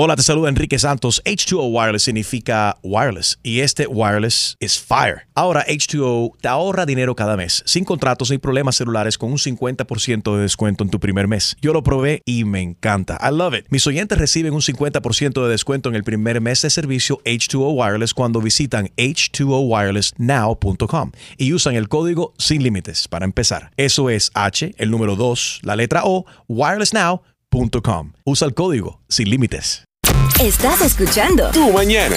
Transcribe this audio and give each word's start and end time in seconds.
Hola, 0.00 0.14
te 0.14 0.22
saluda 0.22 0.48
Enrique 0.48 0.78
Santos. 0.78 1.20
H2O 1.24 1.72
Wireless 1.72 2.04
significa 2.04 2.78
wireless 2.84 3.40
y 3.42 3.62
este 3.62 3.88
wireless 3.88 4.56
es 4.60 4.78
fire. 4.78 5.22
Ahora 5.34 5.66
H2O 5.66 6.36
te 6.40 6.46
ahorra 6.46 6.86
dinero 6.86 7.16
cada 7.16 7.36
mes, 7.36 7.64
sin 7.66 7.84
contratos 7.84 8.30
ni 8.30 8.38
problemas 8.38 8.76
celulares 8.76 9.18
con 9.18 9.32
un 9.32 9.38
50% 9.38 10.36
de 10.36 10.42
descuento 10.42 10.84
en 10.84 10.90
tu 10.90 11.00
primer 11.00 11.26
mes. 11.26 11.56
Yo 11.60 11.72
lo 11.72 11.82
probé 11.82 12.22
y 12.24 12.44
me 12.44 12.60
encanta. 12.60 13.18
I 13.20 13.30
love 13.36 13.54
it. 13.54 13.66
Mis 13.70 13.88
oyentes 13.88 14.18
reciben 14.18 14.54
un 14.54 14.60
50% 14.60 15.42
de 15.42 15.48
descuento 15.48 15.88
en 15.88 15.96
el 15.96 16.04
primer 16.04 16.40
mes 16.40 16.62
de 16.62 16.70
servicio 16.70 17.18
H2O 17.24 17.74
Wireless 17.74 18.14
cuando 18.14 18.40
visitan 18.40 18.90
h2owirelessnow.com 18.96 21.10
y 21.38 21.52
usan 21.54 21.74
el 21.74 21.88
código 21.88 22.34
sin 22.38 22.62
límites 22.62 23.08
para 23.08 23.24
empezar. 23.24 23.72
Eso 23.76 24.10
es 24.10 24.30
H, 24.34 24.76
el 24.78 24.92
número 24.92 25.16
2, 25.16 25.62
la 25.64 25.74
letra 25.74 26.02
O, 26.04 26.24
wirelessnow.com. 26.46 28.12
Usa 28.22 28.46
el 28.46 28.54
código 28.54 29.00
sin 29.08 29.28
límites. 29.28 29.87
Estás 30.36 30.82
escuchando 30.82 31.50
Tu 31.50 31.72
mañana 31.72 32.16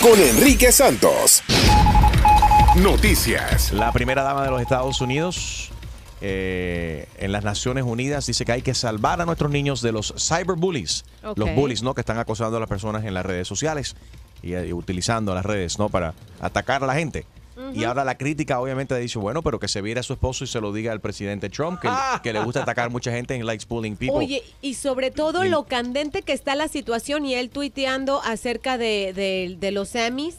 con 0.00 0.20
Enrique 0.20 0.70
Santos. 0.70 1.42
Noticias. 2.76 3.72
La 3.72 3.90
primera 3.90 4.22
dama 4.22 4.44
de 4.44 4.50
los 4.50 4.62
Estados 4.62 5.00
Unidos 5.00 5.70
eh, 6.20 7.08
en 7.18 7.32
las 7.32 7.42
Naciones 7.42 7.82
Unidas 7.82 8.26
dice 8.26 8.44
que 8.44 8.52
hay 8.52 8.62
que 8.62 8.72
salvar 8.74 9.20
a 9.20 9.26
nuestros 9.26 9.50
niños 9.50 9.82
de 9.82 9.90
los 9.90 10.14
cyberbullies. 10.16 11.04
Los 11.34 11.54
bullies, 11.56 11.82
¿no? 11.82 11.92
Que 11.94 12.02
están 12.02 12.18
acosando 12.18 12.56
a 12.56 12.60
las 12.60 12.68
personas 12.68 13.04
en 13.04 13.14
las 13.14 13.26
redes 13.26 13.48
sociales 13.48 13.96
y, 14.40 14.54
eh, 14.54 14.72
utilizando 14.72 15.34
las 15.34 15.44
redes, 15.44 15.76
¿no? 15.76 15.88
Para 15.88 16.14
atacar 16.40 16.84
a 16.84 16.86
la 16.86 16.94
gente. 16.94 17.26
Y 17.74 17.84
ahora 17.84 18.04
la 18.04 18.16
crítica 18.18 18.60
obviamente 18.60 18.94
ha 18.94 18.96
dicho, 18.98 19.20
bueno, 19.20 19.42
pero 19.42 19.58
que 19.60 19.68
se 19.68 19.80
viera 19.80 20.00
a 20.00 20.02
su 20.02 20.12
esposo 20.14 20.44
y 20.44 20.46
se 20.46 20.60
lo 20.60 20.72
diga 20.72 20.90
al 20.92 21.00
presidente 21.00 21.48
Trump, 21.48 21.80
que, 21.80 21.88
que 22.22 22.32
le 22.32 22.40
gusta 22.42 22.62
atacar 22.62 22.86
a 22.86 22.88
mucha 22.88 23.10
gente 23.12 23.34
en 23.34 23.46
likes 23.46 23.64
bullying 23.68 23.96
people. 23.96 24.16
Oye, 24.16 24.42
y 24.60 24.74
sobre 24.74 25.10
todo 25.10 25.44
Y- 25.44 25.48
lo 25.48 25.64
candente 25.64 26.22
que 26.22 26.32
está 26.32 26.54
la 26.56 26.68
situación 26.68 27.24
y 27.26 27.34
él 27.34 27.50
tuiteando 27.50 28.20
acerca 28.22 28.76
de, 28.78 29.12
de- 29.14 29.56
de 29.60 29.70
los 29.70 29.94
Emmys. 29.94 30.36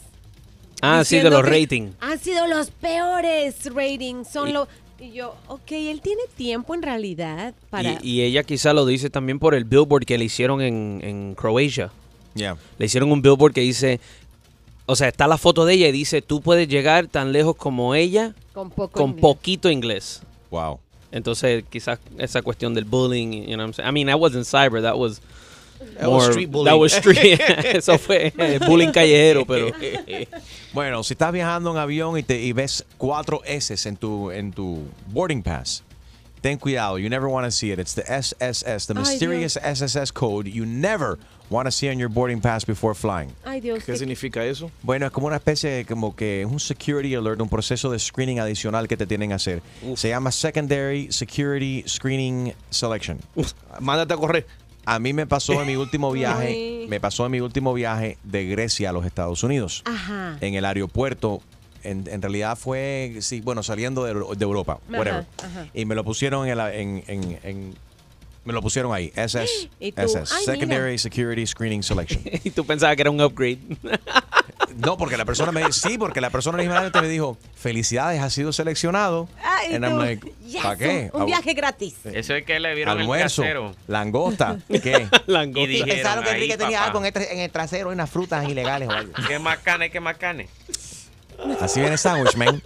Ah, 0.82 1.04
sí, 1.04 1.18
de 1.18 1.30
los 1.30 1.42
ratings. 1.42 1.94
Han 2.00 2.18
sido 2.18 2.46
los 2.46 2.70
peores 2.70 3.72
ratings. 3.72 4.28
Son 4.28 4.48
Y- 4.48 4.52
los. 4.52 4.68
Y 4.98 5.12
yo, 5.12 5.34
ok, 5.48 5.72
él 5.72 6.00
tiene 6.00 6.22
tiempo 6.36 6.74
en 6.74 6.82
realidad 6.82 7.52
para. 7.70 7.92
Y, 7.92 7.98
y 8.02 8.22
ella 8.22 8.42
quizá 8.44 8.72
lo 8.72 8.86
dice 8.86 9.10
también 9.10 9.38
por 9.38 9.54
el 9.54 9.64
billboard 9.64 10.04
que 10.06 10.16
le 10.16 10.24
hicieron 10.24 10.60
en, 10.62 11.00
en 11.02 11.34
Croacia. 11.34 11.90
Yeah. 12.34 12.56
Le 12.78 12.86
hicieron 12.86 13.10
un 13.12 13.20
billboard 13.22 13.52
que 13.54 13.60
dice, 13.62 14.00
o 14.86 14.96
sea, 14.96 15.08
está 15.08 15.26
la 15.26 15.38
foto 15.38 15.64
de 15.64 15.74
ella 15.74 15.88
y 15.88 15.92
dice, 15.92 16.22
tú 16.22 16.40
puedes 16.40 16.68
llegar 16.68 17.08
tan 17.08 17.32
lejos 17.32 17.56
como 17.56 17.94
ella 17.94 18.34
con 18.52 18.70
poco. 18.70 18.92
con 18.92 19.10
inglés. 19.10 19.20
poquito 19.20 19.70
inglés. 19.70 20.22
Wow. 20.50 20.80
Entonces, 21.12 21.64
quizás 21.68 21.98
esa 22.18 22.42
cuestión 22.42 22.74
del 22.74 22.84
bullying, 22.84 23.42
you 23.42 23.54
know 23.54 23.58
what 23.58 23.64
I'm 23.66 23.72
saying? 23.74 23.88
I 23.88 23.92
mean, 23.92 24.06
that 24.06 24.18
wasn't 24.18 24.46
cyber, 24.46 24.82
that 24.82 24.96
was 24.96 25.20
That 25.98 26.10
was 26.10 26.26
street 26.26 26.50
bullying. 26.50 26.66
That 26.66 26.78
was 26.78 26.92
street. 26.92 27.40
Eso 27.74 27.98
fue 27.98 28.32
bullying 28.66 28.92
callejero, 28.92 29.44
pero 29.46 29.72
Bueno, 30.72 31.02
si 31.02 31.14
estás 31.14 31.32
viajando 31.32 31.70
en 31.70 31.78
avión 31.78 32.18
y, 32.18 32.22
te, 32.22 32.40
y 32.40 32.52
ves 32.52 32.84
cuatro 32.98 33.42
S 33.44 33.88
en 33.88 33.96
tu, 33.96 34.30
en 34.30 34.52
tu 34.52 34.84
boarding 35.08 35.42
pass, 35.42 35.82
ten 36.40 36.58
cuidado. 36.58 36.98
You 36.98 37.08
never 37.08 37.28
want 37.28 37.46
to 37.46 37.50
see 37.50 37.72
it. 37.72 37.78
It's 37.78 37.94
the 37.94 38.04
SSS, 38.04 38.86
the 38.86 38.94
Ay, 38.94 39.00
mysterious 39.00 39.56
SSS 39.56 40.12
code 40.12 40.48
you 40.48 40.64
never 40.66 41.18
want 41.50 41.66
to 41.66 41.70
see 41.70 41.88
on 41.88 41.98
your 41.98 42.08
boarding 42.10 42.40
pass 42.40 42.64
before 42.66 42.94
flying. 42.94 43.30
Ay, 43.44 43.60
Dios. 43.60 43.80
¿Qué 43.84 43.92
qué- 43.92 43.98
significa 43.98 44.44
eso? 44.44 44.70
Bueno, 44.82 45.06
es 45.06 45.12
como 45.12 45.26
una 45.28 45.36
especie 45.36 45.70
de, 45.70 45.84
como 45.84 46.14
que 46.16 46.42
es 46.42 46.46
un 46.46 46.58
security 46.60 47.14
alert, 47.14 47.40
un 47.40 47.48
proceso 47.48 47.90
de 47.90 47.98
screening 47.98 48.40
adicional 48.40 48.88
que 48.88 48.96
te 48.96 49.06
tienen 49.06 49.28
que 49.30 49.34
hacer. 49.34 49.62
Se 49.94 50.08
llama 50.08 50.32
Secondary 50.32 51.12
Security 51.12 51.84
Screening 51.86 52.52
Selection. 52.70 53.18
Mándate 53.80 54.14
a 54.14 54.16
correr. 54.16 54.46
A 54.84 54.98
mí 55.00 55.12
me 55.12 55.26
pasó 55.26 55.60
en 55.60 55.66
mi 55.66 55.74
último 55.76 56.12
viaje, 56.12 56.46
Ay. 56.48 56.86
me 56.88 57.00
pasó 57.00 57.26
en 57.26 57.32
mi 57.32 57.40
último 57.40 57.74
viaje 57.74 58.18
de 58.22 58.46
Grecia 58.46 58.90
a 58.90 58.92
los 58.92 59.04
Estados 59.04 59.42
Unidos. 59.42 59.82
Ajá. 59.84 60.38
En 60.40 60.54
el 60.54 60.64
aeropuerto, 60.64 61.42
en, 61.82 62.04
en 62.08 62.22
realidad 62.22 62.56
fue, 62.56 63.16
sí, 63.20 63.40
bueno, 63.40 63.62
saliendo 63.64 64.04
de, 64.04 64.14
de 64.14 64.44
Europa, 64.44 64.78
Ajá, 64.88 64.98
whatever. 64.98 65.26
ajá. 65.42 65.66
Y 65.74 65.84
me 65.86 65.94
lo 65.96 66.04
pusieron 66.04 66.46
en, 66.48 66.56
la- 66.56 66.72
en, 66.74 67.02
en- 67.08 67.38
en- 67.42 67.74
me 68.46 68.52
lo 68.52 68.62
pusieron 68.62 68.94
ahí, 68.94 69.12
SS, 69.14 69.68
Y 69.80 69.92
tú, 69.92 70.02
SS, 70.02 70.34
ay, 70.34 70.44
Secondary 70.44 70.92
mira. 70.92 70.98
Security 70.98 71.46
Screening 71.46 71.82
Selection. 71.82 72.22
y 72.44 72.50
tú 72.50 72.64
pensabas 72.64 72.96
que 72.96 73.02
era 73.02 73.10
un 73.10 73.20
upgrade. 73.20 73.58
No, 74.76 74.98
porque 74.98 75.16
la 75.16 75.24
persona 75.24 75.52
me 75.52 75.72
sí, 75.72 75.96
porque 75.96 76.20
la 76.20 76.28
persona 76.28 76.56
originalmente 76.56 77.00
me 77.00 77.08
dijo, 77.08 77.38
felicidades, 77.54 78.20
has 78.20 78.32
sido 78.34 78.52
seleccionado. 78.52 79.26
Ay, 79.42 79.74
And 79.74 79.84
I'm 79.86 79.96
like, 79.98 80.30
yes, 80.46 80.62
¿para 80.62 80.76
qué? 80.76 81.10
Un 81.14 81.24
viaje 81.24 81.54
gratis. 81.54 81.94
Eso 82.04 82.34
es 82.34 82.44
que 82.44 82.60
le 82.60 82.74
vieron 82.74 82.98
Almuerzo, 82.98 83.42
el 83.42 83.48
trasero. 83.48 83.74
langosta, 83.86 84.58
¿qué? 84.68 85.08
Langosta. 85.26 85.60
Y 85.60 85.66
dijeron, 85.66 85.94
Pensaron 85.94 86.24
que 86.24 86.30
Enrique 86.30 86.52
"Ahí, 86.52 86.58
tenía 86.58 86.78
papá". 86.78 86.86
algo 86.88 87.04
en 87.04 87.16
el, 87.16 87.22
en 87.22 87.38
el 87.38 87.50
trasero, 87.50 87.88
unas 87.88 88.10
frutas 88.10 88.46
ilegales 88.46 88.88
o 88.88 88.92
algo. 88.92 89.12
¿Qué 89.26 89.38
más 89.38 89.58
qué 89.58 90.00
más? 90.00 90.16
Así 91.60 91.80
viene 91.80 91.94
el 91.94 91.98
sándwich, 91.98 92.36
man. 92.36 92.62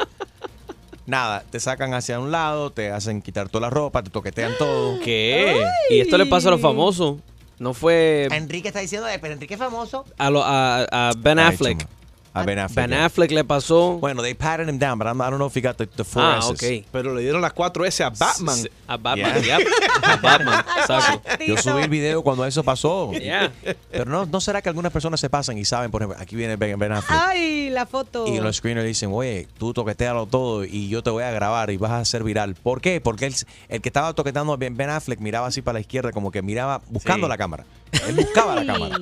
Nada, 1.07 1.43
te 1.51 1.59
sacan 1.61 1.95
hacia 1.95 2.21
un 2.21 2.31
lado, 2.31 2.71
te 2.71 2.91
hacen 2.91 3.21
quitar 3.23 3.49
toda 3.49 3.63
la 3.63 3.71
ropa, 3.71 4.03
te 4.03 4.11
toquetean 4.11 4.53
todo. 4.59 4.99
¿Qué? 5.05 5.65
Y 5.91 6.01
esto 6.01 6.17
le 6.19 6.27
pasa 6.27 6.49
a 6.49 6.51
los 6.53 6.61
famosos. 6.61 7.17
No 7.59 7.75
fue 7.75 8.27
Enrique 8.31 8.69
está 8.69 8.81
diciendo, 8.81 9.07
eh, 9.09 9.19
pero 9.21 9.35
Enrique 9.35 9.55
es 9.55 9.61
famoso. 9.61 10.05
a, 10.17 10.31
lo- 10.31 10.43
a, 10.45 10.83
a 10.91 11.13
Ben 11.19 11.39
Affleck. 11.39 11.87
A 12.33 12.45
Ben 12.45 12.59
Affleck. 12.61 12.89
Ben. 12.89 12.93
Affleck 13.01 13.31
le 13.33 13.43
pasó. 13.45 13.99
Bueno, 13.99 14.23
they 14.23 14.35
patted 14.35 14.69
him 14.69 14.79
down, 14.79 14.99
but 14.99 15.09
I'm, 15.09 15.21
I 15.21 15.25
don't 15.31 15.39
know 15.39 15.49
if 15.49 15.57
he 15.57 15.61
got 15.61 15.77
the, 15.77 15.87
the 15.87 16.05
four 16.05 16.23
ah, 16.23 16.39
S's. 16.39 16.51
ok. 16.53 16.87
Pero 16.93 17.13
le 17.15 17.23
dieron 17.23 17.41
las 17.43 17.53
cuatro 17.53 17.85
S 17.85 18.03
a 18.05 18.11
Batman. 18.11 18.57
S- 18.59 18.71
A 18.87 18.97
Batman, 18.97 19.43
Yeah. 19.43 19.59
yep. 19.59 19.69
A 20.05 20.17
Batman, 20.17 20.65
exacto. 20.79 21.45
Yo 21.45 21.57
subí 21.57 21.83
el 21.83 21.89
video 21.91 22.23
cuando 22.23 22.45
eso 22.47 22.63
pasó. 22.63 23.11
Yeah. 23.13 23.51
Pero 23.91 24.05
no, 24.11 24.27
¿no 24.27 24.41
será 24.41 24.63
que 24.63 24.69
algunas 24.69 24.93
personas 24.93 25.19
se 25.19 25.29
pasan 25.29 25.59
y 25.59 25.65
saben, 25.65 25.91
por 25.91 26.03
ejemplo, 26.03 26.23
aquí 26.23 26.37
viene 26.37 26.55
Ben, 26.55 26.79
Ben 26.79 26.93
Affleck? 26.93 27.19
Ay, 27.21 27.71
la 27.71 27.85
foto. 27.87 28.27
Y 28.29 28.39
los 28.39 28.57
screeners 28.57 28.87
dicen, 28.87 29.11
oye, 29.13 29.49
tú 29.59 29.73
toquetealo 29.75 30.27
todo 30.27 30.65
y 30.65 30.89
yo 30.89 31.03
te 31.03 31.11
voy 31.11 31.25
a 31.25 31.33
grabar 31.33 31.71
y 31.71 31.79
vas 31.79 31.91
a 31.93 32.05
ser 32.05 32.23
viral. 32.23 32.55
¿Por 32.55 32.81
qué? 32.81 33.01
Porque 33.01 33.27
él- 33.27 33.35
el 33.69 33.81
que 33.81 33.89
estaba 33.89 34.13
toqueteando 34.15 34.53
a 34.53 34.57
Ben, 34.57 34.77
Ben 34.77 34.91
Affleck 34.91 35.19
miraba 35.19 35.49
así 35.49 35.63
para 35.63 35.75
la 35.75 35.81
izquierda, 35.81 36.13
como 36.13 36.31
que 36.31 36.43
miraba 36.43 36.81
buscando 36.91 37.27
Sí. 37.27 37.29
la 37.29 37.37
cámara. 37.39 37.65
Él 38.07 38.15
buscaba 38.15 38.55
la 38.63 38.73
cámara. 38.73 38.97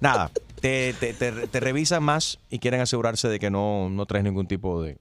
Nada, 0.00 0.30
te, 0.62 0.94
te, 0.94 1.12
te, 1.12 1.32
te 1.48 1.60
revisan 1.60 2.02
más 2.02 2.38
y 2.48 2.58
quieren 2.58 2.80
asegurarse 2.80 3.28
de 3.28 3.38
que 3.38 3.50
no, 3.50 3.90
no 3.90 4.06
traes 4.06 4.24
ningún 4.24 4.46
tipo 4.46 4.82
de, 4.82 4.96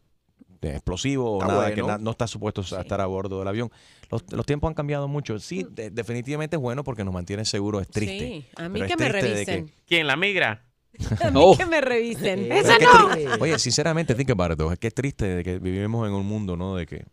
de 0.59 0.72
explosivo 0.72 1.31
o 1.31 1.35
Está 1.41 1.47
nada, 1.47 1.61
bueno. 1.67 1.75
que 1.75 1.81
na- 1.83 1.97
no 1.97 2.11
estás 2.11 2.29
supuesto 2.29 2.61
a 2.75 2.81
estar 2.81 2.99
a 2.99 3.05
bordo 3.05 3.39
del 3.39 3.47
avión. 3.47 3.72
Los, 4.09 4.23
los 4.33 4.45
tiempos 4.45 4.67
han 4.67 4.73
cambiado 4.73 5.07
mucho. 5.07 5.39
Sí, 5.39 5.66
de- 5.72 5.89
definitivamente 5.89 6.57
es 6.57 6.61
bueno 6.61 6.83
porque 6.83 7.03
nos 7.05 7.13
mantiene 7.13 7.45
seguros, 7.45 7.83
es 7.83 7.88
triste. 7.89 8.19
Sí, 8.19 8.45
a 8.57 8.67
mí 8.67 8.81
es 8.81 8.88
que 8.88 8.97
me 8.97 9.05
que- 9.05 9.11
revisen. 9.11 9.72
¿Quién? 9.88 10.07
¿La 10.07 10.16
migra? 10.17 10.66
A 11.23 11.31
mí 11.31 11.39
Oh. 11.41 11.55
que 11.57 11.66
me 11.66 11.79
revisen. 11.79 12.51
Eso 12.51 12.73
no. 12.81 13.35
Oye, 13.39 13.57
sinceramente, 13.59 14.13
think 14.13 14.31
about 14.31 14.51
it, 14.59 14.78
que 14.79 14.88
es 14.88 14.93
triste 14.93 15.25
de 15.25 15.43
que 15.43 15.57
vivimos 15.59 16.05
en 16.07 16.13
un 16.13 16.25
mundo, 16.25 16.57
¿no? 16.57 16.75
De 16.75 16.85
que, 16.85 17.05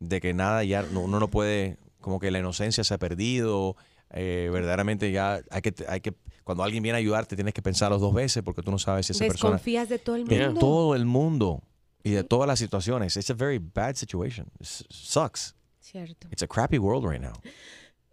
de 0.00 0.20
que 0.20 0.34
nada 0.34 0.64
ya, 0.64 0.82
no- 0.82 1.02
uno 1.02 1.20
no 1.20 1.28
puede, 1.28 1.76
como 2.00 2.18
que 2.18 2.30
la 2.32 2.40
inocencia 2.40 2.82
se 2.82 2.92
ha 2.94 2.98
perdido. 2.98 3.76
Eh, 4.12 4.48
verdaderamente 4.52 5.10
ya 5.10 5.40
hay 5.50 5.62
que, 5.62 5.74
hay 5.88 6.00
que, 6.00 6.14
cuando 6.44 6.62
alguien 6.64 6.82
viene 6.82 6.96
a 6.96 7.00
ayudarte, 7.00 7.34
tienes 7.36 7.54
que 7.54 7.62
pensarlo 7.62 7.98
dos 7.98 8.12
veces 8.14 8.42
porque 8.42 8.62
tú 8.62 8.70
no 8.70 8.78
sabes 8.78 9.06
si 9.06 9.12
esa 9.12 9.26
persona, 9.26 9.52
Desconfías 9.54 9.88
de 9.88 9.98
todo 9.98 10.16
el 10.16 10.24
de 10.26 10.46
mundo. 10.46 10.60
todo 10.60 10.94
el 10.94 11.04
mundo 11.06 11.62
y 12.04 12.10
de 12.10 12.24
todas 12.24 12.46
las 12.48 12.58
situaciones. 12.58 13.16
It's 13.16 13.30
a 13.30 13.34
very 13.34 13.58
bad 13.58 13.94
situation. 13.96 14.46
It 14.60 14.66
sucks. 14.90 15.54
Cierto. 15.80 16.28
It's 16.30 16.42
a 16.42 16.46
crappy 16.46 16.78
world 16.78 17.04
right 17.04 17.20
now. 17.20 17.32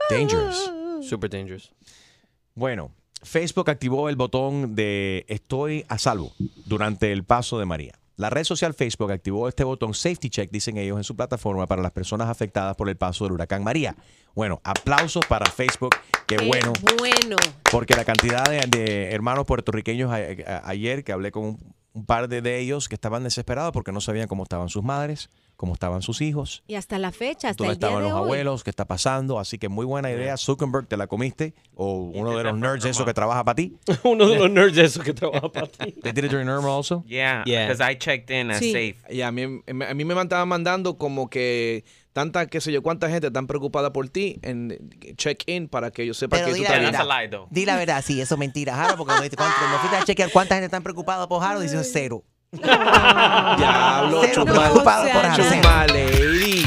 Dangerous. 0.09 0.71
Super 1.01 1.29
dangerous. 1.29 1.71
Bueno, 2.55 2.91
Facebook 3.21 3.69
activó 3.69 4.09
el 4.09 4.15
botón 4.15 4.75
de 4.75 5.25
Estoy 5.27 5.85
a 5.87 5.97
salvo 5.97 6.33
durante 6.65 7.11
el 7.11 7.23
paso 7.23 7.59
de 7.59 7.65
María. 7.65 7.99
La 8.19 8.29
red 8.29 8.43
social 8.43 8.73
Facebook 8.73 9.13
activó 9.13 9.47
este 9.47 9.63
botón 9.63 9.93
Safety 9.93 10.29
Check, 10.29 10.51
dicen 10.51 10.75
ellos, 10.75 10.97
en 10.97 11.05
su 11.05 11.15
plataforma 11.15 11.67
para 11.67 11.81
las 11.81 11.93
personas 11.93 12.27
afectadas 12.27 12.75
por 12.75 12.89
el 12.89 12.97
paso 12.97 13.23
del 13.23 13.31
huracán 13.31 13.63
María. 13.63 13.95
Bueno, 14.35 14.59
aplausos 14.65 15.25
para 15.25 15.49
Facebook. 15.49 15.95
Qué 16.27 16.35
Qué 16.35 16.45
bueno. 16.45 16.73
bueno. 16.97 17.37
Porque 17.71 17.95
la 17.95 18.03
cantidad 18.03 18.43
de, 18.43 18.59
de 18.67 19.11
hermanos 19.13 19.45
puertorriqueños 19.45 20.11
a- 20.11 20.17
a- 20.17 20.69
ayer 20.69 21.05
que 21.05 21.13
hablé 21.13 21.31
con 21.31 21.45
un, 21.45 21.73
un 21.93 22.05
par 22.05 22.27
de, 22.27 22.41
de 22.41 22.59
ellos 22.59 22.89
que 22.89 22.95
estaban 22.95 23.23
desesperados 23.23 23.71
porque 23.71 23.93
no 23.93 24.01
sabían 24.01 24.27
cómo 24.27 24.43
estaban 24.43 24.67
sus 24.67 24.83
madres, 24.83 25.29
cómo 25.59 25.73
estaban 25.73 26.01
sus 26.01 26.21
hijos, 26.21 26.63
Y 26.67 26.75
hasta 26.75 26.97
la 26.99 27.11
fecha, 27.11 27.49
hasta 27.49 27.61
dónde 27.65 27.73
el 27.73 27.79
día 27.79 27.87
estaban 27.89 28.03
de 28.05 28.09
los 28.09 28.17
hoy. 28.17 28.23
abuelos, 28.27 28.63
qué 28.63 28.69
está 28.69 28.85
pasando. 28.85 29.39
Así 29.39 29.57
que 29.57 29.67
muy 29.67 29.85
buena 29.85 30.09
idea. 30.09 30.37
Zuckerberg, 30.37 30.87
te 30.87 30.95
la 30.95 31.07
comiste. 31.07 31.53
O 31.75 31.95
uno 32.15 32.37
de 32.37 32.45
los 32.45 32.57
nerds 32.57 32.85
esos 32.85 33.05
que 33.05 33.13
trabaja 33.13 33.43
para 33.43 33.55
ti. 33.55 33.75
Uno 34.03 34.29
de 34.29 34.37
los 34.37 34.49
nerds 34.49 34.77
de 34.77 34.85
esos 34.85 35.03
que 35.03 35.13
trabaja 35.13 35.51
para 35.51 35.67
ti. 35.67 35.91
They 36.01 36.13
did 36.13 36.23
it 36.23 36.31
during 36.31 36.47
Irma 36.47 36.69
also? 36.73 37.03
Yeah, 37.05 37.43
Yeah. 37.45 37.67
because 37.67 37.83
I 37.83 37.97
checked 37.97 38.29
in 38.33 38.51
as 38.51 38.59
Sí. 38.59 38.71
safe. 38.71 38.95
Y 39.13 39.21
a 39.21 39.33
mí, 39.33 39.43
a 39.43 39.93
mí 39.93 40.05
me 40.05 40.21
estaban 40.21 40.47
mandando 40.47 40.97
como 40.97 41.29
que 41.29 41.83
tanta, 42.13 42.45
qué 42.47 42.61
sé 42.61 42.71
yo, 42.71 42.81
cuánta 42.81 43.09
gente 43.09 43.29
tan 43.29 43.45
preocupada 43.45 43.91
por 43.91 44.07
ti 44.07 44.39
en 44.43 44.77
check-in 45.17 45.67
para 45.67 45.91
que 45.91 46.05
yo 46.05 46.13
sepa 46.13 46.37
Pero 46.37 46.47
que 46.47 46.53
di 46.53 46.59
tú 46.59 46.71
la 46.71 46.77
estás 46.89 47.05
bien. 47.19 47.31
though. 47.31 47.47
Di 47.51 47.65
la 47.65 47.75
verdad, 47.75 48.01
sí, 48.01 48.21
eso 48.21 48.35
es 48.35 48.39
mentira, 48.39 48.75
Jaro, 48.75 48.95
porque 48.95 49.13
cuando, 49.13 49.35
cuando, 49.35 49.55
cuando 49.59 49.77
fuiste 49.79 49.97
a 49.97 50.03
chequear 50.05 50.31
cuánta 50.31 50.55
gente 50.55 50.67
está 50.67 50.79
preocupada 50.79 51.27
por 51.27 51.41
Jaro, 51.41 51.59
dice 51.59 51.83
cero. 51.83 52.23
Diablo, 53.57 54.21
Cero 54.21 54.43
chuma, 54.43 54.53
preocupado 54.53 55.05
No 55.05 55.13
por 55.13 55.91
lady. 55.93 56.63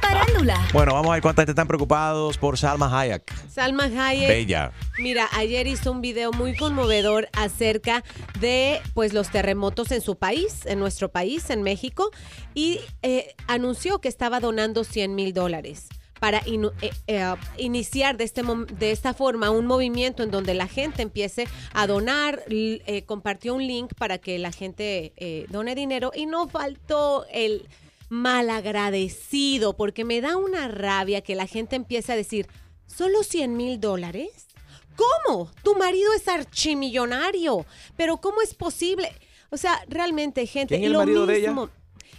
Parándula. 0.00 0.66
Bueno, 0.72 0.94
vamos 0.94 1.10
a 1.10 1.12
ver 1.12 1.22
cuántas 1.22 1.46
están 1.46 1.68
preocupados 1.68 2.38
por 2.38 2.56
Salma 2.56 2.98
Hayek. 2.98 3.30
Salma 3.50 3.84
Hayek. 3.84 4.28
Bella. 4.28 4.72
Mira, 4.98 5.28
ayer 5.36 5.66
hizo 5.66 5.92
un 5.92 6.00
video 6.00 6.32
muy 6.32 6.56
conmovedor 6.56 7.28
acerca 7.34 8.02
de 8.40 8.80
pues 8.94 9.12
los 9.12 9.28
terremotos 9.28 9.92
en 9.92 10.00
su 10.00 10.16
país, 10.16 10.64
en 10.64 10.78
nuestro 10.78 11.10
país, 11.10 11.50
en 11.50 11.62
México, 11.62 12.10
y 12.54 12.80
eh, 13.02 13.34
anunció 13.48 14.00
que 14.00 14.08
estaba 14.08 14.40
donando 14.40 14.82
100 14.82 15.14
mil 15.14 15.34
dólares 15.34 15.88
para 16.22 16.38
eh, 16.46 16.90
eh, 17.08 17.34
iniciar 17.58 18.16
de, 18.16 18.22
este 18.22 18.44
de 18.78 18.92
esta 18.92 19.12
forma 19.12 19.50
un 19.50 19.66
movimiento 19.66 20.22
en 20.22 20.30
donde 20.30 20.54
la 20.54 20.68
gente 20.68 21.02
empiece 21.02 21.48
a 21.74 21.88
donar. 21.88 22.44
Eh, 22.48 23.02
compartió 23.06 23.56
un 23.56 23.66
link 23.66 23.92
para 23.98 24.18
que 24.18 24.38
la 24.38 24.52
gente 24.52 25.46
done 25.50 25.74
dinero 25.74 26.12
y 26.14 26.26
no 26.26 26.48
faltó 26.48 27.26
el 27.32 27.68
malagradecido, 28.08 29.76
porque 29.76 30.04
me 30.04 30.20
da 30.20 30.36
una 30.36 30.68
rabia 30.68 31.22
que 31.22 31.34
la 31.34 31.48
gente 31.48 31.74
empiece 31.74 32.12
a 32.12 32.16
decir, 32.16 32.46
¿solo 32.86 33.24
100 33.24 33.56
mil 33.56 33.80
dólares? 33.80 34.46
¿Cómo? 34.94 35.50
Tu 35.64 35.74
marido 35.74 36.12
es 36.12 36.28
archimillonario. 36.28 37.66
Pero 37.96 38.18
¿cómo 38.18 38.42
es 38.42 38.54
posible? 38.54 39.12
O 39.50 39.56
sea, 39.56 39.84
realmente, 39.88 40.46
gente. 40.46 40.76
¿Quién 40.76 40.84
es 40.84 40.86
el 40.86 40.92
lo 40.92 40.98
marido 41.00 41.26
de 41.26 41.36
ella? 41.38 41.68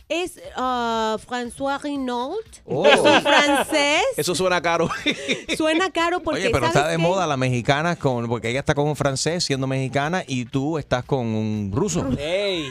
Es 0.09 0.39
ah, 0.57 1.17
François 1.27 1.81
Renault. 1.81 2.37
Oh. 2.65 2.85
Es 2.85 2.99
un 2.99 3.21
francés. 3.21 4.03
Eso 4.17 4.35
suena 4.35 4.61
caro. 4.61 4.89
Suena 5.57 5.89
caro 5.91 6.19
porque. 6.21 6.41
Oye, 6.41 6.49
pero 6.51 6.67
está 6.67 6.81
¿sabes 6.81 6.97
de 6.97 6.97
qué? 6.97 7.09
moda 7.09 7.25
la 7.25 7.37
mexicana 7.37 7.95
con, 7.95 8.27
porque 8.27 8.49
ella 8.49 8.59
está 8.59 8.75
con 8.75 8.87
un 8.87 8.95
francés 8.95 9.43
siendo 9.43 9.65
mexicana 9.65 10.23
y 10.27 10.45
tú 10.45 10.77
estás 10.77 11.03
con 11.05 11.25
un 11.27 11.71
ruso. 11.73 12.05
¡Ey! 12.19 12.69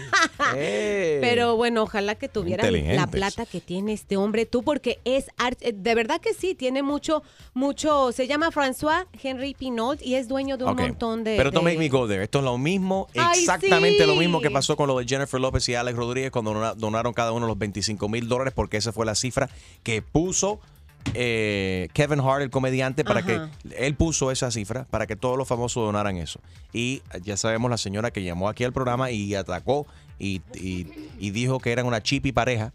Pero 1.21 1.57
bueno, 1.57 1.83
ojalá 1.83 2.15
que 2.15 2.29
tuviera 2.29 2.71
la 2.71 3.07
plata 3.07 3.47
que 3.47 3.61
tiene 3.61 3.93
este 3.93 4.17
hombre 4.17 4.47
tú, 4.47 4.63
porque 4.63 5.01
es 5.05 5.27
ar- 5.39 5.57
eh, 5.61 5.73
de 5.75 5.95
verdad 5.95 6.21
que 6.21 6.35
sí, 6.35 6.55
tiene 6.55 6.83
mucho, 6.83 7.23
mucho. 7.55 8.13
Se 8.13 8.27
llama 8.27 8.51
François 8.51 9.07
Henry 9.23 9.55
Pinault 9.55 10.03
y 10.03 10.15
es 10.17 10.29
dueño 10.29 10.57
de 10.57 10.65
un 10.65 10.77
montón 10.77 11.25
de. 11.25 11.37
Pero 11.37 11.51
don't 11.51 11.67
de- 11.67 11.73
make 11.73 11.79
me 11.79 11.89
go 11.89 12.07
there. 12.07 12.23
Esto 12.23 12.39
es 12.39 12.45
lo 12.45 12.59
mismo, 12.59 13.09
Ay, 13.17 13.41
exactamente 13.41 14.07
lo 14.07 14.15
mismo 14.17 14.41
que 14.41 14.51
pasó 14.51 14.77
con 14.77 14.87
lo 14.87 14.99
de 14.99 15.07
Jennifer 15.07 15.41
López 15.41 15.69
y 15.69 15.75
Alex 15.75 15.97
Rodríguez 15.97 16.31
cuando 16.31 16.53
dona- 16.53 16.75
donaron 16.75 17.13
cada 17.23 17.33
uno 17.33 17.47
los 17.47 17.59
25 17.59 18.09
mil 18.09 18.29
dólares 18.29 18.53
porque 18.55 18.77
esa 18.77 18.93
fue 18.93 19.07
la 19.07 19.15
cifra 19.15 19.49
que 19.83 20.03
puso 20.03 20.61
eh, 21.15 21.89
Kevin 21.95 22.21
Hart, 22.21 22.43
el 22.43 22.51
comediante, 22.51 23.05
para 23.05 23.21
Ajá. 23.21 23.51
que 23.65 23.77
él 23.87 23.95
puso 23.97 24.31
esa 24.31 24.51
cifra 24.51 24.87
para 24.91 25.07
que 25.07 25.17
todos 25.17 25.37
los 25.37 25.49
famosos 25.49 25.85
donaran 25.85 26.17
eso. 26.17 26.41
Y 26.73 27.03
ya 27.23 27.37
sabemos 27.37 27.71
la 27.71 27.77
señora 27.77 28.11
que 28.13 28.23
llamó 28.23 28.49
aquí 28.49 28.63
al 28.65 28.73
programa 28.73 29.11
y 29.11 29.35
atacó 29.35 29.87
y, 30.19 30.43
y- 30.55 30.87
y 31.19 31.31
dijo 31.31 31.59
que 31.59 31.73
eran 31.73 31.87
una 31.87 32.03
chipi 32.03 32.33
pareja. 32.33 32.73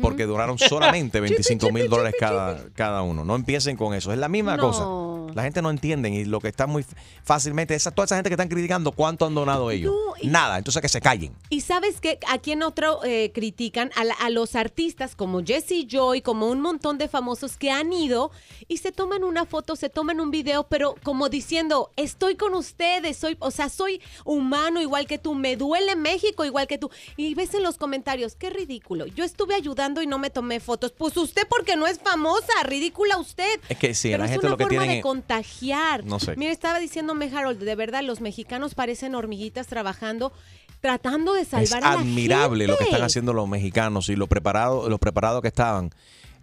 Porque 0.00 0.24
donaron 0.24 0.56
solamente 0.58 1.20
25 1.60 1.70
mil 1.70 1.90
dólares 1.90 2.14
cada, 2.18 2.64
cada 2.74 3.02
uno. 3.02 3.26
No 3.26 3.34
empiecen 3.36 3.76
con 3.76 3.92
eso. 3.92 4.10
Es 4.10 4.18
la 4.18 4.28
misma 4.30 4.56
No. 4.56 4.62
cosa. 4.62 4.84
La 5.34 5.42
gente 5.42 5.62
no 5.62 5.70
entiende 5.70 6.08
y 6.10 6.24
lo 6.24 6.40
que 6.40 6.48
está 6.48 6.66
muy 6.66 6.84
fácilmente, 7.24 7.74
esa, 7.74 7.90
toda 7.90 8.06
esa 8.06 8.16
gente 8.16 8.30
que 8.30 8.34
están 8.34 8.48
criticando, 8.48 8.92
¿cuánto 8.92 9.26
han 9.26 9.34
donado 9.34 9.70
ellos? 9.70 9.92
No, 10.22 10.30
Nada, 10.30 10.58
entonces 10.58 10.80
que 10.82 10.88
se 10.88 11.00
callen. 11.00 11.34
Y 11.50 11.60
sabes 11.60 12.00
que 12.00 12.18
a 12.28 12.38
quien 12.38 12.62
otro 12.62 13.04
eh, 13.04 13.32
critican 13.34 13.90
a, 13.96 14.04
la- 14.04 14.14
a 14.14 14.30
los 14.30 14.54
artistas 14.56 15.14
como 15.16 15.42
Jesse 15.44 15.86
Joy, 15.88 16.22
como 16.22 16.48
un 16.48 16.60
montón 16.60 16.98
de 16.98 17.08
famosos 17.08 17.56
que 17.56 17.70
han 17.70 17.92
ido 17.92 18.30
y 18.68 18.78
se 18.78 18.92
toman 18.92 19.24
una 19.24 19.44
foto, 19.46 19.76
se 19.76 19.88
toman 19.90 20.20
un 20.20 20.30
video, 20.30 20.64
pero 20.64 20.94
como 21.02 21.28
diciendo, 21.28 21.90
estoy 21.96 22.36
con 22.36 22.54
ustedes, 22.54 23.16
soy, 23.16 23.36
o 23.40 23.50
sea, 23.50 23.68
soy 23.68 24.00
humano 24.24 24.80
igual 24.80 25.06
que 25.06 25.18
tú, 25.18 25.34
me 25.34 25.56
duele 25.56 25.96
México 25.96 26.44
igual 26.44 26.66
que 26.66 26.78
tú. 26.78 26.90
Y 27.16 27.34
ves 27.34 27.54
en 27.54 27.62
los 27.62 27.76
comentarios, 27.78 28.34
qué 28.36 28.50
ridículo. 28.50 29.06
Yo 29.06 29.24
estuve 29.24 29.54
ayudando 29.54 30.02
y 30.02 30.06
no 30.06 30.18
me 30.18 30.30
tomé 30.30 30.60
fotos. 30.60 30.92
Pues 30.92 31.16
usted 31.16 31.46
porque 31.48 31.76
no 31.76 31.86
es 31.86 31.98
famosa, 31.98 32.52
ridícula 32.64 33.18
usted. 33.18 33.60
Es 33.68 33.78
que 33.78 33.94
sí, 33.94 34.08
Pero 34.08 34.18
la 34.18 34.24
es 34.26 34.30
gente 34.32 34.46
una 34.46 34.50
lo 34.52 34.56
que 34.56 34.64
es- 34.64 34.68
contagiar. 35.16 36.04
No 36.04 36.18
sé. 36.20 36.34
Mira, 36.36 36.52
estaba 36.52 36.78
diciéndome 36.78 37.30
Harold, 37.34 37.58
de 37.62 37.74
verdad, 37.74 38.02
los 38.02 38.20
mexicanos 38.20 38.74
parecen 38.74 39.14
hormiguitas 39.14 39.66
trabajando, 39.66 40.32
tratando 40.80 41.32
de 41.34 41.44
salvar 41.44 41.64
Es 41.64 41.72
a 41.72 41.80
la 41.80 42.00
admirable 42.00 42.66
lo 42.66 42.76
que 42.76 42.84
están 42.84 43.02
haciendo 43.02 43.32
los 43.32 43.48
mexicanos 43.48 44.08
y 44.08 44.16
lo 44.16 44.26
preparado, 44.26 44.88
lo 44.88 44.98
preparado 44.98 45.42
que 45.42 45.48
estaban. 45.48 45.90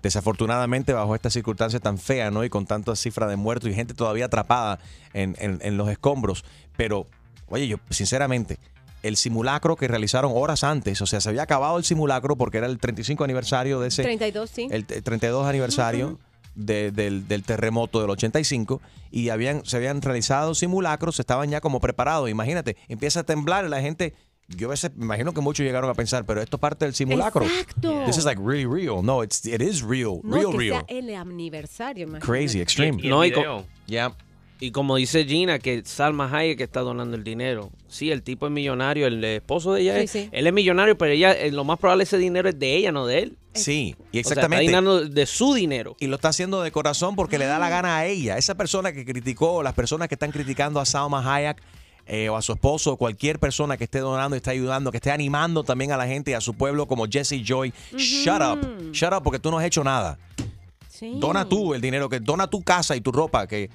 Desafortunadamente, 0.02 0.92
bajo 0.94 1.16
estas 1.16 1.32
circunstancias 1.34 1.82
tan 1.82 1.98
feas, 1.98 2.32
¿no? 2.32 2.44
Y 2.44 2.50
con 2.50 2.66
tantas 2.66 3.00
cifras 3.00 3.30
de 3.30 3.38
muertos 3.38 3.70
y 3.70 3.74
gente 3.74 3.94
todavía 3.94 4.26
atrapada 4.26 4.80
en, 5.14 5.36
en- 5.40 5.60
en 5.62 5.78
los 5.78 5.88
escombros. 5.90 6.44
Pero, 6.76 7.08
oye, 7.48 7.68
yo, 7.70 7.78
sinceramente, 7.90 8.60
el 9.02 9.16
simulacro 9.16 9.76
que 9.78 9.88
realizaron 9.88 10.34
horas 10.36 10.64
antes, 10.66 11.02
o 11.02 11.06
sea, 11.06 11.22
se 11.22 11.30
había 11.30 11.44
acabado 11.44 11.78
el 11.78 11.86
simulacro 11.86 12.36
porque 12.36 12.58
era 12.58 12.68
el 12.68 12.80
35 12.80 13.24
aniversario 13.24 13.80
de 13.80 13.88
ese. 13.88 14.04
32, 14.04 14.50
sí. 14.50 14.68
el 14.72 14.86
t- 14.86 15.02
32 15.02 15.46
aniversario 15.48 16.20
de- 16.56 16.92
del, 16.92 17.28
del 17.28 17.44
terremoto 17.44 18.02
del 18.02 18.10
85 18.10 18.82
y 19.12 19.30
habían, 19.30 19.66
se 19.66 19.78
habían 19.78 20.02
realizado 20.02 20.56
simulacros, 20.56 21.20
estaban 21.20 21.50
ya 21.50 21.62
como 21.62 21.80
preparados. 21.80 22.30
Imagínate, 22.30 22.78
empieza 22.88 23.22
a 23.22 23.24
temblar 23.24 23.66
y 23.66 23.70
la 23.70 23.82
gente, 23.82 24.14
yo 24.50 24.68
a 24.68 24.72
veces 24.72 24.92
me 24.96 25.06
imagino 25.06 25.34
que 25.34 25.42
muchos 25.42 25.66
llegaron 25.66 25.90
a 25.90 25.94
pensar, 25.94 26.26
pero 26.26 26.42
esto 26.42 26.58
es 26.58 26.62
parte 26.62 26.86
del 26.86 26.94
simulacro. 26.94 27.44
Exacto. 27.46 28.04
This 28.06 28.18
is 28.18 28.26
like 28.26 28.42
really 28.44 28.66
real. 28.66 29.04
No, 29.04 29.24
it's, 29.24 29.46
it 29.46 29.62
is 29.62 29.82
real, 29.82 30.20
no, 30.24 30.36
real, 30.38 30.52
que 30.52 30.58
real. 30.58 30.86
sea 30.88 30.98
el 30.98 31.16
aniversario, 31.16 32.04
imagínate. 32.08 32.26
Crazy, 32.26 32.62
extreme. 32.62 33.00
Y 33.04 33.08
No, 33.10 33.24
y 33.26 33.32
co-. 33.32 33.66
Yeah. 33.86 34.14
Y 34.60 34.72
como 34.72 34.96
dice 34.96 35.26
Gina, 35.26 35.60
que 35.60 35.82
Salma 35.84 36.30
Hayek 36.34 36.62
está 36.62 36.80
donando 36.82 37.18
el 37.18 37.24
dinero. 37.26 37.70
Sí, 37.90 38.12
el 38.12 38.24
tipo 38.24 38.46
es 38.46 38.52
millonario, 38.52 39.08
el 39.08 39.22
esposo 39.24 39.74
de 39.74 39.82
ella, 39.82 39.98
Sí, 39.98 40.04
es, 40.04 40.12
sí. 40.12 40.30
él 40.32 40.48
es 40.48 40.54
millonario, 40.54 40.98
pero 40.98 41.12
ella, 41.12 41.34
eh, 41.34 41.52
lo 41.52 41.66
más 41.66 41.80
probable 41.80 42.04
ese 42.06 42.18
dinero 42.18 42.48
es 42.48 42.58
de 42.58 42.76
ella, 42.78 42.92
no 42.94 43.06
de 43.06 43.20
él. 43.24 43.38
Sí, 43.54 43.96
y 44.12 44.20
O 44.20 44.24
sea, 44.24 44.32
exactamente. 44.34 44.66
está 44.66 44.82
de 44.82 45.26
su 45.26 45.54
dinero. 45.54 45.96
y 46.00 46.08
lo 46.08 46.16
está 46.16 46.30
haciendo 46.30 46.62
de 46.62 46.72
corazón 46.72 47.16
porque 47.16 47.38
le 47.38 47.46
da 47.46 47.60
la 47.60 47.70
gana 47.70 47.98
a 47.98 48.06
ella. 48.06 48.38
Esa 48.38 48.56
persona 48.56 48.92
que 48.94 49.06
criticó, 49.06 49.64
las 49.64 49.74
personas 49.74 50.08
que 50.08 50.16
están 50.16 50.32
criticando 50.32 50.80
a 50.80 50.86
Salma 50.86 51.22
Hayek 51.36 51.62
eh, 52.06 52.30
o 52.30 52.36
a 52.36 52.42
su 52.42 52.52
esposo, 52.52 52.94
o 52.94 52.98
cualquier 52.98 53.40
persona 53.40 53.78
que 53.78 53.86
esté 53.86 54.00
donando, 54.00 54.36
esté 54.36 54.52
ayudando, 54.52 54.92
que 54.92 54.98
esté 54.98 55.12
animando 55.12 55.64
también 55.64 55.92
a 55.92 55.98
la 55.98 56.08
gente 56.08 56.32
y 56.32 56.34
a 56.34 56.42
su 56.42 56.54
pueblo 56.54 56.86
como 56.88 57.06
Jesse 57.08 57.42
Joy, 57.44 57.74
shut 57.96 58.42
up, 58.42 58.92
shut 58.92 59.14
up 59.14 59.24
porque 59.24 59.40
tú 59.40 59.52
no 59.52 59.60
has 59.60 59.66
hecho 59.66 59.84
nada. 59.84 60.18
Sí. 60.90 61.14
Dona 61.20 61.48
tú 61.48 61.74
el 61.74 61.82
dinero, 61.82 62.10
que 62.10 62.20
dona 62.20 62.48
tu 62.48 62.62
casa 62.62 62.96
y 62.96 63.02
tu 63.02 63.12
ropa, 63.12 63.48
que 63.48 63.70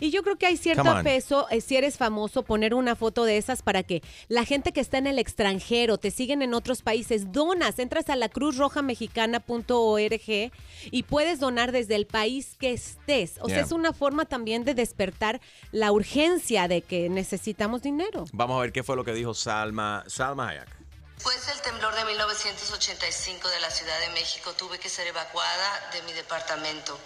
Y 0.00 0.10
yo 0.10 0.22
creo 0.22 0.36
que 0.36 0.46
hay 0.46 0.56
cierto 0.56 1.02
peso, 1.02 1.46
eh, 1.50 1.60
si 1.60 1.76
eres 1.76 1.96
famoso, 1.96 2.42
poner 2.42 2.74
una 2.74 2.96
foto 2.96 3.24
de 3.24 3.36
esas 3.36 3.62
para 3.62 3.82
que 3.82 4.02
la 4.28 4.44
gente 4.44 4.72
que 4.72 4.80
está 4.80 4.98
en 4.98 5.06
el 5.06 5.18
extranjero, 5.18 5.98
te 5.98 6.10
siguen 6.10 6.42
en 6.42 6.54
otros 6.54 6.82
países, 6.82 7.32
donas, 7.32 7.78
entras 7.78 8.08
a 8.08 8.16
la 8.16 8.28
cruzrojamexicana.org 8.28 10.52
y 10.90 11.02
puedes 11.02 11.40
donar 11.40 11.72
desde 11.72 11.96
el 11.96 12.06
país 12.06 12.56
que 12.58 12.72
estés. 12.72 13.34
O 13.40 13.48
sea, 13.48 13.60
es 13.60 13.72
una 13.72 13.92
forma 13.92 14.24
también 14.24 14.64
de 14.64 14.74
despertar 14.74 15.40
la 15.72 15.92
urgencia 15.92 16.68
de 16.68 16.82
que 16.82 17.08
necesitamos 17.08 17.82
dinero. 17.82 18.24
vamos 18.32 18.58
a 18.58 18.62
ver 18.62 18.72
qué 18.72 18.82
fue 18.82 18.96
lo 18.96 19.04
que 19.04 19.12
dijo 19.12 19.34
Salma, 19.34 20.04
Salma 20.06 20.48
Hayek. 20.48 20.78
Después 21.18 21.46
del 21.48 21.60
temblor 21.62 21.92
de 21.96 22.04
1985 22.04 23.48
de 23.48 23.58
la 23.58 23.70
Ciudad 23.70 23.98
de 23.98 24.08
México, 24.10 24.52
tuve 24.52 24.78
que 24.78 24.88
ser 24.88 25.08
evacuada 25.08 25.90
de 25.92 26.00
mi 26.02 26.12
departamento. 26.12 26.96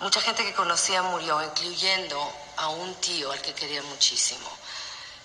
Mucha 0.00 0.20
gente 0.20 0.44
que 0.44 0.54
conocía 0.54 1.02
murió, 1.02 1.42
incluyendo 1.42 2.32
a 2.56 2.68
un 2.68 2.94
tío 2.96 3.30
al 3.32 3.40
que 3.40 3.54
quería 3.54 3.82
muchísimo. 3.82 4.48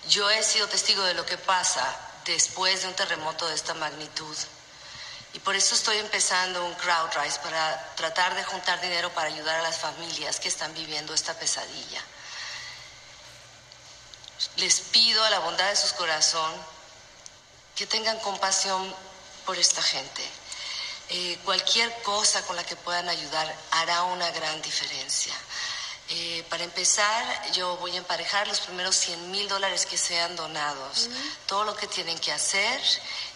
Yo 0.08 0.30
he 0.30 0.42
sido 0.44 0.68
testigo 0.68 1.04
de 1.04 1.14
lo 1.14 1.26
que 1.26 1.38
pasa 1.38 1.84
después 2.26 2.82
de 2.82 2.88
un 2.88 2.94
terremoto 2.94 3.48
de 3.48 3.56
esta 3.56 3.74
magnitud. 3.74 4.38
Y 5.34 5.40
por 5.40 5.56
eso 5.56 5.76
estoy 5.76 5.98
empezando 5.98 6.66
un 6.66 6.74
crowdrise 6.76 7.40
para 7.40 7.94
tratar 7.96 8.36
de 8.36 8.44
juntar 8.44 8.82
dinero 8.82 9.12
para 9.14 9.28
ayudar 9.28 9.60
a 9.60 9.64
las 9.64 9.78
familias 9.78 10.40
que 10.40 10.48
están 10.48 10.74
viviendo 10.74 11.14
esta 11.14 11.34
pesadilla. 11.34 12.02
Les 14.56 14.80
pido 14.80 15.24
a 15.24 15.30
la 15.30 15.40
bondad 15.40 15.70
de 15.70 15.76
su 15.76 15.94
corazón 15.96 16.52
que 17.76 17.86
tengan 17.86 18.20
compasión 18.20 18.96
por 19.46 19.58
esta 19.58 19.82
gente. 19.82 20.28
Eh, 21.12 21.40
cualquier 21.44 21.92
cosa 22.04 22.46
con 22.46 22.56
la 22.56 22.64
que 22.64 22.76
puedan 22.76 23.10
ayudar 23.10 23.56
hará 23.72 24.04
una 24.04 24.30
gran 24.32 24.62
diferencia. 24.62 25.34
Eh, 26.12 26.44
para 26.50 26.64
empezar, 26.64 27.52
yo 27.54 27.78
voy 27.78 27.92
a 27.92 27.98
emparejar 27.98 28.48
los 28.48 28.60
primeros 28.60 28.96
100 28.96 29.32
mil 29.32 29.48
dólares 29.48 29.86
que 29.86 29.98
sean 29.98 30.36
donados. 30.36 31.10
Todo 31.46 31.64
lo 31.64 31.76
que 31.76 31.88
tienen 31.88 32.18
que 32.20 32.32
hacer 32.32 32.82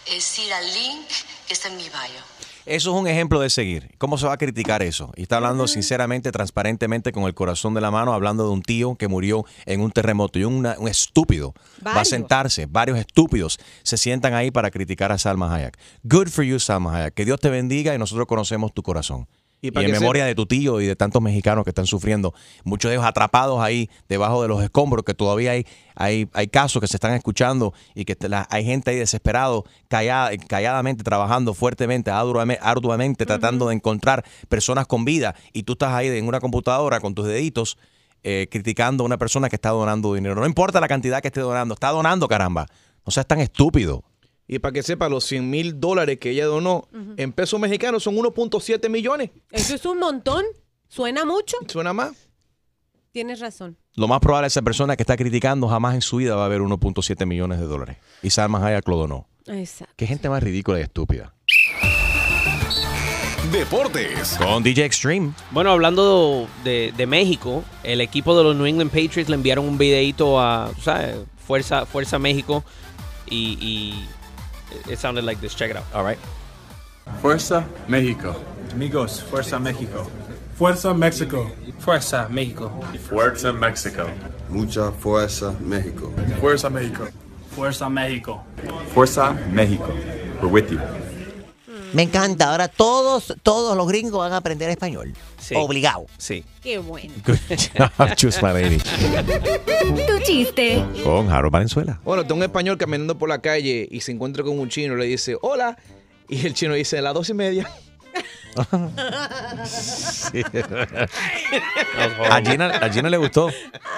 es 0.06 0.38
ir 0.38 0.52
al 0.52 0.72
link 0.72 1.08
que 1.46 1.54
está 1.54 1.68
en 1.68 1.76
mi 1.76 1.88
bio. 1.88 2.22
Eso 2.66 2.94
es 2.94 3.00
un 3.00 3.06
ejemplo 3.06 3.40
de 3.40 3.50
seguir. 3.50 3.90
¿Cómo 3.98 4.16
se 4.16 4.26
va 4.26 4.32
a 4.32 4.36
criticar 4.38 4.82
eso? 4.82 5.12
Y 5.16 5.22
está 5.22 5.36
hablando 5.36 5.64
sinceramente, 5.68 6.32
transparentemente, 6.32 7.12
con 7.12 7.24
el 7.24 7.34
corazón 7.34 7.74
de 7.74 7.80
la 7.82 7.90
mano, 7.90 8.14
hablando 8.14 8.44
de 8.44 8.50
un 8.52 8.62
tío 8.62 8.94
que 8.96 9.06
murió 9.06 9.44
en 9.66 9.80
un 9.82 9.90
terremoto 9.90 10.38
y 10.38 10.44
una- 10.44 10.76
un 10.78 10.88
estúpido 10.88 11.52
va 11.86 12.00
a 12.00 12.04
sentarse, 12.06 12.66
varios 12.66 12.98
estúpidos 12.98 13.58
se 13.82 13.98
sientan 13.98 14.32
ahí 14.32 14.50
para 14.50 14.70
criticar 14.70 15.12
a 15.12 15.18
Salma 15.18 15.54
Hayek. 15.54 15.76
Good 16.04 16.28
for 16.28 16.42
you, 16.44 16.58
Salma 16.58 16.96
Hayek. 16.96 17.14
Que 17.14 17.24
Dios 17.26 17.38
te 17.38 17.50
bendiga 17.50 17.94
y 17.94 17.98
nosotros 17.98 18.26
conocemos 18.26 18.72
tu 18.72 18.82
corazón. 18.82 19.28
Y 19.68 19.84
en 19.86 19.92
memoria 20.00 20.24
de 20.26 20.34
tu 20.34 20.46
tío 20.46 20.80
y 20.80 20.86
de 20.86 20.96
tantos 20.96 21.22
mexicanos 21.22 21.64
que 21.64 21.70
están 21.70 21.86
sufriendo, 21.86 22.34
muchos 22.64 22.90
de 22.90 22.96
ellos 22.96 23.06
atrapados 23.06 23.60
ahí 23.60 23.88
debajo 24.08 24.42
de 24.42 24.48
los 24.48 24.62
escombros, 24.62 25.04
que 25.04 25.14
todavía 25.14 25.52
hay, 25.52 25.66
hay, 25.94 26.28
hay 26.32 26.48
casos 26.48 26.80
que 26.80 26.86
se 26.86 26.96
están 26.96 27.14
escuchando 27.14 27.72
y 27.94 28.04
que 28.04 28.16
la- 28.28 28.46
hay 28.50 28.64
gente 28.64 28.90
ahí 28.90 28.96
desesperado, 28.98 29.64
callada, 29.88 30.30
calladamente, 30.48 31.02
trabajando 31.04 31.54
fuertemente, 31.54 32.10
arduamente, 32.10 32.60
arduamente 32.64 33.26
tratando 33.26 33.68
de 33.68 33.74
encontrar 33.74 34.24
personas 34.48 34.86
con 34.86 35.04
vida 35.04 35.34
y 35.52 35.62
tú 35.62 35.72
estás 35.74 35.92
ahí 35.92 36.08
en 36.08 36.26
una 36.28 36.40
computadora 36.40 37.00
con 37.00 37.14
tus 37.14 37.26
deditos 37.26 37.78
eh, 38.22 38.48
criticando 38.50 39.04
a 39.04 39.06
una 39.06 39.18
persona 39.18 39.48
que 39.50 39.56
está 39.56 39.70
donando 39.70 40.14
dinero. 40.14 40.34
No 40.36 40.46
importa 40.46 40.80
la 40.80 40.88
cantidad 40.88 41.20
que 41.20 41.28
esté 41.28 41.40
donando, 41.40 41.74
está 41.74 41.90
donando, 41.90 42.26
caramba. 42.26 42.66
No 43.06 43.10
seas 43.12 43.26
tan 43.26 43.40
estúpido. 43.40 44.02
Y 44.46 44.58
para 44.58 44.72
que 44.72 44.82
sepa, 44.82 45.08
los 45.08 45.24
100 45.24 45.48
mil 45.48 45.80
dólares 45.80 46.18
que 46.18 46.30
ella 46.30 46.46
donó 46.46 46.88
en 47.16 47.32
pesos 47.32 47.58
mexicanos 47.58 48.02
son 48.02 48.16
1.7 48.16 48.88
millones. 48.90 49.30
Eso 49.50 49.74
es 49.74 49.84
un 49.86 49.98
montón. 49.98 50.44
¿Suena 50.88 51.24
mucho? 51.24 51.56
¿Suena 51.66 51.92
más? 51.92 52.12
Tienes 53.10 53.40
razón. 53.40 53.76
Lo 53.96 54.08
más 54.08 54.20
probable 54.20 54.48
es 54.48 54.52
esa 54.52 54.62
persona 54.62 54.96
que 54.96 55.02
está 55.02 55.16
criticando 55.16 55.68
jamás 55.68 55.94
en 55.94 56.02
su 56.02 56.16
vida 56.16 56.34
va 56.34 56.44
a 56.44 56.48
ver 56.48 56.60
1.7 56.60 57.26
millones 57.26 57.60
de 57.60 57.66
dólares. 57.66 57.96
Y 58.22 58.30
Salma 58.30 58.64
Hayek 58.64 58.86
lo 58.88 58.96
donó. 58.96 59.28
Exacto. 59.46 59.94
Qué 59.96 60.06
gente 60.06 60.28
más 60.28 60.42
ridícula 60.42 60.78
y 60.80 60.82
estúpida. 60.82 61.34
Deportes. 63.52 64.36
Con 64.36 64.62
DJ 64.62 64.84
Extreme. 64.84 65.32
Bueno, 65.52 65.70
hablando 65.70 66.48
de, 66.64 66.92
de 66.96 67.06
México, 67.06 67.62
el 67.84 68.00
equipo 68.00 68.36
de 68.36 68.42
los 68.42 68.56
New 68.56 68.66
England 68.66 68.90
Patriots 68.90 69.28
le 69.28 69.36
enviaron 69.36 69.66
un 69.68 69.78
videito 69.78 70.40
a, 70.40 70.72
¿sabes? 70.82 71.16
Fuerza, 71.46 71.86
Fuerza 71.86 72.18
México 72.18 72.64
y, 73.30 73.56
y 73.60 74.08
it 74.88 74.98
sounded 74.98 75.24
like 75.24 75.40
this. 75.40 75.54
Check 75.54 75.70
it 75.70 75.76
out. 75.76 75.84
All 75.94 76.04
right. 76.04 76.18
Fuerza 77.20 77.64
México. 77.88 78.34
Amigos, 78.72 79.20
Fuerza 79.20 79.58
México. 79.58 80.10
Fuerza 80.56 80.94
México. 80.94 81.50
Fuerza 81.78 82.28
México. 82.30 82.70
Fuerza 83.08 83.52
México. 83.52 84.10
Mucha 84.48 84.92
fuerza, 84.92 85.52
México. 85.60 86.12
Fuerza 86.40 86.70
México. 86.70 87.10
Fuerza 87.50 87.88
México. 87.88 88.40
Fuerza 88.92 89.32
México. 89.52 89.92
We're 90.40 90.48
with 90.48 90.70
you. 90.70 90.80
Me 91.94 92.02
encanta. 92.02 92.50
Ahora 92.50 92.66
todos, 92.68 93.34
todos 93.42 93.76
los 93.76 93.86
gringos 93.86 94.18
van 94.18 94.32
a 94.32 94.38
aprender 94.38 94.68
español. 94.68 95.14
Sí. 95.38 95.54
Obligado. 95.56 96.06
Sí. 96.18 96.44
Qué 96.60 96.78
bueno. 96.78 97.14
Good 97.24 97.38
job, 97.96 98.14
Choose 98.16 98.42
my 98.42 98.52
lady. 98.52 98.78
Tu 98.78 100.18
chiste. 100.24 100.84
Con 101.04 101.30
Harold 101.30 101.52
Valenzuela. 101.52 102.00
Bueno, 102.04 102.22
está 102.22 102.34
un 102.34 102.42
español 102.42 102.76
caminando 102.76 103.16
por 103.16 103.28
la 103.28 103.40
calle 103.40 103.86
y 103.90 104.00
se 104.00 104.10
encuentra 104.12 104.42
con 104.42 104.58
un 104.58 104.68
chino 104.68 104.94
y 104.94 104.98
le 104.98 105.06
dice, 105.06 105.36
hola. 105.40 105.78
Y 106.28 106.46
el 106.46 106.54
chino 106.54 106.74
dice, 106.74 106.98
a 106.98 107.02
las 107.02 107.14
dos 107.14 107.28
y 107.28 107.34
media. 107.34 107.70
A 112.30 112.40
Gina, 112.44 112.68
a 112.68 112.88
Gina 112.90 113.08
le 113.10 113.16
gustó. 113.16 113.50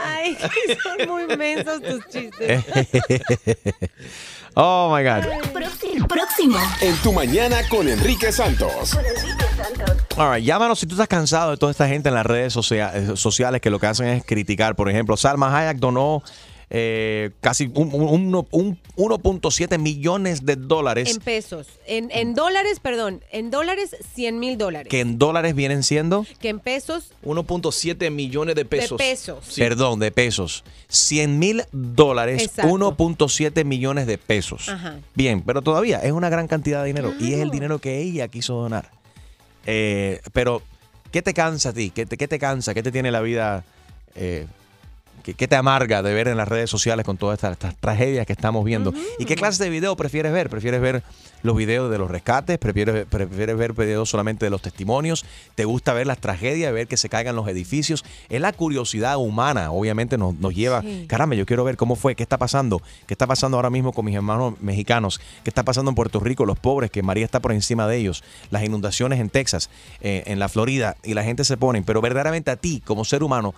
Ay, 0.04 0.36
son 0.82 1.08
muy 1.08 1.36
mensos 1.36 1.80
tus 1.82 2.06
chistes. 2.08 2.64
oh 4.56 4.92
my 4.94 5.02
God. 5.04 5.24
Próximo. 5.52 6.08
Próximo. 6.08 6.58
En 6.80 6.94
tu 6.98 7.12
mañana 7.12 7.56
con 7.68 7.88
Enrique 7.88 8.32
Santos. 8.32 8.96
All 10.16 10.34
right, 10.34 10.44
llámanos 10.44 10.78
si 10.78 10.86
tú 10.86 10.94
estás 10.94 11.08
cansado 11.08 11.50
de 11.52 11.56
toda 11.56 11.70
esta 11.72 11.86
gente 11.88 12.08
en 12.08 12.14
las 12.14 12.24
redes 12.26 12.52
socia- 12.54 12.90
eh, 12.94 13.16
sociales 13.16 13.60
que 13.60 13.70
lo 13.70 13.78
que 13.78 13.86
hacen 13.86 14.06
es 14.08 14.24
criticar. 14.24 14.74
Por 14.76 14.88
ejemplo, 14.90 15.16
Salma 15.16 15.56
Hayek 15.56 15.78
donó 15.78 16.22
eh, 16.68 17.30
casi 17.40 17.70
un, 17.74 17.94
un- 17.94 18.34
un- 18.34 18.46
un 18.50 18.80
1.7 18.96 19.78
millones 19.78 20.44
de 20.44 20.56
dólares, 20.56 21.10
En 21.14 21.20
pesos. 21.22 21.68
En, 21.86 22.10
en 22.10 22.34
dólares, 22.34 22.80
perdón. 22.80 23.22
En 23.30 23.50
dólares, 23.52 23.94
100 24.14 24.38
mil 24.40 24.58
dólares. 24.58 24.88
que 24.90 25.00
en 25.00 25.16
dólares 25.18 25.54
vienen 25.54 25.82
siendo, 25.84 26.26
Que 26.40 26.48
en 26.48 26.58
pesos, 26.58 27.12
1.7 27.24 28.10
millones 28.10 28.56
de 28.56 28.64
pesos. 28.64 28.98
de 28.98 29.04
pesos. 29.04 29.54
perdón, 29.56 30.00
de 30.00 30.10
pesos, 30.10 30.64
100 30.88 31.38
mil 31.38 31.62
dólares, 31.70 32.42
Exacto. 32.42 32.68
1.7 32.72 33.64
millones 33.64 34.06
de 34.08 34.18
pesos. 34.18 34.68
Ajá. 34.68 34.98
Bien, 35.14 35.42
pero 35.42 35.62
todavía 35.62 35.98
es 36.00 36.10
una 36.12 36.30
gran 36.30 36.48
cantidad 36.48 36.80
de 36.82 36.88
dinero 36.88 37.14
y 37.20 37.32
es 37.34 37.40
el 37.40 37.50
dinero 37.50 37.78
que 37.78 38.00
ella 38.00 38.26
quiso 38.28 38.54
donar. 38.54 38.90
Eh, 39.66 40.20
pero, 40.32 40.62
¿qué 41.12 41.22
te 41.22 41.34
cansa 41.34 41.68
a 41.68 41.72
ti? 41.72 41.90
¿Qué 41.90 42.06
te, 42.06 42.16
qué 42.16 42.26
te 42.28 42.38
cansa? 42.38 42.74
¿Qué 42.74 42.82
te 42.82 42.90
tiene 42.92 43.10
la 43.10 43.20
vida? 43.20 43.64
eh, 44.14 44.46
¿qué, 45.26 45.34
qué 45.34 45.48
te 45.48 45.56
amarga 45.56 46.02
de 46.02 46.14
ver 46.14 46.28
en 46.28 46.36
las 46.36 46.46
redes 46.46 46.70
sociales 46.70 47.04
con 47.04 47.16
todas 47.16 47.34
estas, 47.36 47.52
estas 47.52 47.76
tragedias 47.76 48.24
que 48.26 48.32
estamos 48.32 48.64
viendo? 48.64 48.94
¿Y 49.18 49.24
qué 49.24 49.34
clase 49.34 49.62
de 49.64 49.70
video 49.70 49.96
prefieres 49.96 50.32
ver? 50.32 50.48
¿Prefieres 50.48 50.80
ver 50.80 51.02
los 51.42 51.56
videos 51.56 51.90
de 51.90 51.98
los 51.98 52.08
rescates? 52.10 52.58
¿Prefieres, 52.58 53.06
prefieres 53.06 53.56
ver 53.56 53.72
videos 53.72 54.08
solamente 54.08 54.46
de 54.46 54.50
los 54.50 54.62
testimonios? 54.62 55.24
¿Te 55.56 55.64
gusta 55.64 55.92
ver 55.92 56.06
las 56.06 56.18
tragedias, 56.18 56.72
ver 56.72 56.86
que 56.86 56.96
se 56.96 57.08
caigan 57.08 57.34
los 57.34 57.48
edificios? 57.48 58.04
Es 58.28 58.40
la 58.40 58.52
curiosidad 58.52 59.16
humana, 59.16 59.72
obviamente 59.72 60.16
nos, 60.16 60.34
nos 60.36 60.54
lleva, 60.54 60.82
Sí. 60.82 61.06
caramba, 61.08 61.34
yo 61.34 61.44
quiero 61.46 61.64
ver 61.64 61.76
cómo 61.76 61.96
fue, 61.96 62.14
qué 62.14 62.22
está 62.22 62.38
pasando, 62.38 62.80
qué 63.06 63.14
está 63.14 63.26
pasando 63.26 63.56
ahora 63.56 63.70
mismo 63.70 63.92
con 63.92 64.04
mis 64.04 64.14
hermanos 64.14 64.54
mexicanos, 64.60 65.20
qué 65.42 65.50
está 65.50 65.64
pasando 65.64 65.90
en 65.90 65.94
Puerto 65.96 66.20
Rico, 66.20 66.46
los 66.46 66.58
pobres, 66.58 66.90
que 66.90 67.02
María 67.02 67.24
está 67.24 67.40
por 67.40 67.52
encima 67.52 67.88
de 67.88 67.96
ellos, 67.96 68.22
las 68.50 68.62
inundaciones 68.62 69.18
en 69.20 69.28
Texas, 69.30 69.68
eh, 70.00 70.22
en 70.26 70.38
la 70.38 70.48
Florida, 70.48 70.96
y 71.02 71.14
la 71.14 71.24
gente 71.24 71.44
se 71.44 71.56
pone, 71.56 71.82
pero 71.82 72.00
verdaderamente 72.00 72.50
a 72.50 72.56
ti, 72.56 72.82
como 72.84 73.04
ser 73.04 73.22
humano, 73.22 73.54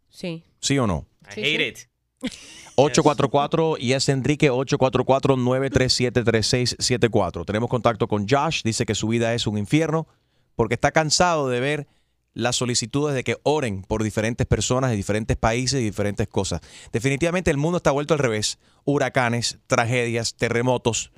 Sí. 0.10 0.44
¿Sí 0.60 0.78
o 0.78 0.88
no? 0.88 1.06
I 1.36 1.42
hate 1.42 1.68
it. 1.68 1.80
844 2.76 3.78
y 3.80 3.94
es 3.94 4.10
Enrique 4.10 4.52
844-937-3674. 4.52 7.46
Tenemos 7.46 7.70
contacto 7.70 8.08
con 8.08 8.28
Josh. 8.28 8.64
Dice 8.64 8.86
que 8.86 8.96
su 8.96 9.08
vida 9.08 9.34
es 9.34 9.48
un 9.48 9.58
infierno 9.58 10.08
porque 10.56 10.76
está 10.76 10.92
cansado 10.92 11.50
de 11.50 11.60
ver 11.60 11.88
las 12.34 12.56
solicitudes 12.56 13.14
de 13.14 13.24
que 13.24 13.38
oren 13.44 13.84
por 13.84 14.04
diferentes 14.04 14.48
personas 14.48 14.92
de 14.92 14.96
diferentes 14.96 15.36
países 15.36 15.82
y 15.82 15.84
diferentes 15.84 16.28
cosas. 16.28 16.62
Definitivamente 16.92 17.52
el 17.52 17.58
mundo 17.58 17.78
está 17.78 17.92
vuelto 17.92 18.14
al 18.14 18.20
revés. 18.20 18.58
Huracanes, 18.86 19.60
tragedias, 19.68 20.36
terremotos. 20.36 21.12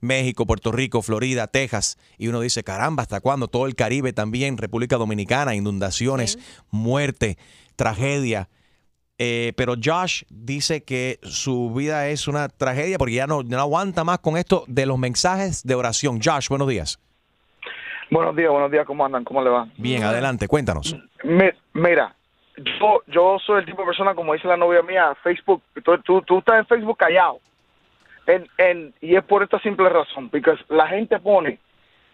México, 0.00 0.46
Puerto 0.46 0.72
Rico, 0.72 1.02
Florida, 1.02 1.46
Texas. 1.46 1.98
Y 2.18 2.28
uno 2.28 2.40
dice, 2.40 2.62
caramba, 2.64 3.02
¿hasta 3.02 3.20
cuándo? 3.20 3.48
Todo 3.48 3.66
el 3.66 3.74
Caribe 3.74 4.12
también, 4.12 4.56
República 4.58 4.96
Dominicana, 4.96 5.54
inundaciones, 5.54 6.38
muerte, 6.70 7.38
tragedia. 7.76 8.48
Eh, 9.18 9.54
pero 9.56 9.74
Josh 9.82 10.24
dice 10.28 10.84
que 10.84 11.18
su 11.22 11.72
vida 11.72 12.08
es 12.08 12.28
una 12.28 12.48
tragedia 12.50 12.98
porque 12.98 13.14
ya 13.14 13.26
no, 13.26 13.42
no 13.42 13.58
aguanta 13.58 14.04
más 14.04 14.18
con 14.18 14.36
esto 14.36 14.64
de 14.66 14.84
los 14.84 14.98
mensajes 14.98 15.62
de 15.62 15.74
oración. 15.74 16.20
Josh, 16.22 16.48
buenos 16.48 16.68
días. 16.68 16.98
Buenos 18.10 18.36
días, 18.36 18.50
buenos 18.50 18.70
días, 18.70 18.86
¿cómo 18.86 19.04
andan? 19.04 19.24
¿Cómo 19.24 19.42
le 19.42 19.50
va? 19.50 19.68
Bien, 19.78 20.04
adelante, 20.04 20.46
cuéntanos. 20.46 20.94
Mi- 21.24 21.50
mira, 21.72 22.14
yo, 22.56 23.02
yo 23.08 23.36
soy 23.44 23.60
el 23.60 23.66
tipo 23.66 23.82
de 23.82 23.86
persona, 23.86 24.14
como 24.14 24.32
dice 24.32 24.46
la 24.46 24.56
novia 24.56 24.80
mía, 24.82 25.16
Facebook, 25.24 25.60
tú, 25.84 25.98
tú, 26.04 26.22
tú 26.22 26.38
estás 26.38 26.60
en 26.60 26.66
Facebook 26.66 26.96
callado. 26.98 27.40
En, 28.26 28.48
en, 28.58 28.94
y 29.00 29.14
es 29.16 29.24
por 29.24 29.42
esta 29.42 29.58
simple 29.60 29.88
razón, 29.88 30.28
porque 30.30 30.52
la 30.68 30.86
gente 30.88 31.18
pone 31.20 31.58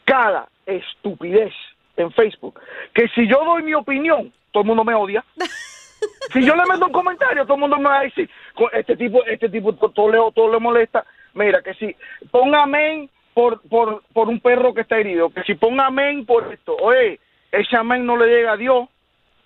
cada 0.04 0.48
estupidez 0.66 1.52
en 1.96 2.10
Facebook, 2.12 2.60
que 2.94 3.08
si 3.08 3.26
yo 3.28 3.44
doy 3.44 3.62
mi 3.62 3.74
opinión, 3.74 4.32
todo 4.50 4.62
el 4.62 4.66
mundo 4.68 4.84
me 4.84 4.94
odia. 4.94 5.24
Si 6.32 6.40
yo 6.44 6.54
le 6.56 6.62
meto 6.64 6.86
un 6.86 6.92
comentario, 6.92 7.44
todo 7.44 7.54
el 7.56 7.60
mundo 7.60 7.76
me 7.78 7.88
va 7.90 8.00
a 8.00 8.02
decir, 8.04 8.28
"Co- 8.54 8.70
este 8.72 8.96
tipo, 8.96 9.22
este 9.24 9.48
tipo, 9.50 9.74
to- 9.74 9.90
todo 9.90 10.10
le, 10.10 10.18
todo 10.32 10.50
le 10.52 10.58
molesta. 10.58 11.04
Mira, 11.34 11.60
que 11.62 11.74
si 11.74 11.94
ponga 12.30 12.62
amén 12.62 13.10
por, 13.34 13.60
por, 13.68 14.02
por 14.12 14.28
un 14.28 14.40
perro 14.40 14.72
que 14.72 14.80
está 14.80 14.98
herido, 14.98 15.30
que 15.30 15.42
si 15.42 15.54
ponga 15.54 15.86
amén 15.86 16.24
por 16.24 16.50
esto, 16.52 16.74
oye, 16.76 17.20
ese 17.50 17.76
amén 17.76 18.06
no 18.06 18.16
le 18.16 18.26
llega 18.28 18.52
a 18.52 18.56
Dios. 18.56 18.88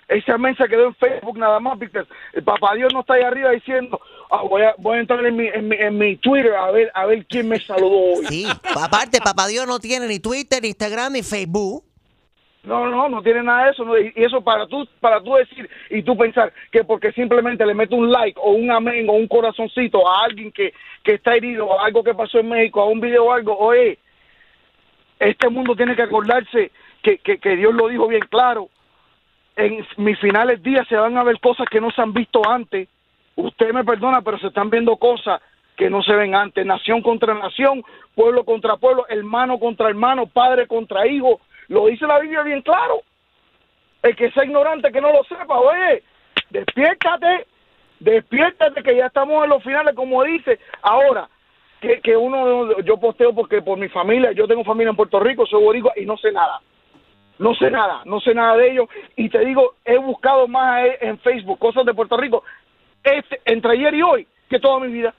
Esa 0.08 0.38
mensa 0.38 0.68
quedó 0.68 0.86
en 0.86 0.94
Facebook 0.94 1.36
nada 1.36 1.58
más, 1.58 1.78
porque 1.78 2.02
el 2.32 2.44
papá 2.44 2.74
Dios 2.74 2.92
no 2.94 3.00
está 3.00 3.14
ahí 3.14 3.22
arriba 3.22 3.50
diciendo, 3.50 4.00
ah, 4.30 4.42
voy, 4.42 4.62
a, 4.62 4.74
voy 4.78 4.98
a 4.98 5.00
entrar 5.00 5.24
en 5.24 5.36
mi, 5.36 5.48
en, 5.48 5.68
mi, 5.68 5.76
en 5.76 5.98
mi 5.98 6.16
Twitter 6.16 6.54
a 6.54 6.70
ver, 6.70 6.90
a 6.94 7.06
ver 7.06 7.26
quién 7.26 7.48
me 7.48 7.58
saludó 7.58 8.18
hoy. 8.18 8.26
Sí, 8.26 8.46
aparte, 8.76 9.18
papá 9.20 9.48
Dios 9.48 9.66
no 9.66 9.80
tiene 9.80 10.06
ni 10.06 10.20
Twitter, 10.20 10.62
ni 10.62 10.68
Instagram, 10.68 11.12
ni 11.12 11.22
Facebook. 11.22 11.84
No, 12.62 12.88
no, 12.88 13.08
no 13.08 13.22
tiene 13.22 13.44
nada 13.44 13.66
de 13.66 13.70
eso. 13.70 13.84
no, 13.84 13.96
y 13.96 14.12
y 14.14 14.24
eso 14.24 14.40
para 14.40 14.66
tú, 14.66 14.86
para 15.00 15.20
tú 15.20 15.34
decir 15.34 15.70
y 15.88 16.02
tú 16.02 16.16
pensar 16.16 16.52
que 16.72 16.82
porque 16.82 17.12
simplemente 17.12 17.64
le 17.64 17.74
meto 17.74 17.94
un 17.94 18.10
like 18.10 18.38
o 18.42 18.50
un 18.50 18.70
amén 18.70 19.08
o 19.08 19.12
un 19.12 19.28
corazoncito 19.28 20.08
a 20.08 20.24
alguien 20.24 20.50
que, 20.50 20.72
que 21.04 21.14
está 21.14 21.36
herido 21.36 21.66
o 21.66 21.80
algo 21.80 22.02
que 22.02 22.14
pasó 22.14 22.40
en 22.40 22.48
México, 22.48 22.80
a 22.80 22.86
un 22.86 23.00
video 23.00 23.26
o 23.26 23.32
algo, 23.32 23.56
oye, 23.56 23.98
este 25.20 25.48
mundo 25.48 25.76
tiene 25.76 25.94
que 25.94 26.02
acordarse 26.02 26.72
que, 27.02 27.18
que, 27.18 27.38
que 27.38 27.56
Dios 27.56 27.72
lo 27.72 27.88
dijo 27.88 28.08
bien 28.08 28.24
claro. 28.28 28.68
En 29.56 29.86
mis 29.96 30.18
finales 30.20 30.62
días 30.62 30.86
se 30.86 30.96
van 30.96 31.16
a 31.16 31.24
ver 31.24 31.40
cosas 31.40 31.66
que 31.70 31.80
no 31.80 31.90
se 31.90 32.02
han 32.02 32.12
visto 32.12 32.42
antes. 32.46 32.88
Usted 33.36 33.72
me 33.72 33.84
perdona, 33.84 34.20
pero 34.20 34.38
se 34.38 34.48
están 34.48 34.68
viendo 34.68 34.96
cosas 34.96 35.40
que 35.76 35.88
no 35.88 36.02
se 36.02 36.14
ven 36.14 36.34
antes. 36.34 36.64
Nación 36.64 37.00
contra 37.00 37.34
nación, 37.34 37.82
pueblo 38.14 38.44
contra 38.44 38.76
pueblo, 38.76 39.06
hermano 39.08 39.58
contra 39.58 39.88
hermano, 39.88 40.26
padre 40.26 40.66
contra 40.66 41.06
hijo. 41.06 41.40
Lo 41.68 41.86
dice 41.86 42.06
la 42.06 42.18
Biblia 42.18 42.42
bien 42.42 42.62
claro. 42.62 43.00
El 44.02 44.14
que 44.14 44.30
sea 44.30 44.44
ignorante, 44.44 44.92
que 44.92 45.00
no 45.00 45.10
lo 45.10 45.24
sepa, 45.24 45.58
oye, 45.58 46.02
despiértate, 46.50 47.46
despiértate 47.98 48.82
que 48.82 48.94
ya 48.94 49.06
estamos 49.06 49.42
en 49.42 49.50
los 49.50 49.62
finales, 49.62 49.94
como 49.94 50.22
dice. 50.22 50.60
Ahora, 50.82 51.28
que, 51.80 52.00
que 52.00 52.16
uno, 52.16 52.78
yo 52.82 52.98
posteo 52.98 53.34
porque 53.34 53.62
por 53.62 53.78
mi 53.78 53.88
familia, 53.88 54.32
yo 54.32 54.46
tengo 54.46 54.64
familia 54.64 54.90
en 54.90 54.96
Puerto 54.96 55.18
Rico, 55.18 55.46
soy 55.46 55.62
boricua 55.62 55.92
y 55.96 56.04
no 56.04 56.16
sé 56.18 56.30
nada. 56.30 56.60
No 57.38 57.54
sé 57.54 57.70
nada, 57.70 58.02
no 58.06 58.20
sé 58.20 58.34
nada 58.34 58.56
de 58.56 58.72
ellos. 58.72 58.88
Y 59.16 59.28
te 59.28 59.44
digo, 59.44 59.74
he 59.84 59.98
buscado 59.98 60.48
más 60.48 60.82
en 61.00 61.18
Facebook 61.18 61.58
cosas 61.58 61.84
de 61.84 61.92
Puerto 61.94 62.16
Rico 62.16 62.42
este, 63.04 63.40
entre 63.44 63.72
ayer 63.72 63.94
y 63.94 64.02
hoy 64.02 64.26
que 64.48 64.58
toda 64.58 64.80
mi 64.80 64.92
vida 64.92 65.14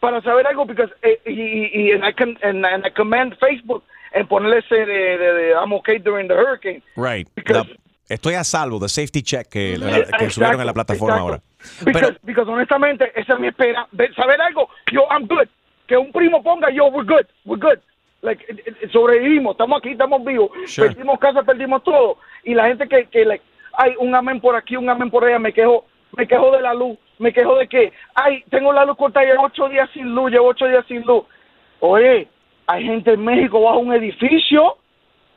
para 0.00 0.20
saber 0.22 0.46
algo 0.46 0.64
because, 0.64 0.92
eh, 1.02 1.20
y, 1.26 1.88
y, 1.88 1.92
and 1.92 2.04
I 2.04 2.12
can, 2.14 2.38
and, 2.42 2.64
and 2.64 2.86
I 2.86 2.90
command 2.92 3.36
Facebook 3.38 3.82
en 4.12 4.26
ponerle 4.26 4.58
ese 4.58 4.74
de, 4.86 5.18
de, 5.18 5.32
de 5.34 5.50
I'm 5.52 5.72
okay 5.72 5.98
during 5.98 6.28
the 6.28 6.34
hurricane. 6.34 6.82
Right. 6.96 7.28
La- 7.46 7.66
estoy 8.08 8.34
a 8.34 8.44
salvo 8.44 8.78
de 8.78 8.88
safety 8.88 9.22
check 9.22 9.48
que, 9.48 9.76
la- 9.76 10.04
que 10.18 10.30
subieron 10.30 10.60
en 10.60 10.66
la 10.66 10.72
plataforma 10.72 11.16
exacto. 11.16 11.22
ahora. 11.22 11.42
Because, 11.84 12.18
because 12.22 12.50
honestamente, 12.50 13.12
esa 13.14 13.34
es 13.34 13.40
mi 13.40 13.48
espera. 13.48 13.86
De 13.92 14.12
saber 14.14 14.40
algo, 14.40 14.68
yo, 14.92 15.02
I'm 15.10 15.26
good. 15.26 15.48
Que 15.86 15.96
un 15.96 16.12
primo 16.12 16.42
ponga, 16.42 16.70
yo, 16.70 16.86
we're 16.86 17.04
good, 17.06 17.26
we're 17.44 17.60
good. 17.60 17.78
Like, 18.20 18.44
eh, 18.48 18.62
eh, 18.82 18.88
sobrevivimos, 18.90 19.52
estamos 19.52 19.78
aquí, 19.78 19.90
estamos 19.90 20.24
vivos. 20.24 20.50
Sure. 20.66 20.88
Perdimos 20.88 21.18
casa, 21.18 21.42
perdimos 21.44 21.82
todo. 21.84 22.18
Y 22.44 22.54
la 22.54 22.66
gente 22.66 22.88
que, 22.88 23.06
que 23.06 23.24
like, 23.24 23.44
hay 23.74 23.94
un 23.98 24.14
amén 24.14 24.40
por 24.40 24.56
aquí, 24.56 24.76
un 24.76 24.90
amén 24.90 25.10
por 25.10 25.24
allá, 25.24 25.38
me 25.38 25.52
quejo, 25.52 25.84
me 26.16 26.26
quejo 26.26 26.50
de 26.50 26.60
la 26.62 26.74
luz, 26.74 26.98
me 27.18 27.32
quejo 27.32 27.56
de 27.56 27.68
que, 27.68 27.92
ay, 28.14 28.42
tengo 28.50 28.72
la 28.72 28.84
luz 28.84 28.96
corta, 28.96 29.22
llevo 29.22 29.44
ocho 29.44 29.68
días 29.68 29.88
sin 29.92 30.14
luz, 30.14 30.32
llevo 30.32 30.48
ocho 30.48 30.66
días 30.66 30.84
sin 30.88 31.02
luz. 31.02 31.24
Oye, 31.80 32.26
hay 32.66 32.84
gente 32.84 33.12
en 33.12 33.24
México 33.24 33.60
bajo 33.62 33.78
un 33.78 33.92
edificio 33.94 34.78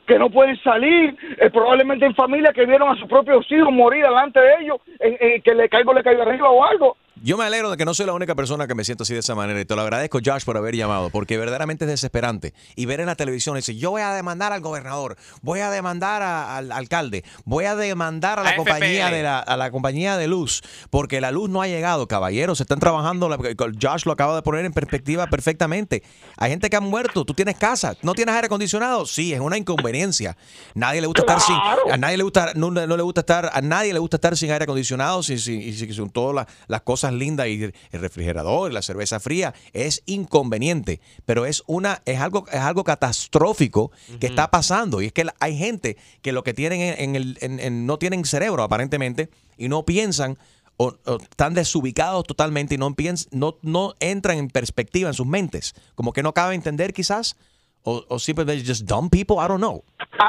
que 0.07 0.17
no 0.17 0.29
pueden 0.31 0.57
salir, 0.63 1.15
eh, 1.37 1.49
probablemente 1.51 2.05
en 2.05 2.15
familia 2.15 2.51
que 2.51 2.65
vieron 2.65 2.89
a 2.89 2.95
sus 2.99 3.07
propios 3.07 3.49
hijos 3.51 3.71
morir 3.71 4.03
delante 4.03 4.39
de 4.39 4.55
ellos, 4.61 4.77
en- 4.99 5.17
en 5.19 5.41
que 5.43 5.53
le 5.53 5.69
caigo, 5.69 5.93
le 5.93 6.03
caigo 6.03 6.23
arriba 6.23 6.49
o 6.49 6.63
algo. 6.65 6.97
Yo 7.23 7.37
me 7.37 7.43
alegro 7.43 7.69
de 7.69 7.77
que 7.77 7.85
no 7.85 7.93
soy 7.93 8.07
la 8.07 8.13
única 8.13 8.33
persona 8.33 8.65
que 8.65 8.73
me 8.73 8.83
siento 8.83 9.03
así 9.03 9.13
de 9.13 9.19
esa 9.19 9.35
manera 9.35 9.59
y 9.61 9.65
te 9.65 9.75
lo 9.75 9.81
agradezco 9.83 10.19
Josh 10.25 10.43
por 10.43 10.57
haber 10.57 10.75
llamado 10.75 11.11
porque 11.11 11.37
verdaderamente 11.37 11.85
es 11.85 11.91
desesperante 11.91 12.55
y 12.75 12.87
ver 12.87 12.99
en 12.99 13.05
la 13.05 13.15
televisión 13.15 13.55
y 13.55 13.59
decir 13.59 13.75
yo 13.77 13.91
voy 13.91 14.01
a 14.01 14.11
demandar 14.13 14.53
al 14.53 14.61
gobernador, 14.61 15.17
voy 15.43 15.59
a 15.59 15.69
demandar 15.69 16.23
a- 16.23 16.57
al 16.57 16.71
alcalde, 16.71 17.23
voy 17.45 17.65
a 17.65 17.75
demandar 17.75 18.39
a 18.39 18.43
la 18.43 18.49
A 18.51 18.55
compañía 18.55 19.05
FPL. 19.07 19.15
de 19.17 19.23
la, 19.23 19.39
a 19.39 19.55
la 19.55 19.69
compañía 19.69 20.17
de 20.17 20.27
luz 20.27 20.63
porque 20.89 21.21
la 21.21 21.29
luz 21.29 21.47
no 21.47 21.61
ha 21.61 21.67
llegado, 21.67 22.07
caballeros, 22.07 22.59
están 22.59 22.79
trabajando, 22.79 23.29
la- 23.29 23.37
Josh 23.37 24.05
lo 24.05 24.13
acaba 24.13 24.33
de 24.35 24.41
poner 24.41 24.65
en 24.65 24.73
perspectiva 24.73 25.27
perfectamente. 25.27 26.01
Hay 26.37 26.49
gente 26.49 26.71
que 26.71 26.75
ha 26.75 26.81
muerto, 26.81 27.23
tú 27.23 27.35
tienes 27.35 27.55
casa, 27.55 27.95
no 28.01 28.15
tienes 28.15 28.33
aire 28.33 28.47
acondicionado, 28.47 29.05
sí, 29.05 29.31
es 29.31 29.39
una 29.41 29.57
inconveniencia. 29.59 30.37
Nadie 30.73 31.01
le 31.01 31.07
gusta 31.07 31.21
estar 31.21 31.39
sin 31.39 31.55
a 31.91 31.97
nadie 31.97 32.17
le 32.17 32.23
gusta 32.23 32.53
no, 32.55 32.71
no 32.71 32.97
le 32.97 33.03
gusta 33.03 33.21
estar 33.21 33.51
a 33.53 33.61
nadie 33.61 33.93
le 33.93 33.99
gusta 33.99 34.17
estar 34.17 34.35
sin 34.35 34.49
aire 34.49 34.63
acondicionado, 34.63 35.21
sin, 35.21 35.37
sin, 35.37 35.61
y 35.61 35.73
sin- 35.73 35.93
sin 35.93 36.09
todas 36.09 36.33
las, 36.33 36.47
las 36.67 36.81
cosas 36.81 37.10
lindas 37.13 37.47
y 37.47 37.63
el 37.63 37.73
refrigerador, 37.91 38.71
la 38.73 38.81
cerveza 38.81 39.19
fría, 39.19 39.53
es 39.73 40.03
inconveniente, 40.05 40.99
pero 41.25 41.45
es 41.45 41.63
una 41.67 42.01
es 42.05 42.19
algo 42.19 42.45
es 42.51 42.59
algo 42.59 42.83
catastrófico 42.83 43.91
que 44.19 44.27
está 44.27 44.49
pasando 44.51 45.01
y 45.01 45.07
es 45.07 45.13
que 45.13 45.25
hay 45.39 45.57
gente 45.57 45.97
que 46.21 46.31
lo 46.31 46.43
que 46.43 46.53
tienen 46.53 46.81
en, 46.81 46.99
en 46.99 47.15
el 47.15 47.37
en- 47.41 47.59
en- 47.59 47.85
no 47.85 47.97
tienen 47.97 48.25
cerebro 48.25 48.63
aparentemente 48.63 49.29
y 49.57 49.67
no 49.69 49.83
piensan 49.85 50.37
o, 50.77 50.95
o 51.05 51.17
están 51.17 51.53
desubicados 51.53 52.23
totalmente 52.25 52.75
y 52.75 52.77
no, 52.77 52.89
piens- 52.95 53.27
no, 53.31 53.57
no 53.61 53.93
entran 53.99 54.37
en 54.39 54.47
perspectiva 54.49 55.09
en 55.09 55.13
sus 55.13 55.27
mentes. 55.27 55.75
Como 55.95 56.11
que 56.11 56.23
no 56.23 56.33
cabe 56.33 56.55
entender 56.55 56.93
quizás. 56.93 57.35
O, 57.83 58.03
o 58.09 58.19
simplemente 58.19 58.63
just 58.63 58.85
dumb 58.87 59.09
people, 59.09 59.37
I 59.43 59.47
don't 59.47 59.59
know. 59.59 59.83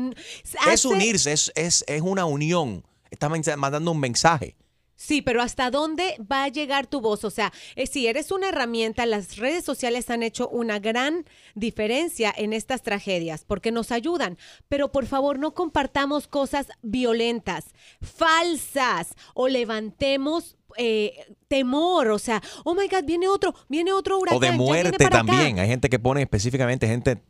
Es 0.42 0.56
hace- 0.66 0.88
unirse, 0.88 1.32
es, 1.32 1.52
es, 1.54 1.84
es 1.86 2.00
una 2.02 2.24
unión. 2.24 2.84
Está 3.10 3.28
men- 3.28 3.42
mandando 3.58 3.90
un 3.90 4.00
mensaje. 4.00 4.56
Sí, 4.96 5.22
pero 5.22 5.40
¿hasta 5.40 5.70
dónde 5.70 6.14
va 6.30 6.44
a 6.44 6.48
llegar 6.48 6.86
tu 6.86 7.00
voz? 7.00 7.24
O 7.24 7.30
sea, 7.30 7.52
eh, 7.74 7.86
si 7.86 8.06
eres 8.06 8.30
una 8.30 8.50
herramienta, 8.50 9.06
las 9.06 9.38
redes 9.38 9.64
sociales 9.64 10.10
han 10.10 10.22
hecho 10.22 10.46
una 10.50 10.78
gran 10.78 11.24
diferencia 11.54 12.34
en 12.36 12.52
estas 12.52 12.82
tragedias 12.82 13.44
porque 13.46 13.72
nos 13.72 13.92
ayudan. 13.92 14.36
Pero 14.68 14.92
por 14.92 15.06
favor, 15.06 15.38
no 15.38 15.54
compartamos 15.54 16.28
cosas 16.28 16.66
violentas, 16.82 17.64
falsas 18.02 19.14
o 19.34 19.48
levantemos 19.48 20.56
eh, 20.76 21.34
temor. 21.48 22.08
O 22.10 22.18
sea, 22.18 22.42
oh 22.64 22.74
my 22.74 22.88
God, 22.88 23.04
viene 23.04 23.28
otro, 23.28 23.54
viene 23.68 23.92
otro 23.92 24.18
huracán. 24.18 24.36
O 24.36 24.40
de 24.40 24.52
muerte 24.52 25.04
acá. 25.04 25.24
también. 25.24 25.58
Hay 25.58 25.68
gente 25.68 25.88
que 25.88 25.98
pone 25.98 26.22
específicamente 26.22 26.86
gente. 26.86 27.22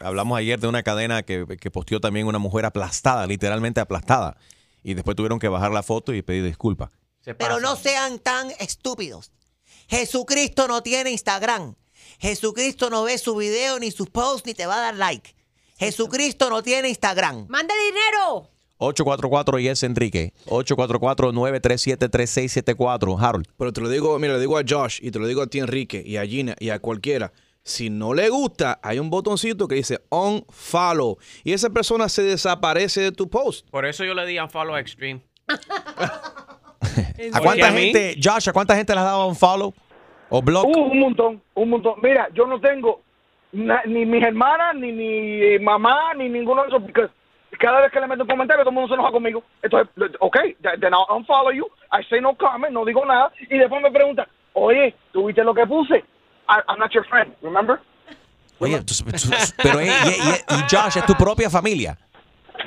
Hablamos 0.00 0.38
ayer 0.38 0.58
de 0.58 0.66
una 0.66 0.82
cadena 0.82 1.22
que, 1.22 1.46
que 1.60 1.70
posteó 1.70 2.00
también 2.00 2.26
una 2.26 2.38
mujer 2.38 2.64
aplastada, 2.64 3.26
literalmente 3.26 3.80
aplastada. 3.80 4.36
Y 4.82 4.94
después 4.94 5.16
tuvieron 5.16 5.38
que 5.38 5.48
bajar 5.48 5.70
la 5.72 5.82
foto 5.82 6.12
y 6.12 6.22
pedir 6.22 6.44
disculpas. 6.44 6.90
Pero 7.38 7.60
no 7.60 7.76
sean 7.76 8.18
tan 8.18 8.50
estúpidos. 8.58 9.32
Jesucristo 9.88 10.68
no 10.68 10.82
tiene 10.82 11.10
Instagram. 11.10 11.74
Jesucristo 12.18 12.90
no 12.90 13.04
ve 13.04 13.18
su 13.18 13.34
video 13.36 13.78
ni 13.78 13.90
sus 13.90 14.10
posts 14.10 14.46
ni 14.46 14.54
te 14.54 14.66
va 14.66 14.76
a 14.76 14.80
dar 14.80 14.94
like. 14.94 15.34
Jesucristo 15.78 16.50
no 16.50 16.62
tiene 16.62 16.88
Instagram. 16.88 17.46
¡Manda 17.48 17.74
dinero! 17.86 18.53
844 18.78 19.58
y 19.60 19.68
es 19.68 19.82
Enrique. 19.82 20.32
844-937-3674. 20.46 23.18
Harold. 23.20 23.46
Pero 23.56 23.72
te 23.72 23.80
lo 23.80 23.88
digo, 23.88 24.18
mira, 24.18 24.34
le 24.34 24.40
digo 24.40 24.58
a 24.58 24.62
Josh 24.68 24.98
y 25.02 25.10
te 25.10 25.18
lo 25.18 25.26
digo 25.26 25.42
a 25.42 25.46
ti, 25.46 25.58
Enrique, 25.60 26.02
y 26.04 26.16
a 26.16 26.26
Gina 26.26 26.54
y 26.58 26.70
a 26.70 26.78
cualquiera. 26.78 27.32
Si 27.62 27.88
no 27.88 28.12
le 28.12 28.28
gusta, 28.28 28.78
hay 28.82 28.98
un 28.98 29.08
botoncito 29.08 29.66
que 29.66 29.76
dice 29.76 30.00
unfollow 30.10 31.16
y 31.44 31.54
esa 31.54 31.70
persona 31.70 32.10
se 32.10 32.22
desaparece 32.22 33.00
de 33.00 33.12
tu 33.12 33.30
post. 33.30 33.66
Por 33.70 33.86
eso 33.86 34.04
yo 34.04 34.12
le 34.12 34.26
di 34.26 34.38
unfollow 34.38 34.76
extreme. 34.76 35.22
¿A 37.32 37.40
cuánta 37.40 37.72
gente, 37.72 38.16
Josh, 38.22 38.50
a 38.50 38.52
cuánta 38.52 38.76
gente 38.76 38.92
le 38.92 38.98
has 39.00 39.06
dado 39.06 39.26
un 39.26 39.36
follow? 39.36 39.72
¿O 40.28 40.42
blog? 40.42 40.66
Uh, 40.66 40.78
un 40.92 41.00
montón, 41.00 41.42
un 41.54 41.70
montón. 41.70 41.94
Mira, 42.02 42.28
yo 42.34 42.46
no 42.46 42.60
tengo 42.60 43.00
na- 43.52 43.82
ni 43.86 44.04
mis 44.04 44.22
hermanas, 44.22 44.74
ni 44.76 44.92
mi 44.92 45.58
mamá, 45.60 46.12
ni 46.18 46.28
ninguno 46.28 46.60
de 46.62 46.68
esos, 46.68 46.82
porque 46.82 47.06
cada 47.58 47.80
vez 47.80 47.90
que 47.92 48.00
le 48.00 48.06
meto 48.06 48.22
un 48.22 48.28
comentario, 48.28 48.62
todo 48.64 48.70
el 48.70 48.74
mundo 48.74 48.88
se 48.88 48.94
enoja 48.94 49.10
conmigo. 49.12 49.42
Entonces, 49.62 49.88
ok, 50.20 50.36
th- 50.62 50.80
then 50.80 50.92
I'll 50.92 51.06
unfollow 51.16 51.52
you, 51.52 51.66
I 51.92 52.02
say 52.08 52.20
no 52.20 52.34
comment, 52.36 52.72
no 52.72 52.84
digo 52.84 53.04
nada, 53.04 53.30
y 53.50 53.58
después 53.58 53.82
me 53.82 53.90
preguntan, 53.90 54.26
oye, 54.54 54.94
¿tú 55.12 55.26
viste 55.26 55.42
lo 55.44 55.54
que 55.54 55.66
puse? 55.66 55.96
I, 56.48 56.60
I'm 56.68 56.78
not 56.78 56.90
your 56.92 57.04
friend, 57.06 57.34
remember? 57.42 57.78
Oye, 58.60 58.80
tú- 58.82 58.94
tú- 59.04 59.30
pero 59.62 59.80
eh, 59.80 59.86
y, 59.86 60.08
y- 60.08 60.58
y 60.58 60.64
Josh, 60.70 60.96
es 60.98 61.06
tu 61.06 61.14
propia 61.14 61.50
familia. 61.50 61.98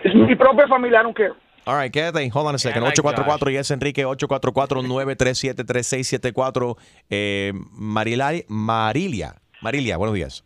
Es 0.03 0.13
mi 0.13 0.35
propia 0.35 0.67
familia, 0.67 0.99
I 0.99 1.03
don't 1.03 1.15
care. 1.15 1.31
All 1.65 1.77
right, 1.77 1.91
quédate 1.91 2.19
ahí. 2.19 2.29
Hold 2.33 2.47
on 2.47 2.55
a 2.55 2.57
second. 2.57 2.83
like 2.83 2.99
844 3.01 3.49
y 3.51 3.57
es 3.57 3.71
Enrique. 3.71 4.05
844-937-3674. 4.05 6.77
Eh, 7.09 7.51
Marilia. 7.73 8.43
Marilia, 9.61 9.97
buenos 9.97 10.15
días. 10.15 10.43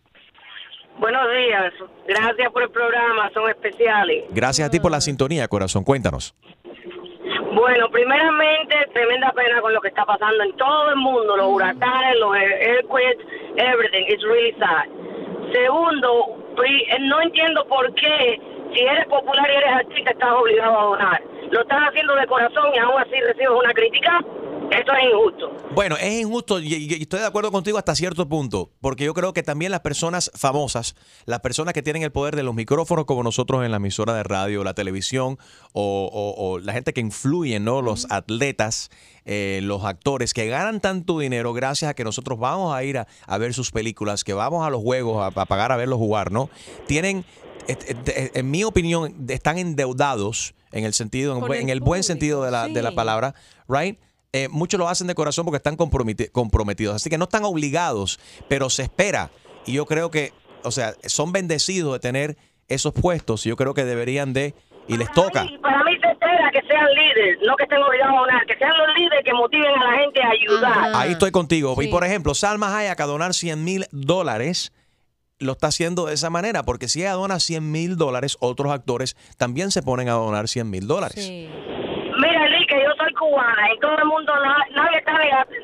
Buenos 0.99 1.23
días, 1.32 1.73
gracias 2.08 2.51
por 2.51 2.63
el 2.63 2.69
programa, 2.69 3.30
son 3.34 3.49
especiales. 3.49 4.25
Gracias 4.30 4.67
a 4.67 4.71
ti 4.71 4.80
por 4.80 4.91
la 4.91 5.01
sintonía, 5.01 5.47
corazón. 5.47 5.84
Cuéntanos. 5.84 6.36
Bueno, 7.54 7.89
primeramente, 7.89 8.75
tremenda 8.93 9.32
pena 9.34 9.62
con 9.62 9.73
lo 9.73 9.82
que 9.82 9.89
está 9.89 10.06
pasando 10.06 10.43
en 10.43 10.56
todo 10.56 10.89
el 10.89 10.95
mundo, 10.95 11.36
los 11.36 11.47
huracanes, 11.47 12.19
los 12.19 12.36
earthquakes, 12.36 13.23
everything. 13.58 14.06
It's 14.08 14.23
really 14.23 14.54
sad. 14.54 14.86
Segundo, 15.51 16.38
eh, 16.63 16.99
no 17.01 17.21
entiendo 17.21 17.65
por 17.67 17.93
qué, 17.95 18.39
si 18.73 18.79
eres 18.81 19.05
popular 19.07 19.47
y 19.51 19.55
eres 19.57 19.69
artista, 19.86 20.12
estás 20.12 20.29
obligado 20.39 20.77
a 20.79 20.84
donar. 20.84 21.23
Lo 21.51 21.62
estás 21.62 21.79
haciendo 21.89 22.15
de 22.15 22.27
corazón 22.27 22.65
y 22.73 22.77
aún 22.79 22.99
así 23.01 23.12
recibes 23.27 23.49
una 23.57 23.73
crítica. 23.73 24.19
Esto 24.71 24.93
es 24.93 25.03
injusto. 25.12 25.51
Bueno, 25.75 25.97
es 25.97 26.21
injusto 26.21 26.60
y, 26.62 26.93
estoy 27.01 27.19
de 27.19 27.25
acuerdo 27.25 27.51
contigo 27.51 27.77
hasta 27.77 27.93
cierto 27.93 28.29
punto, 28.29 28.69
porque 28.79 29.03
yo 29.03 29.13
creo 29.13 29.34
que 29.34 29.43
también 29.43 29.69
las 29.71 29.81
personas 29.81 30.31
famosas, 30.34 30.95
las 31.25 31.41
personas 31.41 31.73
que 31.73 31.81
tienen 31.81 32.03
el 32.03 32.12
poder 32.13 32.38
de 32.38 32.43
los 32.43 32.55
micrófonos 32.55 33.03
como 33.03 33.21
nosotros 33.21 33.65
en 33.65 33.71
la 33.71 33.77
emisora 33.77 34.13
de 34.13 34.23
radio, 34.23 34.63
la 34.63 34.73
televisión 34.73 35.38
o, 35.73 36.10
o- 36.13 36.51
o 36.51 36.60
la 36.60 36.71
gente 36.71 36.93
que 36.93 37.01
influye, 37.01 37.60
¿no? 37.60 37.81
Los 37.81 38.10
atletas, 38.12 38.89
eh, 39.25 39.60
los 39.62 39.84
actores 39.84 40.34
que 40.34 40.47
ganan 40.47 40.79
tanto 40.79 41.19
dinero 41.19 41.51
gracias 41.51 41.91
a 41.91 41.93
que 41.93 42.05
nosotros 42.05 42.39
vamos 42.39 42.73
a 42.73 42.81
ir 42.86 42.97
a, 42.97 43.07
a 43.27 43.38
ver 43.38 43.53
sus 43.53 43.71
películas, 43.71 44.23
que 44.23 44.34
vamos 44.34 44.65
a 44.65 44.69
los 44.69 44.81
juegos 44.81 45.21
a, 45.21 45.41
a 45.41 45.45
pagar 45.45 45.73
a 45.73 45.75
verlos 45.75 45.97
jugar, 45.99 46.31
¿no? 46.31 46.49
Tienen, 46.88 47.25
en 47.67 48.50
mi 48.52 48.63
opinión, 48.63 49.26
están 49.30 49.58
endeudados 49.58 50.54
en 50.71 50.86
el 50.86 50.93
sentido, 50.93 51.38
en, 51.38 51.43
el 51.52 51.60
en 51.62 51.69
el 51.69 51.80
buen 51.82 52.04
sentido 52.04 52.43
de 52.43 52.52
la, 52.52 52.67
de 52.67 52.82
la 52.82 52.91
palabra, 52.93 53.36
right? 53.67 54.00
Eh, 54.34 54.47
muchos 54.50 54.80
lo 54.80 54.88
hacen 54.88 55.08
de 55.08 55.15
corazón 55.15 55.43
porque 55.43 55.58
están 55.58 55.76
comprometi- 55.78 56.32
comprometidos. 56.32 56.95
Así 56.95 57.10
que 57.10 57.17
no 57.17 57.26
están 57.26 57.43
obligados, 57.43 58.19
pero 58.47 58.69
se 58.69 58.84
espera. 58.84 59.30
Y 59.65 59.74
yo 59.74 59.86
creo 59.86 60.10
que, 60.10 60.32
o 60.63 60.71
sea, 60.71 60.93
son 61.06 61.34
bendecidos 61.34 61.91
de 61.93 62.00
tener 62.00 62.38
esos 62.69 62.93
puestos. 62.93 63.45
y 63.45 63.50
Yo 63.50 63.58
creo 63.58 63.74
que 63.74 63.84
deberían 63.84 64.32
de, 64.32 64.54
y 64.88 64.95
les 64.97 65.12
toca. 65.12 65.43
Y 65.43 65.58
para 65.58 65.84
mí 65.84 65.91
se 66.02 66.08
espera 66.10 66.50
que 66.54 66.62
sean 66.65 66.88
líderes, 66.95 67.39
no 67.45 67.58
que 67.58 67.63
estén 67.63 67.84
obligados 67.84 68.15
a 68.15 68.19
donar, 68.21 68.45
que 68.45 68.56
sean 68.58 68.71
los 68.78 68.88
líderes 68.97 69.26
que 69.26 69.34
motiven 69.34 69.67
a 69.67 69.91
la 69.91 69.97
gente 70.00 70.21
a 70.24 70.30
ayudar. 70.30 70.95
Ahí 70.95 71.12
estoy 71.12 71.32
contigo. 71.32 71.76
Y 71.82 71.88
por 71.89 72.06
ejemplo, 72.06 72.34
Salma 72.34 72.78
Hayek 72.78 73.02
a 73.02 73.06
donar 73.06 73.34
100 73.34 73.62
mil 73.62 73.86
dólares 73.91 74.71
lo 75.41 75.54
está 75.54 75.67
haciendo 75.67 76.06
de 76.06 76.13
esa 76.13 76.30
manera, 76.30 76.63
porque 76.63 76.88
si 76.88 77.01
ella 77.01 77.13
dona 77.13 77.39
100 77.39 77.71
mil 77.71 77.97
dólares, 77.97 78.38
otros 78.39 78.71
actores 78.71 79.15
también 79.38 79.71
se 79.71 79.82
ponen 79.82 80.08
a 80.08 80.13
donar 80.13 80.47
100 80.47 80.69
mil 80.69 80.88
dólares. 80.88 81.27
Mira, 81.27 81.81
Enrique, 82.71 82.86
yo 82.88 82.93
soy 83.03 83.13
cubana 83.13 83.73
y 83.73 83.79
todo 83.79 83.97
el 83.97 84.05
mundo, 84.05 84.34
na- 84.39 84.65
nadie 84.75 84.97
está 84.97 85.12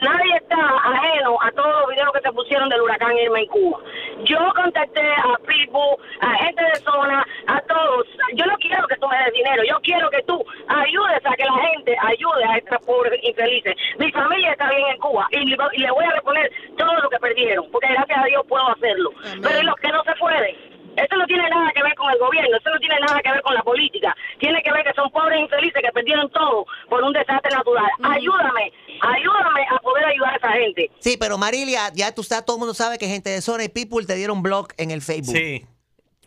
nadie 0.01 0.35
está 0.35 0.57
ajeno 0.57 1.37
a 1.41 1.51
todos 1.51 1.71
los 1.81 1.89
videos 1.89 2.11
que 2.13 2.21
se 2.21 2.31
pusieron 2.31 2.69
del 2.69 2.81
huracán 2.81 3.17
Irma 3.17 3.39
en 3.39 3.47
Cuba. 3.47 3.79
Yo 4.23 4.37
contacté 4.55 5.01
a 5.01 5.37
people, 5.45 5.97
a 6.21 6.33
gente 6.43 6.63
de 6.63 6.75
zona, 6.77 7.25
a 7.47 7.61
todos. 7.61 8.07
Yo 8.33 8.45
no 8.45 8.55
quiero 8.57 8.85
que 8.87 8.95
tú 8.97 9.07
me 9.07 9.17
des 9.23 9.33
dinero, 9.33 9.63
yo 9.67 9.79
quiero 9.81 10.09
que 10.09 10.21
tú 10.23 10.43
ayudes 10.67 11.25
a 11.25 11.35
que 11.35 11.45
la 11.45 11.53
gente 11.71 11.95
ayude 12.01 12.43
a 12.45 12.57
estas 12.57 12.81
pobres 12.85 13.19
infelices. 13.23 13.75
Mi 13.99 14.11
familia 14.11 14.51
está 14.51 14.69
bien 14.69 14.87
en 14.87 14.97
Cuba 14.99 15.27
y, 15.31 15.45
le- 15.45 15.57
y 15.73 15.79
le 15.79 15.91
voy 15.91 16.05
a 16.05 16.11
reponer 16.11 16.51
todo 16.77 16.93
lo 17.01 17.09
que 17.09 17.19
perdieron, 17.19 17.69
porque 17.71 17.87
gracias 17.93 18.17
a 18.19 18.25
Dios 18.25 18.43
puedo 18.47 18.67
hacerlo. 18.69 19.11
Pero 19.41 19.59
¿y 19.61 19.63
los 19.65 19.75
que 19.75 19.89
no 19.89 20.03
se 20.03 20.13
pueden? 20.15 20.55
Esto 20.97 21.15
no 21.15 21.25
tiene 21.27 21.47
nada 21.49 21.71
que 21.73 21.83
ver 21.83 21.93
con 21.93 22.09
el 22.11 22.17
gobierno, 22.17 22.57
esto 22.57 22.71
no 22.71 22.79
tiene 22.79 22.99
nada 22.99 23.21
que 23.21 23.31
ver 23.31 23.41
con 23.43 23.53
la 23.53 23.61
política. 23.61 24.15
Tiene 24.39 24.61
que 24.63 24.71
ver 24.71 24.83
que 24.83 24.93
son 24.93 25.11
pobres 25.11 25.39
infelices 25.39 25.81
que 25.81 25.91
perdieron 25.91 26.29
todo 26.31 26.65
por 26.89 27.03
un 27.03 27.13
desastre 27.13 27.55
natural. 27.55 27.85
Ayúdame, 28.01 28.73
ayúdame 29.01 29.61
a 29.69 29.77
poder 29.79 30.05
ayudar 30.05 30.33
a 30.33 30.37
esa 30.37 30.51
gente. 30.53 30.89
Sí, 30.99 31.15
pero 31.19 31.37
Marilia, 31.37 31.91
ya 31.93 32.13
tú 32.13 32.23
sabes, 32.23 32.45
todo 32.45 32.57
el 32.57 32.59
mundo 32.61 32.73
sabe 32.73 32.97
que 32.97 33.07
gente 33.07 33.29
de 33.29 33.41
Zona 33.41 33.63
y 33.63 33.69
People 33.69 34.05
te 34.07 34.15
dieron 34.15 34.41
blog 34.41 34.69
en 34.77 34.89
el 34.89 35.01
Facebook. 35.01 35.35
Sí. 35.37 35.65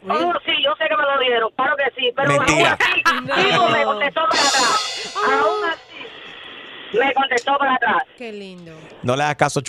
Oh, 0.08 0.32
sí, 0.46 0.52
yo 0.64 0.72
sé 0.78 0.88
que 0.88 0.96
me 0.96 1.02
lo 1.02 1.18
dieron, 1.18 1.50
claro 1.56 1.76
que 1.76 2.00
sí, 2.00 2.10
pero 2.16 2.28
Mentira. 2.28 2.78
aún 3.04 3.30
así, 3.30 3.50
Vivo 3.50 3.68
me 3.68 3.84
contestó 3.84 4.20
para 4.22 4.42
atrás. 4.42 5.14
Aún 5.26 5.64
así, 5.68 6.96
me 6.98 7.12
contestó 7.12 7.58
para 7.58 7.74
atrás. 7.74 8.02
Qué 8.16 8.32
lindo. 8.32 8.72
No 9.02 9.14
le 9.16 9.24
hagas 9.24 9.36
caso 9.36 9.60
a 9.60 9.62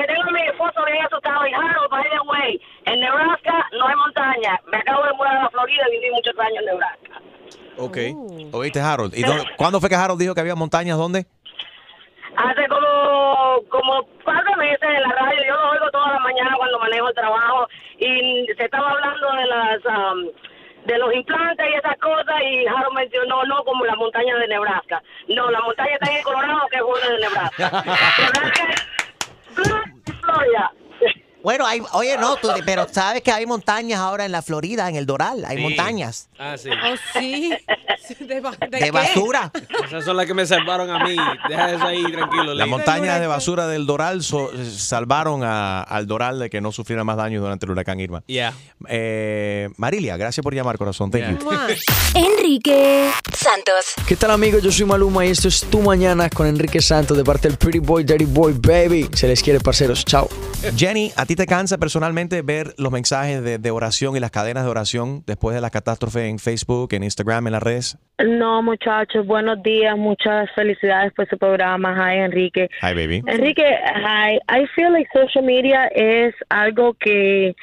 que 0.00 0.06
tengo, 0.12 0.30
mi 0.30 0.42
esposo 0.42 0.84
bien 0.86 1.04
asustado 1.04 1.46
y 1.46 1.52
Harold, 1.52 1.90
by 1.90 2.04
the 2.10 2.20
way, 2.26 2.60
en 2.86 3.00
Nebraska 3.00 3.66
no 3.78 3.86
hay 3.88 3.96
montaña. 3.96 4.60
Me 4.70 4.78
acabo 4.78 5.04
de 5.04 5.12
mudar 5.14 5.36
a 5.36 5.42
la 5.44 5.50
Florida 5.50 5.82
y 5.88 5.92
viví 5.98 6.10
muchos 6.12 6.38
años 6.38 6.58
en 6.60 6.66
Nebraska. 6.66 7.20
Ok. 7.78 8.54
¿Oíste, 8.54 8.80
Harold? 8.80 9.14
¿Y 9.14 9.22
dónde- 9.22 9.44
cuándo 9.56 9.80
fue 9.80 9.88
que 9.88 9.94
Harold 9.96 10.20
dijo 10.20 10.34
que 10.34 10.40
había 10.40 10.54
montañas? 10.54 10.96
¿Dónde? 10.98 11.26
Hace 12.36 12.68
como, 12.68 13.60
como 13.68 14.02
de 14.26 14.56
meses 14.56 14.82
en 14.82 15.02
la 15.02 15.08
radio, 15.14 15.42
yo 15.48 15.54
lo 15.54 15.70
oigo 15.72 15.90
toda 15.90 16.12
la 16.12 16.18
mañana 16.20 16.54
cuando 16.56 16.78
manejo 16.78 17.08
el 17.08 17.14
trabajo 17.14 17.68
y 17.98 18.46
se 18.56 18.64
estaba 18.64 18.90
hablando 18.90 19.32
de 19.32 19.46
las 19.46 19.84
um, 19.84 20.26
de 20.86 20.96
los 20.98 21.12
implantes 21.12 21.66
y 21.68 21.74
esas 21.74 21.96
cosas 21.98 22.34
y 22.42 22.66
Harold 22.66 22.94
mencionó 22.96 23.44
no 23.44 23.62
como 23.64 23.84
la 23.84 23.94
montaña 23.96 24.34
de 24.36 24.48
Nebraska. 24.48 25.02
No, 25.28 25.50
la 25.50 25.60
montaña 25.60 25.92
está 26.00 26.16
en 26.16 26.22
Colorado 26.22 26.60
que 26.70 26.76
es 26.76 26.82
buena 26.82 27.08
de 27.10 27.18
Nebraska. 27.18 27.84
Nebraska 28.18 28.68
es 30.20 30.26
Florida. 30.26 30.79
Bueno, 31.42 31.66
hay, 31.66 31.80
oye, 31.92 32.16
no, 32.18 32.36
tú- 32.36 32.48
pero 32.66 32.86
sabes 32.90 33.22
que 33.22 33.32
hay 33.32 33.46
montañas 33.46 33.98
ahora 34.00 34.24
en 34.26 34.32
la 34.32 34.42
Florida, 34.42 34.88
en 34.88 34.96
el 34.96 35.06
Doral, 35.06 35.44
hay 35.46 35.56
Sí. 35.56 35.62
montañas 35.62 36.28
Ah, 36.38 36.56
sí. 36.58 36.68
Oh, 36.70 36.94
sí. 37.18 37.52
¿De, 38.20 38.40
ba- 38.40 38.52
de 38.58 38.66
de 38.68 38.78
qué? 38.78 38.90
basura. 38.90 39.52
Esas 39.84 40.04
son 40.04 40.16
las 40.16 40.26
que 40.26 40.34
me 40.34 40.44
salvaron 40.46 40.90
a 40.90 41.04
mí. 41.04 41.16
Deja 41.48 41.70
eso 41.72 41.84
ahí 41.84 42.02
tranquilo. 42.10 42.54
Las 42.54 42.66
montañas 42.68 43.20
de 43.20 43.26
basura 43.26 43.66
del 43.66 43.86
Doral 43.86 44.22
so- 44.22 44.50
salvaron 44.70 45.42
a- 45.44 45.82
al 45.82 46.06
Doral 46.06 46.38
de 46.38 46.50
que 46.50 46.60
no 46.60 46.72
sufriera 46.72 47.04
más 47.04 47.16
daño 47.16 47.40
durante 47.40 47.66
el 47.66 47.72
huracán 47.72 48.00
Irma. 48.00 48.22
Yeah. 48.26 48.52
Eh, 48.88 49.68
Marilia, 49.76 50.16
gracias 50.16 50.42
por 50.42 50.54
llamar, 50.54 50.76
corazón. 50.78 51.10
Thank 51.10 51.40
you. 51.40 51.48
Enrique 52.14 53.10
Santos. 53.36 53.94
¿Qué 54.06 54.16
tal 54.16 54.30
amigos? 54.32 54.62
Yo 54.62 54.72
soy 54.72 54.86
Maluma 54.86 55.24
y 55.26 55.30
esto 55.30 55.48
es 55.48 55.60
Tu 55.70 55.80
Mañana 55.80 56.28
con 56.30 56.46
Enrique 56.46 56.80
Santos 56.80 57.16
de 57.16 57.24
parte 57.24 57.48
del 57.48 57.56
Pretty 57.58 57.78
Boy, 57.78 58.04
Dirty 58.04 58.24
Boy, 58.24 58.54
Baby. 58.54 59.08
Se 59.14 59.28
les 59.28 59.42
quiere, 59.42 59.60
parceros. 59.60 60.04
Chao. 60.04 60.28
Jenny, 60.76 61.10
¿a 61.16 61.24
ti 61.24 61.36
te 61.36 61.46
cansa 61.46 61.78
personalmente 61.78 62.42
ver 62.42 62.74
los 62.76 62.92
mensajes 62.92 63.42
de, 63.42 63.58
de 63.58 63.70
oración 63.70 64.14
y 64.16 64.20
las 64.20 64.30
cadenas 64.30 64.64
de 64.64 64.70
oración 64.70 65.22
después 65.26 65.54
de 65.54 65.62
la 65.62 65.70
catástrofe 65.70 66.28
en 66.28 66.38
Facebook, 66.38 66.92
en 66.92 67.02
Instagram, 67.02 67.46
en 67.46 67.52
las 67.54 67.62
redes? 67.62 67.98
No, 68.22 68.62
muchachos, 68.62 69.26
buenos 69.26 69.62
días, 69.62 69.96
muchas 69.96 70.50
felicidades 70.54 71.12
por 71.14 71.26
su 71.28 71.38
programa. 71.38 71.94
Hi, 71.96 72.18
Enrique. 72.18 72.68
Hi, 72.82 72.94
baby. 72.94 73.22
Enrique, 73.26 73.64
hi. 73.64 74.38
I 74.48 74.66
feel 74.74 74.92
like 74.92 75.08
social 75.14 75.44
media 75.44 75.86
es 75.94 76.34
algo 76.50 76.92
que 76.94 77.54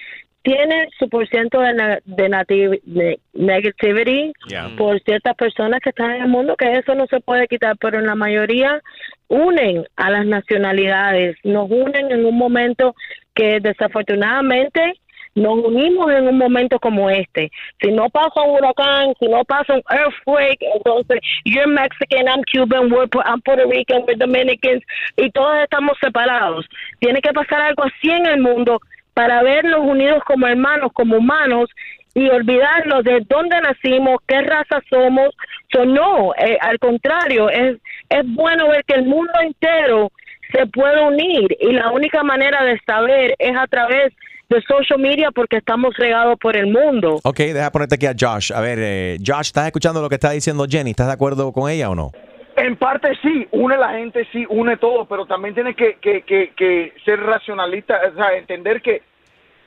tiene 0.41 0.87
su 0.97 1.07
por 1.09 1.27
ciento 1.27 1.59
de, 1.59 2.01
de 2.05 3.19
negativity 3.33 4.31
Yeah. 4.49 4.71
por 4.77 4.99
ciertas 5.03 5.35
personas 5.35 5.81
que 5.83 5.89
están 5.89 6.11
en 6.11 6.21
el 6.23 6.29
mundo, 6.29 6.55
que 6.57 6.71
eso 6.71 6.95
no 6.95 7.05
se 7.07 7.19
puede 7.19 7.47
quitar, 7.47 7.75
pero 7.77 7.99
en 7.99 8.07
la 8.07 8.15
mayoría 8.15 8.81
unen 9.29 9.85
a 9.95 10.09
las 10.09 10.25
nacionalidades, 10.25 11.37
nos 11.43 11.69
unen 11.69 12.11
en 12.11 12.25
un 12.25 12.37
momento 12.37 12.95
que 13.33 13.59
desafortunadamente 13.59 14.93
nos 15.37 15.59
unimos 15.59 16.11
en 16.11 16.27
un 16.27 16.37
momento 16.37 16.79
como 16.79 17.09
este. 17.09 17.51
Si 17.79 17.91
no 17.91 18.09
pasa 18.09 18.41
un 18.41 18.55
huracán, 18.55 19.13
si 19.19 19.27
no 19.27 19.45
pasa 19.45 19.75
un 19.75 19.83
earthquake, 19.89 20.59
entonces 20.75 21.19
you're 21.45 21.67
Mexican, 21.67 22.27
I'm 22.27 22.41
Cuban, 22.51 22.91
we're, 22.91 23.07
I'm 23.23 23.41
Puerto 23.41 23.69
Rican, 23.69 24.03
we're 24.07 24.17
Dominicans, 24.17 24.83
y 25.15 25.29
todos 25.31 25.57
estamos 25.61 25.95
separados. 26.01 26.65
Tiene 26.99 27.21
que 27.21 27.31
pasar 27.33 27.61
algo 27.61 27.83
así 27.83 28.09
en 28.09 28.25
el 28.25 28.41
mundo 28.41 28.81
para 29.13 29.43
vernos 29.43 29.81
unidos 29.81 30.23
como 30.25 30.47
hermanos, 30.47 30.91
como 30.93 31.17
humanos, 31.17 31.69
y 32.17 32.27
olvidarnos 32.29 33.03
de 33.03 33.23
dónde 33.29 33.61
nacimos, 33.61 34.17
qué 34.27 34.41
raza 34.41 34.81
somos. 34.89 35.35
So, 35.71 35.85
no, 35.85 36.33
eh, 36.33 36.57
al 36.59 36.79
contrario, 36.79 37.47
es, 37.47 37.77
es 38.09 38.23
bueno 38.33 38.69
ver 38.69 38.83
que 38.85 38.95
el 38.95 39.05
mundo 39.05 39.33
entero 39.39 40.11
se 40.51 40.65
puede 40.65 41.05
unir 41.05 41.55
y 41.59 41.73
la 41.73 41.91
única 41.91 42.23
manera 42.23 42.63
de 42.63 42.79
saber 42.87 43.35
es 43.37 43.55
a 43.55 43.67
través 43.67 44.13
de 44.49 44.61
social 44.63 44.99
media 44.99 45.29
porque 45.29 45.57
estamos 45.57 45.95
regados 45.95 46.39
por 46.39 46.57
el 46.57 46.71
mundo. 46.71 47.19
Ok, 47.23 47.37
deja 47.37 47.69
ponerte 47.71 47.95
aquí 47.95 48.07
a 48.07 48.15
Josh. 48.19 48.51
A 48.51 48.61
ver, 48.61 48.79
eh, 48.81 49.17
Josh, 49.23 49.49
¿estás 49.49 49.67
escuchando 49.67 50.01
lo 50.01 50.09
que 50.09 50.15
está 50.15 50.31
diciendo 50.31 50.65
Jenny? 50.67 50.91
¿Estás 50.91 51.07
de 51.07 51.13
acuerdo 51.13 51.51
con 51.53 51.69
ella 51.69 51.91
o 51.91 51.93
no? 51.95 52.13
En 52.55 52.77
parte 52.77 53.09
sí, 53.21 53.47
une 53.51 53.77
la 53.77 53.89
gente, 53.89 54.27
sí, 54.31 54.43
une 54.49 54.77
todo, 54.77 55.05
pero 55.05 55.27
también 55.27 55.53
tiene 55.53 55.75
que, 55.75 55.97
que, 56.01 56.23
que, 56.23 56.53
que 56.57 56.93
ser 57.05 57.19
racionalista, 57.19 57.99
o 58.11 58.15
sea, 58.15 58.35
entender 58.35 58.81
que 58.81 59.03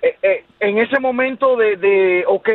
eh, 0.03 0.17
eh, 0.23 0.45
en 0.61 0.79
ese 0.79 0.99
momento 1.01 1.57
de, 1.57 1.77
de, 1.77 2.25
ok, 2.27 2.49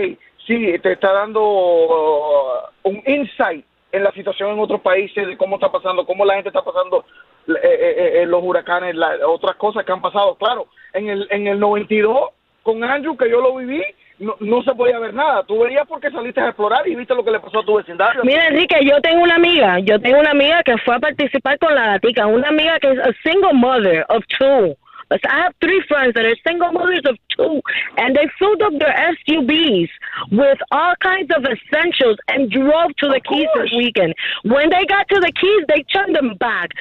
sí, 0.47 0.77
te 0.79 0.93
está 0.93 1.11
dando 1.13 1.41
uh, 1.43 2.59
un 2.83 3.01
insight 3.05 3.65
en 3.91 4.03
la 4.03 4.11
situación 4.11 4.51
en 4.51 4.59
otros 4.59 4.81
países, 4.81 5.25
de 5.27 5.37
cómo 5.37 5.55
está 5.55 5.71
pasando, 5.71 6.05
cómo 6.05 6.25
la 6.25 6.33
gente 6.35 6.49
está 6.49 6.61
pasando 6.63 7.05
eh, 7.47 7.53
eh, 7.63 8.11
eh, 8.21 8.25
los 8.25 8.43
huracanes, 8.43 8.95
la- 8.95 9.17
otras 9.27 9.55
cosas 9.55 9.85
que 9.85 9.91
han 9.91 10.01
pasado. 10.01 10.35
Claro, 10.35 10.67
en 10.93 11.07
el, 11.09 11.27
en 11.31 11.47
el 11.47 11.59
92, 11.59 12.29
con 12.63 12.83
Andrew, 12.83 13.15
que 13.15 13.29
yo 13.29 13.39
lo 13.39 13.55
viví, 13.55 13.81
no, 14.19 14.35
no 14.39 14.63
se 14.63 14.73
podía 14.75 14.99
ver 14.99 15.13
nada. 15.13 15.43
Tú 15.43 15.59
verías 15.59 15.87
porque 15.87 16.09
saliste 16.11 16.41
a 16.41 16.47
explorar 16.47 16.87
y 16.87 16.95
viste 16.95 17.13
lo 17.15 17.23
que 17.23 17.31
le 17.31 17.39
pasó 17.39 17.59
a 17.59 17.65
tu 17.65 17.75
vecindario. 17.75 18.23
Mira, 18.23 18.47
Enrique, 18.47 18.77
yo 18.83 18.99
tengo 19.01 19.21
una 19.23 19.35
amiga, 19.35 19.79
yo 19.79 19.99
tengo 19.99 20.19
una 20.19 20.31
amiga 20.31 20.61
que 20.63 20.77
fue 20.79 20.95
a 20.95 20.99
participar 20.99 21.57
con 21.59 21.73
la 21.75 21.91
gatica, 21.93 22.25
una 22.25 22.49
amiga 22.49 22.79
que 22.79 22.91
es 22.91 22.99
a 22.99 23.11
single 23.23 23.53
mother 23.53 24.05
of 24.09 24.23
two, 24.39 24.75
I 25.11 25.17
have 25.43 25.53
three 25.61 25.83
friends 25.87 26.13
that 26.15 26.25
are 26.25 26.35
single 26.47 26.71
mothers 26.71 27.01
of 27.05 27.17
two, 27.35 27.61
and 27.97 28.15
they 28.15 28.27
filled 28.39 28.61
up 28.61 28.73
their 28.79 29.15
SUVs 29.27 29.89
with 30.31 30.57
all 30.71 30.93
kinds 31.01 31.31
of 31.35 31.45
essentials 31.45 32.17
and 32.27 32.49
drove 32.51 32.95
to 32.97 33.07
the 33.07 33.21
Keys 33.27 33.47
this 33.55 33.71
weekend. 33.75 34.13
When 34.43 34.69
they 34.69 34.85
got 34.85 35.07
to 35.09 35.19
the 35.19 35.31
Keys, 35.39 35.65
they 35.67 35.83
turned 35.83 36.15
them 36.15 36.35
back 36.39 36.71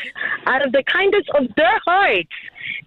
out 0.47 0.65
of 0.65 0.73
the 0.73 0.83
kindness 0.85 1.25
of 1.35 1.49
their 1.57 1.79
hearts. 1.87 2.29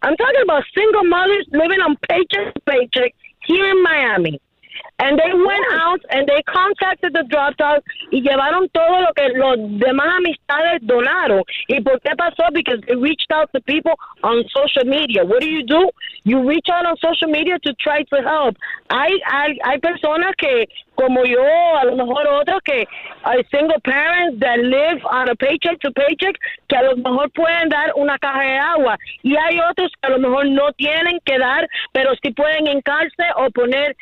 I'm 0.02 0.16
talking 0.18 0.42
about 0.44 0.64
single 0.76 1.04
mothers 1.04 1.48
living 1.52 1.80
on 1.82 1.98
paycheck 2.10 2.54
to 2.54 2.62
paycheck 2.62 3.14
here 3.46 3.70
in 3.70 3.84
Miami. 3.84 4.42
And 5.00 5.20
they 5.20 5.32
went 5.32 5.66
out 5.74 6.02
and 6.10 6.28
they 6.28 6.42
contacted 6.50 7.14
the 7.14 7.24
drop 7.30 7.56
dog 7.58 7.84
y 8.12 8.22
llevaron 8.22 8.68
todo 8.74 9.02
lo 9.02 9.14
que 9.14 9.30
los 9.38 9.58
demás 9.80 10.08
amistades 10.18 10.80
donaron. 10.82 11.44
¿Y 11.68 11.82
por 11.82 12.00
qué 12.02 12.16
pasó? 12.16 12.50
Because 12.52 12.82
they 12.88 12.96
reached 12.96 13.32
out 13.32 13.48
to 13.54 13.62
people 13.62 13.94
on 14.24 14.44
social 14.50 14.86
media. 14.86 15.24
What 15.24 15.42
do 15.42 15.50
you 15.50 15.64
do? 15.64 15.90
You 16.24 16.48
reach 16.48 16.68
out 16.74 16.88
on 16.88 16.98
social 16.98 17.30
media 17.30 17.60
to 17.60 17.74
try 17.76 18.04
to 18.04 18.18
help. 18.24 18.58
Hay, 18.90 19.14
hay, 19.26 19.60
hay 19.64 19.78
personas 19.80 20.34
que, 20.36 20.68
como 20.96 21.24
yo, 21.26 21.46
a 21.80 21.86
lo 21.86 21.96
mejor 21.96 22.28
otros 22.28 22.60
que 22.66 22.88
hay 23.24 23.44
single 23.52 23.80
parents 23.84 24.40
that 24.40 24.58
live 24.60 25.00
on 25.12 25.30
a 25.30 25.36
paycheck 25.36 25.80
to 25.82 25.92
paycheck, 25.92 26.36
que 26.68 26.76
a 26.76 26.82
lo 26.82 26.96
mejor 26.98 27.30
pueden 27.32 27.70
dar 27.70 27.92
una 27.96 28.18
caja 28.18 28.42
de 28.42 28.58
agua. 28.58 28.98
Y 29.22 29.36
hay 29.38 29.60
otros 29.60 29.92
que 30.02 30.08
a 30.08 30.12
lo 30.12 30.20
mejor 30.20 30.48
no 30.48 30.72
tienen 30.74 31.20
que 31.24 31.38
dar, 31.38 31.68
pero 31.92 32.14
sí 32.24 32.32
pueden 32.32 32.66
hincarse 32.68 33.24
o 33.36 33.52
poner 33.52 33.96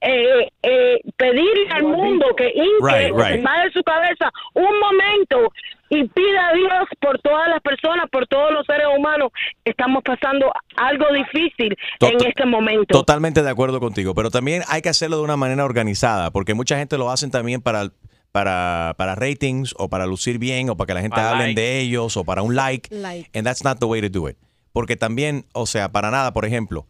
eh, 0.00 0.48
eh, 0.62 1.00
pedirle 1.16 1.68
al 1.70 1.82
mundo 1.84 2.26
que 2.36 2.48
hinque 2.48 3.12
Right, 3.12 3.42
de 3.42 3.70
su 3.72 3.82
cabeza 3.82 4.30
un 4.54 4.78
momento 4.80 5.52
y 5.90 6.04
pida 6.08 6.48
a 6.48 6.54
Dios 6.54 6.88
por 7.00 7.18
todas 7.20 7.48
las 7.48 7.60
personas, 7.60 8.08
por 8.10 8.26
todos 8.26 8.50
los 8.52 8.64
seres 8.64 8.86
humanos 8.96 9.30
que 9.64 9.72
estamos 9.72 10.02
pasando 10.02 10.50
algo 10.76 11.04
difícil 11.12 11.76
en 12.00 12.16
Tot- 12.18 12.26
este 12.28 12.46
momento. 12.46 12.86
Totalmente 12.96 13.42
de 13.42 13.50
acuerdo 13.50 13.78
contigo, 13.80 14.14
pero 14.14 14.30
también 14.30 14.62
hay 14.68 14.80
que 14.82 14.88
hacerlo 14.88 15.18
de 15.18 15.24
una 15.24 15.36
manera 15.36 15.64
organizada, 15.64 16.30
porque 16.30 16.54
mucha 16.54 16.78
gente 16.78 16.96
lo 16.96 17.10
hacen 17.10 17.30
también 17.30 17.60
para, 17.60 17.90
para, 18.30 18.94
para 18.96 19.14
ratings 19.16 19.74
o 19.76 19.90
para 19.90 20.06
lucir 20.06 20.38
bien 20.38 20.70
o 20.70 20.76
para 20.76 20.86
que 20.86 20.94
la 20.94 21.00
gente 21.02 21.20
hable 21.20 21.44
like. 21.46 21.60
de 21.60 21.80
ellos 21.80 22.16
o 22.16 22.24
para 22.24 22.40
un 22.42 22.54
like. 22.56 22.88
Like. 22.94 23.30
And 23.36 23.44
that's 23.46 23.62
not 23.64 23.78
the 23.78 23.86
way 23.86 24.00
to 24.00 24.08
do 24.08 24.28
it. 24.28 24.36
Porque 24.72 24.96
también, 24.96 25.44
o 25.52 25.66
sea, 25.66 25.90
para 25.92 26.10
nada, 26.10 26.32
por 26.32 26.46
ejemplo, 26.46 26.86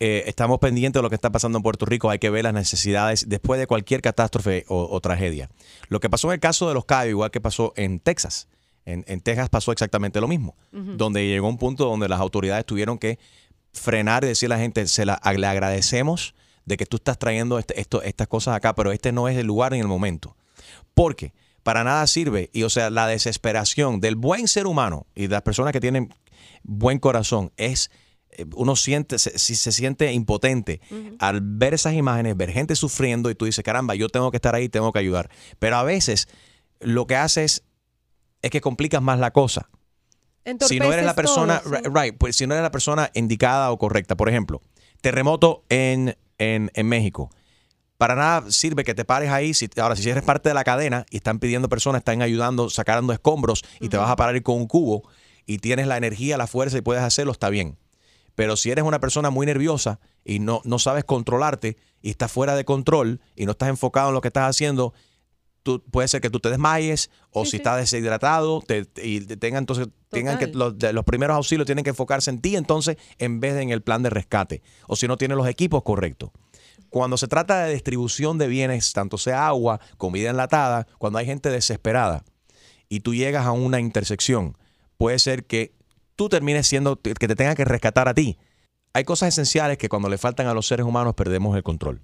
eh, 0.00 0.24
estamos 0.26 0.58
pendientes 0.58 0.98
de 1.00 1.02
lo 1.02 1.08
que 1.08 1.14
está 1.14 1.30
pasando 1.30 1.58
en 1.58 1.62
Puerto 1.62 1.86
Rico, 1.86 2.10
hay 2.10 2.18
que 2.18 2.30
ver 2.30 2.44
las 2.44 2.52
necesidades 2.54 3.28
después 3.28 3.58
de 3.60 3.66
cualquier 3.66 4.02
catástrofe 4.02 4.64
o, 4.68 4.88
o 4.90 5.00
tragedia. 5.00 5.48
Lo 5.88 6.00
que 6.00 6.10
pasó 6.10 6.28
en 6.28 6.34
el 6.34 6.40
caso 6.40 6.68
de 6.68 6.74
los 6.74 6.84
Cayos, 6.84 7.10
igual 7.10 7.30
que 7.30 7.40
pasó 7.40 7.72
en 7.76 8.00
Texas. 8.00 8.48
En, 8.84 9.04
en 9.08 9.20
Texas 9.20 9.48
pasó 9.48 9.72
exactamente 9.72 10.20
lo 10.20 10.28
mismo, 10.28 10.54
donde 10.70 11.26
llegó 11.26 11.48
un 11.48 11.58
punto 11.58 11.86
donde 11.86 12.08
las 12.08 12.20
autoridades 12.20 12.64
tuvieron 12.64 12.98
que 12.98 13.18
frenar 13.72 14.22
y 14.22 14.28
decirle 14.28 14.54
a 14.54 14.58
la 14.58 14.62
gente, 14.62 14.86
se 14.86 15.04
la, 15.04 15.20
le 15.36 15.46
agradecemos 15.46 16.34
de 16.66 16.76
que 16.76 16.86
tú 16.86 16.96
estás 16.98 17.18
trayendo 17.18 17.58
este- 17.58 17.80
esto, 17.80 18.00
estas 18.02 18.28
cosas 18.28 18.54
acá, 18.54 18.74
pero 18.76 18.92
este 18.92 19.10
no 19.10 19.28
es 19.28 19.36
el 19.36 19.46
lugar 19.46 19.72
ni 19.72 19.80
el 19.80 19.88
momento. 19.88 20.36
Porque 20.94 21.32
para 21.64 21.82
nada 21.82 22.06
sirve, 22.06 22.48
y 22.52 22.62
o 22.62 22.70
sea, 22.70 22.90
la 22.90 23.08
desesperación 23.08 24.00
del 24.00 24.14
buen 24.14 24.46
ser 24.46 24.68
humano 24.68 25.06
y 25.16 25.22
de 25.22 25.28
las 25.30 25.42
personas 25.42 25.72
que 25.72 25.80
tienen 25.80 26.14
buen 26.62 27.00
corazón 27.00 27.50
es, 27.56 27.90
uno 28.54 28.76
siente, 28.76 29.18
se, 29.18 29.38
se 29.38 29.72
siente 29.72 30.12
impotente 30.12 30.80
al 31.18 31.40
ver 31.42 31.74
esas 31.74 31.94
imágenes, 31.94 32.36
ver 32.36 32.50
gente 32.52 32.76
sufriendo 32.76 33.30
y 33.30 33.34
tú 33.34 33.44
dices, 33.44 33.64
caramba, 33.64 33.94
yo 33.94 34.08
tengo 34.08 34.30
que 34.30 34.36
estar 34.36 34.54
ahí, 34.54 34.68
tengo 34.68 34.92
que 34.92 34.98
ayudar. 34.98 35.30
Pero 35.58 35.76
a 35.76 35.82
veces 35.82 36.28
lo 36.80 37.06
que 37.06 37.16
haces 37.16 37.62
es 38.42 38.50
que 38.50 38.60
complicas 38.60 39.00
más 39.02 39.18
la 39.18 39.32
cosa 39.32 39.70
si 40.60 40.78
no 40.78 40.92
eres 40.92 41.04
la 41.04 41.14
persona, 41.14 41.60
todo, 41.60 41.74
sí. 41.76 41.82
ri- 41.82 42.02
right, 42.02 42.16
pues 42.16 42.36
si 42.36 42.46
no 42.46 42.54
eres 42.54 42.62
la 42.62 42.70
persona 42.70 43.10
indicada 43.14 43.70
o 43.72 43.78
correcta, 43.78 44.16
por 44.16 44.28
ejemplo, 44.28 44.62
terremoto 45.00 45.64
en, 45.68 46.16
en, 46.38 46.70
en 46.74 46.88
México. 46.88 47.30
Para 47.98 48.14
nada 48.14 48.50
sirve 48.50 48.84
que 48.84 48.94
te 48.94 49.04
pares 49.04 49.30
ahí. 49.30 49.54
Si, 49.54 49.68
ahora, 49.80 49.96
si 49.96 50.08
eres 50.08 50.22
parte 50.22 50.50
de 50.50 50.54
la 50.54 50.64
cadena 50.64 51.06
y 51.10 51.16
están 51.16 51.38
pidiendo 51.38 51.68
personas, 51.68 52.00
están 52.00 52.20
ayudando, 52.22 52.68
sacando 52.70 53.12
escombros 53.12 53.64
y 53.80 53.88
te 53.88 53.96
vas 53.96 54.10
a 54.10 54.16
parar 54.16 54.40
con 54.42 54.56
un 54.56 54.66
cubo 54.66 55.02
y 55.46 55.58
tienes 55.58 55.86
la 55.86 55.96
energía, 55.96 56.36
la 56.36 56.46
fuerza 56.46 56.76
y 56.78 56.82
puedes 56.82 57.02
hacerlo, 57.02 57.32
está 57.32 57.48
bien. 57.48 57.78
Pero 58.36 58.56
si 58.56 58.70
eres 58.70 58.84
una 58.84 59.00
persona 59.00 59.30
muy 59.30 59.44
nerviosa 59.46 59.98
y 60.24 60.38
no, 60.38 60.60
no 60.64 60.78
sabes 60.78 61.02
controlarte 61.04 61.76
y 62.00 62.10
estás 62.10 62.30
fuera 62.30 62.54
de 62.54 62.64
control 62.64 63.20
y 63.34 63.44
no 63.46 63.52
estás 63.52 63.68
enfocado 63.70 64.08
en 64.10 64.14
lo 64.14 64.20
que 64.20 64.28
estás 64.28 64.48
haciendo, 64.48 64.94
tú, 65.64 65.82
puede 65.90 66.06
ser 66.06 66.20
que 66.20 66.30
tú 66.30 66.38
te 66.38 66.48
desmayes 66.50 67.10
o 67.32 67.44
si 67.44 67.56
estás 67.56 67.78
deshidratado 67.78 68.60
te, 68.64 68.84
te- 68.84 69.04
y 69.04 69.20
te 69.20 69.36
tengan 69.36 69.62
entonces 69.64 69.88
tengan 70.10 70.38
que 70.38 70.46
los, 70.48 70.78
de- 70.78 70.92
los 70.92 71.04
primeros 71.04 71.34
auxilios 71.34 71.66
tienen 71.66 71.82
que 71.82 71.90
enfocarse 71.90 72.30
en 72.30 72.40
ti 72.40 72.54
entonces 72.54 72.96
en 73.18 73.40
vez 73.40 73.54
de 73.54 73.62
en 73.62 73.70
el 73.70 73.82
plan 73.82 74.02
de 74.04 74.10
rescate. 74.10 74.62
O 74.86 74.94
si 74.94 75.08
no 75.08 75.16
tienes 75.16 75.36
los 75.36 75.48
equipos 75.48 75.82
correctos. 75.82 76.30
Cuando 76.90 77.16
se 77.16 77.26
trata 77.26 77.64
de 77.64 77.72
distribución 77.74 78.38
de 78.38 78.46
bienes, 78.46 78.92
tanto 78.92 79.18
sea 79.18 79.48
agua, 79.48 79.80
comida 79.96 80.30
enlatada, 80.30 80.86
cuando 80.98 81.18
hay 81.18 81.26
gente 81.26 81.50
desesperada 81.50 82.22
y 82.88 83.00
tú 83.00 83.12
llegas 83.14 83.44
a 83.44 83.52
una 83.52 83.80
intersección, 83.80 84.56
puede 84.98 85.18
ser 85.18 85.44
que 85.46 85.74
tú 86.16 86.28
termines 86.28 86.66
siendo 86.66 87.00
que 87.00 87.14
te 87.14 87.36
tenga 87.36 87.54
que 87.54 87.64
rescatar 87.64 88.08
a 88.08 88.14
ti. 88.14 88.38
Hay 88.92 89.04
cosas 89.04 89.28
esenciales 89.28 89.78
que 89.78 89.88
cuando 89.88 90.08
le 90.08 90.18
faltan 90.18 90.46
a 90.46 90.54
los 90.54 90.66
seres 90.66 90.86
humanos 90.86 91.14
perdemos 91.14 91.56
el 91.56 91.62
control. 91.62 92.00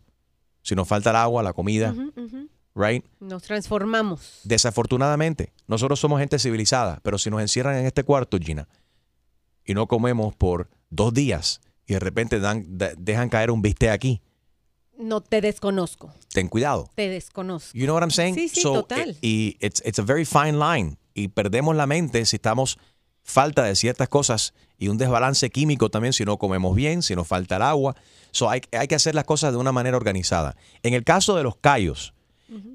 Si 0.63 0.75
nos 0.75 0.87
falta 0.87 1.11
el 1.11 1.17
agua, 1.17 1.43
la 1.43 1.53
comida, 1.55 1.95
right? 2.75 3.05
Nos 3.19 3.43
transformamos. 3.43 4.41
Desafortunadamente, 4.45 5.53
nosotros 5.67 5.99
somos 5.99 6.21
gente 6.21 6.39
civilizada, 6.39 7.01
pero 7.03 7.19
si 7.19 7.31
nos 7.31 7.41
encierran 7.41 7.77
en 7.79 7.87
este 7.87 8.05
cuarto, 8.05 8.39
Gina, 8.39 8.69
y 9.65 9.75
no 9.75 9.87
comemos 9.89 10.35
por 10.37 10.69
dos 10.91 11.13
días 11.15 11.61
y 11.87 11.95
de 11.95 12.01
repente 12.01 12.39
dan, 12.41 12.79
de- 12.79 12.95
dejan 12.99 13.29
caer 13.29 13.51
un 13.51 13.63
bistec 13.63 13.91
aquí, 13.91 14.21
No 14.99 15.21
te 15.21 15.41
desconozco. 15.41 16.13
ten 16.33 16.49
cuidado. 16.49 16.91
Te 16.95 17.09
desconozco. 17.09 17.77
You 17.77 17.85
know 17.87 17.95
what 17.97 18.03
I'm 18.03 18.11
saying? 18.11 18.35
Sí, 18.35 18.49
sí, 18.49 18.61
So, 18.61 18.75
total. 18.75 19.11
eh, 19.11 19.17
Y 19.23 19.57
it's, 19.61 19.83
it's 19.85 19.99
a 19.99 20.03
very 20.03 20.25
fine 20.25 20.59
line. 20.59 20.97
Y 21.15 21.29
perdemos 21.29 21.75
la 21.75 21.87
mente 21.87 22.25
si 22.27 22.37
estamos 22.37 22.79
falta 23.25 23.63
de 23.65 23.75
ciertas 23.77 24.09
cosas 24.09 24.55
y 24.79 24.89
un 24.89 24.99
desbalance 24.99 25.49
químico 25.51 25.91
también 25.91 26.13
si 26.13 26.25
no 26.25 26.39
comemos 26.39 26.75
bien, 26.75 27.03
si 27.03 27.15
nos 27.15 27.27
falta 27.29 27.57
el 27.57 27.63
agua. 27.63 27.95
So 28.33 28.51
hay, 28.51 28.63
hay 28.73 28.89
que 28.89 28.95
hacer 28.95 29.15
las 29.15 29.25
cosas 29.25 29.53
de 29.53 29.59
una 29.59 29.73
manera 29.73 29.97
organizada. 29.97 30.57
En 30.83 30.95
el 30.95 31.05
caso 31.05 31.37
de 31.37 31.43
los 31.43 31.57
callos, 31.57 32.15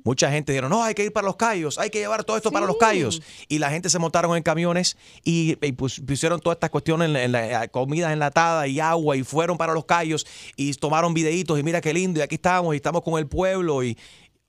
mucha 0.03 0.31
gente 0.31 0.53
dijeron, 0.53 0.71
no, 0.71 0.83
hay 0.83 0.95
que 0.95 1.03
ir 1.03 1.13
para 1.13 1.25
los 1.27 1.35
callos, 1.35 1.77
hay 1.77 1.89
que 1.91 1.99
llevar 1.99 2.23
todo 2.23 2.35
esto 2.37 2.51
para 2.51 2.65
los 2.65 2.77
callos. 2.77 3.21
Y 3.47 3.59
la 3.59 3.69
gente 3.69 3.89
se 3.91 3.99
montaron 3.99 4.35
en 4.35 4.41
camiones 4.41 4.97
y, 5.23 5.51
y 5.61 5.71
pus- 5.73 5.99
pusieron 6.03 6.39
todas 6.39 6.55
estas 6.55 6.69
cuestiones 6.71 7.05
en 7.07 7.13
la, 7.13 7.23
en 7.23 7.31
la- 7.31 7.63
eh, 7.65 7.69
comida 7.69 8.11
enlatada 8.11 8.65
y 8.67 8.79
agua 8.79 9.15
y 9.17 9.23
fueron 9.23 9.55
para 9.57 9.73
los 9.73 9.85
callos 9.85 10.25
y 10.55 10.73
tomaron 10.73 11.13
videitos 11.13 11.59
y 11.59 11.63
mira 11.63 11.79
qué 11.81 11.93
lindo 11.93 12.19
y 12.19 12.23
aquí 12.23 12.35
estamos 12.35 12.73
y 12.73 12.77
estamos 12.77 13.03
con 13.03 13.19
el 13.19 13.27
pueblo 13.27 13.83
y, 13.83 13.95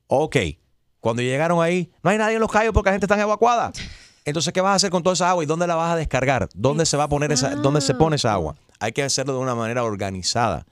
ok, 0.07 0.37
cuando 1.01 1.21
llegaron 1.23 1.63
ahí, 1.63 1.91
no 2.03 2.09
hay 2.11 2.17
nadie 2.19 2.37
en 2.37 2.41
los 2.41 2.51
callos 2.51 2.73
porque 2.73 2.89
la 2.89 2.93
gente 2.95 3.05
está 3.07 3.21
evacuada. 3.21 3.73
Entonces, 4.29 4.53
¿qué 4.53 4.61
vas 4.61 4.73
a 4.73 4.75
hacer 4.75 4.91
con 4.91 5.03
toda 5.03 5.15
esa 5.15 5.31
agua 5.31 5.43
y 5.43 5.47
dónde 5.47 5.67
la 5.67 5.75
vas 5.75 5.93
a 5.93 5.97
descargar? 5.97 6.51
¿Dónde 6.55 6.85
se 6.85 6.99
va 6.99 7.05
a 7.05 7.09
poner 7.09 7.33
esa, 7.33 7.55
dónde 7.55 7.81
se 7.81 7.95
pone 7.95 8.17
esa 8.17 8.35
agua? 8.35 8.57
Hay 8.79 8.93
que 8.93 9.03
hacerlo 9.03 9.33
de 9.33 9.39
una 9.39 9.55
manera 9.55 9.85
organizada, 9.85 10.67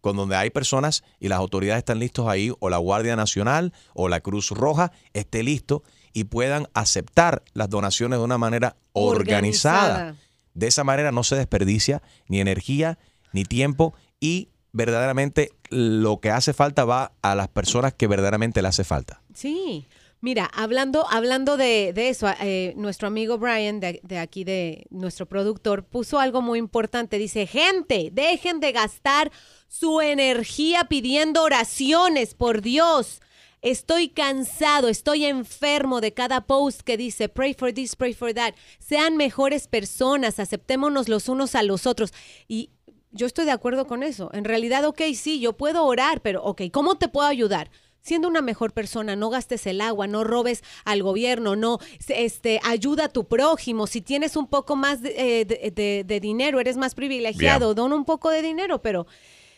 con 0.00 0.16
donde 0.16 0.36
hay 0.36 0.50
personas 0.50 1.02
y 1.18 1.28
las 1.28 1.38
autoridades 1.40 1.78
están 1.78 1.98
listos 1.98 2.28
ahí, 2.28 2.52
o 2.60 2.70
la 2.70 2.78
Guardia 2.78 3.16
Nacional 3.16 3.72
o 3.94 4.08
la 4.08 4.20
Cruz 4.20 4.50
Roja 4.50 4.92
esté 5.12 5.42
listo 5.42 5.82
y 6.12 6.24
puedan 6.24 6.68
aceptar 6.72 7.42
las 7.52 7.68
donaciones 7.68 8.20
de 8.20 8.24
una 8.24 8.38
manera 8.38 8.76
organizada. 8.92 9.82
Organizada. 9.82 10.16
De 10.54 10.66
esa 10.68 10.84
manera 10.84 11.10
no 11.10 11.24
se 11.24 11.34
desperdicia 11.34 12.02
ni 12.28 12.40
energía 12.40 12.98
ni 13.32 13.44
tiempo 13.44 13.94
y 14.20 14.50
verdaderamente 14.72 15.50
lo 15.70 16.20
que 16.20 16.30
hace 16.30 16.52
falta 16.52 16.84
va 16.84 17.12
a 17.22 17.34
las 17.34 17.48
personas 17.48 17.92
que 17.92 18.06
verdaderamente 18.06 18.62
le 18.62 18.68
hace 18.68 18.84
falta. 18.84 19.20
Sí. 19.34 19.88
Mira, 20.22 20.50
hablando, 20.52 21.06
hablando 21.10 21.56
de, 21.56 21.94
eso, 21.96 22.28
eh, 22.40 22.74
nuestro 22.76 23.08
amigo 23.08 23.38
Brian, 23.38 23.80
de, 23.80 24.00
de 24.02 24.18
aquí, 24.18 24.44
de 24.44 24.86
nuestro 24.90 25.26
productor, 25.26 25.84
puso 25.84 26.18
algo 26.18 26.42
muy 26.42 26.58
importante. 26.58 27.16
Dice, 27.16 27.46
gente, 27.46 28.10
dejen 28.12 28.60
de 28.60 28.72
gastar 28.72 29.32
su 29.66 30.02
energía 30.02 30.84
pidiendo 30.84 31.42
oraciones, 31.42 32.34
por 32.34 32.60
Dios. 32.60 33.22
Estoy 33.62 34.08
cansado, 34.08 34.88
estoy 34.88 35.24
enfermo 35.24 36.00
de 36.02 36.12
cada 36.12 36.42
post 36.42 36.80
que 36.82 36.98
dice, 36.98 37.28
pray 37.28 37.54
for 37.54 37.72
this, 37.72 37.96
pray 37.96 38.12
for 38.12 38.34
that. 38.34 38.54
Sean 38.78 39.16
mejores 39.16 39.68
personas, 39.68 40.38
aceptémonos 40.38 41.08
los 41.08 41.28
unos 41.28 41.54
a 41.54 41.62
los 41.62 41.86
otros. 41.86 42.12
Y 42.46 42.70
yo 43.10 43.26
estoy 43.26 43.46
de 43.46 43.52
acuerdo 43.52 43.86
con 43.86 44.02
eso. 44.02 44.30
En 44.34 44.44
realidad, 44.44 44.84
ok, 44.84 45.00
sí, 45.14 45.40
yo 45.40 45.56
puedo 45.56 45.84
orar, 45.84 46.20
pero 46.20 46.42
ok, 46.42 46.62
¿cómo 46.72 46.96
te 46.96 47.08
puedo 47.08 47.26
ayudar? 47.26 47.70
Siendo 48.02 48.28
una 48.28 48.40
mejor 48.42 48.72
persona, 48.72 49.14
no 49.16 49.28
gastes 49.30 49.66
el 49.66 49.80
agua, 49.80 50.06
no 50.06 50.24
robes 50.24 50.62
al 50.84 51.02
gobierno, 51.02 51.54
no, 51.56 51.78
este, 52.08 52.60
ayuda 52.64 53.04
a 53.04 53.08
tu 53.08 53.24
prójimo. 53.28 53.86
Si 53.86 54.00
tienes 54.00 54.36
un 54.36 54.46
poco 54.46 54.74
más 54.76 55.02
de, 55.02 55.14
eh, 55.40 55.44
de- 55.44 55.70
de- 55.70 56.04
de 56.06 56.20
dinero, 56.20 56.60
eres 56.60 56.76
más 56.76 56.94
privilegiado, 56.94 57.74
dona 57.74 57.94
un 57.96 58.04
poco 58.04 58.30
de 58.30 58.40
dinero, 58.42 58.80
pero 58.80 59.06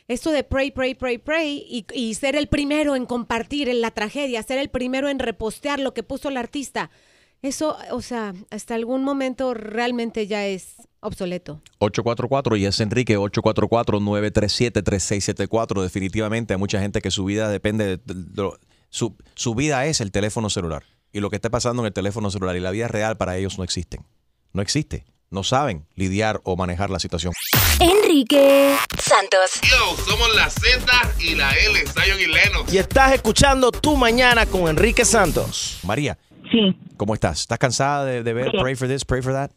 esto 0.09 0.31
de 0.33 0.42
pray, 0.42 0.72
pray, 0.72 0.94
pray, 0.94 1.18
pray 1.18 1.64
y, 1.68 1.87
y 1.94 2.14
ser 2.14 2.35
el 2.35 2.48
primero 2.48 2.96
en 2.96 3.07
compartir 3.07 3.68
en 3.68 3.81
la 3.81 3.92
tragedia, 3.92 4.42
ser 4.42 4.59
el 4.59 4.68
primero 4.68 5.09
en 5.09 5.20
repostear 5.20 5.78
lo 5.78 5.94
que 5.94 6.02
puso 6.02 6.28
el 6.28 6.37
artista. 6.37 6.90
Eso, 7.42 7.76
o 7.90 8.00
sea, 8.02 8.35
hasta 8.50 8.76
algún 8.76 9.02
momento 9.02 9.52
realmente 9.52 10.28
ya 10.28 10.46
es 10.46 10.74
obsoleto. 11.00 11.61
844 11.78 12.57
y 12.57 12.66
es 12.66 12.78
Enrique 12.81 13.18
844-937-3674. 13.18 15.83
Definitivamente 15.83 16.55
hay 16.55 16.59
mucha 16.59 16.81
gente 16.81 17.00
que 17.00 17.11
su 17.11 17.24
vida 17.24 17.48
depende 17.48 17.85
de, 17.85 17.96
de- 18.05 18.14
de- 18.14 18.50
su, 18.90 19.16
su 19.35 19.55
vida 19.55 19.87
es 19.87 20.00
el 20.00 20.11
teléfono 20.12 20.50
celular. 20.50 20.85
Y 21.12 21.20
lo 21.20 21.31
que 21.31 21.37
está 21.37 21.50
pasando 21.50 21.83
en 21.83 21.87
el 21.87 21.92
teléfono 21.92 22.31
celular 22.31 22.57
y 22.57 22.61
la 22.61 22.70
vida 22.70 22.88
real 22.88 23.16
para 23.16 23.37
ellos 23.37 23.59
no 23.59 23.64
existen. 23.64 24.05
No 24.52 24.62
existe. 24.62 25.05
No 25.31 25.42
saben 25.44 25.87
lidiar 25.94 26.40
o 26.44 26.57
manejar 26.57 26.90
la 26.90 26.98
situación. 26.98 27.33
Enrique 27.81 28.76
Santos. 28.98 29.52
Yo, 29.62 29.96
somos 30.05 30.35
la 30.37 30.50
Z 30.50 30.85
y 31.20 31.35
la 31.35 31.50
L, 31.52 31.78
Zion 31.87 32.20
y 32.20 32.26
Lennox. 32.26 32.72
Y 32.72 32.78
estás 32.78 33.14
escuchando 33.14 33.70
Tu 33.72 33.96
Mañana 33.96 34.44
con 34.46 34.68
Enrique 34.68 35.05
Santos. 35.07 35.78
María. 35.85 36.18
Sí. 36.53 36.77
¿Cómo 36.97 37.15
estás? 37.15 37.41
¿Estás 37.41 37.59
cansada 37.59 38.05
de, 38.05 38.23
de 38.23 38.33
ver 38.35 38.51
Sí. 38.51 38.59
Pray 38.61 38.75
for 38.77 38.87
this, 38.87 39.05
Pray 39.05 39.23
for 39.23 39.33
that? 39.33 39.51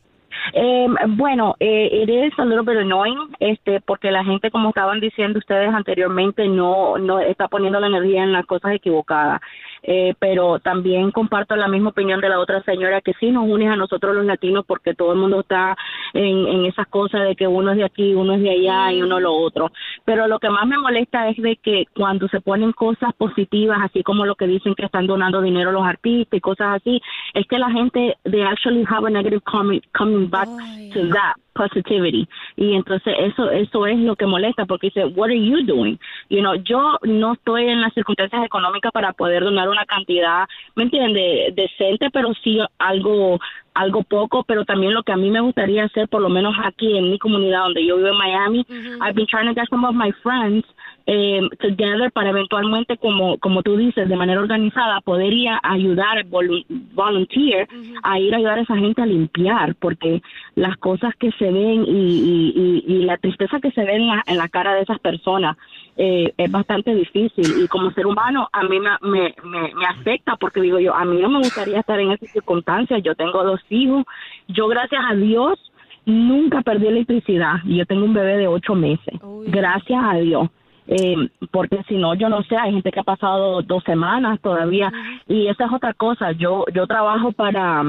Eh, 0.53 0.87
bueno, 1.09 1.55
eh, 1.59 1.89
it 1.91 2.09
is 2.09 2.33
a 2.37 2.45
little 2.45 2.63
bit 2.63 2.77
annoying, 2.77 3.35
este, 3.39 3.81
porque 3.81 4.11
la 4.11 4.23
gente, 4.23 4.51
como 4.51 4.69
estaban 4.69 4.99
diciendo 4.99 5.39
ustedes 5.39 5.69
anteriormente, 5.73 6.47
no, 6.47 6.97
no 6.97 7.19
está 7.19 7.47
poniendo 7.47 7.79
la 7.79 7.87
energía 7.87 8.23
en 8.23 8.31
las 8.31 8.45
cosas 8.45 8.73
equivocadas. 8.73 9.41
Eh, 9.87 10.15
pero 10.17 10.59
también 10.59 11.11
comparto 11.11 11.55
la 11.55 11.67
misma 11.67 11.89
opinión 11.89 12.19
de 12.19 12.29
la 12.29 12.39
otra 12.39 12.63
señora 12.63 13.01
que 13.01 13.13
sí 13.19 13.29
nos 13.29 13.47
une 13.47 13.69
a 13.69 13.75
nosotros 13.75 14.15
los 14.15 14.25
latinos 14.25 14.65
porque 14.67 14.95
todo 14.95 15.13
el 15.13 15.19
mundo 15.19 15.41
está 15.41 15.77
en, 16.13 16.47
en 16.47 16.65
esas 16.65 16.87
cosas 16.87 17.27
de 17.27 17.35
que 17.35 17.47
uno 17.47 17.71
es 17.71 17.77
de 17.77 17.85
aquí, 17.85 18.15
uno 18.15 18.33
es 18.33 18.41
de 18.41 18.49
allá 18.49 18.91
y 18.91 19.03
uno 19.03 19.19
lo 19.19 19.33
otro. 19.33 19.71
Pero 20.03 20.27
lo 20.27 20.39
que 20.39 20.49
más 20.49 20.65
me 20.65 20.79
molesta 20.79 21.29
es 21.29 21.37
de 21.37 21.57
que 21.57 21.85
cuando 21.95 22.27
se 22.29 22.41
ponen 22.41 22.71
cosas 22.71 23.13
positivas, 23.13 23.77
así 23.83 24.01
como 24.01 24.25
lo 24.25 24.33
que 24.33 24.47
dicen 24.47 24.73
que 24.73 24.85
están 24.85 25.05
donando 25.05 25.41
dinero 25.41 25.69
a 25.69 25.73
los 25.73 25.85
artistas 25.85 26.37
y 26.37 26.41
cosas 26.41 26.81
así, 26.81 26.99
es 27.35 27.45
que 27.45 27.59
la 27.59 27.69
gente, 27.69 28.17
they 28.23 28.41
actually 28.41 28.85
have 28.89 29.05
a 29.05 29.09
negative 29.11 29.41
comment 29.43 29.83
coming 29.93 30.27
back 30.29 30.49
to 30.93 31.07
that 31.09 31.35
positivity. 31.55 32.27
Y 32.57 32.73
entonces 32.73 33.13
eso 33.17 33.49
eso 33.49 33.87
es 33.87 33.97
lo 33.97 34.15
que 34.15 34.25
molesta 34.25 34.65
porque 34.65 34.87
dice 34.87 35.05
what 35.05 35.29
are 35.29 35.39
you 35.39 35.65
doing 35.65 35.97
you 36.29 36.39
know 36.39 36.55
yo 36.55 36.97
no 37.03 37.33
estoy 37.33 37.67
en 37.67 37.81
las 37.81 37.93
circunstancias 37.93 38.43
económicas 38.43 38.91
para 38.91 39.13
poder 39.13 39.43
donar 39.43 39.67
una 39.75 39.85
cantidad 39.85 40.47
me 40.75 40.83
entiende 40.83 41.53
decente 41.53 42.09
pero 42.11 42.33
sí 42.43 42.59
algo 42.79 43.39
algo 43.73 44.03
poco 44.03 44.43
pero 44.43 44.65
también 44.65 44.93
lo 44.93 45.03
que 45.03 45.11
a 45.11 45.17
mí 45.17 45.29
me 45.29 45.41
gustaría 45.41 45.83
hacer 45.83 46.07
por 46.07 46.21
lo 46.21 46.29
menos 46.29 46.55
aquí 46.63 46.97
en 46.97 47.11
mi 47.11 47.19
comunidad 47.19 47.63
donde 47.63 47.85
yo 47.85 47.97
vivo 47.97 48.09
en 48.09 48.17
Miami 48.17 48.65
I've 49.01 49.15
been 49.15 49.27
trying 49.27 49.47
to 49.47 49.53
get 49.53 49.69
some 49.69 49.85
of 49.85 49.93
my 49.93 50.11
friends 50.23 50.65
eh, 51.07 51.41
together 51.59 52.11
para 52.11 52.31
eventualmente 52.31 52.97
como 52.97 53.37
como 53.37 53.61
tú 53.61 53.77
dices 53.77 54.09
de 54.09 54.15
manera 54.15 54.39
organizada 54.41 55.01
poder 55.01 55.31
ir 55.33 55.49
a 55.49 55.59
ayudar 55.63 56.25
volu- 56.25 56.65
volunteer 56.95 57.67
a 58.01 58.19
ir 58.19 58.33
a 58.33 58.37
ayudar 58.37 58.57
a 58.57 58.61
esa 58.61 58.75
gente 58.75 59.01
a 59.03 59.05
limpiar 59.05 59.75
porque 59.75 60.21
las 60.55 60.75
cosas 60.77 61.13
que 61.17 61.31
se 61.33 61.51
ven 61.51 61.85
y, 61.85 61.91
y- 61.91 62.53
y- 62.87 62.93
y 62.95 63.05
la 63.05 63.17
tristeza 63.17 63.59
que 63.59 63.69
se 63.71 63.83
ve 63.83 63.95
en 63.97 64.07
la, 64.07 64.23
en 64.25 64.37
la 64.37 64.49
cara 64.49 64.73
de 64.73 64.81
esas 64.81 64.99
personas 64.99 65.55
eh, 65.97 66.33
es 66.37 66.51
bastante 66.51 66.93
difícil. 66.93 67.63
Y 67.63 67.67
como 67.69 67.89
ser 67.91 68.05
humano 68.05 68.49
a 68.51 68.63
mí 68.63 68.79
me, 68.79 68.89
me, 69.01 69.33
me, 69.43 69.73
me 69.75 69.85
afecta 69.85 70.35
porque 70.35 70.59
digo 70.59 70.77
yo 70.79 70.93
a 70.93 71.05
mí 71.05 71.21
no 71.21 71.29
me 71.29 71.37
gustaría 71.39 71.79
estar 71.79 71.99
en 71.99 72.11
esas 72.11 72.29
circunstancias. 72.31 73.01
Yo 73.03 73.15
tengo 73.15 73.43
dos 73.43 73.61
hijos. 73.69 74.03
Yo 74.47 74.67
gracias 74.67 75.01
a 75.07 75.13
Dios 75.15 75.57
nunca 76.05 76.61
perdí 76.63 76.87
electricidad. 76.87 77.57
Yo 77.65 77.85
tengo 77.85 78.03
un 78.05 78.13
bebé 78.13 78.37
de 78.37 78.47
ocho 78.47 78.75
meses. 78.75 79.19
Gracias 79.47 80.01
a 80.03 80.15
Dios 80.15 80.49
eh, 80.87 81.15
porque 81.51 81.81
si 81.87 81.95
no 81.97 82.13
yo 82.15 82.29
no 82.29 82.43
sé 82.43 82.55
hay 82.57 82.73
gente 82.73 82.91
que 82.91 82.99
ha 82.99 83.03
pasado 83.03 83.61
dos 83.61 83.83
semanas 83.83 84.39
todavía. 84.41 84.91
Y 85.27 85.47
esa 85.47 85.65
es 85.65 85.71
otra 85.73 85.93
cosa 85.93 86.31
yo 86.33 86.65
yo 86.73 86.85
trabajo 86.87 87.31
para 87.31 87.83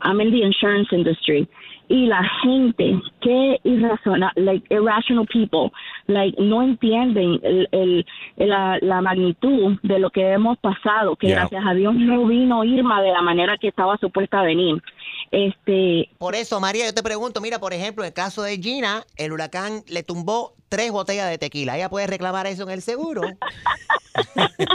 I'm 0.00 0.20
in 0.20 0.30
the 0.30 0.44
insurance 0.44 0.94
industry. 0.94 1.48
Y 1.90 2.04
la 2.06 2.22
gente 2.42 3.00
que 3.22 3.58
irracional 3.64 4.30
like 4.36 4.62
irrational 4.72 5.26
people 5.26 5.70
like 6.06 6.36
no 6.38 6.62
entienden 6.62 7.40
el, 7.42 7.66
el- 7.72 8.06
la, 8.36 8.78
la 8.82 9.00
magnitud 9.00 9.78
de 9.82 9.98
lo 9.98 10.10
que 10.10 10.32
hemos 10.32 10.58
pasado 10.58 11.16
que 11.16 11.28
Yeah. 11.28 11.40
gracias 11.40 11.64
a 11.66 11.72
Dios 11.72 11.94
no 11.94 12.26
vino 12.26 12.62
Irma 12.62 13.00
de 13.00 13.10
la 13.12 13.22
manera 13.22 13.56
que 13.56 13.68
estaba 13.68 13.96
supuesta 13.96 14.40
a 14.40 14.42
venir 14.44 14.82
este 15.30 16.10
Por 16.18 16.34
eso, 16.34 16.60
María, 16.60 16.86
yo 16.86 16.94
te 16.94 17.02
pregunto, 17.02 17.40
mira, 17.40 17.58
por 17.58 17.72
ejemplo, 17.72 18.04
en 18.04 18.08
el 18.08 18.14
caso 18.14 18.42
de 18.42 18.58
Gina, 18.58 19.04
el 19.16 19.32
huracán 19.32 19.82
le 19.88 20.02
tumbó 20.02 20.54
tres 20.68 20.92
botellas 20.92 21.28
de 21.30 21.38
tequila. 21.38 21.76
¿Ella 21.76 21.88
puede 21.88 22.06
reclamar 22.06 22.46
eso 22.46 22.62
en 22.64 22.70
el 22.70 22.82
seguro? 22.82 23.22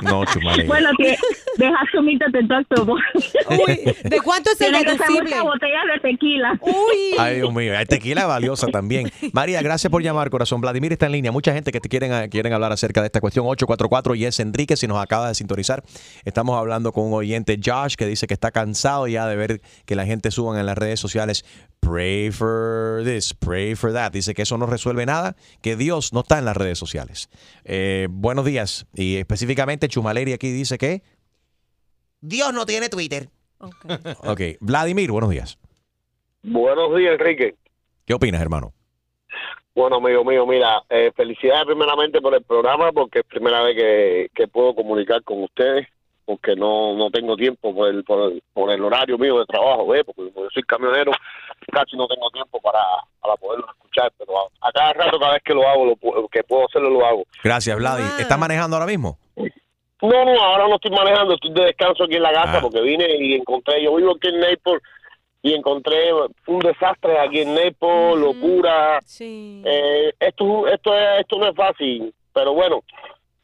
No, 0.03 0.23
chumale. 0.25 0.63
bueno 0.65 0.89
que 0.97 1.17
deja 1.57 1.77
sumirte 1.91 2.25
de 2.31 2.47
todo 2.69 2.95
¿de 4.03 4.21
cuánto 4.23 4.51
es 4.51 4.61
el 4.61 4.71
deducible? 4.71 5.21
mucha 5.21 5.43
botella 5.43 5.79
de 5.93 5.99
tequila 5.99 6.59
uy 6.61 7.15
Ay, 7.19 7.35
Dios 7.37 7.53
mío, 7.53 7.77
hay 7.77 7.85
tequila 7.85 8.25
valiosa 8.25 8.67
también. 8.67 9.11
María, 9.33 9.61
gracias 9.61 9.91
por 9.91 10.01
llamar, 10.01 10.29
corazón. 10.29 10.61
Vladimir 10.61 10.93
está 10.93 11.07
en 11.07 11.11
línea. 11.13 11.31
Mucha 11.31 11.53
gente 11.53 11.71
que 11.71 11.79
te 11.79 11.89
quieren, 11.89 12.29
quieren 12.29 12.53
hablar 12.53 12.71
acerca 12.71 13.01
de 13.01 13.07
esta 13.07 13.19
cuestión. 13.19 13.45
844 13.45 14.15
y 14.15 14.25
es 14.25 14.39
Enrique, 14.39 14.77
si 14.77 14.87
nos 14.87 14.97
acaba 14.97 15.27
de 15.27 15.35
sintonizar. 15.35 15.83
Estamos 16.23 16.57
hablando 16.57 16.91
con 16.91 17.05
un 17.05 17.13
oyente, 17.13 17.59
Josh, 17.63 17.95
que 17.95 18.05
dice 18.05 18.27
que 18.27 18.33
está 18.33 18.51
cansado 18.51 19.07
ya 19.07 19.27
de 19.27 19.35
ver 19.35 19.61
que 19.85 19.95
la 19.95 20.05
gente 20.05 20.22
suban 20.31 20.59
en 20.59 20.65
las 20.65 20.77
redes 20.77 20.99
sociales. 20.99 21.45
Pray 21.79 22.31
for 22.31 23.01
this, 23.03 23.33
pray 23.33 23.75
for 23.75 23.93
that. 23.93 24.11
Dice 24.11 24.33
que 24.33 24.43
eso 24.43 24.57
no 24.57 24.65
resuelve 24.65 25.05
nada, 25.05 25.35
que 25.61 25.75
Dios 25.75 26.13
no 26.13 26.21
está 26.21 26.39
en 26.39 26.45
las 26.45 26.57
redes 26.57 26.77
sociales. 26.77 27.29
Eh, 27.63 28.07
buenos 28.09 28.45
días. 28.45 28.85
Y 28.93 29.17
específicamente 29.17 29.87
Chumaleri 29.87 30.33
aquí 30.33 30.51
dice 30.51 30.77
que... 30.77 31.03
Dios 32.21 32.53
no 32.53 32.65
tiene 32.65 32.89
Twitter. 32.89 33.29
Ok, 34.23 34.41
Vladimir, 34.59 35.11
buenos 35.11 35.29
días. 35.29 35.57
Buenos 36.43 36.95
días, 36.97 37.13
Enrique. 37.19 37.55
¿Qué 38.05 38.13
opinas, 38.13 38.41
hermano? 38.41 38.73
Bueno, 39.75 39.95
amigo 39.95 40.23
mío, 40.23 40.45
mira, 40.45 40.83
eh, 40.89 41.11
felicidades 41.15 41.65
primeramente 41.65 42.21
por 42.21 42.35
el 42.35 42.43
programa, 42.43 42.91
porque 42.91 43.19
es 43.19 43.25
primera 43.25 43.63
vez 43.63 43.75
que, 43.75 44.27
que 44.35 44.47
puedo 44.47 44.75
comunicar 44.75 45.23
con 45.23 45.41
ustedes, 45.43 45.87
porque 46.25 46.55
no, 46.55 46.93
no 46.95 47.09
tengo 47.11 47.35
tiempo 47.35 47.73
por 47.75 47.89
el, 47.89 48.03
por, 48.03 48.31
el, 48.31 48.41
por 48.53 48.71
el 48.71 48.83
horario 48.83 49.17
mío 49.17 49.39
de 49.39 49.45
trabajo, 49.45 49.87
¿ves? 49.87 50.03
porque 50.05 50.31
como 50.31 50.45
yo 50.45 50.49
soy 50.53 50.63
camionero, 50.63 51.11
casi 51.71 51.95
no 51.97 52.07
tengo 52.07 52.29
tiempo 52.31 52.59
para, 52.61 52.79
para 53.21 53.35
poderlo 53.35 53.65
escuchar, 53.71 54.11
pero 54.17 54.33
a, 54.39 54.67
a 54.67 54.71
cada 54.71 54.93
rato, 54.93 55.19
cada 55.19 55.33
vez 55.33 55.43
que 55.43 55.53
lo 55.53 55.67
hago, 55.67 55.85
lo, 55.85 55.95
pu- 55.95 56.29
que 56.31 56.43
puedo 56.43 56.65
hacerlo, 56.65 56.89
lo 56.89 57.05
hago. 57.05 57.23
Gracias, 57.43 57.75
Vladi. 57.77 58.03
¿Estás 58.19 58.37
manejando 58.39 58.75
ahora 58.77 58.87
mismo? 58.87 59.17
No, 60.01 60.25
no, 60.25 60.41
ahora 60.41 60.67
no 60.67 60.75
estoy 60.75 60.91
manejando, 60.91 61.33
estoy 61.35 61.53
de 61.53 61.63
descanso 61.65 62.03
aquí 62.03 62.15
en 62.15 62.23
la 62.23 62.33
casa 62.33 62.57
Ah. 62.57 62.61
porque 62.61 62.81
vine 62.81 63.05
y 63.19 63.35
encontré, 63.35 63.81
yo 63.83 63.95
vivo 63.95 64.11
aquí 64.15 64.27
en 64.27 64.39
Naples 64.41 64.81
y 65.41 65.53
encontré 65.53 66.11
un 66.47 66.59
desastre 66.59 67.17
aquí 67.19 67.39
en 67.39 67.53
Naples, 67.55 68.17
locura. 68.17 68.99
Eh, 69.19 70.13
esto, 70.19 70.67
esto, 70.67 70.97
es- 70.97 71.21
esto 71.21 71.37
no 71.37 71.47
es 71.49 71.55
fácil, 71.55 72.13
pero 72.33 72.53
bueno, 72.53 72.81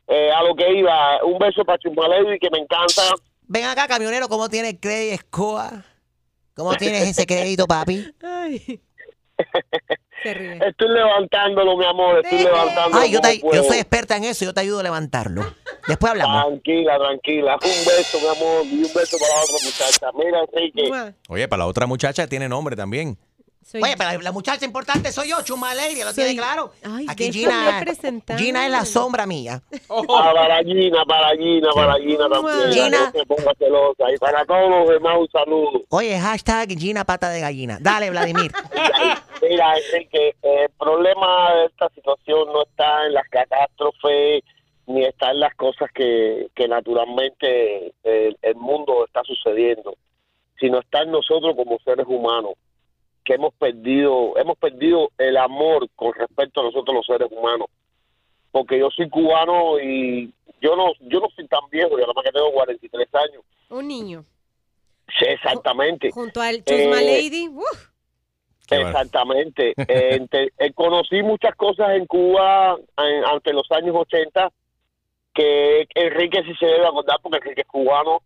eh, 0.10 0.32
a 0.32 0.44
lo 0.44 0.54
que 0.56 0.70
iba, 0.74 1.24
un 1.24 1.38
beso 1.40 1.64
para 1.64 1.78
Chumalevi 1.78 2.38
que 2.40 2.50
me 2.52 2.60
encanta. 2.60 3.04
Ven 3.44 3.66
acá, 3.66 3.88
camionero, 3.88 4.28
¿cómo 4.28 4.50
tiene 4.50 4.70
el 4.70 4.80
crédito 4.80 5.22
Score? 5.22 5.84
¿Cómo 6.56 6.76
tienes 6.76 7.08
ese 7.08 7.26
crédito, 7.26 7.66
papi? 7.68 8.06
Ay. 8.22 8.82
Se 10.22 10.34
ríe. 10.34 10.60
Estoy 10.68 10.90
levantándolo, 10.90 11.78
mi 11.78 11.86
amor, 11.86 12.20
estoy 12.22 12.40
levantándolo. 12.40 13.02
Ay, 13.02 13.12
yo, 13.12 13.22
te- 13.22 13.40
yo 13.40 13.64
soy 13.64 13.78
experta 13.78 14.18
en 14.18 14.26
eso, 14.26 14.44
yo 14.44 14.54
te 14.54 14.60
ayudo 14.60 14.82
a 14.82 14.84
levantarlo. 14.84 15.44
Después 15.88 16.12
hablamos. 16.12 16.44
Tranquila, 16.46 16.98
tranquila. 17.00 17.54
Un 17.56 17.86
beso, 17.86 18.20
mi 18.20 18.28
amor, 18.28 18.66
y 18.66 18.84
un 18.84 18.94
beso 18.94 19.18
para 19.18 19.34
la 19.36 19.42
otra 19.42 19.56
muchacha. 19.64 20.08
Mira, 20.18 20.40
Enrique. 20.52 21.14
Oye, 21.30 21.48
para 21.48 21.60
la 21.60 21.68
otra 21.68 21.88
muchacha 21.88 22.28
tiene 22.28 22.50
nombre 22.50 22.76
también. 22.76 23.18
Oye, 23.74 23.96
pero 23.98 24.22
la, 24.22 24.32
muchacha 24.32 24.66
importante 24.66 25.12
soy 25.12 25.30
yo, 25.30 25.42
Chumaleiria, 25.44 26.06
¿lo 26.06 26.12
Soy- 26.12 26.24
tiene 26.24 26.40
claro? 26.40 26.72
Ay, 26.84 27.06
Aquí 27.08 27.32
Gina. 27.32 27.84
Gina 28.38 28.66
es 28.66 28.72
la 28.72 28.86
sombra 28.86 29.28
mía. 29.28 29.62
Ah, 29.90 30.32
para 30.34 30.64
Gina, 30.64 31.06
para 31.06 31.30
Gina, 31.38 31.70
para 31.76 31.94
Gina 32.00 32.30
también. 32.30 32.72
Gina. 32.72 33.06
No 33.06 33.12
se 33.12 33.26
ponga 33.26 33.54
celosa. 33.60 34.12
Y 34.12 34.18
para 34.18 34.46
todos 34.46 34.70
los 34.70 34.90
demás, 34.90 35.18
un 35.20 35.30
saludo. 35.30 35.82
Oye, 35.90 36.20
hashtag 36.20 36.70
Gina 36.78 37.06
pata 37.06 37.30
de 37.30 37.42
gallina. 37.42 37.78
Dale, 37.80 38.10
Vladimir. 38.10 38.52
Mira, 39.42 39.74
Enrique, 39.78 40.36
eh, 40.42 40.64
el 40.64 40.70
problema 40.78 41.54
de 41.54 41.66
esta 41.66 41.90
situación 41.90 42.48
no 42.52 42.64
está 42.64 43.06
en 43.06 43.14
las 43.14 43.28
catástrofes 43.30 44.44
ni 44.88 45.06
está 45.06 45.30
en 45.30 45.40
las 45.40 45.54
cosas 45.56 45.90
que, 45.94 46.48
que 46.56 46.68
naturalmente 46.68 47.94
el, 48.04 48.36
el 48.42 48.56
mundo 48.56 49.06
está 49.06 49.22
sucediendo, 49.24 49.96
sino 50.60 50.80
está 50.80 51.04
en 51.04 51.12
nosotros 51.12 51.54
como 51.56 51.78
seres 51.86 52.08
humanos 52.08 52.54
que 53.30 53.36
hemos 53.36 53.54
perdido, 53.54 54.36
hemos 54.38 54.58
perdido 54.58 55.12
el 55.20 55.38
amor 55.38 55.88
con 55.96 56.12
respecto 56.16 56.62
a 56.62 56.64
nosotros 56.64 56.96
los 56.96 57.06
seres 57.06 57.28
humanos. 57.32 57.68
Porque 58.52 58.80
yo 58.80 58.90
soy 58.90 59.08
cubano 59.08 59.80
y 59.80 60.34
yo 60.60 60.76
no, 60.76 60.94
yo 61.02 61.20
no 61.20 61.28
soy 61.36 61.48
tan 61.48 61.60
viejo, 61.70 61.92
yo 61.92 62.00
nada 62.00 62.14
más 62.16 62.26
que 62.26 62.32
tengo 62.32 62.52
43 62.52 63.08
años. 63.14 63.44
Un 63.70 63.88
niño. 63.88 64.26
Sí, 65.20 65.26
exactamente. 65.28 66.10
Junto 66.10 66.42
al 66.42 66.64
Chusma 66.66 67.04
Eh, 67.04 67.22
Lady. 67.22 67.48
uf, 67.50 67.90
Exactamente. 68.72 69.74
Eh, 69.88 70.16
ente- 70.16 70.52
eh, 70.58 70.74
conocí 70.74 71.22
muchas 71.22 71.56
cosas 71.56 71.92
en 71.92 72.08
Cuba 72.08 72.78
en- 72.98 73.26
ante 73.26 73.54
los 73.54 73.70
años 73.72 73.96
80 73.96 74.50
que 75.36 75.88
Enrique 75.94 76.42
sí 76.46 76.56
se 76.60 76.66
debe 76.66 76.88
acordar 76.88 77.18
porque 77.22 77.38
Enrique 77.38 77.62
es 77.62 77.68
cubano 77.68 78.24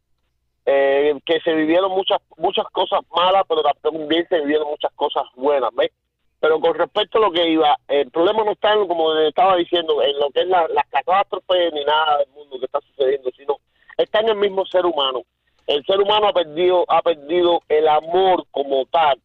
eh, 0.66 1.20
que 1.26 1.40
se 1.42 1.54
vivieron 1.54 1.92
muchas 1.92 2.20
muchas 2.38 2.66
cosas 2.72 3.02
malas, 3.16 3.44
pero 3.48 3.62
también 3.82 4.26
se 4.30 4.40
vivieron 4.40 4.68
muchas 4.70 4.92
cosas 4.94 5.24
buenas, 5.36 5.70
¿ves? 5.76 5.92
Pero 6.40 6.60
con 6.60 6.74
respecto 6.76 7.18
a 7.18 7.22
lo 7.22 7.32
que 7.32 7.48
iba, 7.50 7.78
el 7.88 8.10
problema 8.12 8.44
no 8.44 8.52
está 8.52 8.74
en, 8.74 8.88
como 8.88 9.14
estaba 9.16 9.56
diciendo, 9.56 10.02
en 10.04 10.18
lo 10.20 10.30
que 10.32 10.42
es 10.42 10.48
la, 10.48 10.68
las 10.70 10.86
catástrofes 10.90 11.72
ni 11.74 11.84
nada 11.86 12.18
del 12.20 12.28
mundo 12.36 12.60
que 12.60 12.66
está 12.66 12.80
sucediendo, 12.82 13.30
sino 13.38 13.58
está 13.98 14.20
en 14.20 14.30
el 14.30 14.36
mismo 14.36 14.66
ser 14.66 14.86
humano. 14.86 15.22
El 15.68 15.86
ser 15.86 16.00
humano 16.02 16.28
ha 16.28 16.34
perdido 16.34 16.84
ha 16.90 17.02
perdido 17.02 17.62
el 17.70 17.88
amor 17.88 18.46
como 18.52 18.86
tal, 18.88 19.20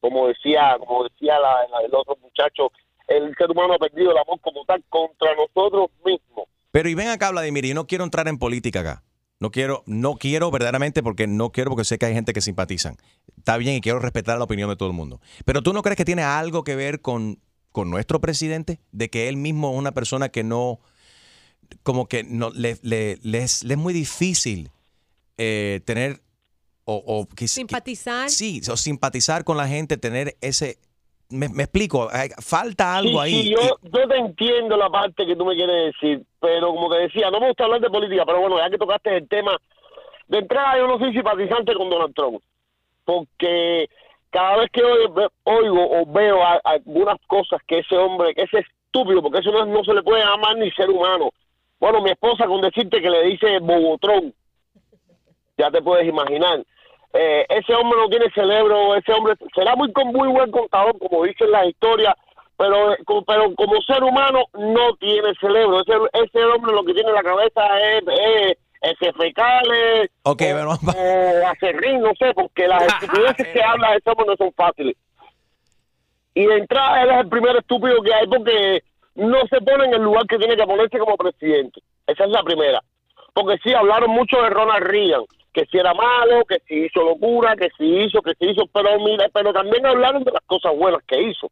como 0.00 0.26
decía 0.28 0.76
como 0.80 1.04
decía 1.04 1.38
la- 1.38 1.66
el 1.84 1.94
otro 1.94 2.16
muchacho, 2.22 2.72
el 3.06 3.34
ser 3.36 3.50
humano 3.50 3.74
ha 3.74 3.78
perdido 3.78 4.10
el 4.10 4.18
amor 4.18 4.40
como 4.40 4.64
tal 4.64 4.82
contra 4.88 5.34
nosotros 5.36 5.90
mismos. 6.04 6.46
Pero 6.72 6.88
y 6.88 6.94
ven 6.96 7.08
acá, 7.08 7.30
Vladimir, 7.30 7.64
y 7.66 7.74
no 7.74 7.86
quiero 7.86 8.02
entrar 8.02 8.26
en 8.26 8.38
política 8.38 8.80
acá. 8.80 9.02
No 9.40 9.50
quiero, 9.50 9.82
no 9.86 10.14
quiero 10.16 10.50
verdaderamente 10.50 11.02
porque 11.02 11.26
no 11.26 11.50
quiero 11.52 11.70
porque 11.70 11.84
sé 11.84 11.98
que 11.98 12.06
hay 12.06 12.14
gente 12.14 12.32
que 12.32 12.40
simpatizan. 12.40 12.96
Está 13.36 13.56
bien 13.56 13.74
y 13.76 13.80
quiero 13.80 13.98
respetar 13.98 14.38
la 14.38 14.44
opinión 14.44 14.70
de 14.70 14.76
todo 14.76 14.88
el 14.88 14.94
mundo. 14.94 15.20
Pero 15.44 15.62
tú 15.62 15.72
no 15.72 15.82
crees 15.82 15.96
que 15.96 16.04
tiene 16.04 16.22
algo 16.22 16.64
que 16.64 16.76
ver 16.76 17.00
con, 17.00 17.40
con 17.72 17.90
nuestro 17.90 18.20
presidente, 18.20 18.80
de 18.92 19.10
que 19.10 19.28
él 19.28 19.36
mismo 19.36 19.72
es 19.72 19.78
una 19.78 19.92
persona 19.92 20.28
que 20.30 20.44
no, 20.44 20.80
como 21.82 22.06
que 22.06 22.22
no 22.24 22.50
le, 22.50 22.78
le- 22.82 23.18
le 23.22 23.38
es, 23.42 23.64
le 23.64 23.74
es 23.74 23.80
muy 23.80 23.92
difícil 23.92 24.70
eh, 25.36 25.80
tener 25.84 26.22
o, 26.84 27.02
o 27.06 27.26
quis- 27.28 27.48
Simpatizar. 27.48 28.30
sí, 28.30 28.60
o 28.70 28.76
simpatizar 28.76 29.44
con 29.44 29.56
la 29.56 29.66
gente, 29.68 29.96
tener 29.96 30.36
ese, 30.42 30.78
me, 31.30 31.48
me 31.48 31.64
explico, 31.64 32.08
hay- 32.12 32.28
falta 32.40 32.96
algo 32.96 33.22
Sí, 33.22 33.36
ahí. 33.36 33.42
sí, 33.42 33.50
yo, 33.56 33.76
yo 33.82 34.08
te 34.08 34.16
entiendo 34.16 34.76
la 34.76 34.88
parte 34.90 35.26
que 35.26 35.34
tú 35.36 35.44
me 35.44 35.54
quieres 35.54 35.92
decir, 35.94 36.22
pero 36.40 36.68
como 36.68 36.90
te 36.90 37.00
decía, 37.02 37.30
no 37.30 37.40
me 37.40 37.48
gusta 37.48 37.64
hablar 37.64 37.80
de 37.80 37.90
política, 37.90 38.24
pero 38.26 38.40
bueno, 38.40 38.58
ya 38.58 38.70
que 38.70 38.78
tocaste 38.78 39.16
el 39.16 39.28
tema, 39.28 39.56
de 40.28 40.38
entrada 40.38 40.78
yo 40.78 40.86
no 40.86 40.98
soy 40.98 41.12
simpatizante 41.12 41.74
con 41.74 41.90
Donald 41.90 42.14
Trump, 42.14 42.42
porque 43.04 43.88
cada 44.30 44.56
vez 44.58 44.70
que 44.72 44.82
oigo, 44.82 45.28
oigo 45.44 46.00
o 46.00 46.06
veo 46.06 46.42
a- 46.42 46.60
algunas 46.64 47.18
cosas 47.26 47.60
que 47.66 47.78
ese 47.80 47.96
hombre, 47.96 48.34
que 48.34 48.42
ese 48.42 48.58
estúpido, 48.60 49.22
porque 49.22 49.38
eso 49.40 49.50
no, 49.52 49.64
no 49.66 49.84
se 49.84 49.92
le 49.94 50.02
puede 50.02 50.24
llamar 50.24 50.56
ni 50.56 50.70
ser 50.72 50.90
humano. 50.90 51.30
Bueno, 51.80 52.00
mi 52.00 52.10
esposa 52.10 52.46
con 52.46 52.60
decirte 52.60 53.00
que 53.02 53.10
le 53.10 53.24
dice 53.24 53.58
bobotrón, 53.60 54.32
ya 55.58 55.70
te 55.70 55.82
puedes 55.82 56.06
imaginar. 56.08 56.64
Eh, 57.16 57.46
ese 57.48 57.72
hombre 57.74 57.98
no 57.98 58.08
tiene 58.08 58.28
cerebro, 58.34 58.96
ese 58.96 59.12
hombre 59.12 59.34
será 59.54 59.76
muy 59.76 59.90
muy 60.12 60.28
buen 60.28 60.50
contador, 60.50 60.98
como 60.98 61.22
dicen 61.24 61.50
las 61.52 61.66
historias, 61.68 62.14
pero, 62.58 62.96
como- 63.04 63.24
pero 63.24 63.54
como 63.54 63.80
ser 63.82 64.02
humano 64.02 64.44
no 64.54 64.94
tiene 64.96 65.32
cerebro. 65.40 65.80
Ese, 65.80 65.92
ese 66.24 66.44
hombre 66.46 66.72
lo 66.72 66.84
que 66.84 66.92
tiene 66.94 67.08
en 67.10 67.14
la 67.14 67.22
cabeza 67.22 67.80
es, 67.80 68.02
es, 68.82 68.96
es 69.00 69.16
fecales 69.16 70.10
Ok, 70.24 70.42
bueno, 70.52 70.70
o 70.72 71.46
acerrín, 71.48 72.00
no 72.02 72.10
sé, 72.18 72.32
porque 72.34 72.66
las 72.66 72.82
estupideces 73.00 73.46
que 73.48 73.62
habla 73.62 73.94
ese 73.94 74.10
hombre 74.10 74.26
no 74.26 74.36
son 74.36 74.52
fáciles. 74.52 74.96
Y 76.34 76.46
de 76.46 76.56
entrada 76.56 77.02
él 77.02 77.10
es 77.10 77.20
el 77.20 77.28
primer 77.28 77.56
estúpido 77.56 78.02
que 78.02 78.12
hay 78.12 78.26
porque 78.26 78.82
no 79.14 79.38
se 79.48 79.60
pone 79.60 79.84
en 79.84 79.94
el 79.94 80.02
lugar 80.02 80.26
que 80.26 80.36
tiene 80.38 80.56
que 80.56 80.64
ponerse 80.66 80.98
como 80.98 81.16
presidente. 81.16 81.80
Esa 82.08 82.24
es 82.24 82.30
la 82.30 82.42
primera. 82.42 82.80
Porque 83.32 83.56
sí, 83.62 83.72
hablaron 83.72 84.10
mucho 84.10 84.36
de 84.42 84.50
Ronald 84.50 84.84
Reagan, 84.84 85.22
que 85.54 85.64
si 85.66 85.78
era 85.78 85.94
malo, 85.94 86.44
que 86.44 86.58
si 86.66 86.86
hizo 86.86 87.02
locura, 87.02 87.54
que 87.56 87.70
si 87.78 87.84
hizo, 87.84 88.20
que 88.20 88.34
si 88.34 88.50
hizo, 88.50 88.66
pero 88.66 88.98
mira, 88.98 89.28
pero 89.32 89.52
también 89.52 89.86
hablaron 89.86 90.24
de 90.24 90.32
las 90.32 90.42
cosas 90.42 90.76
buenas 90.76 91.00
que 91.06 91.22
hizo. 91.22 91.48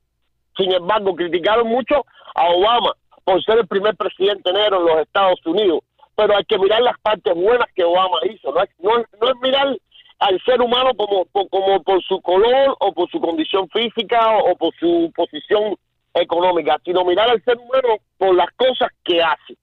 Sin 0.56 0.72
embargo, 0.74 1.14
criticaron 1.14 1.68
mucho 1.68 2.04
a 2.34 2.50
Obama 2.50 2.92
por 3.24 3.42
ser 3.44 3.60
el 3.60 3.66
primer 3.68 3.96
presidente 3.96 4.52
negro 4.52 4.80
en 4.80 4.86
los 4.86 5.06
Estados 5.06 5.40
Unidos. 5.46 5.80
Pero 6.16 6.36
hay 6.36 6.44
que 6.44 6.58
mirar 6.58 6.82
las 6.82 6.98
partes 7.00 7.32
buenas 7.34 7.68
que 7.74 7.84
Obama 7.84 8.18
hizo. 8.24 8.52
No 8.52 8.62
es, 8.62 8.70
no 8.80 8.90
no 9.20 9.28
es 9.28 9.36
mirar 9.40 9.78
al 10.18 10.42
ser 10.44 10.60
humano 10.60 10.90
como 10.96 11.82
por 11.82 12.02
su 12.02 12.20
color 12.20 12.76
o 12.80 12.92
por 12.92 13.08
su 13.10 13.20
condición 13.20 13.68
física 13.70 14.36
o, 14.36 14.50
o 14.50 14.56
por 14.56 14.74
su 14.78 15.12
posición 15.14 15.76
económica, 16.14 16.76
sino 16.84 17.04
mirar 17.04 17.30
al 17.30 17.42
ser 17.44 17.56
humano 17.56 17.96
por 18.18 18.34
las 18.34 18.50
cosas 18.56 18.90
que 19.04 19.22
hace. 19.22 19.56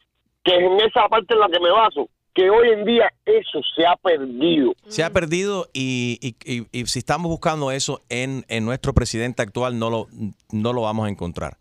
Que 0.44 0.56
es 0.56 0.62
en 0.62 0.80
esa 0.80 1.08
parte 1.10 1.34
en 1.34 1.42
la 1.42 1.50
que 1.50 1.60
me 1.60 1.72
baso. 1.72 2.08
Que 2.34 2.50
hoy 2.50 2.70
en 2.70 2.86
día 2.86 3.12
eso 3.26 3.60
se 3.76 3.86
ha 3.86 3.96
perdido. 3.98 4.74
Se 4.88 5.04
ha 5.04 5.12
perdido 5.12 5.68
y, 5.74 6.18
y- 6.22 6.54
y- 6.60 6.68
y 6.72 6.86
si 6.86 7.00
estamos 7.00 7.30
buscando 7.30 7.72
eso 7.72 8.02
en, 8.10 8.46
en 8.48 8.66
nuestro 8.66 8.94
presidente 8.94 9.42
actual, 9.42 9.78
no 9.80 9.90
lo, 9.90 10.08
no 10.52 10.74
lo 10.74 10.82
vamos 10.84 11.08
a 11.08 11.10
encontrar. 11.10 11.58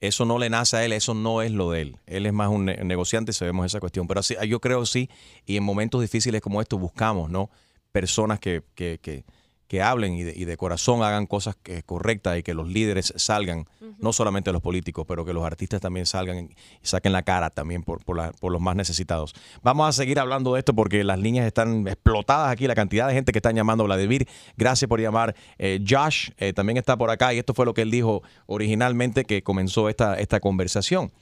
Eso 0.00 0.24
no 0.24 0.38
le 0.38 0.48
nace 0.50 0.76
a 0.78 0.84
él, 0.84 0.92
eso 0.92 1.14
no 1.14 1.42
es 1.42 1.52
lo 1.52 1.70
de 1.70 1.82
él. 1.82 1.96
Él 2.06 2.26
es 2.26 2.32
más 2.32 2.48
un 2.48 2.64
ne- 2.66 2.82
negociante 2.84 3.32
sabemos 3.32 3.66
esa 3.66 3.80
cuestión. 3.80 4.06
Pero 4.08 4.20
así, 4.20 4.34
yo 4.48 4.58
creo 4.60 4.84
sí, 4.86 5.08
y 5.46 5.56
en 5.56 5.62
momentos 5.62 6.00
difíciles 6.00 6.40
como 6.40 6.60
estos 6.60 6.80
buscamos, 6.80 7.30
¿no? 7.30 7.50
Personas 7.92 8.40
que, 8.40 8.62
que, 8.74 8.98
que, 9.00 9.24
que 9.70 9.82
hablen 9.82 10.14
y 10.14 10.24
de, 10.24 10.32
y 10.36 10.46
de 10.46 10.56
corazón 10.56 11.00
hagan 11.04 11.26
cosas 11.26 11.54
que, 11.62 11.84
correctas 11.84 12.36
y 12.36 12.42
que 12.42 12.54
los 12.54 12.66
líderes 12.68 13.12
salgan, 13.14 13.66
no 14.00 14.12
solamente 14.12 14.50
los 14.50 14.60
políticos, 14.60 15.04
pero 15.06 15.24
que 15.24 15.32
los 15.32 15.44
artistas 15.44 15.80
también 15.80 16.06
salgan 16.06 16.38
y 16.50 16.54
saquen 16.82 17.12
la 17.12 17.22
cara 17.22 17.50
también 17.50 17.84
por, 17.84 18.04
por, 18.04 18.16
la- 18.16 18.32
por 18.32 18.50
los 18.50 18.60
más 18.60 18.74
necesitados. 18.74 19.32
Vamos 19.62 19.88
a 19.88 19.92
seguir 19.92 20.18
hablando 20.18 20.54
de 20.54 20.58
esto 20.58 20.74
porque 20.74 21.04
las 21.04 21.20
líneas 21.20 21.46
están 21.46 21.86
explotadas 21.86 22.50
aquí, 22.50 22.66
la 22.66 22.74
cantidad 22.74 23.06
de 23.06 23.14
gente 23.14 23.30
que 23.30 23.38
están 23.38 23.54
llamando 23.54 23.84
Vladimir. 23.84 24.26
Gracias 24.56 24.88
por 24.88 25.00
llamar. 25.00 25.36
Eh, 25.56 25.78
Josh 25.88 26.30
eh, 26.38 26.52
también 26.52 26.76
está 26.76 26.96
por 26.96 27.08
acá 27.10 27.32
y 27.32 27.38
esto 27.38 27.54
fue 27.54 27.64
lo 27.64 27.72
que 27.72 27.82
él 27.82 27.92
dijo 27.92 28.24
originalmente 28.46 29.24
que 29.24 29.44
comenzó 29.44 29.88
esta, 29.88 30.16
esta 30.18 30.40
conversación. 30.40 31.12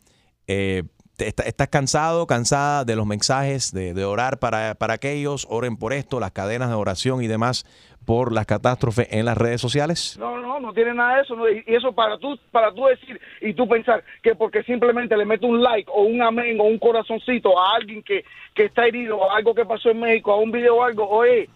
Eh, 0.48 0.84
¿Estás 1.18 1.68
cansado, 1.68 2.28
cansada 2.28 2.86
de 2.86 2.96
los 2.96 3.06
mensajes 3.06 3.74
de, 3.74 3.94
de 3.94 4.06
orar 4.06 4.40
para, 4.40 4.76
para 4.76 4.94
aquellos? 4.94 5.46
Oren 5.50 5.76
por 5.76 5.92
esto, 5.92 6.22
las 6.22 6.32
cadenas 6.32 6.70
de 6.70 6.76
oración 6.76 7.22
y 7.22 7.28
demás 7.28 7.66
por 8.06 8.32
las 8.34 8.46
catástrofes 8.46 9.08
en 9.12 9.26
las 9.26 9.38
redes 9.38 9.60
sociales. 9.62 10.18
No, 10.18 10.40
no, 10.40 10.60
no 10.60 10.74
tiene 10.74 10.96
nada 10.96 11.18
de 11.18 11.22
eso. 11.22 11.36
y 11.50 11.76
eso 11.76 11.92
para 11.92 12.18
tú, 12.18 12.40
para 12.52 12.74
tú 12.74 12.86
decir 12.86 13.20
y 13.42 13.54
tú 13.54 13.68
pensar 13.68 14.04
que 14.24 14.34
porque 14.34 14.64
simplemente 14.64 15.16
le 15.16 15.26
meto 15.26 15.46
un 15.46 15.62
like 15.62 15.92
o 15.94 16.02
un 16.04 16.20
amén 16.22 16.60
o 16.60 16.64
un 16.64 16.80
corazoncito 16.80 17.60
a 17.60 17.76
alguien 17.76 18.02
que, 18.02 18.24
que 18.56 18.66
está 18.66 18.88
herido 18.88 19.18
o 19.18 19.32
algo 19.32 19.54
que 19.54 19.66
pasó 19.66 19.92
en 19.92 20.00
México, 20.00 20.32
a 20.32 20.40
un 20.40 20.52
video 20.52 20.78
o 20.78 20.84
algo, 20.84 21.08
oye, 21.08 21.50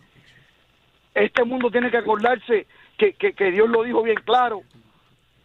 este 1.14 1.43
mundo 1.43 1.70
tiene 1.70 1.91
que 1.91 1.97
acordarse 1.97 2.68
que, 2.97 3.51
Dios 3.51 3.70
lo 3.70 3.84
dijo 3.84 4.03
bien 4.03 4.20
claro. 4.24 4.61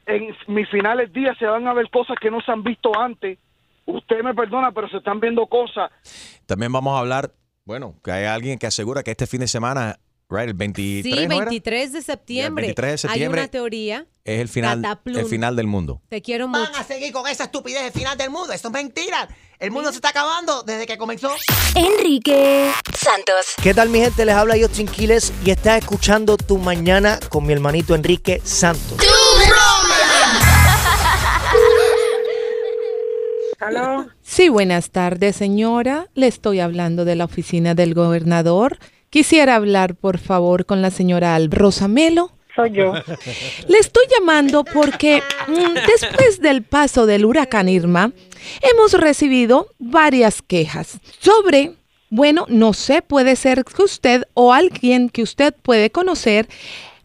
En 0.07 0.35
mis 0.47 0.69
finales 0.71 1.12
días 1.12 1.37
se 1.39 1.47
van 1.47 1.66
a 1.66 1.75
ver 1.75 1.91
cosas 1.91 2.16
que 2.21 2.31
no 2.31 2.41
se 2.41 2.51
han 2.51 2.62
visto 2.62 2.99
antes. 2.99 3.39
Usted 3.85 4.23
me 4.23 4.35
perdona, 4.35 4.73
pero 4.73 4.89
se 4.89 4.99
están 4.99 5.21
viendo 5.21 5.47
cosas. 5.47 5.91
También 6.47 6.73
vamos 6.73 6.95
a 6.95 7.01
hablar, 7.01 7.33
bueno, 7.64 7.95
que 8.03 8.12
hay 8.12 8.25
alguien 8.25 8.59
que 8.59 8.66
asegura 8.66 9.03
que 9.03 9.11
este 9.11 9.27
fin 9.27 9.41
de 9.41 9.49
semana, 9.49 9.99
right, 10.31 10.49
el 10.49 10.55
23, 10.55 11.03
Sí, 11.05 11.26
¿no 11.26 11.35
era? 11.35 11.45
23 11.47 11.93
de 11.93 12.03
septiembre. 12.03 12.62
23 12.62 12.91
de 12.93 12.99
septiembre 12.99 13.41
Hay 13.41 13.45
una 13.45 13.51
teoría. 13.51 14.07
es 14.24 14.41
el 14.41 14.49
final, 14.49 14.83
Cataplum. 14.83 15.16
el 15.18 15.26
final 15.26 15.57
del 15.57 15.66
mundo. 15.66 16.03
Te 16.09 16.20
quiero 16.22 16.49
Van 16.49 16.62
mucho. 16.68 16.79
a 16.81 16.85
seguir 16.85 17.12
con 17.12 17.26
esa 17.26 17.45
estupidez 17.45 17.83
del 17.83 17.93
final 17.93 18.16
del 18.18 18.31
mundo. 18.31 18.53
Esto 18.53 18.68
es 18.68 18.74
mentira. 18.74 19.29
El 19.59 19.70
mundo 19.70 19.91
se 19.91 19.97
está 19.97 20.11
acabando 20.11 20.62
desde 20.62 20.87
que 20.87 20.99
comenzó. 20.99 21.31
Enrique 21.74 22.70
Santos. 22.97 23.55
¿Qué 23.62 23.74
tal 23.74 23.89
mi 23.89 24.01
gente? 24.01 24.24
Les 24.24 24.35
habla 24.35 24.57
yo 24.57 24.68
Quiles 24.70 25.33
y 25.45 25.51
estás 25.51 25.79
escuchando 25.79 26.37
Tu 26.37 26.59
Mañana 26.59 27.18
con 27.31 27.45
mi 27.47 27.53
hermanito 27.55 27.95
Enrique 27.95 28.41
Santos. 28.45 28.99
Sí, 34.22 34.49
buenas 34.49 34.91
tardes, 34.91 35.35
señora. 35.37 36.07
Le 36.14 36.29
estoy 36.29 36.61
hablando 36.61 37.05
de 37.05 37.16
la 37.16 37.24
oficina 37.24 37.74
del 37.74 37.95
gobernador. 37.95 38.79
Quisiera 39.11 39.55
hablar, 39.55 39.95
por 39.95 40.19
favor, 40.19 40.67
con 40.67 40.83
la 40.83 40.91
señora 40.91 41.35
Al 41.35 41.51
Rosamelo. 41.51 42.31
Soy 42.55 42.73
yo. 42.73 42.93
Le 43.69 43.79
estoy 43.79 44.05
llamando 44.19 44.65
porque 44.65 45.23
mm, 45.47 45.75
después 45.87 46.41
del 46.41 46.63
paso 46.63 47.07
del 47.07 47.25
huracán 47.25 47.69
Irma, 47.69 48.13
hemos 48.73 48.93
recibido 48.93 49.69
varias 49.79 50.43
quejas 50.43 50.99
sobre, 51.21 51.75
bueno, 52.11 52.47
no 52.49 52.73
sé, 52.75 53.01
puede 53.01 53.37
ser 53.37 53.65
que 53.65 53.83
usted 53.83 54.25
o 54.35 54.53
alguien 54.53 55.09
que 55.09 55.23
usted 55.23 55.55
puede 55.63 55.91
conocer, 55.91 56.49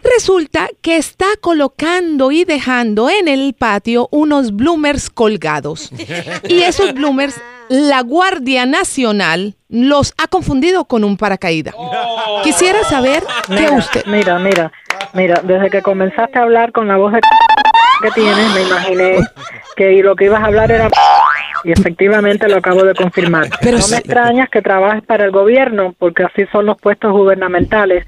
resulta 0.03 0.69
que 0.81 0.97
está 0.97 1.25
colocando 1.39 2.31
y 2.31 2.45
dejando 2.45 3.09
en 3.09 3.27
el 3.27 3.53
patio 3.53 4.07
unos 4.11 4.55
bloomers 4.55 5.09
colgados. 5.09 5.91
Y 6.47 6.61
esos 6.61 6.93
bloomers, 6.93 7.39
la 7.69 8.01
Guardia 8.01 8.65
Nacional 8.65 9.55
los 9.69 10.13
ha 10.17 10.27
confundido 10.27 10.85
con 10.85 11.03
un 11.03 11.17
paracaídas. 11.17 11.73
Quisiera 12.43 12.83
saber 12.83 13.23
qué 13.47 13.53
Mira, 13.53 13.71
usted... 13.71 14.05
Mira, 14.05 14.39
mira, 14.39 14.71
mira, 15.13 15.41
desde 15.43 15.69
que 15.69 15.81
comenzaste 15.81 16.37
a 16.37 16.43
hablar 16.43 16.71
con 16.71 16.87
la 16.87 16.97
voz 16.97 17.13
de 17.13 17.21
que 18.01 18.11
tienes, 18.11 18.53
me 18.53 18.61
imaginé 18.63 19.17
que 19.75 20.03
lo 20.03 20.15
que 20.15 20.25
ibas 20.25 20.41
a 20.41 20.45
hablar 20.45 20.71
era 20.71 20.89
y 21.63 21.71
efectivamente 21.71 22.47
lo 22.49 22.57
acabo 22.57 22.83
de 22.83 22.93
confirmar. 22.93 23.47
Pero 23.61 23.77
no 23.77 23.83
sí. 23.83 23.91
me 23.91 23.97
extrañas 23.99 24.49
que 24.49 24.61
trabajes 24.61 25.03
para 25.03 25.23
el 25.25 25.31
gobierno, 25.31 25.95
porque 25.97 26.23
así 26.23 26.45
son 26.51 26.65
los 26.65 26.77
puestos 26.77 27.11
gubernamentales. 27.11 28.05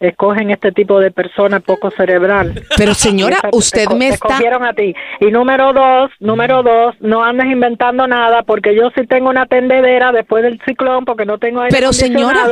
Escogen 0.00 0.50
este 0.50 0.72
tipo 0.72 1.00
de 1.00 1.10
personas 1.10 1.62
poco 1.62 1.90
cerebral. 1.90 2.62
Pero 2.76 2.94
señora, 2.94 3.36
Esa- 3.42 3.50
usted 3.52 3.86
te, 3.88 3.94
me 3.94 4.08
te 4.08 4.14
está... 4.14 4.28
escogieron 4.28 4.64
a 4.64 4.72
ti. 4.72 4.94
Y 5.20 5.26
número 5.26 5.72
dos, 5.72 6.10
número 6.20 6.62
dos, 6.62 6.94
no 7.00 7.24
andes 7.24 7.46
inventando 7.46 8.06
nada 8.06 8.42
porque 8.42 8.74
yo 8.74 8.90
sí 8.96 9.06
tengo 9.06 9.28
una 9.28 9.46
tendedera 9.46 10.12
después 10.12 10.42
del 10.42 10.60
ciclón 10.66 11.04
porque 11.04 11.24
no 11.24 11.38
tengo 11.38 11.60
aire 11.60 11.74
Pero, 11.76 11.92
señora. 11.92 12.46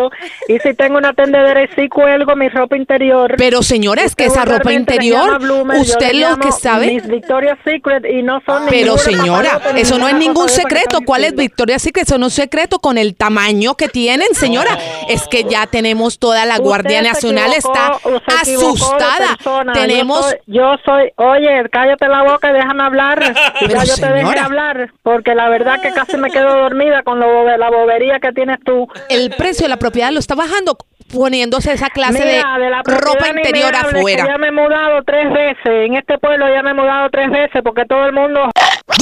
Y 0.48 0.58
sí 0.58 0.74
tengo 0.74 0.98
una 0.98 1.12
tendedera 1.12 1.62
y 1.62 1.68
sí 1.76 1.88
cuelgo 1.88 2.34
mi 2.36 2.48
ropa 2.48 2.76
interior. 2.76 3.34
Pero 3.38 3.62
señora, 3.62 4.02
es 4.02 4.16
que 4.16 4.24
esa 4.26 4.44
ropa 4.44 4.72
interior, 4.72 5.40
yo 5.40 5.62
usted 5.80 6.12
lo 6.14 6.36
que 6.38 6.52
sabe... 6.52 6.86
Mis 6.88 7.06
Victoria's 7.06 7.58
Secret 7.64 8.04
y 8.04 8.22
no 8.22 8.40
son 8.44 8.64
Pero 8.68 8.98
señora, 8.98 9.60
eso 9.76 9.98
no 9.98 10.08
es 10.08 10.14
ningún 10.14 10.48
secreto. 10.48 11.00
¿Cuál 11.04 11.22
es 11.24 11.32
diciendo. 11.32 11.42
Victoria 11.42 11.78
Secret? 11.78 12.06
Eso 12.06 12.18
no 12.18 12.26
es 12.26 12.34
secreto 12.34 12.78
con 12.78 12.98
el 12.98 13.14
tamaño 13.14 13.74
que 13.74 13.88
tienen, 13.88 14.28
señora. 14.34 14.78
Es 15.08 15.26
que 15.28 15.44
ya 15.44 15.66
tenemos 15.66 16.18
toda 16.18 16.44
la 16.44 16.58
Guardia 16.58 16.96
se 17.14 17.32
Nacional 17.36 17.54
está 17.54 18.40
asustada. 18.40 19.36
Yo 19.44 19.72
Tenemos 19.72 20.24
soy- 20.26 20.38
Yo 20.46 20.74
soy, 20.84 21.12
oye, 21.16 21.68
cállate 21.70 22.08
la 22.08 22.22
boca 22.24 22.50
y 22.50 22.54
déjame 22.54 22.82
hablar. 22.84 23.22
Y 23.60 23.66
Pero, 23.66 23.74
ya 23.80 23.84
yo 23.84 23.94
te 23.94 24.06
dejé 24.06 24.18
señora. 24.20 24.44
hablar, 24.44 24.90
porque 25.02 25.34
la 25.34 25.48
verdad 25.48 25.80
que 25.80 25.90
casi 25.92 26.16
me 26.16 26.30
quedo 26.30 26.54
dormida 26.56 27.02
con 27.02 27.20
lo 27.20 27.44
de 27.44 27.58
la 27.58 27.70
bobería 27.70 28.18
que 28.20 28.32
tienes 28.32 28.58
tú. 28.64 28.88
el 29.08 29.30
precio 29.30 29.64
de 29.64 29.68
la 29.70 29.76
propiedad 29.78 30.10
lo 30.12 30.18
está 30.18 30.34
bajando 30.34 30.76
poniéndose 31.12 31.72
esa 31.72 31.90
clase 31.90 32.24
Mira, 32.24 32.58
de, 32.58 32.70
la 32.70 32.82
ropa 32.82 33.28
interior 33.28 33.74
afuera. 33.74 34.26
Ya 34.26 34.38
me 34.38 34.48
he 34.48 34.52
mudado 34.52 35.02
tres 35.04 35.32
veces. 35.32 35.66
En 35.66 35.94
este 35.96 36.18
pueblo 36.18 36.46
ya 36.52 36.62
me 36.62 36.70
he 36.70 36.74
mudado 36.74 37.08
tres 37.10 37.30
veces 37.30 37.62
porque 37.62 37.84
todo 37.84 38.06
el 38.06 38.12
mundo, 38.12 38.48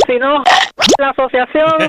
si 0.06 0.18
no, 0.18 0.42
la 0.98 1.10
asociación. 1.10 1.72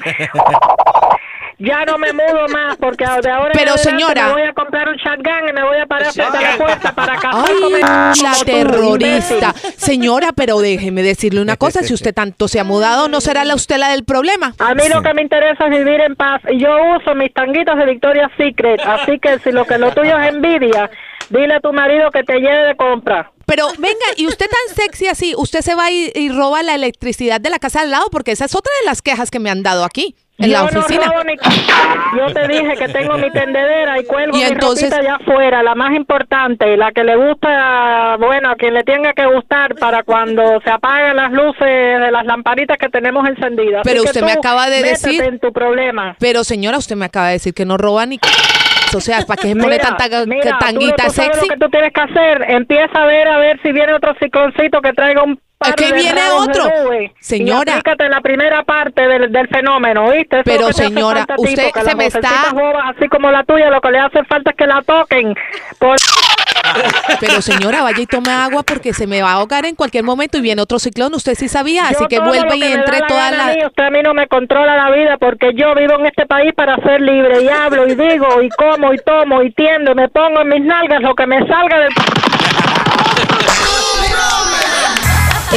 Ya 1.58 1.86
no 1.86 1.98
me 1.98 2.12
mudo 2.12 2.48
más 2.52 2.76
porque 2.76 3.06
de 3.06 3.30
ahora 3.30 3.52
Pero, 3.54 3.78
señora. 3.78 4.28
me 4.28 4.34
voy 4.34 4.42
a 4.42 4.54
comprar 4.54 4.90
un 4.90 4.96
shotgun 4.96 5.50
y 5.50 5.54
me 5.54 5.64
voy 5.64 5.78
a 5.78 5.86
parar 5.86 6.12
frente 6.12 6.38
a 6.38 6.42
la 6.42 6.58
puerta 6.58 6.94
para 6.94 7.16
casar 7.16 7.46
Ay, 7.48 7.56
con 7.62 8.24
la 8.24 8.34
terrorista. 8.46 9.54
Señora, 9.78 10.32
pero 10.36 10.60
déjeme 10.60 11.02
decirle 11.02 11.42
una 11.42 11.56
cosa. 11.56 11.84
Si 11.84 11.94
usted 11.94 12.14
tanto 12.14 12.50
se 12.50 12.60
ha 12.60 12.66
mudado, 12.66 13.08
¿no 13.08 13.22
será 13.22 13.46
la 13.46 13.56
usted 13.56 13.78
la 13.78 13.92
del 13.92 14.04
problema? 14.04 14.54
A 14.60 14.74
mí 14.74 14.84
lo 14.94 15.02
que 15.02 15.14
me 15.14 15.22
interesa 15.22 15.66
es 15.66 15.70
vivir 15.70 16.02
en 16.02 16.16
paz 16.16 16.42
y 16.50 16.60
yo 16.60 16.70
uso 16.98 17.16
mis 17.16 17.34
tanguitas 17.34 17.78
de 17.78 17.86
Victoria's 17.86 18.32
Secret, 18.38 18.82
así 18.86 19.18
que 19.20 19.40
si 19.40 19.52
lo 19.52 19.64
que 19.66 19.78
lo 19.78 19.92
tuyo 19.92 20.05
es 20.08 20.34
envidia, 20.34 20.90
dile 21.30 21.56
a 21.56 21.60
tu 21.60 21.72
marido 21.74 22.12
que 22.12 22.24
te 22.24 22.40
lleve 22.40 22.68
de 22.68 22.76
compra. 22.76 23.32
Pero 23.46 23.68
venga, 23.78 24.06
y 24.18 24.28
usted 24.28 24.48
tan 24.48 24.76
sexy 24.76 25.08
así, 25.08 25.34
usted 25.38 25.62
se 25.62 25.76
va 25.76 25.92
y 25.92 26.30
roba 26.30 26.64
la 26.64 26.74
electricidad 26.76 27.40
de 27.40 27.50
la 27.52 27.60
casa 27.60 27.82
al 27.82 27.92
lado, 27.92 28.08
porque 28.12 28.32
esa 28.32 28.46
es 28.46 28.56
otra 28.56 28.72
de 28.82 28.88
las 28.88 29.02
quejas 29.02 29.30
que 29.30 29.40
me 29.40 29.50
han 29.52 29.62
dado 29.62 29.86
aquí, 29.86 30.16
en 30.38 30.52
la 30.52 30.66
Yo 30.66 30.72
no 30.72 30.80
oficina. 30.82 31.06
ni- 31.26 31.36
Yo 32.20 32.34
te 32.34 32.48
dije 32.48 32.76
que 32.78 32.88
tengo 32.90 33.18
mi 33.18 33.30
tendedera 33.32 34.00
y 34.00 34.06
cuelgo 34.06 34.36
Y 34.38 34.42
mi 34.42 34.46
entonces- 34.46 34.92
allá 34.92 35.16
afuera, 35.16 35.64
la 35.64 35.76
más 35.76 35.94
importante, 35.96 36.76
la 36.78 36.92
que 36.92 37.04
le 37.04 37.16
gusta, 37.16 38.18
bueno, 38.20 38.50
a 38.52 38.56
quien 38.56 38.74
le 38.74 38.84
tenga 38.84 39.14
que 39.14 39.26
gustar 39.26 39.76
para 39.76 40.04
cuando 40.04 40.60
se 40.64 40.70
apaguen 40.70 41.16
las 41.16 41.32
luces 41.32 41.60
de 42.00 42.12
las 42.12 42.26
lamparitas 42.26 42.78
que 42.78 42.90
tenemos 42.90 43.28
encendidas. 43.28 43.82
Pero 43.84 44.04
usted 44.04 44.22
me 44.24 44.34
acaba 44.34 44.70
de 44.70 44.82
decir- 44.84 45.22
en 45.24 45.40
tu 45.40 45.52
problema. 45.54 46.16
Pero 46.20 46.44
señora, 46.44 46.78
usted 46.78 46.96
me 46.96 47.06
acaba 47.06 47.28
de 47.28 47.34
decir 47.34 47.54
que 47.54 47.66
no 47.66 47.78
roba 47.78 48.06
ni... 48.06 48.20
O 48.96 49.02
sea, 49.02 49.20
¿para 49.28 49.42
qué 49.42 49.50
se 49.50 49.56
pone 49.58 49.78
tanta 49.78 50.06
tú- 50.10 50.30
tanguita 50.60 51.06
tú 51.08 51.12
sexy? 51.12 51.48
lo 51.50 51.54
que 51.54 51.60
tú 51.60 51.70
tienes 51.70 51.92
que 51.92 52.02
hacer, 52.02 52.46
empieza 52.50 53.02
a 53.04 53.06
ver 53.06 53.28
a 53.28 53.38
ver 53.40 53.60
si 53.62 53.72
viene 53.74 53.94
otro 53.94 54.14
cicloncito 54.22 54.80
que 54.82 54.94
traiga 54.94 55.22
un 55.24 55.38
Aquí 55.60 55.86
de 55.86 55.94
viene 55.94 56.22
otro. 56.32 56.70
Señora. 57.20 57.72
Y 57.76 57.80
aplícate 57.80 58.10
la 58.10 58.22
primera 58.22 58.64
parte 58.64 59.08
del, 59.08 59.32
del 59.32 59.48
fenómeno, 59.48 60.06
¿oíste? 60.06 60.42
Eso 60.42 60.50
es 60.52 60.56
Pero, 60.58 60.68
que 60.68 60.74
señora, 60.74 61.26
usted 61.38 61.64
porque 61.74 61.90
se 61.90 61.96
me 61.96 62.06
está- 62.08 62.52
así 62.90 63.08
como 63.10 63.32
la 63.32 63.44
tuya, 63.44 63.70
lo 63.70 63.80
que 63.82 63.92
le 63.92 64.00
hace 64.00 64.24
falta 64.26 64.52
es 64.52 64.56
que 64.58 64.68
la 64.68 64.82
toquen. 64.82 65.34
Por- 65.80 65.98
Pero 67.20 67.42
señora, 67.42 67.84
vaya 67.84 68.02
y 68.02 68.06
tome 68.06 68.32
agua 68.32 68.64
porque 68.64 68.94
se 68.94 69.08
me 69.08 69.22
va 69.22 69.30
a 69.32 69.34
ahogar 69.36 69.66
en 69.66 69.76
cualquier 69.76 70.04
momento 70.04 70.38
y 70.38 70.42
viene 70.42 70.62
otro 70.62 70.78
ciclón. 70.80 71.14
Usted 71.14 71.36
sí 71.36 71.48
sabía, 71.48 71.84
Yo 71.84 71.98
así 71.98 72.06
que 72.08 72.18
lo 72.18 72.36
y 72.36 72.60
que 72.60 72.74
entre 72.74 73.00
la 73.00 73.08
toda 73.08 73.32
la... 73.32 73.46
mí, 73.54 73.66
usted 73.66 73.84
a 73.84 73.90
mí 73.92 74.02
no 74.04 74.14
me 74.14 74.28
controla 74.28 74.76
la 74.76 74.92
vida 74.96 75.18
porque 75.18 75.52
yo 75.56 75.74
vivo 75.76 75.94
en 76.00 76.08
este 76.08 76.26
país 76.26 76.54
para 76.54 76.76
ser 76.78 77.02
libre 77.02 77.42
y 77.44 77.48
hablo 77.50 77.88
y 77.88 77.96
digo 77.96 78.42
y 78.42 78.50
como 78.50 78.94
y 78.94 78.98
tomo 78.98 79.42
y 79.42 79.52
tiendo 79.52 79.92
y 79.92 79.96
me 79.96 80.10
pongo 80.10 80.42
en 80.42 80.50
mis 80.50 80.62
nalgas 80.64 81.02
lo 81.02 81.14
que 81.16 81.26
me 81.28 81.40
salga 81.48 81.80
del... 81.80 81.94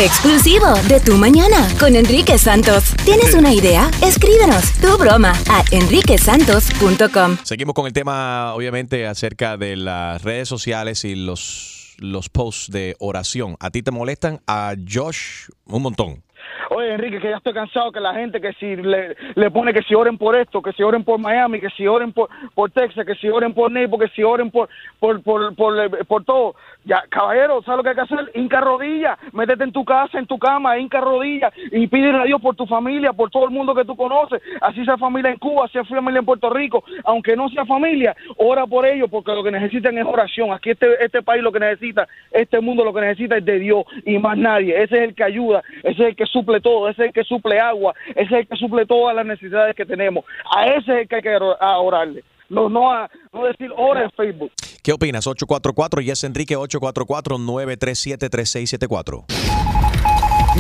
Exclusivo 0.01 0.67
de 0.89 1.01
Tu 1.01 1.17
Mañana 1.17 1.57
con 1.81 1.97
Enrique 1.97 2.39
Santos. 2.39 2.95
¿Tienes 3.05 3.35
una 3.35 3.53
idea? 3.53 3.91
Escríbenos 4.01 4.73
tu 4.81 4.97
broma 4.97 5.33
a 5.51 5.65
enriquesantos.com. 5.73 7.37
Seguimos 7.43 7.75
con 7.75 7.85
el 7.87 7.93
tema, 7.93 8.55
obviamente, 8.55 9.09
acerca 9.09 9.57
de 9.57 9.75
las 9.75 10.23
redes 10.23 10.49
sociales 10.49 11.05
y 11.05 11.17
los, 11.17 11.97
los 11.99 12.29
posts 12.29 12.71
de 12.71 12.95
oración. 13.01 13.57
¿A 13.59 13.71
ti 13.71 13.83
te 13.83 13.91
molestan? 13.91 14.39
A 14.47 14.75
Josh 14.89 15.49
un 15.67 15.83
montón. 15.83 16.23
Oye, 16.71 16.93
Enrique, 16.93 17.19
que 17.19 17.31
ya 17.31 17.39
estoy 17.39 17.55
cansado 17.55 17.91
que 17.91 18.01
la 18.01 18.15
gente 18.15 18.41
que 18.41 18.53
si 18.55 18.77
le, 18.77 19.17
le 19.35 19.51
pone 19.51 19.73
que 19.73 19.83
si 19.83 19.95
oren 19.95 20.19
por 20.19 20.37
esto, 20.37 20.61
que 20.61 20.73
si 20.73 20.83
oren 20.83 21.03
por 21.03 21.19
Miami, 21.19 21.61
que 21.61 21.71
si 21.71 21.87
oren 21.87 22.13
por, 22.13 22.29
por 22.55 22.71
Texas, 22.71 23.07
que 23.07 23.15
si 23.15 23.29
oren 23.29 23.55
por 23.55 23.73
Naples, 23.73 24.01
que 24.01 24.15
si 24.15 24.23
oren 24.23 24.51
por, 24.51 24.69
por, 25.01 25.23
por, 25.23 25.55
por, 25.57 26.07
por 26.07 26.25
todo. 26.25 26.55
Ya, 26.89 27.05
caballero, 27.11 27.61
¿sabes 27.65 27.77
lo 27.77 27.83
que 27.83 27.91
hay 27.91 27.95
que 27.97 28.01
hacer? 28.01 28.31
Hinca 28.33 28.63
rodilla, 28.63 29.19
métete 29.33 29.63
en 29.63 29.73
tu 29.73 29.85
casa, 29.85 30.19
en 30.19 30.27
tu 30.27 30.39
cama, 30.39 30.79
hinca 30.79 31.03
rodilla 31.03 31.53
y 31.71 31.87
pídele 31.87 32.17
a 32.17 32.25
Dios 32.25 32.41
por 32.41 32.57
tu 32.57 32.65
familia, 32.65 33.13
por 33.13 33.29
todo 33.29 33.45
el 33.45 33.51
mundo 33.51 33.75
que 33.75 33.85
tú 33.85 33.95
conoces. 33.95 34.41
Así 34.63 34.83
sea 34.87 34.97
familia 34.97 35.31
en 35.31 35.37
Cuba, 35.37 35.69
sea 35.69 35.85
familia 35.85 36.21
en 36.21 36.25
Puerto 36.25 36.49
Rico, 36.49 36.83
aunque 37.05 37.37
no 37.37 37.51
sea 37.51 37.67
familia, 37.67 38.17
ora 38.39 38.67
por 38.67 38.87
ellos 38.87 39.11
porque 39.11 39.33
lo 39.33 39.45
que 39.45 39.51
necesitan 39.51 39.99
es 39.99 40.07
oración. 40.07 40.51
Aquí 40.51 40.71
este, 40.71 41.05
este 41.05 41.21
país 41.21 41.43
lo 41.43 41.53
que 41.53 41.61
necesita, 41.61 42.09
este 42.31 42.59
mundo 42.59 42.83
lo 42.87 42.95
que 42.95 43.03
necesita 43.03 43.37
es 43.37 43.45
de 43.45 43.59
Dios 43.59 43.85
y 44.07 44.17
más 44.19 44.39
nadie. 44.39 44.83
Ese 44.83 44.95
es 44.95 45.03
el 45.09 45.15
que 45.15 45.25
ayuda, 45.25 45.63
ese 45.83 46.03
es 46.05 46.09
el 46.09 46.17
que 46.17 46.25
suple 46.25 46.63
todo, 46.63 46.89
ese 46.89 47.03
es 47.03 47.09
el 47.09 47.13
que 47.13 47.25
suple 47.25 47.61
agua, 47.61 47.95
ese 48.15 48.23
es 48.23 48.33
el 48.33 48.49
que 48.49 48.57
suple 48.57 48.87
todas 48.87 49.15
las 49.15 49.27
necesidades 49.27 49.77
que 49.77 49.85
tenemos. 49.85 50.25
A 50.57 50.65
ese 50.65 50.91
es 50.93 51.01
el 51.01 51.09
que 51.09 51.17
hay 51.17 51.23
que 51.23 51.37
orarle. 51.37 52.25
No, 52.49 52.69
no, 52.71 52.91
a, 52.91 53.11
no 53.33 53.45
decir 53.45 53.69
ora 53.77 54.05
en 54.05 54.11
Facebook. 54.13 54.51
¿Qué 54.83 54.93
opinas? 54.93 55.27
844 55.27 56.01
Yes 56.01 56.25
Enrique 56.25 56.57
844-937-3674. 56.57 59.25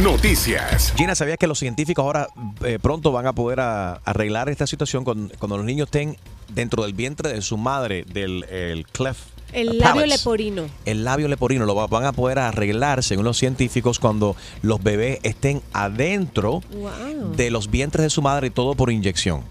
Noticias. 0.02 0.92
Gina, 0.96 1.14
¿sabías 1.14 1.38
que 1.38 1.46
los 1.46 1.58
científicos 1.58 2.04
ahora 2.04 2.28
eh, 2.64 2.78
pronto 2.80 3.10
van 3.10 3.26
a 3.26 3.32
poder 3.32 3.60
a- 3.60 3.94
arreglar 4.04 4.48
esta 4.48 4.66
situación 4.66 5.04
con- 5.04 5.32
cuando 5.38 5.56
los 5.56 5.66
niños 5.66 5.86
estén 5.86 6.16
dentro 6.52 6.82
del 6.84 6.92
vientre 6.92 7.32
de 7.32 7.42
su 7.42 7.56
madre, 7.56 8.04
del 8.04 8.44
el 8.44 8.86
cleft 8.86 9.20
El 9.52 9.78
labio 9.78 10.02
palates? 10.02 10.18
leporino. 10.20 10.66
El 10.84 11.04
labio 11.04 11.26
leporino 11.26 11.64
lo 11.64 11.74
va- 11.74 11.86
van 11.86 12.04
a 12.04 12.12
poder 12.12 12.38
arreglar, 12.38 13.02
según 13.02 13.24
los 13.24 13.38
científicos, 13.38 13.98
cuando 13.98 14.36
los 14.62 14.82
bebés 14.82 15.18
estén 15.22 15.62
adentro 15.72 16.60
Wow. 16.70 17.34
de 17.34 17.50
los 17.50 17.70
vientres 17.70 18.02
de 18.04 18.10
su 18.10 18.20
madre 18.22 18.48
y 18.48 18.50
todo 18.50 18.74
por 18.74 18.92
inyección. 18.92 19.42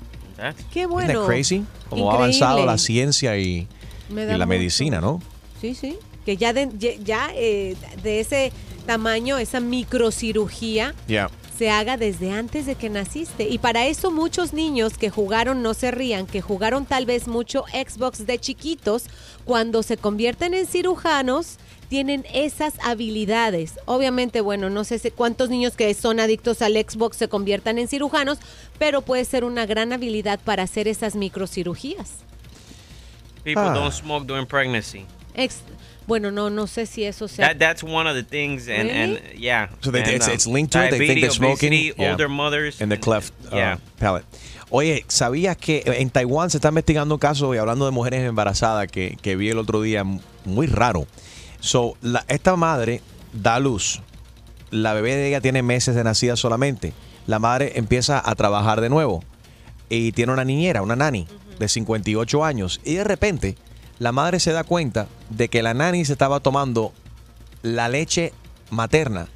Qué 0.72 0.82
Isn't 0.82 0.92
bueno. 0.92 1.22
that 1.22 1.28
crazy? 1.28 1.64
Como 1.90 2.12
ha 2.12 2.16
avanzado 2.16 2.66
la 2.66 2.78
ciencia 2.78 3.38
y, 3.38 3.68
Me 4.10 4.24
y 4.24 4.26
la 4.28 4.34
mucho. 4.38 4.48
medicina, 4.48 5.02
¿no? 5.02 5.22
Sí, 5.60 5.74
sí. 5.76 5.98
Que 6.26 6.38
ya 6.38 6.54
de, 6.54 6.70
ya- 7.04 7.30
eh, 7.36 7.76
de 8.04 8.20
ese 8.20 8.52
tamaño, 8.86 9.38
esa 9.38 9.60
microcirugía, 9.60 10.94
Ya. 11.08 11.30
se 11.58 11.70
haga 11.70 11.98
desde 11.98 12.32
antes 12.32 12.66
de 12.66 12.76
que 12.76 12.90
naciste. 12.90 13.48
Y 13.50 13.58
para 13.58 13.88
eso 13.88 14.12
muchos 14.12 14.54
niños 14.54 14.98
que 14.98 15.10
jugaron, 15.10 15.62
no 15.64 15.74
se 15.74 15.90
rían, 15.92 16.28
que 16.28 16.42
jugaron 16.42 16.86
tal 16.86 17.06
vez 17.06 17.28
mucho 17.28 17.64
Xbox 17.74 18.26
de 18.28 18.40
chiquitos, 18.40 19.06
cuando 19.46 19.84
se 19.84 19.98
convierten 19.98 20.54
en 20.54 20.68
cirujanos, 20.68 21.58
tienen 21.90 22.26
esas 22.34 22.74
habilidades. 22.84 23.74
Obviamente, 23.86 24.42
bueno, 24.42 24.70
no 24.70 24.84
sé 24.84 25.00
si- 25.00 25.12
cuántos 25.12 25.50
niños 25.50 25.76
que 25.76 25.94
son 25.94 26.20
adictos 26.20 26.62
al 26.62 26.74
Xbox 26.74 27.18
se 27.18 27.28
conviertan 27.30 27.78
en 27.80 27.88
cirujanos, 27.88 28.40
pero 28.78 29.02
puede 29.02 29.26
ser 29.26 29.44
una 29.44 29.66
gran 29.66 29.94
habilidad 29.94 30.40
para 30.44 30.64
hacer 30.64 30.88
esas 30.88 31.16
microcirugías. 31.16 32.12
People 33.44 33.64
Ah. 33.64 33.74
don't 33.74 33.94
smoke 33.94 34.26
during 34.26 34.46
pregnancy. 34.46 35.06
Ex- 35.34 35.62
bueno, 36.06 36.32
no, 36.32 36.50
no 36.50 36.68
sé 36.68 36.86
si 36.86 37.04
eso 37.04 37.28
sea... 37.28 37.48
That 37.50 37.58
that's 37.58 37.84
one 37.84 38.10
of 38.10 38.16
the 38.16 38.24
things, 38.24 38.68
and 38.70 38.90
and 38.90 39.20
yeah. 39.38 39.70
So 39.82 39.92
they, 39.92 40.02
and, 40.02 40.12
it's, 40.12 40.28
um, 40.28 40.34
it's 40.34 40.48
linked 40.48 40.72
to 40.74 40.80
it. 40.86 40.92
They 40.92 41.00
think 41.00 41.20
diabetes, 41.20 41.34
smoking, 41.34 41.74
obesity, 41.74 41.94
yeah, 41.98 42.12
older 42.12 42.30
mothers, 42.30 42.80
in 42.82 42.90
the 42.90 42.98
cleft 42.98 43.34
uh, 43.52 43.56
yeah. 43.56 43.78
palate. 44.00 44.26
Oye, 44.70 45.06
¿sabías 45.08 45.56
que 45.58 45.84
en 45.86 46.10
Taiwán 46.10 46.50
se 46.50 46.58
está 46.58 46.70
investigando 46.70 47.16
un 47.16 47.20
caso 47.20 47.54
y 47.54 47.58
hablando 47.58 47.86
de 47.86 47.92
mujeres 47.92 48.22
embarazadas 48.24 48.88
que, 48.92 49.18
que 49.22 49.36
vi 49.38 49.50
el 49.50 49.58
otro 49.60 49.82
día 49.82 50.04
muy 50.46 50.68
raro? 50.68 51.08
So, 51.68 51.98
la- 52.02 52.24
esta 52.30 52.56
madre 52.56 53.02
da 53.34 53.60
luz. 53.60 54.02
La 54.72 54.94
bebé 54.94 55.16
de 55.16 55.28
ella 55.28 55.42
tiene 55.42 55.62
meses 55.64 55.96
de 55.96 56.04
nacida 56.04 56.36
solamente. 56.38 56.94
La 57.26 57.40
madre 57.40 57.74
empieza 57.76 58.22
a 58.24 58.36
trabajar 58.36 58.80
de 58.82 58.90
nuevo 58.90 59.24
y 59.90 60.14
tiene 60.14 60.32
una 60.32 60.46
niñera, 60.46 60.82
una 60.82 60.96
nani 60.96 61.28
de 61.60 61.68
58 61.68 62.46
años. 62.46 62.80
Y 62.86 62.94
de 62.96 63.04
repente, 63.04 63.58
la 64.00 64.12
madre 64.14 64.40
se 64.40 64.54
da 64.54 64.64
cuenta 64.64 65.08
de 65.30 65.50
que 65.50 65.62
la 65.62 65.74
nani 65.74 66.06
se 66.06 66.14
estaba 66.14 66.40
tomando 66.40 66.94
la 67.64 67.90
leche 67.90 68.32
materna. 68.70 69.28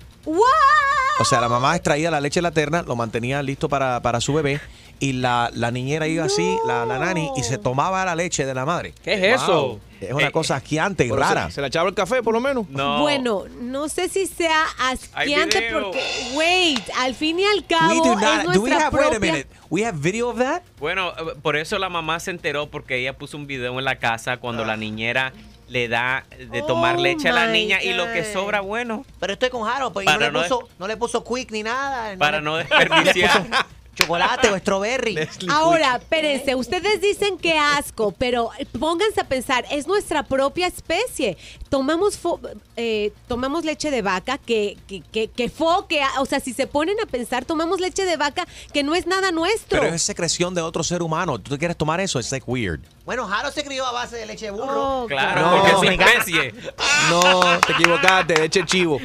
O 1.20 1.26
sea, 1.26 1.42
la 1.42 1.50
mamá 1.50 1.76
extraía 1.76 2.10
la 2.12 2.22
leche 2.22 2.42
materna, 2.42 2.82
lo 2.82 2.96
mantenía 2.96 3.44
listo 3.44 3.68
para, 3.70 4.02
para 4.02 4.22
su 4.22 4.34
bebé 4.34 4.60
y 5.02 5.14
la, 5.14 5.50
la 5.56 5.72
niñera 5.72 6.08
iba 6.08 6.26
así, 6.26 6.58
la, 6.66 6.86
la 6.86 7.00
nani, 7.00 7.32
y 7.36 7.42
se 7.42 7.58
tomaba 7.58 8.06
la 8.06 8.16
leche 8.16 8.46
de 8.46 8.54
la 8.54 8.66
madre. 8.66 8.94
¿Qué 9.04 9.14
es 9.14 9.42
eso? 9.42 9.80
Es 10.00 10.14
una 10.14 10.32
cosa 10.32 10.58
asqueante 10.58 11.06
y 11.06 11.12
rara. 11.12 11.48
Se, 11.48 11.56
se 11.56 11.62
le 11.62 11.68
echaba 11.68 11.90
el 11.90 11.96
café, 11.96 12.22
por 12.22 12.34
lo 12.36 12.40
menos. 12.40 12.70
No. 12.70 13.02
Bueno, 13.02 13.46
no 13.60 13.90
sé 13.90 14.10
si 14.10 14.28
sea 14.28 14.64
asqueante 14.80 15.70
porque, 15.74 16.04
wait, 16.34 16.84
al 17.00 17.16
fin 17.16 17.40
y 17.40 17.46
al 17.46 17.66
cabo 17.66 17.90
We 17.90 17.98
do 17.98 18.14
es 18.14 18.22
not. 18.22 18.54
Do 18.54 18.62
we 18.62 18.72
have? 18.72 18.94
Wait 18.96 19.06
a 19.06 19.10
propia... 19.10 19.20
minute. 19.20 19.48
We 19.72 19.84
have 19.86 19.98
video 20.00 20.30
of 20.30 20.38
that. 20.38 20.62
Bueno, 20.80 21.10
eh, 21.10 21.36
por 21.42 21.56
eso 21.56 21.80
la 21.80 21.90
mamá 21.90 22.20
se 22.20 22.30
enteró 22.30 22.70
porque 22.70 22.98
ella 22.98 23.18
puso 23.18 23.38
un 23.38 23.48
video 23.48 23.78
en 23.80 23.86
la 23.86 23.96
casa 23.98 24.38
cuando 24.38 24.66
la 24.66 24.78
niñera 24.78 25.34
le 25.68 25.88
da 25.88 26.26
de 26.52 26.62
tomar 26.62 26.98
Oh 26.98 27.02
leche 27.02 27.30
a 27.30 27.34
la 27.34 27.48
niña 27.48 27.82
y 27.82 27.94
lo 27.94 28.06
que 28.12 28.24
sobra, 28.24 28.62
bueno, 28.62 29.04
Pero 29.20 29.34
estoy 29.34 29.50
con 29.50 29.64
Jaro, 29.64 29.92
pues 29.94 30.06
no 30.06 30.18
le, 30.18 30.32
no 30.32 30.42
puso, 30.44 30.70
no 30.78 30.88
le 30.88 30.98
puso 30.98 31.24
quick 31.24 31.52
ni 31.52 31.64
nada. 31.64 32.16
para 32.18 32.40
no 32.42 32.58
desperdiciar. 32.58 33.48
Chocolate 33.96 34.50
o 34.50 34.58
strawberry. 34.58 35.18
Ahora, 35.50 35.98
espérense, 35.98 36.56
ustedes 36.56 37.02
dicen 37.02 37.38
que 37.38 37.58
asco, 37.58 38.12
pero 38.18 38.50
pónganse 38.80 39.22
a 39.22 39.26
pensar, 39.26 39.66
es 39.70 39.88
nuestra 39.88 40.24
propia 40.24 40.68
especie. 40.68 41.38
Tomamos 41.70 42.22
fo- 42.22 42.40
eh, 42.78 43.12
tomamos 43.28 43.64
leche 43.66 43.92
de 43.92 44.02
vaca 44.02 44.38
que, 44.38 44.78
que, 44.88 45.02
que, 45.02 45.28
que 45.30 45.50
fo, 45.50 45.88
que, 45.88 46.02
o 46.20 46.26
sea, 46.26 46.40
si 46.40 46.54
se 46.54 46.68
ponen 46.68 46.98
a 47.02 47.06
pensar, 47.06 47.46
tomamos 47.46 47.80
leche 47.80 48.06
de 48.06 48.18
vaca 48.18 48.48
que 48.74 48.84
no 48.84 48.96
es 48.96 49.08
nada 49.08 49.32
nuestro. 49.32 49.80
Pero 49.82 49.94
es 49.94 50.02
secreción 50.02 50.54
de 50.56 50.62
otro 50.62 50.84
ser 50.84 51.02
humano. 51.02 51.38
¿Tú 51.40 51.58
quieres 51.58 51.78
tomar 51.78 52.00
eso? 52.00 52.20
Es 52.20 52.32
like 52.32 52.46
weird. 52.50 52.82
Bueno, 53.06 53.28
Jaro 53.28 53.52
se 53.52 53.64
crió 53.64 53.86
a 53.86 53.92
base 53.92 54.16
de 54.18 54.26
leche 54.28 54.46
de 54.46 54.52
burro. 54.52 55.04
Oh, 55.04 55.08
Claro, 55.08 55.42
No. 55.42 55.64
porque 55.64 55.88
es 55.88 56.00
especie. 56.00 56.54
No, 57.10 57.60
te 57.60 57.72
equivocaste, 57.74 58.46
eche 58.46 58.64
chivo. 58.66 59.00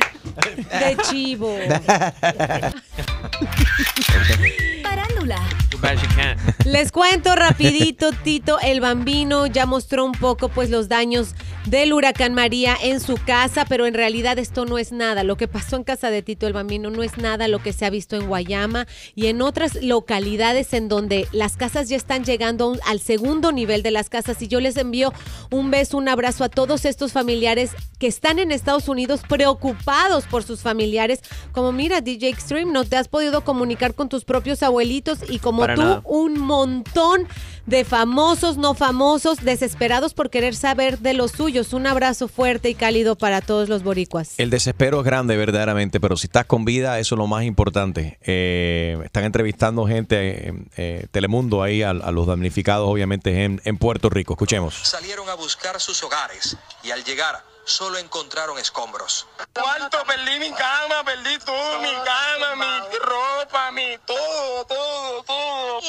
De 0.71 0.97
chivo. 1.09 1.57
Parándula. 4.83 5.39
Les 6.65 6.93
cuento 6.93 7.35
rapidito, 7.35 8.11
Tito 8.13 8.59
el 8.61 8.81
Bambino 8.81 9.47
ya 9.47 9.67
mostró 9.67 10.05
un 10.05 10.13
poco 10.13 10.49
pues 10.49 10.71
los 10.71 10.89
daños 10.89 11.35
del 11.67 11.93
huracán 11.93 12.33
María 12.35 12.77
en 12.81 13.01
su 13.01 13.17
casa, 13.17 13.65
pero 13.69 13.87
en 13.87 13.95
realidad 13.95 14.39
esto 14.39 14.65
no 14.65 14.79
es 14.79 14.93
nada. 14.93 15.25
Lo 15.25 15.37
que 15.37 15.49
pasó 15.49 15.77
en 15.77 15.85
casa 15.85 16.11
de 16.11 16.23
Tito 16.23 16.47
el 16.47 16.53
Bambino 16.53 16.91
no 16.91 17.03
es 17.03 17.19
nada 17.19 17.49
lo 17.49 17.61
que 17.61 17.73
se 17.73 17.85
ha 17.85 17.91
visto 17.91 18.17
en 18.17 18.29
Guayama 18.29 18.87
y 19.15 19.27
en 19.27 19.43
otras 19.43 19.83
localidades 19.83 20.73
en 20.73 20.89
donde 20.89 21.27
las 21.33 21.57
casas 21.57 21.89
ya 21.89 21.97
están 21.97 22.25
llegando 22.25 22.77
al 22.87 23.01
segundo 23.01 23.51
nivel 23.53 23.83
de 23.83 23.91
las 23.91 24.09
casas. 24.09 24.41
Y 24.43 24.49
yo 24.49 24.61
les 24.61 24.77
envío 24.77 25.13
un 25.51 25.71
beso, 25.71 25.99
un 25.99 26.09
abrazo 26.09 26.45
a 26.45 26.49
todos 26.49 26.85
estos 26.85 27.13
familiares 27.13 27.73
que 27.99 28.07
están 28.07 28.39
en 28.39 28.53
Estados 28.53 28.89
Unidos 28.89 29.23
preocupados 29.29 30.25
por 30.27 30.45
sus 30.45 30.61
familiares. 30.61 31.21
Como 31.53 31.73
mira, 31.73 32.01
DJ 32.01 32.29
Extreme, 32.29 32.73
no 32.73 32.85
te 32.85 32.97
has 32.97 33.09
podido 33.09 33.43
comunicar 33.43 33.95
con 33.95 34.09
tus 34.09 34.25
propios 34.25 34.63
abuelitos 34.63 35.19
y 35.29 35.39
como 35.41 35.66
Para 35.67 35.75
tú, 35.75 35.83
nada. 35.83 36.01
un 36.05 36.39
montón 36.39 37.29
de 37.67 37.85
famosos, 37.85 38.57
no 38.57 38.75
famosos, 38.75 39.39
desesperados 39.39 40.15
por 40.15 40.31
querer 40.31 40.55
saber 40.55 41.01
de 41.01 41.15
los 41.15 41.33
suyos. 41.33 41.73
Un 41.73 41.87
abrazo 41.87 42.29
fuerte 42.29 42.71
y 42.71 42.75
cálido 42.75 43.17
para 43.17 43.41
todos 43.41 43.69
los 43.69 43.83
boricuas. 43.83 44.35
El 44.39 44.51
desespero 44.51 45.01
es 45.01 45.05
grande, 45.05 45.37
verdaderamente, 45.37 45.99
pero 45.99 46.17
si 46.17 46.29
estás 46.29 46.47
con 46.47 46.65
vida, 46.65 46.99
eso 47.01 47.17
es 47.17 47.19
lo 47.19 47.27
más 47.27 47.45
importante. 47.45 48.19
Eh, 48.23 48.97
están 49.05 49.25
entrevistando 49.25 49.87
gente, 49.87 50.49
en 50.49 50.71
eh, 50.77 51.07
Telemundo, 51.11 51.63
ahí 51.63 51.83
a, 51.83 51.91
a 51.91 52.13
los 52.13 52.27
damnificados, 52.27 52.89
obviamente, 52.89 53.45
en, 53.45 53.61
en 53.65 53.79
Puerto 53.79 54.11
Rico. 54.11 54.35
Escuchemos. 54.35 54.75
Salieron 54.75 55.29
a 55.29 55.35
buscar 55.35 55.81
sus 55.81 56.03
hogares 56.05 56.57
y 56.85 56.91
al 56.93 57.03
llegar 57.03 57.43
solo 57.67 57.99
encontraron 57.99 58.59
escombros. 58.59 59.27
¿Cuánto 59.53 59.99
perdí 60.07 60.39
mi 60.39 60.51
cama? 60.51 61.05
Perdí 61.05 61.37
todo, 61.45 61.81
mi 61.81 61.89
cama, 61.89 62.55
mi 62.57 62.97
ropa, 62.99 63.73
mi 63.73 63.99
todo, 64.07 64.65
todo, 64.65 65.23
todo. 65.25 65.81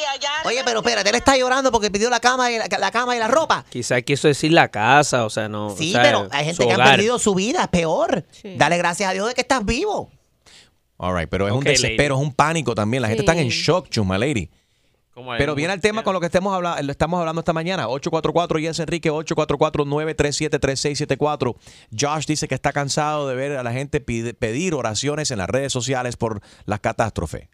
Oye, 0.45 0.61
pero 0.65 0.80
espérate, 0.80 1.09
él 1.09 1.15
está 1.15 1.38
llorando 1.38 1.71
porque 1.71 1.91
pidió 1.91 2.09
la 2.09 2.19
cama 2.19 2.51
y 2.51 2.57
la, 2.57 2.67
la 2.67 2.91
cama 2.91 3.15
y 3.15 3.19
la 3.19 3.28
ropa. 3.28 3.63
Quizá 3.69 4.01
quiso 4.01 4.28
decir 4.28 4.51
la 4.51 4.69
casa, 4.69 5.23
o 5.25 5.30
sea, 5.30 5.47
no. 5.47 5.75
Sí, 5.78 5.91
o 5.91 5.93
sea, 5.93 6.01
pero 6.01 6.28
hay 6.32 6.45
gente 6.45 6.67
que 6.67 6.73
ha 6.73 6.84
perdido 6.84 7.19
su 7.19 7.36
vida, 7.36 7.61
es 7.61 7.67
peor. 7.69 8.25
Dale 8.43 8.78
gracias 8.78 9.09
a 9.09 9.13
Dios 9.13 9.28
de 9.28 9.36
que 9.36 9.41
estás 9.41 9.63
vivo. 9.63 10.11
All 10.97 11.15
right, 11.15 11.30
pero 11.30 11.47
es 11.47 11.53
un 11.53 11.63
desespero, 11.63 12.15
es 12.15 12.21
un 12.21 12.34
pánico 12.34 12.73
también. 12.73 13.03
La 13.03 13.07
gente 13.07 13.21
está 13.21 13.34
en 13.34 13.49
shock, 13.49 13.89
Chuma 13.89 14.17
Lady. 14.17 14.49
Pero 15.38 15.55
viene 15.55 15.74
el 15.74 15.82
tema 15.82 16.03
con 16.03 16.13
lo 16.13 16.20
que 16.20 16.28
estemos 16.28 16.53
habla- 16.53 16.82
lo 16.82 16.91
estamos 16.91 17.20
hablando 17.20 17.39
esta 17.39 17.53
mañana. 17.53 17.88
844 17.88 18.59
Yes 18.59 18.80
Enrique, 18.80 19.09
844-937-3674. 19.11 21.55
Josh 21.97 22.26
dice 22.28 22.47
que 22.47 22.55
está 22.55 22.72
cansado 22.72 23.28
de 23.28 23.36
ver 23.36 23.57
a 23.57 23.63
la 23.63 23.72
gente 23.72 23.99
pide- 23.99 24.34
pedir 24.34 24.74
oraciones 24.74 25.32
en 25.32 25.39
las 25.39 25.49
redes 25.49 25.72
sociales 25.74 26.18
por 26.18 26.41
las 26.65 26.80
catástrofes. 26.80 27.47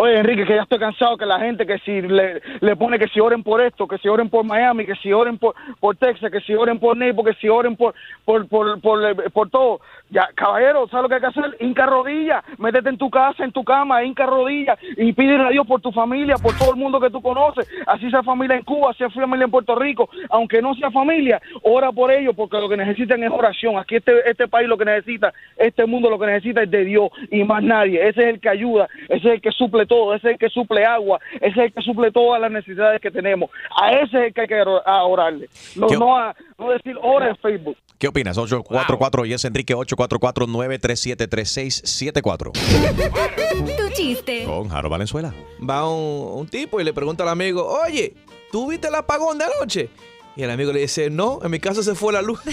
Oye, 0.00 0.18
Enrique, 0.18 0.46
que 0.46 0.54
ya 0.54 0.62
estoy 0.62 0.78
cansado 0.78 1.16
que 1.18 1.26
la 1.26 1.40
gente 1.40 1.66
que 1.66 1.78
si 1.80 2.00
le, 2.00 2.40
le 2.60 2.76
pone 2.76 2.98
que 2.98 3.08
si 3.08 3.20
oren 3.20 3.42
por 3.42 3.60
esto, 3.60 3.86
que 3.86 3.98
si 3.98 4.08
oren 4.08 4.30
por 4.30 4.44
Miami, 4.44 4.86
que 4.86 4.94
si 5.02 5.12
oren 5.12 5.36
por, 5.36 5.54
por 5.78 5.96
Texas, 5.96 6.30
que 6.30 6.40
si 6.40 6.54
oren 6.54 6.78
por 6.78 6.96
Naples, 6.96 7.34
que 7.34 7.40
si 7.40 7.48
oren 7.48 7.76
por 7.76 7.94
por, 8.24 8.48
por, 8.48 8.80
por, 8.80 9.32
por 9.32 9.50
todo. 9.50 9.80
Ya, 10.12 10.28
caballero, 10.34 10.88
¿sabes 10.88 11.04
lo 11.04 11.08
que 11.08 11.14
hay 11.14 11.20
que 11.20 11.26
hacer? 11.28 11.56
Inca 11.60 11.86
rodilla, 11.86 12.42
métete 12.58 12.88
en 12.88 12.98
tu 12.98 13.08
casa, 13.08 13.44
en 13.44 13.52
tu 13.52 13.62
cama, 13.62 14.02
inca 14.02 14.26
rodilla 14.26 14.76
y 14.96 15.12
pídele 15.12 15.44
a 15.46 15.50
Dios 15.50 15.64
por 15.66 15.80
tu 15.80 15.92
familia, 15.92 16.34
por 16.36 16.52
todo 16.58 16.70
el 16.72 16.76
mundo 16.76 16.98
que 16.98 17.10
tú 17.10 17.22
conoces. 17.22 17.68
Así 17.86 18.10
sea 18.10 18.22
familia 18.24 18.56
en 18.56 18.64
Cuba, 18.64 18.92
sea 18.94 19.08
familia 19.10 19.44
en 19.44 19.52
Puerto 19.52 19.76
Rico, 19.76 20.10
aunque 20.30 20.60
no 20.60 20.74
sea 20.74 20.90
familia, 20.90 21.40
ora 21.62 21.92
por 21.92 22.10
ellos 22.10 22.34
porque 22.36 22.56
lo 22.60 22.68
que 22.68 22.76
necesitan 22.76 23.22
es 23.22 23.30
oración. 23.30 23.78
Aquí 23.78 23.96
este, 23.96 24.28
este 24.28 24.48
país 24.48 24.66
lo 24.68 24.76
que 24.76 24.84
necesita, 24.84 25.32
este 25.56 25.86
mundo 25.86 26.10
lo 26.10 26.18
que 26.18 26.26
necesita 26.26 26.62
es 26.64 26.70
de 26.72 26.84
Dios 26.84 27.10
y 27.30 27.44
más 27.44 27.62
nadie. 27.62 28.00
Ese 28.08 28.22
es 28.22 28.34
el 28.34 28.40
que 28.40 28.48
ayuda, 28.48 28.88
ese 29.08 29.28
es 29.28 29.34
el 29.34 29.40
que 29.40 29.52
suple 29.52 29.86
todo, 29.86 30.12
ese 30.16 30.26
es 30.26 30.32
el 30.32 30.38
que 30.40 30.48
suple 30.50 30.84
agua, 30.84 31.20
ese 31.36 31.46
es 31.50 31.56
el 31.58 31.72
que 31.72 31.82
suple 31.82 32.10
todas 32.10 32.40
las 32.40 32.50
necesidades 32.50 33.00
que 33.00 33.12
tenemos. 33.12 33.48
A 33.80 33.92
ese 33.92 34.18
es 34.18 34.24
el 34.26 34.34
que 34.34 34.40
hay 34.40 34.48
que 34.48 34.60
orarle. 34.60 35.46
No, 35.76 35.86
¿Qué- 35.86 35.96
no, 35.96 36.16
a, 36.18 36.34
no 36.58 36.70
decir 36.70 36.96
ora 37.00 37.28
en 37.28 37.36
Facebook. 37.36 37.76
¿Qué 38.00 38.08
opinas? 38.08 38.36
844 38.38 39.26
Yes 39.26 39.44
Enrique, 39.44 39.74
844-937-3674. 39.76 42.52
Tu 43.76 43.88
chiste. 43.94 44.44
Con 44.46 44.70
Jaro 44.70 44.88
Valenzuela. 44.88 45.34
Va 45.68 45.86
un, 45.86 46.38
un 46.40 46.48
tipo 46.48 46.80
y 46.80 46.84
le 46.84 46.94
pregunta 46.94 47.24
al 47.24 47.28
amigo, 47.28 47.62
oye, 47.66 48.14
¿tú 48.50 48.70
viste 48.70 48.88
el 48.88 48.94
apagón 48.94 49.36
de 49.36 49.44
anoche? 49.44 49.90
Y 50.34 50.42
el 50.44 50.50
amigo 50.50 50.72
le 50.72 50.80
dice, 50.80 51.10
no, 51.10 51.40
en 51.42 51.50
mi 51.50 51.60
casa 51.60 51.82
se 51.82 51.94
fue 51.94 52.14
la 52.14 52.22
luz. 52.22 52.40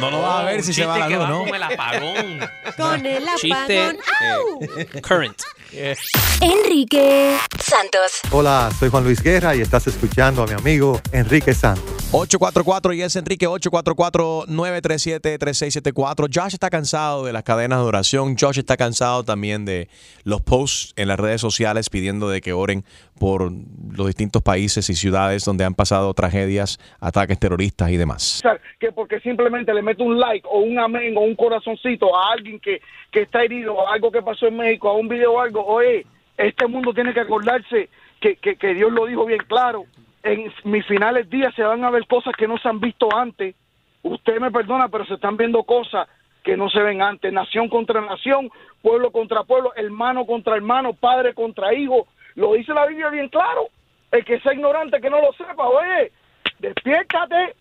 No 0.00 0.10
lo 0.10 0.20
vas 0.22 0.40
a 0.40 0.44
ver 0.44 0.60
si 0.64 0.74
se 0.74 0.84
va 0.84 0.98
la 0.98 1.06
que 1.06 1.14
luz, 1.14 1.22
va 1.22 1.28
¿no? 1.28 1.44
con 1.44 1.54
el 1.54 1.62
apagón. 1.62 2.40
Con 2.76 3.06
el 3.06 3.24
Chiste 3.36 3.80
apagón. 3.80 3.98
¡Au! 4.32 4.58
eh, 4.76 4.88
current. 5.00 5.40
Enrique 5.72 7.36
Santos. 7.58 8.20
Hola, 8.30 8.70
soy 8.78 8.90
Juan 8.90 9.04
Luis 9.04 9.22
Guerra 9.22 9.56
y 9.56 9.60
estás 9.60 9.86
escuchando 9.86 10.42
a 10.42 10.46
mi 10.46 10.52
amigo 10.52 11.00
Enrique 11.12 11.54
Santos. 11.54 11.84
844 12.12 12.92
Yes 12.92 13.16
Enrique, 13.16 13.48
844-937-3674. 13.48 16.28
Josh 16.32 16.54
está 16.54 16.70
cansado 16.70 17.24
de 17.24 17.32
las 17.32 17.42
cadenas 17.42 17.80
de 17.80 17.86
oración. 17.86 18.36
Josh 18.38 18.60
está 18.60 18.76
cansado 18.76 19.24
también 19.24 19.64
de 19.64 19.88
los 20.22 20.40
posts 20.40 20.92
en 20.96 21.08
las 21.08 21.18
redes 21.18 21.40
sociales 21.40 21.90
pidiendo 21.90 22.28
de 22.28 22.40
que 22.40 22.52
oren 22.52 22.84
por 23.18 23.50
los 23.50 24.06
distintos 24.06 24.42
países 24.42 24.88
y 24.90 24.94
ciudades 24.94 25.44
donde 25.44 25.64
han 25.64 25.74
pasado 25.74 26.14
tragedias, 26.14 26.78
ataques 27.00 27.40
terroristas 27.40 27.90
y 27.90 27.96
demás. 27.96 28.42
que 28.78 28.92
porque 28.92 29.18
simplemente 29.20 29.74
le 29.74 29.82
meto 29.82 30.04
un 30.04 30.20
like 30.20 30.46
o 30.48 30.60
un 30.60 30.78
amén 30.78 31.16
o 31.16 31.20
un 31.22 31.34
corazoncito 31.34 32.16
a 32.16 32.30
alguien 32.32 32.60
que, 32.60 32.80
que 33.10 33.22
está 33.22 33.42
herido, 33.42 33.88
a 33.88 33.94
algo 33.94 34.12
que 34.12 34.22
pasó 34.22 34.46
en 34.46 34.56
México, 34.56 34.88
a 34.88 34.96
un 34.96 35.08
video 35.08 35.32
o 35.32 35.40
algo, 35.40 35.63
oye, 35.64 36.06
este 36.36 36.66
mundo 36.66 36.92
tiene 36.92 37.12
que 37.12 37.20
acordarse 37.20 37.88
que, 38.20 38.36
que, 38.36 38.74
Dios 38.74 38.92
lo 38.92 39.06
dijo 39.06 39.26
bien 39.26 39.42
claro. 39.46 39.84
En 40.22 40.50
mis 40.64 40.86
finales 40.86 41.28
días 41.28 41.54
se 41.54 41.62
van 41.62 41.84
a 41.84 41.90
ver 41.90 42.06
cosas 42.06 42.34
que 42.36 42.48
no 42.48 42.56
se 42.58 42.68
han 42.68 42.80
visto 42.80 43.14
antes. 43.14 43.54
Usted 44.02 44.40
me 44.40 44.50
perdona, 44.50 44.88
pero 44.88 45.04
se 45.04 45.14
están 45.14 45.36
viendo 45.36 45.62
cosas 45.64 46.08
que 46.42 46.56
no 46.56 46.70
se 46.70 46.80
ven 46.80 47.02
antes. 47.02 47.32
Nación 47.32 47.68
contra 47.68 48.00
nación, 48.00 48.50
pueblo 48.82 49.10
contra 49.10 49.44
pueblo, 49.44 49.72
hermano 49.76 50.26
contra 50.26 50.56
hermano, 50.56 50.94
padre 50.94 51.34
contra 51.34 51.74
hijo. 51.74 52.06
Lo 52.34 52.54
dice 52.54 52.72
la 52.72 52.86
Biblia 52.86 53.10
bien 53.10 53.28
claro. 53.28 53.68
El 54.10 54.24
que 54.24 54.40
sea 54.40 54.54
ignorante, 54.54 55.00
que 55.00 55.10
no 55.10 55.20
lo 55.20 55.32
sepa, 55.32 55.66
oye, 55.66 56.12
despiértate. 56.58 57.54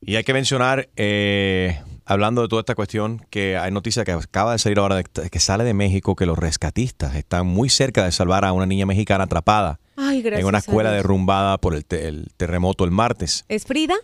Y 0.00 0.16
hay 0.16 0.24
que 0.24 0.32
mencionar, 0.32 0.88
eh, 0.96 1.80
hablando 2.06 2.40
de 2.42 2.48
toda 2.48 2.60
esta 2.60 2.74
cuestión, 2.74 3.26
que 3.30 3.56
hay 3.58 3.70
noticia 3.70 4.04
que 4.04 4.12
acaba 4.12 4.52
de 4.52 4.58
salir 4.58 4.78
ahora, 4.78 4.96
de- 4.96 5.04
que 5.30 5.40
sale 5.40 5.64
de 5.64 5.74
México, 5.74 6.16
que 6.16 6.24
los 6.24 6.38
rescatistas 6.38 7.14
están 7.16 7.46
muy 7.46 7.68
cerca 7.68 8.04
de 8.04 8.12
salvar 8.12 8.44
a 8.44 8.52
una 8.52 8.64
niña 8.64 8.86
mexicana 8.86 9.24
atrapada 9.24 9.80
Ay, 9.96 10.22
en 10.24 10.46
una 10.46 10.58
escuela 10.58 10.90
derrumbada 10.92 11.58
por 11.58 11.74
el, 11.74 11.84
te- 11.84 12.08
el 12.08 12.28
terremoto 12.36 12.84
el 12.84 12.90
martes. 12.92 13.44
¿Es 13.48 13.64
Frida? 13.64 13.94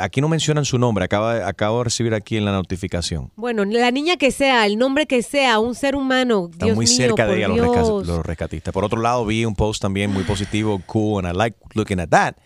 Aquí 0.00 0.20
no 0.20 0.28
mencionan 0.28 0.64
su 0.64 0.78
nombre, 0.78 1.04
acaba, 1.04 1.48
acabo 1.48 1.78
de 1.78 1.84
recibir 1.84 2.14
aquí 2.14 2.36
en 2.36 2.44
la 2.44 2.52
notificación. 2.52 3.32
Bueno, 3.34 3.64
la 3.64 3.90
niña 3.90 4.16
que 4.16 4.30
sea, 4.30 4.64
el 4.66 4.78
nombre 4.78 5.06
que 5.06 5.20
sea, 5.24 5.58
un 5.58 5.74
ser 5.74 5.96
humano. 5.96 6.48
Están 6.52 6.66
Dios 6.68 6.76
muy 6.76 6.86
mío, 6.86 6.96
cerca 6.96 7.26
de 7.26 7.38
ella 7.38 7.48
los, 7.48 8.06
los 8.06 8.24
rescatistas. 8.24 8.72
Por 8.72 8.84
otro 8.84 9.00
lado, 9.00 9.26
vi 9.26 9.44
un 9.44 9.56
post 9.56 9.82
también 9.82 10.12
muy 10.12 10.22
positivo, 10.22 10.80
cool, 10.86 11.26
and 11.26 11.34
I 11.34 11.36
like 11.36 11.56
looking 11.74 11.98
at 11.98 12.08
that. 12.10 12.36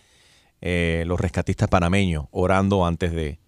Eh, 0.63 1.05
los 1.07 1.21
rescatistas 1.21 1.69
panameños 1.69 2.25
orando 2.31 2.87
antes 2.87 3.13
de, 3.13 3.39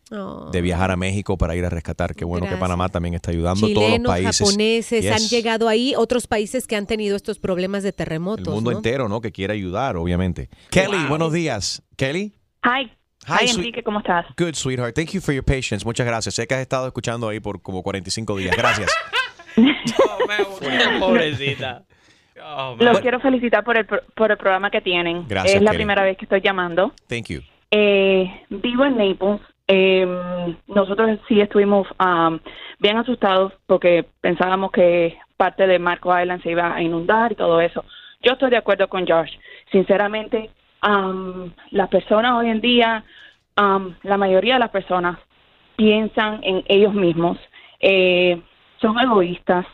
de 0.52 0.60
viajar 0.60 0.90
a 0.90 0.96
México 0.96 1.36
para 1.38 1.56
ir 1.56 1.64
a 1.64 1.68
rescatar. 1.70 2.14
Qué 2.14 2.24
bueno 2.24 2.44
Gracias. 2.46 2.58
que 2.58 2.60
Panamá 2.60 2.88
también 2.88 3.14
está 3.14 3.30
ayudando. 3.30 3.60
todos 3.60 3.74
los 3.74 3.84
Chilenos, 3.84 4.10
países. 4.12 4.38
japoneses 4.38 5.06
han 5.10 5.18
Yes. 5.18 5.30
llegado 5.30 5.68
ahí, 5.68 5.94
otros 5.96 6.26
países 6.26 6.66
que 6.66 6.76
han 6.76 6.86
tenido 6.86 7.16
estos 7.16 7.38
problemas 7.38 7.82
de 7.82 7.90
El 7.90 7.94
terremotos. 7.94 8.54
mundo 8.54 8.70
¿no? 8.70 8.76
entero, 8.76 9.08
¿no? 9.08 9.20
Que 9.20 9.32
quiere 9.32 9.52
ayudar, 9.54 9.96
obviamente. 9.96 10.48
Kelly, 10.70 11.06
buenos 11.08 11.32
días. 11.32 11.82
Kelly. 11.96 12.34
Hi. 12.64 12.90
Hi, 13.28 13.46
Hi, 13.46 13.50
Enrique, 13.50 13.82
¿cómo 13.84 14.00
estás? 14.00 14.26
Good, 14.36 14.54
sweetheart. 14.54 14.94
Thank 14.96 15.10
you 15.10 15.20
for 15.20 15.32
your 15.32 15.44
patience. 15.44 15.84
Muchas 15.84 16.04
gracias. 16.06 16.34
Sé 16.34 16.46
que 16.46 16.54
has 16.54 16.60
estado 16.60 16.86
escuchando 16.88 17.28
ahí 17.28 17.38
por 17.38 17.62
como 17.62 17.82
45 17.82 18.36
días. 18.36 18.56
Gracias. 18.56 18.90
Pobrecita. 21.00 21.84
Oh, 22.44 22.76
Los 22.78 23.00
quiero 23.00 23.20
felicitar 23.20 23.62
por 23.64 23.76
el, 23.76 23.86
pro- 23.86 24.02
por 24.16 24.30
el 24.30 24.36
programa 24.36 24.70
que 24.70 24.80
tienen. 24.80 25.26
Gracias, 25.28 25.56
Es 25.56 25.62
la 25.62 25.70
Kelly. 25.70 25.78
primera 25.78 26.02
vez 26.02 26.16
que 26.16 26.24
estoy 26.24 26.40
llamando. 26.40 26.92
Thank 27.06 27.26
you. 27.28 27.40
Eh, 27.70 28.24
vivo 28.50 28.84
en 28.84 28.96
Naples. 28.96 29.40
Eh, 29.68 30.06
nosotros 30.66 31.18
sí 31.28 31.40
estuvimos 31.40 31.86
um, 32.00 32.38
bien 32.78 32.98
asustados 32.98 33.52
porque 33.66 34.04
pensábamos 34.20 34.72
que 34.72 35.16
parte 35.36 35.66
de 35.66 35.78
Marco 35.78 36.18
Island 36.18 36.42
se 36.42 36.50
iba 36.50 36.74
a 36.74 36.82
inundar 36.82 37.32
y 37.32 37.36
todo 37.36 37.60
eso. 37.60 37.84
Yo 38.22 38.32
estoy 38.32 38.50
de 38.50 38.56
acuerdo 38.56 38.88
con 38.88 39.06
Josh. 39.06 39.32
Sinceramente, 39.70 40.50
um, 40.86 41.50
las 41.70 41.88
personas 41.88 42.32
hoy 42.34 42.50
en 42.50 42.60
día, 42.60 43.04
um, 43.56 43.94
la 44.02 44.16
mayoría 44.16 44.54
de 44.54 44.60
las 44.60 44.70
personas 44.70 45.18
piensan 45.76 46.40
en 46.42 46.62
ellos 46.68 46.94
mismos, 46.94 47.38
eh, 47.80 48.40
son 48.80 48.98
egoístas. 48.98 49.66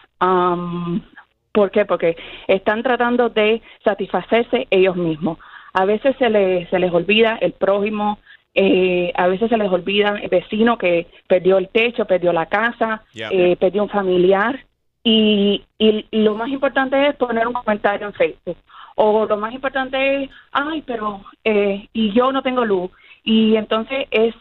¿Por 1.53 1.71
qué? 1.71 1.85
Porque 1.85 2.17
están 2.47 2.83
tratando 2.83 3.29
de 3.29 3.63
satisfacerse 3.85 4.67
ellos 4.71 4.97
mismos. 4.97 5.39
A 5.73 5.85
veces 5.85 6.17
se 6.19 6.31
les, 6.31 6.69
se 6.71 6.79
les 6.79 6.93
olvida 6.93 7.39
el 7.41 7.53
prójimo, 7.53 8.19
eh, 8.61 9.13
a 9.15 9.29
veces 9.29 9.49
se 9.49 9.57
les 9.57 9.71
olvida 9.71 10.19
el 10.21 10.29
vecino 10.29 10.77
que 10.79 11.07
perdió 11.29 11.59
el 11.59 11.69
techo, 11.69 12.07
perdió 12.07 12.33
la 12.33 12.47
casa, 12.47 13.03
Yeah. 13.13 13.29
eh, 13.31 13.57
perdió 13.57 13.85
un 13.85 13.89
familiar. 13.89 14.65
Y, 15.05 15.65
y 15.79 16.05
lo 16.11 16.35
más 16.35 16.49
importante 16.49 16.97
es 17.09 17.15
poner 17.15 17.47
un 17.47 17.55
comentario 17.55 18.09
en 18.09 18.13
Facebook. 18.15 18.57
O 18.97 19.27
lo 19.27 19.37
más 19.37 19.55
importante 19.55 20.25
es, 20.25 20.31
ay, 20.51 20.83
pero, 20.83 21.23
eh, 21.45 21.87
y 21.93 22.13
yo 22.13 22.33
no 22.33 22.43
tengo 22.43 22.65
luz. 22.65 22.91
Y 23.23 23.55
entonces 23.55 24.07
es, 24.11 24.35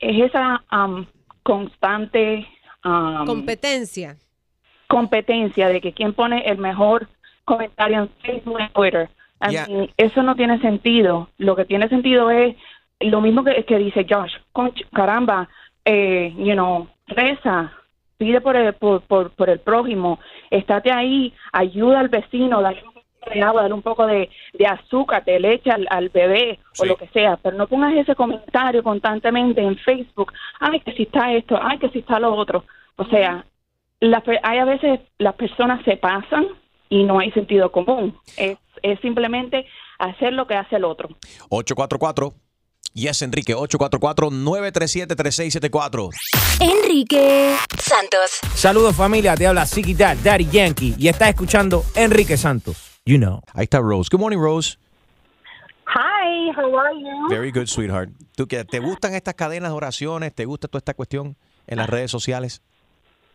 es 0.00 0.16
esa 0.26 0.64
am, 0.68 1.06
constante 1.44 2.46
am, 2.82 3.24
Competencia. 3.26 4.16
competencia 4.88 5.68
de 5.68 5.80
que 5.80 5.92
quién 5.92 6.12
pone 6.12 6.42
el 6.46 6.58
mejor 6.58 7.06
comentario 7.44 7.98
en 8.02 8.08
Facebook 8.20 8.58
y 8.58 8.62
en 8.64 8.72
Twitter. 8.72 9.08
Yeah. 9.48 9.66
mean, 9.68 9.90
eso 9.96 10.22
no 10.22 10.34
tiene 10.34 10.60
sentido. 10.60 11.28
Lo 11.38 11.54
que 11.56 11.64
tiene 11.64 11.88
sentido 11.88 12.30
es 12.30 12.56
lo 13.00 13.20
mismo 13.20 13.42
que, 13.44 13.64
que 13.64 13.78
dice 13.78 14.06
Josh. 14.08 14.32
Conch- 14.52 14.86
caramba, 14.92 15.48
eh, 15.84 16.32
you 16.36 16.52
know, 16.52 16.88
reza, 17.06 17.72
pide 18.18 18.40
por 18.40 18.56
el, 18.56 18.74
por, 18.74 19.00
por, 19.02 19.30
por 19.30 19.48
el 19.50 19.60
prójimo, 19.60 20.18
estate 20.50 20.92
ahí, 20.92 21.32
ayuda 21.52 22.00
al 22.00 22.08
vecino, 22.08 22.60
dale 22.60 22.82
un 22.84 22.92
poco 22.92 23.30
de 23.34 23.42
agua, 23.42 23.62
dale 23.62 23.74
un 23.74 23.82
poco 23.82 24.06
de, 24.06 24.30
de 24.54 24.66
azúcar, 24.66 25.24
de 25.24 25.40
leche 25.40 25.70
al, 25.70 25.86
al 25.90 26.08
bebé 26.10 26.58
o 26.78 26.84
lo 26.84 26.96
que 26.96 27.08
sea, 27.08 27.36
pero 27.38 27.56
no 27.56 27.66
pongas 27.66 27.94
ese 27.94 28.14
comentario 28.14 28.82
constantemente 28.82 29.60
en 29.62 29.76
Facebook, 29.78 30.32
ay, 30.60 30.80
que 30.80 30.92
si 30.92 31.04
está 31.04 31.32
esto, 31.32 31.58
ay, 31.60 31.78
que 31.78 31.88
si 31.90 32.00
está 32.00 32.18
lo 32.20 32.34
otro. 32.34 32.64
O 32.96 33.04
sea, 33.06 33.44
pe- 34.24 34.40
hay 34.42 34.58
a 34.58 34.64
veces 34.66 35.00
las 35.18 35.34
personas 35.34 35.82
se 35.84 35.96
pasan 35.96 36.46
y 36.90 37.04
no 37.04 37.18
hay 37.18 37.30
sentido 37.32 37.70
común. 37.72 38.14
Es, 38.36 38.58
es 38.82 39.00
simplemente 39.00 39.66
hacer 39.98 40.32
lo 40.34 40.46
que 40.46 40.54
hace 40.54 40.76
el 40.76 40.84
otro. 40.84 41.08
844. 41.50 42.32
Yes, 42.92 43.22
Enrique. 43.22 43.54
844-937-3674. 43.54 46.10
Enrique 46.60 47.54
Santos. 47.78 48.40
Saludos 48.54 48.96
familia, 48.96 49.36
te 49.36 49.46
habla 49.46 49.64
Siki 49.64 49.94
Dad, 49.94 50.16
Daddy 50.22 50.46
Yankee 50.50 50.94
y 50.98 51.08
estás 51.08 51.28
escuchando 51.28 51.84
Enrique 51.94 52.36
Santos. 52.36 53.00
You 53.06 53.18
know. 53.18 53.40
Ahí 53.54 53.64
está 53.64 53.78
Rose. 53.78 54.08
Good 54.10 54.20
morning, 54.20 54.38
Rose. 54.38 54.76
Hi, 55.86 56.50
how 56.56 56.76
are 56.78 56.94
you? 56.94 57.28
Very 57.28 57.50
good, 57.50 57.66
sweetheart. 57.66 58.10
¿Tú 58.36 58.46
qué, 58.46 58.64
¿Te 58.64 58.78
gustan 58.78 59.14
estas 59.14 59.34
cadenas 59.34 59.70
de 59.70 59.76
oraciones? 59.76 60.34
¿Te 60.34 60.44
gusta 60.44 60.68
toda 60.68 60.78
esta 60.78 60.94
cuestión 60.94 61.36
en 61.66 61.78
las 61.78 61.88
redes 61.88 62.10
sociales? 62.10 62.62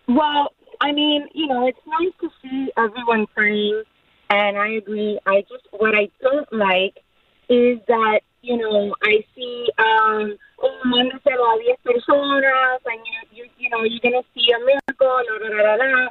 Well, 0.07 0.49
I 0.81 0.93
mean, 0.93 1.27
you 1.33 1.47
know, 1.47 1.67
it's 1.67 1.79
nice 1.85 2.13
to 2.21 2.29
see 2.41 2.71
everyone 2.77 3.25
praying, 3.33 3.83
and 4.29 4.57
I 4.57 4.77
agree. 4.77 5.17
I 5.25 5.43
just 5.49 5.65
what 5.71 5.95
I 5.95 6.09
don't 6.21 6.47
like 6.51 7.01
is 7.49 7.79
that 7.87 8.21
you 8.45 8.57
know 8.57 8.93
I 9.03 9.23
see 9.33 9.67
um 9.77 10.37
oh 10.61 10.79
mándaselo 10.85 11.43
a 11.53 11.57
10 11.63 11.75
personas, 11.83 12.81
and 12.85 13.01
you 13.09 13.19
you 13.35 13.43
you 13.57 13.69
know 13.71 13.83
you're 13.83 13.99
gonna 14.05 14.23
see 14.33 14.47
a 14.53 14.59
miracle, 14.59 15.15
la 15.27 15.35
la 15.41 15.49
la 15.57 15.75
la. 15.75 15.85
la. 15.85 16.09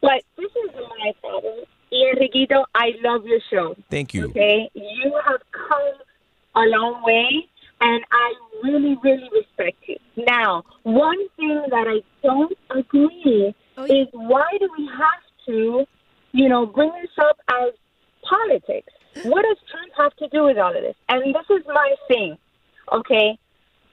But 0.00 0.22
this 0.36 0.50
is 0.62 0.70
my 0.74 1.12
problem. 1.20 1.64
Y 1.92 1.98
Enriquito, 2.10 2.64
I 2.74 2.92
love 3.02 3.26
your 3.26 3.40
show. 3.50 3.76
Thank 3.90 4.14
you. 4.14 4.28
Okay, 4.30 4.70
you 4.74 5.12
have 5.26 5.42
come 5.52 5.96
a 6.54 6.64
long 6.76 7.02
way, 7.02 7.46
and 7.80 8.02
I 8.10 8.34
really, 8.62 8.96
really 9.02 9.28
respect 9.32 9.76
you. 9.86 9.96
Now, 10.16 10.62
one 10.84 11.28
thing 11.36 11.62
that 11.70 11.86
I 11.88 12.00
don't 12.22 12.56
agree 12.70 13.54
is 13.88 14.08
why 14.12 14.46
do 14.58 14.68
we 14.78 14.86
have 14.86 15.24
to, 15.46 15.84
you 16.32 16.48
know, 16.48 16.64
bring 16.66 16.92
this 17.02 17.10
up 17.18 17.38
as 17.48 17.72
politics? 18.22 18.92
What 19.24 19.42
does 19.42 19.58
Trump 19.70 19.92
have 19.96 20.14
to 20.16 20.28
do 20.28 20.44
with 20.44 20.58
all 20.58 20.74
of 20.74 20.82
this? 20.82 20.96
And 21.08 21.34
this 21.34 21.48
is 21.50 21.66
my 21.66 21.94
thing, 22.08 22.38
okay? 22.92 23.38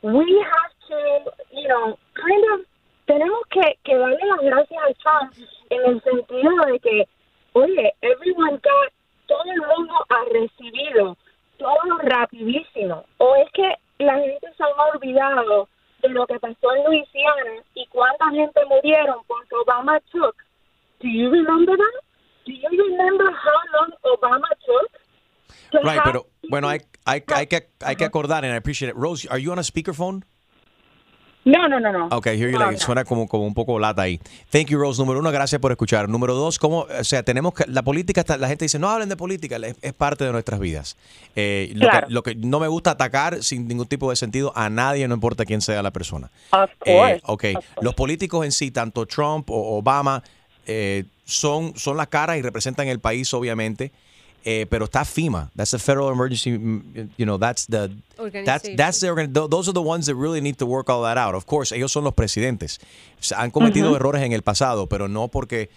We 0.01 0.45
have 0.45 0.73
to, 0.89 1.31
you 1.51 1.67
know, 1.67 1.97
kind 2.15 2.43
of, 2.53 2.65
tenemos 3.07 3.41
que, 3.49 3.77
que 3.83 3.97
darle 3.97 4.19
las 4.21 4.41
gracias 4.41 4.79
a 4.89 4.93
Trump 5.01 5.33
en 5.69 5.81
el 5.85 6.01
sentido 6.01 6.65
de 6.65 6.79
que, 6.79 7.07
oye, 7.53 7.93
everyone 8.01 8.59
got, 8.61 8.91
todo 9.27 9.51
el 9.51 9.61
mundo 9.61 9.93
ha 10.09 10.23
recibido 10.31 11.17
todo 11.57 11.97
rapidísimo. 12.03 13.05
O 13.17 13.35
es 13.35 13.51
que 13.51 13.73
la 13.99 14.15
gente 14.19 14.47
se 14.55 14.63
ha 14.63 14.85
olvidado 14.93 15.67
de 16.01 16.09
lo 16.09 16.27
que 16.27 16.39
pasó 16.39 16.75
en 16.75 16.85
Luisiana 16.85 17.63
y 17.73 17.85
cuánta 17.87 18.29
gente 18.29 18.65
murieron 18.65 19.17
porque 19.27 19.55
Obama 19.55 19.99
took. 20.11 20.35
Do 20.99 21.07
you 21.07 21.29
remember 21.29 21.75
that? 21.75 22.03
Do 22.45 22.53
you 22.53 22.69
remember 22.69 23.25
how 23.31 23.59
long 23.73 23.91
Obama 24.03 24.47
took? 24.65 25.06
To 25.71 25.79
Right, 25.83 26.01
pero 26.03 26.27
bueno, 26.49 26.67
hay, 26.69 26.79
hay, 27.05 27.23
hay, 27.35 27.47
que, 27.47 27.69
hay 27.81 27.95
que 27.95 28.05
acordar, 28.05 28.43
and 28.45 28.53
I 28.53 28.57
appreciate 28.57 28.89
it. 28.91 28.95
Rose, 28.97 29.27
are 29.29 29.41
you 29.41 29.51
on 29.51 29.59
a 29.59 29.63
speakerphone? 29.63 30.23
No, 31.45 31.65
no, 31.69 31.79
no, 31.79 31.93
no. 31.93 32.07
Ok, 32.11 32.25
here 32.27 32.51
you 32.51 32.59
No, 32.59 32.65
like, 32.65 32.73
no. 32.73 32.79
suena 32.85 33.05
como, 33.05 33.25
como 33.25 33.45
un 33.47 33.53
poco 33.53 33.79
lata 33.79 34.01
ahí. 34.01 34.19
Thank 34.49 34.67
you, 34.67 34.77
Rose. 34.77 34.99
Número 35.01 35.19
uno, 35.21 35.31
gracias 35.31 35.61
por 35.61 35.71
escuchar. 35.71 36.09
Número 36.09 36.33
dos, 36.35 36.59
¿cómo, 36.59 36.79
o 36.99 37.03
sea, 37.05 37.23
tenemos 37.23 37.53
que, 37.53 37.63
la 37.67 37.83
política, 37.83 38.25
la 38.37 38.49
gente 38.49 38.65
dice, 38.65 38.79
no 38.79 38.89
hablen 38.89 39.07
de 39.07 39.15
política, 39.15 39.55
es, 39.55 39.77
es 39.81 39.93
parte 39.93 40.25
de 40.25 40.33
nuestras 40.33 40.59
vidas. 40.59 40.97
Eh, 41.37 41.71
lo, 41.75 41.87
Claro. 41.87 42.07
que, 42.07 42.13
lo 42.13 42.23
que 42.23 42.35
no 42.35 42.59
me 42.59 42.67
gusta 42.67 42.91
atacar 42.91 43.41
sin 43.43 43.65
ningún 43.65 43.87
tipo 43.87 44.09
de 44.09 44.17
sentido 44.17 44.51
a 44.57 44.69
nadie, 44.69 45.07
no 45.07 45.13
importa 45.15 45.45
quién 45.45 45.61
sea 45.61 45.81
la 45.81 45.91
persona. 45.91 46.29
Of 46.51 46.69
Eh, 46.83 47.21
course. 47.23 47.53
ok, 47.55 47.63
los 47.81 47.93
políticos 47.95 48.43
en 48.43 48.51
sí, 48.51 48.71
tanto 48.71 49.05
Trump 49.05 49.49
o 49.49 49.77
Obama, 49.77 50.21
eh, 50.65 51.05
son, 51.23 51.77
son 51.77 51.95
las 51.95 52.07
caras 52.09 52.35
y 52.37 52.41
representan 52.41 52.89
el 52.89 52.99
país, 52.99 53.33
obviamente. 53.33 53.93
Eh, 54.49 54.65
pero 54.69 54.85
está 54.85 55.03
FEMA. 55.03 55.51
That's 55.57 55.71
the 55.71 55.77
Federal 55.79 56.09
Emergency, 56.09 56.51
mm, 56.51 57.09
you 57.17 57.25
know, 57.25 57.37
that's 57.37 57.65
the 57.67 57.89
that's 58.45 58.63
that's 58.77 58.99
the 59.01 59.09
those 59.49 59.67
are 59.67 59.73
the 59.73 59.81
ones 59.81 60.05
that 60.05 60.15
really 60.15 60.39
need 60.39 60.55
to 60.55 60.65
work 60.65 60.89
all 60.89 61.03
that 61.03 61.17
out. 61.17 61.35
Of 61.35 61.45
course, 61.45 61.75
ellos 61.75 61.91
son 61.91 62.05
los 62.05 62.13
presidentes. 62.13 62.79
Han 63.35 63.51
cometido 63.51 63.89
errores 63.97 64.23
en 64.23 64.31
el 64.31 64.43
pasado, 64.43 64.87
pero 64.87 65.09
no 65.09 65.27
porque 65.27 65.69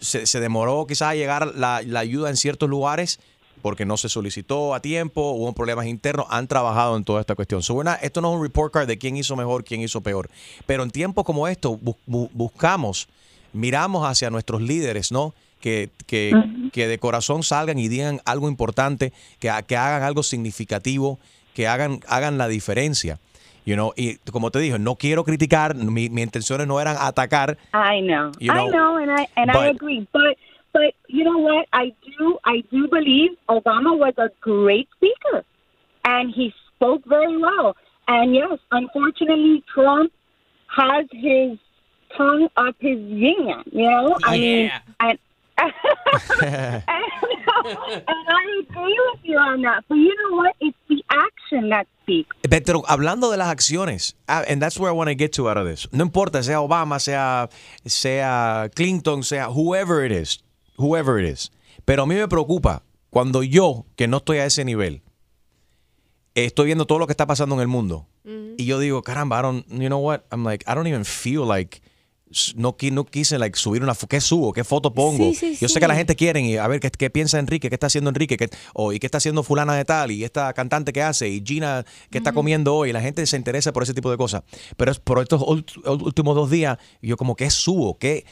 se, 0.00 0.26
se 0.26 0.40
demoró 0.40 0.86
quizás 0.86 1.10
a 1.10 1.14
llegar 1.14 1.54
la, 1.54 1.82
la 1.84 2.00
ayuda 2.00 2.30
en 2.30 2.36
ciertos 2.36 2.68
lugares 2.68 3.20
porque 3.60 3.84
no 3.84 3.96
se 3.96 4.08
solicitó 4.08 4.72
a 4.72 4.80
tiempo, 4.80 5.32
hubo 5.32 5.52
problemas 5.52 5.86
internos, 5.86 6.26
han 6.30 6.46
trabajado 6.46 6.96
en 6.96 7.02
toda 7.04 7.20
esta 7.20 7.34
cuestión. 7.34 7.60
So, 7.62 7.82
not- 7.82 7.98
esto 8.02 8.20
no 8.20 8.30
es 8.32 8.36
un 8.36 8.42
report 8.42 8.72
card 8.72 8.86
de 8.86 8.96
quién 8.98 9.16
hizo 9.16 9.34
mejor, 9.36 9.64
quién 9.64 9.80
hizo 9.82 10.00
peor. 10.00 10.30
Pero 10.64 10.84
en 10.84 10.90
tiempos 10.90 11.24
como 11.24 11.48
estos 11.48 11.72
bu- 11.72 11.96
bu- 12.06 12.30
buscamos, 12.32 13.08
miramos 13.52 14.06
hacia 14.08 14.30
nuestros 14.30 14.62
líderes, 14.62 15.10
¿no? 15.10 15.34
Que, 15.60 15.90
que, 16.06 16.32
que 16.72 16.86
de 16.86 16.98
corazón 16.98 17.42
salgan 17.42 17.78
y 17.80 17.88
digan 17.88 18.20
algo 18.24 18.48
importante, 18.48 19.12
que, 19.40 19.50
que 19.66 19.76
hagan 19.76 20.04
algo 20.04 20.22
significativo, 20.22 21.18
que 21.52 21.66
hagan, 21.66 22.00
hagan 22.06 22.38
la 22.38 22.46
diferencia. 22.46 23.18
You 23.68 23.74
know, 23.74 23.92
y 23.96 24.16
como 24.32 24.50
te 24.50 24.60
dije, 24.60 24.78
no 24.78 24.94
quiero 24.94 25.24
criticar, 25.24 25.74
mi, 25.74 26.08
mis 26.08 26.24
intenciones 26.24 26.66
no 26.66 26.80
eran 26.80 26.96
atacar, 26.98 27.58
I 27.74 28.00
know. 28.00 28.32
You 28.38 28.50
I 28.50 28.70
know, 28.70 28.96
and 28.96 29.10
I 29.10 29.28
and 29.36 29.50
I 29.50 29.68
agree. 29.68 30.08
But 30.10 30.38
but 30.72 30.94
you 31.06 31.22
know 31.22 31.36
what? 31.36 31.66
I 31.74 31.92
do 32.02 32.38
I 32.46 32.64
do 32.70 32.88
believe 32.88 33.36
Obama 33.46 33.94
was 33.94 34.14
a 34.16 34.30
great 34.40 34.88
speaker, 34.96 35.44
and 36.02 36.32
he 36.34 36.54
spoke 36.74 37.04
very 37.04 37.36
well. 37.36 37.76
And 38.06 38.34
yes, 38.34 38.58
unfortunately, 38.70 39.62
Trump 39.66 40.12
has 40.68 41.04
his 41.12 41.58
tongue 42.16 42.48
up 42.56 42.74
his 42.80 42.98
yin. 42.98 43.64
You 43.70 43.90
know, 43.90 44.16
I 44.24 44.38
mean, 44.38 44.70
and. 44.98 45.18
And 45.58 46.82
I 48.28 48.62
agree 48.62 48.98
with 49.12 49.20
you 49.24 49.36
on 49.36 49.62
that. 49.62 49.84
But 49.88 49.96
you 49.96 50.14
know 50.14 50.36
what? 50.36 50.54
It's 50.60 50.76
the 50.88 51.02
action 51.10 51.70
that 51.70 51.86
speaks. 52.02 52.36
Pero 52.48 52.82
hablando 52.86 53.30
de 53.30 53.36
las 53.36 53.48
acciones, 53.48 54.14
ah, 54.28 54.44
and 54.48 54.62
that's 54.62 54.78
where 54.78 54.90
I 54.90 54.94
want 54.94 55.08
to 55.08 55.14
get 55.14 55.32
to 55.34 55.48
out 55.48 55.56
of 55.56 55.66
this. 55.66 55.88
No 55.92 56.04
importa, 56.04 56.42
sea 56.42 56.54
Obama, 56.54 57.00
sea, 57.00 57.48
sea 57.84 58.68
Clinton, 58.74 59.22
sea 59.22 59.48
whoever 59.50 60.04
it 60.04 60.12
is, 60.12 60.42
whoever 60.76 61.18
it 61.18 61.26
is. 61.28 61.50
Pero 61.84 62.04
a 62.04 62.06
mí 62.06 62.14
me 62.14 62.28
preocupa 62.28 62.82
cuando 63.10 63.42
yo, 63.42 63.86
que 63.96 64.06
no 64.06 64.18
estoy 64.18 64.38
a 64.38 64.46
ese 64.46 64.64
nivel, 64.64 65.02
estoy 66.34 66.66
viendo 66.66 66.86
todo 66.86 66.98
lo 66.98 67.06
que 67.06 67.12
está 67.12 67.26
pasando 67.26 67.54
en 67.56 67.62
el 67.62 67.68
mundo. 67.68 68.06
Y 68.58 68.66
yo 68.66 68.78
digo, 68.78 69.02
caramba, 69.02 69.38
I 69.38 69.42
don't, 69.42 69.66
you 69.68 69.88
know 69.88 70.00
what? 70.00 70.26
I'm 70.30 70.44
like, 70.44 70.62
I 70.68 70.74
don't 70.74 70.86
even 70.86 71.04
feel 71.04 71.46
like 71.46 71.80
no, 72.56 72.76
no 72.92 73.04
quise 73.06 73.38
like 73.38 73.58
subir 73.58 73.82
una 73.82 73.94
qué 74.08 74.20
subo, 74.20 74.52
qué 74.52 74.64
foto 74.64 74.92
pongo. 74.92 75.24
Sí, 75.32 75.34
sí, 75.34 75.56
yo 75.60 75.68
sé 75.68 75.74
sí. 75.74 75.80
que 75.80 75.88
la 75.88 75.94
gente 75.94 76.14
quiere 76.16 76.40
y 76.40 76.56
a 76.56 76.66
ver 76.68 76.80
qué, 76.80 76.90
qué 76.90 77.10
piensa 77.10 77.38
Enrique, 77.38 77.68
qué 77.68 77.74
está 77.76 77.86
haciendo 77.88 78.10
Enrique, 78.10 78.36
qué, 78.36 78.48
y 78.92 78.98
qué 78.98 79.06
está 79.06 79.18
haciendo 79.18 79.42
fulana 79.42 79.74
de 79.74 79.84
tal, 79.84 80.10
y 80.10 80.24
esta 80.24 80.52
cantante 80.52 80.92
que 80.92 81.02
hace, 81.02 81.28
y 81.28 81.42
Gina 81.44 81.84
qué 82.10 82.18
está 82.18 82.32
comiendo 82.32 82.74
hoy. 82.74 82.92
La 82.92 83.00
gente 83.00 83.24
se 83.26 83.36
interesa 83.36 83.72
por 83.72 83.82
ese 83.82 83.94
tipo 83.94 84.10
de 84.10 84.16
cosas. 84.16 84.42
Pero 84.76 84.92
por 85.04 85.20
estos 85.22 85.42
últimos 85.84 86.34
dos 86.34 86.50
días, 86.50 86.78
yo 87.02 87.16
como, 87.16 87.34
¿qué 87.36 87.50
subo? 87.50 87.98
¿Qué, 87.98 88.24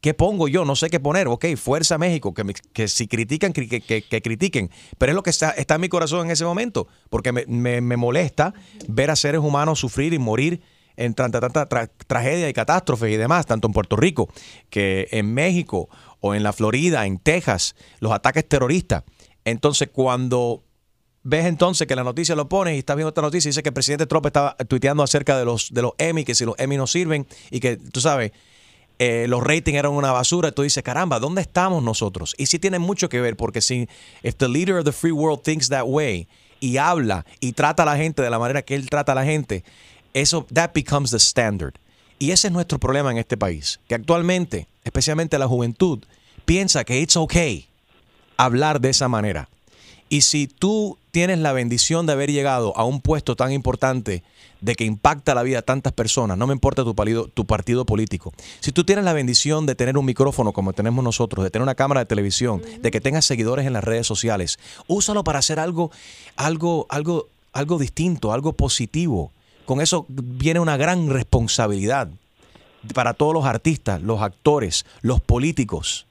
¿Qué 0.00 0.14
pongo 0.14 0.48
yo? 0.48 0.64
No 0.64 0.74
sé 0.74 0.90
qué 0.90 0.98
poner. 0.98 1.28
Ok, 1.28 1.46
fuerza 1.56 1.96
México, 1.96 2.34
que, 2.34 2.42
me- 2.42 2.54
que 2.54 2.88
si 2.88 3.06
critican, 3.06 3.52
cri- 3.52 3.68
que, 3.68 3.80
que- 3.80 4.02
que 4.02 4.20
critiquen. 4.20 4.68
Pero 4.98 5.12
es 5.12 5.14
lo 5.14 5.22
que 5.22 5.30
está, 5.30 5.50
está 5.50 5.76
en 5.76 5.80
mi 5.80 5.88
corazón 5.88 6.26
en 6.26 6.32
ese 6.32 6.44
momento, 6.44 6.88
porque 7.08 7.30
me, 7.30 7.44
me- 7.46 7.80
me 7.80 7.96
molesta 7.96 8.52
ver 8.88 9.10
a 9.12 9.16
seres 9.16 9.40
humanos 9.40 9.78
sufrir 9.78 10.12
y 10.12 10.18
morir 10.18 10.60
en 10.96 11.14
tanta, 11.14 11.40
tanta 11.40 11.68
tra- 11.68 11.90
tragedia 12.06 12.48
y 12.48 12.52
catástrofes 12.52 13.10
y 13.12 13.16
demás, 13.16 13.46
tanto 13.46 13.66
en 13.68 13.72
Puerto 13.72 13.96
Rico, 13.96 14.28
que 14.70 15.08
en 15.10 15.32
México 15.32 15.88
o 16.20 16.34
en 16.34 16.42
la 16.42 16.52
Florida, 16.52 17.06
en 17.06 17.18
Texas, 17.18 17.74
los 18.00 18.12
ataques 18.12 18.48
terroristas. 18.48 19.04
Entonces, 19.44 19.88
cuando 19.92 20.62
ves 21.24 21.46
entonces 21.46 21.86
que 21.86 21.96
la 21.96 22.04
noticia 22.04 22.34
lo 22.34 22.48
pones 22.48 22.74
y 22.74 22.78
estás 22.78 22.96
viendo 22.96 23.08
esta 23.08 23.22
noticia 23.22 23.48
y 23.48 23.50
dice 23.50 23.62
que 23.62 23.68
el 23.68 23.74
presidente 23.74 24.06
Trump 24.06 24.26
estaba 24.26 24.56
tuiteando 24.68 25.02
acerca 25.02 25.38
de 25.38 25.44
los, 25.44 25.72
de 25.72 25.82
los 25.82 25.92
Emmy, 25.98 26.24
que 26.24 26.34
si 26.34 26.44
los 26.44 26.54
Emmy 26.58 26.76
no 26.76 26.86
sirven 26.86 27.26
y 27.50 27.60
que, 27.60 27.76
tú 27.76 28.00
sabes, 28.00 28.32
eh, 28.98 29.26
los 29.28 29.42
ratings 29.42 29.78
eran 29.78 29.92
una 29.92 30.12
basura, 30.12 30.52
tú 30.52 30.62
dices, 30.62 30.82
caramba, 30.82 31.18
¿dónde 31.18 31.40
estamos 31.42 31.82
nosotros? 31.82 32.34
Y 32.38 32.46
sí 32.46 32.58
tiene 32.58 32.78
mucho 32.78 33.08
que 33.08 33.20
ver, 33.20 33.36
porque 33.36 33.60
si 33.60 33.88
if 34.22 34.36
the 34.36 34.48
leader 34.48 34.76
of 34.76 34.84
the 34.84 34.92
free 34.92 35.12
world 35.12 35.42
thinks 35.42 35.68
that 35.68 35.84
way 35.86 36.28
y 36.60 36.76
habla 36.76 37.24
y 37.40 37.52
trata 37.52 37.82
a 37.82 37.86
la 37.86 37.96
gente 37.96 38.22
de 38.22 38.30
la 38.30 38.38
manera 38.38 38.62
que 38.62 38.76
él 38.76 38.88
trata 38.88 39.12
a 39.12 39.14
la 39.16 39.24
gente, 39.24 39.64
eso, 40.14 40.46
that 40.52 40.70
becomes 40.74 41.10
the 41.10 41.18
standard. 41.18 41.74
Y 42.18 42.30
ese 42.30 42.48
es 42.48 42.52
nuestro 42.52 42.78
problema 42.78 43.10
en 43.10 43.18
este 43.18 43.36
país, 43.36 43.80
que 43.88 43.94
actualmente, 43.94 44.68
especialmente 44.84 45.38
la 45.38 45.48
juventud, 45.48 46.04
piensa 46.44 46.84
que 46.84 47.00
it's 47.00 47.16
okay 47.16 47.68
hablar 48.36 48.80
de 48.80 48.90
esa 48.90 49.08
manera. 49.08 49.48
Y 50.08 50.20
si 50.20 50.46
tú 50.46 50.98
tienes 51.10 51.38
la 51.38 51.52
bendición 51.52 52.06
de 52.06 52.12
haber 52.12 52.30
llegado 52.30 52.76
a 52.76 52.84
un 52.84 53.00
puesto 53.00 53.34
tan 53.34 53.50
importante 53.50 54.22
de 54.60 54.74
que 54.74 54.84
impacta 54.84 55.34
la 55.34 55.42
vida 55.42 55.56
de 55.56 55.62
tantas 55.62 55.92
personas, 55.94 56.36
no 56.36 56.46
me 56.46 56.52
importa 56.52 56.84
tu 56.84 56.94
partido, 56.94 57.28
tu 57.28 57.46
partido 57.46 57.86
político, 57.86 58.32
si 58.60 58.72
tú 58.72 58.84
tienes 58.84 59.06
la 59.06 59.14
bendición 59.14 59.64
de 59.64 59.74
tener 59.74 59.96
un 59.96 60.04
micrófono 60.04 60.52
como 60.52 60.74
tenemos 60.74 61.02
nosotros, 61.02 61.42
de 61.44 61.50
tener 61.50 61.62
una 61.62 61.74
cámara 61.74 62.00
de 62.00 62.06
televisión, 62.06 62.62
de 62.80 62.90
que 62.90 63.00
tengas 63.00 63.24
seguidores 63.24 63.66
en 63.66 63.72
las 63.72 63.84
redes 63.84 64.06
sociales, 64.06 64.58
úsalo 64.86 65.24
para 65.24 65.38
hacer 65.38 65.58
algo, 65.58 65.90
algo, 66.36 66.86
algo, 66.90 67.28
algo 67.52 67.78
distinto, 67.78 68.32
algo 68.32 68.52
positivo. 68.52 69.32
Con 69.64 69.80
eso 69.80 70.06
viene 70.08 70.60
una 70.60 70.76
gran 70.76 71.08
responsabilidad 71.10 72.08
para 72.94 73.14
todos 73.14 73.34
los 73.34 73.44
artistas, 73.44 74.02
los 74.02 74.22
actores, 74.22 74.84
los 75.02 75.20
políticos. 75.20 76.06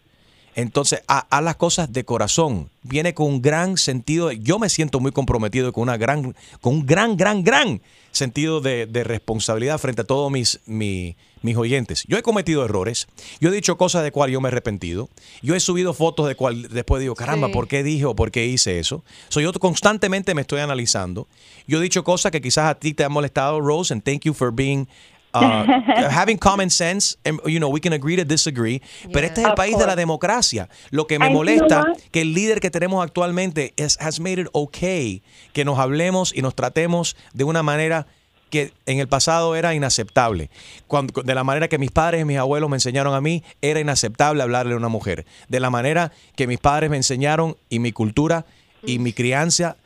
Entonces, 0.55 1.01
haz 1.07 1.25
haz 1.29 1.43
las 1.43 1.55
cosas 1.55 1.91
de 1.91 2.03
corazón. 2.03 2.69
Viene 2.83 3.13
con 3.13 3.27
un 3.27 3.41
gran 3.41 3.77
sentido. 3.77 4.31
yo 4.31 4.59
me 4.59 4.69
siento 4.69 4.99
muy 4.99 5.11
comprometido 5.11 5.71
con 5.71 5.83
una 5.83 5.97
gran, 5.97 6.35
con 6.59 6.75
un 6.75 6.85
gran, 6.85 7.15
gran, 7.15 7.43
gran 7.43 7.81
sentido 8.11 8.61
de, 8.61 8.85
de 8.85 9.03
responsabilidad 9.03 9.77
frente 9.79 10.01
a 10.01 10.05
todos 10.05 10.31
mis, 10.31 10.59
mi- 10.65 11.15
mis 11.41 11.55
oyentes. 11.57 12.03
Yo 12.07 12.17
he 12.17 12.21
cometido 12.21 12.63
errores. 12.65 13.07
Yo 13.39 13.49
he 13.49 13.51
dicho 13.55 13.77
cosas 13.77 14.03
de 14.03 14.11
cual 14.11 14.29
yo 14.29 14.41
me 14.41 14.47
he 14.49 14.51
arrepentido. 14.51 15.09
Yo 15.41 15.55
he 15.55 15.59
subido 15.59 15.93
fotos 15.93 16.27
de 16.27 16.35
cual 16.35 16.67
después 16.69 16.99
digo, 17.01 17.15
caramba, 17.15 17.47
Sí. 17.47 17.53
¿por 17.53 17.67
qué 17.67 17.83
dije 17.83 18.05
o 18.05 18.15
por 18.15 18.31
qué 18.31 18.45
hice 18.45 18.79
eso? 18.79 19.03
So, 19.29 19.39
yo 19.41 19.51
constantemente 19.53 20.35
me 20.35 20.41
estoy 20.41 20.59
analizando. 20.59 21.27
Yo 21.67 21.79
he 21.79 21.81
dicho 21.81 22.03
cosas 22.03 22.31
que 22.31 22.41
quizás 22.41 22.65
a 22.65 22.75
ti 22.75 22.93
te 22.93 23.03
han 23.03 23.11
molestado, 23.11 23.59
Rose, 23.61 23.93
and 23.93 24.03
thank 24.03 24.21
you 24.25 24.33
for 24.33 24.51
being 24.53 24.87
uh, 25.33 25.65
having 26.09 26.37
common 26.37 26.69
sense, 26.69 27.17
and, 27.25 27.39
you 27.45 27.59
know, 27.59 27.69
we 27.69 27.79
can 27.79 27.93
agree 27.93 28.15
to 28.15 28.25
disagree, 28.25 28.81
pero 29.11 29.25
este 29.25 29.41
es 29.41 29.45
el 29.45 29.51
Of 29.51 29.55
país 29.55 29.73
de 29.77 29.85
la 29.85 29.93
course. 29.93 29.95
democracia. 29.97 30.69
Lo 30.91 31.05
que 31.07 31.19
me 31.19 31.25
And 31.25 31.33
you 31.35 31.43
know 31.43 31.57
molesta 31.59 31.85
que 32.11 32.21
el 32.21 32.33
líder 32.33 32.59
que 32.59 32.69
tenemos 32.69 33.03
actualmente 33.03 33.73
es, 33.77 33.97
has 33.99 34.19
made 34.19 34.41
it 34.41 34.47
okay 34.53 35.21
que 35.53 35.65
nos 35.65 35.79
hablemos 35.79 36.33
y 36.35 36.41
nos 36.41 36.55
tratemos 36.55 37.15
de 37.33 37.43
una 37.43 37.63
manera 37.63 38.07
que 38.49 38.73
en 38.85 38.99
el 38.99 39.07
pasado 39.07 39.55
era 39.55 39.73
inaceptable. 39.73 40.49
Cuando, 40.87 41.21
de 41.23 41.33
la 41.35 41.43
manera 41.45 41.69
que 41.69 41.77
mis 41.77 41.89
padres 41.91 42.21
y 42.21 42.25
mis 42.25 42.37
abuelos 42.37 42.69
me 42.69 42.75
enseñaron 42.75 43.13
a 43.13 43.21
mí, 43.21 43.43
era 43.61 43.79
inaceptable 43.79 44.43
hablarle 44.43 44.73
a 44.73 44.77
una 44.77 44.89
mujer. 44.89 45.25
De 45.47 45.59
la 45.61 45.69
manera 45.69 46.11
que 46.35 46.47
mis 46.47 46.59
padres 46.59 46.89
me 46.89 46.97
enseñaron 46.97 47.55
y 47.69 47.79
mi 47.79 47.93
cultura 47.93 48.45
y 48.83 48.99
mi 48.99 49.13
crianza 49.13 49.77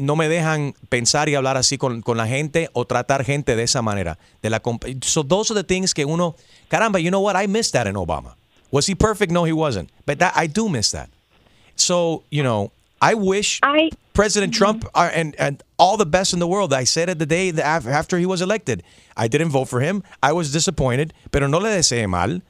no 0.00 0.16
me 0.16 0.28
dejan 0.28 0.74
pensar 0.88 1.28
y 1.28 1.34
hablar 1.34 1.56
así 1.56 1.78
con, 1.78 2.02
con 2.02 2.16
la 2.16 2.26
gente 2.26 2.68
o 2.72 2.84
tratar 2.84 3.24
gente 3.24 3.54
de 3.56 3.62
esa 3.62 3.82
manera. 3.82 4.18
De 4.42 4.50
la 4.50 4.60
so 5.02 5.22
those 5.22 5.50
are 5.50 5.54
the 5.54 5.66
things 5.66 5.94
que 5.94 6.04
uno, 6.04 6.34
caramba, 6.68 7.00
you 7.00 7.10
know 7.10 7.20
what? 7.20 7.36
I 7.36 7.46
missed 7.46 7.72
that 7.72 7.86
in 7.86 7.94
Obama. 7.94 8.34
Was 8.70 8.86
he 8.86 8.94
perfect? 8.94 9.32
No, 9.32 9.44
he 9.44 9.52
wasn't. 9.52 9.90
But 10.06 10.18
that, 10.20 10.32
I 10.36 10.46
do 10.46 10.68
miss 10.68 10.90
that. 10.92 11.10
So, 11.76 12.24
you 12.30 12.42
know, 12.42 12.72
I 13.00 13.14
wish 13.14 13.60
President 14.12 14.52
Trump 14.52 14.84
uh, 14.94 15.10
and, 15.12 15.34
and 15.38 15.62
all 15.78 15.96
the 15.96 16.06
best 16.06 16.32
in 16.32 16.38
the 16.38 16.46
world. 16.46 16.72
I 16.72 16.84
said 16.84 17.08
it 17.08 17.18
the 17.18 17.26
day 17.26 17.50
after 17.50 18.18
he 18.18 18.26
was 18.26 18.42
elected. 18.42 18.82
I 19.16 19.28
didn't 19.28 19.48
vote 19.48 19.66
for 19.68 19.80
him. 19.80 20.02
I 20.22 20.32
was 20.32 20.52
disappointed, 20.52 21.12
pero 21.32 21.46
no 21.46 21.58
le 21.58 21.70
deseé 21.70 22.08
mal. 22.08 22.42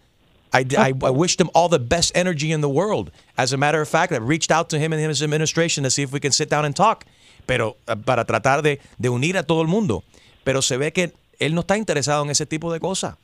I, 0.52 0.66
I, 0.76 0.92
I 1.02 1.10
wished 1.10 1.40
him 1.40 1.48
all 1.54 1.68
the 1.68 1.78
best 1.78 2.10
energy 2.14 2.50
in 2.50 2.60
the 2.60 2.68
world. 2.68 3.12
As 3.38 3.52
a 3.52 3.56
matter 3.56 3.80
of 3.80 3.88
fact, 3.88 4.12
I 4.12 4.16
reached 4.16 4.50
out 4.50 4.68
to 4.70 4.78
him 4.78 4.92
and 4.92 5.00
his 5.00 5.22
administration 5.22 5.84
to 5.84 5.90
see 5.90 6.02
if 6.02 6.12
we 6.12 6.18
can 6.18 6.32
sit 6.32 6.50
down 6.50 6.64
and 6.64 6.74
talk, 6.74 7.04
pero 7.50 7.76
uh, 7.92 7.96
para 8.00 8.24
tratar 8.24 8.62
de, 8.62 8.78
de 8.98 9.08
unir 9.08 9.36
a 9.36 9.42
todo 9.42 9.60
el 9.62 9.66
mundo. 9.68 10.04
Pero 10.44 10.62
se 10.62 10.76
ve 10.76 10.92
que 10.92 11.12
él 11.40 11.52
no 11.54 11.62
está 11.62 11.76
interesado 11.76 12.22
en 12.22 12.30
ese 12.30 12.46
tipo 12.46 12.72
de 12.72 12.78
cosas. 12.78 13.16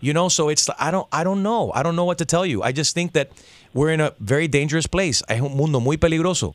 You 0.00 0.12
know, 0.12 0.30
so 0.30 0.50
it's 0.50 0.68
I 0.78 0.90
don't 0.92 1.06
I 1.12 1.24
don't 1.24 1.40
know. 1.40 1.72
I 1.74 1.82
don't 1.82 1.94
know 1.94 2.06
what 2.06 2.16
to 2.18 2.24
tell 2.26 2.44
you. 2.46 2.62
I 2.64 2.72
just 2.72 2.94
think 2.94 3.12
that 3.12 3.28
we're 3.74 3.92
in 3.92 4.00
a 4.00 4.12
very 4.18 4.46
dangerous 4.48 4.86
place. 4.88 5.22
Es 5.28 5.40
un 5.40 5.56
mundo 5.56 5.80
muy 5.80 5.96
peligroso. 5.96 6.54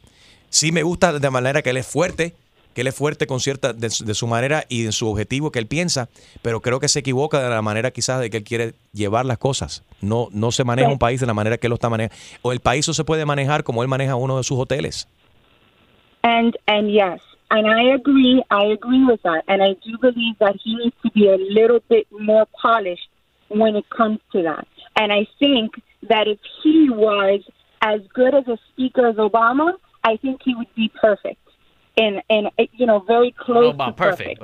Sí 0.49 0.71
me 0.71 0.83
gusta 0.83 1.19
de 1.19 1.29
manera 1.29 1.61
que 1.61 1.71
él 1.71 1.77
es 1.77 1.85
fuerte, 1.87 2.33
que 2.73 2.81
él 2.81 2.87
es 2.87 2.95
fuerte 2.95 3.25
con 3.27 3.39
cierta 3.39 3.73
de, 3.73 3.89
su- 3.89 4.05
de 4.05 4.13
su 4.13 4.27
manera 4.27 4.65
y 4.69 4.85
en 4.85 4.91
su 4.93 5.09
objetivo 5.09 5.51
que 5.51 5.59
él 5.59 5.67
piensa, 5.67 6.07
pero 6.41 6.61
creo 6.61 6.79
que 6.79 6.87
se 6.87 6.99
equivoca 6.99 7.41
de 7.41 7.49
la 7.49 7.61
manera 7.61 7.91
quizás 7.91 8.19
de 8.21 8.29
que 8.29 8.37
él 8.37 8.43
quiere 8.43 8.73
llevar 8.93 9.25
las 9.25 9.37
cosas. 9.37 9.83
No 10.01 10.29
no 10.31 10.51
se 10.51 10.63
maneja 10.63 10.89
un 10.89 10.99
país 10.99 11.19
de 11.19 11.25
la 11.27 11.33
manera 11.33 11.57
que 11.57 11.67
él 11.67 11.71
lo 11.71 11.75
está 11.75 11.89
manejando. 11.89 12.15
O 12.41 12.51
el 12.53 12.59
país 12.59 12.87
no 12.87 12.93
se 12.93 13.03
puede 13.03 13.25
manejar 13.25 13.63
como 13.63 13.81
él 13.81 13.87
maneja 13.89 14.15
uno 14.15 14.37
de 14.37 14.43
sus 14.43 14.57
hoteles. 14.59 15.07
And 16.23 16.57
and 16.67 16.91
yes, 16.91 17.19
and 17.51 17.67
I 17.67 17.93
agree. 17.95 18.43
I 18.51 18.65
agree 18.65 19.05
with 19.05 19.21
that, 19.23 19.43
and 19.47 19.61
I 19.63 19.73
do 19.85 19.97
believe 19.99 20.37
that 20.39 20.55
he 20.63 20.75
needs 20.75 20.95
to 21.03 21.11
be 21.11 21.27
a 21.27 21.37
little 21.37 21.79
bit 21.89 22.07
more 22.11 22.45
polished 22.61 23.07
when 23.49 23.75
it 23.75 23.89
comes 23.89 24.19
to 24.33 24.43
that. 24.43 24.67
And 24.95 25.13
I 25.13 25.27
think 25.39 25.71
that 26.09 26.27
if 26.27 26.39
he 26.63 26.89
was 26.89 27.41
as 27.81 28.01
good 28.13 28.33
as 28.33 28.47
a 28.47 28.57
speaker 28.73 29.07
as 29.07 29.15
Obama, 29.15 29.73
I 30.03 30.17
think 30.17 30.41
he 30.43 30.55
would 30.55 30.73
be 30.75 30.91
perfect. 30.99 31.39
And 31.97 32.21
and 32.29 32.47
uh, 32.47 32.63
you 32.73 32.85
know, 32.85 32.99
very 32.99 33.31
close 33.37 33.75
to 33.77 33.91
perfect. 33.93 34.41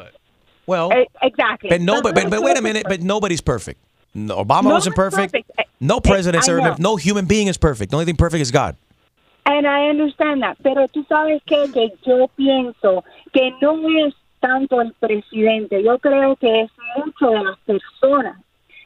Well, 0.65 0.91
Eh, 0.93 1.03
exactly. 1.21 1.69
But 1.69 1.81
no, 1.81 2.01
but, 2.01 2.15
but, 2.15 2.29
but 2.29 2.41
wait 2.41 2.57
a 2.57 2.61
minute. 2.61 2.85
But 2.87 3.01
nobody's 3.01 3.41
perfect. 3.41 3.81
No, 4.13 4.43
Obama 4.43 4.65
No 4.65 4.69
wasn't 4.71 4.95
perfect. 4.95 5.33
perfect. 5.33 5.69
No 5.79 5.99
president's 5.99 6.47
I 6.47 6.53
ever 6.53 6.75
No 6.79 6.95
human 6.95 7.25
being 7.25 7.47
is 7.47 7.57
perfect. 7.57 7.91
The 7.91 7.97
only 7.97 8.05
thing 8.05 8.15
perfect 8.15 8.41
is 8.41 8.51
God. 8.51 8.77
And 9.45 9.67
I 9.67 9.89
understand 9.89 10.41
that, 10.41 10.57
pero 10.63 10.87
tú 10.87 11.05
sabes 11.09 11.41
qué? 11.45 11.69
que 11.73 11.91
yo 12.05 12.29
pienso 12.35 13.03
que 13.33 13.51
no 13.61 13.75
es 14.05 14.13
tanto 14.39 14.81
el 14.81 14.93
presidente, 14.93 15.83
yo 15.83 15.99
creo 15.99 16.35
que 16.37 16.61
es 16.61 16.71
mucho 16.95 17.29
de 17.31 17.43
las 17.43 17.59
personas 17.59 18.37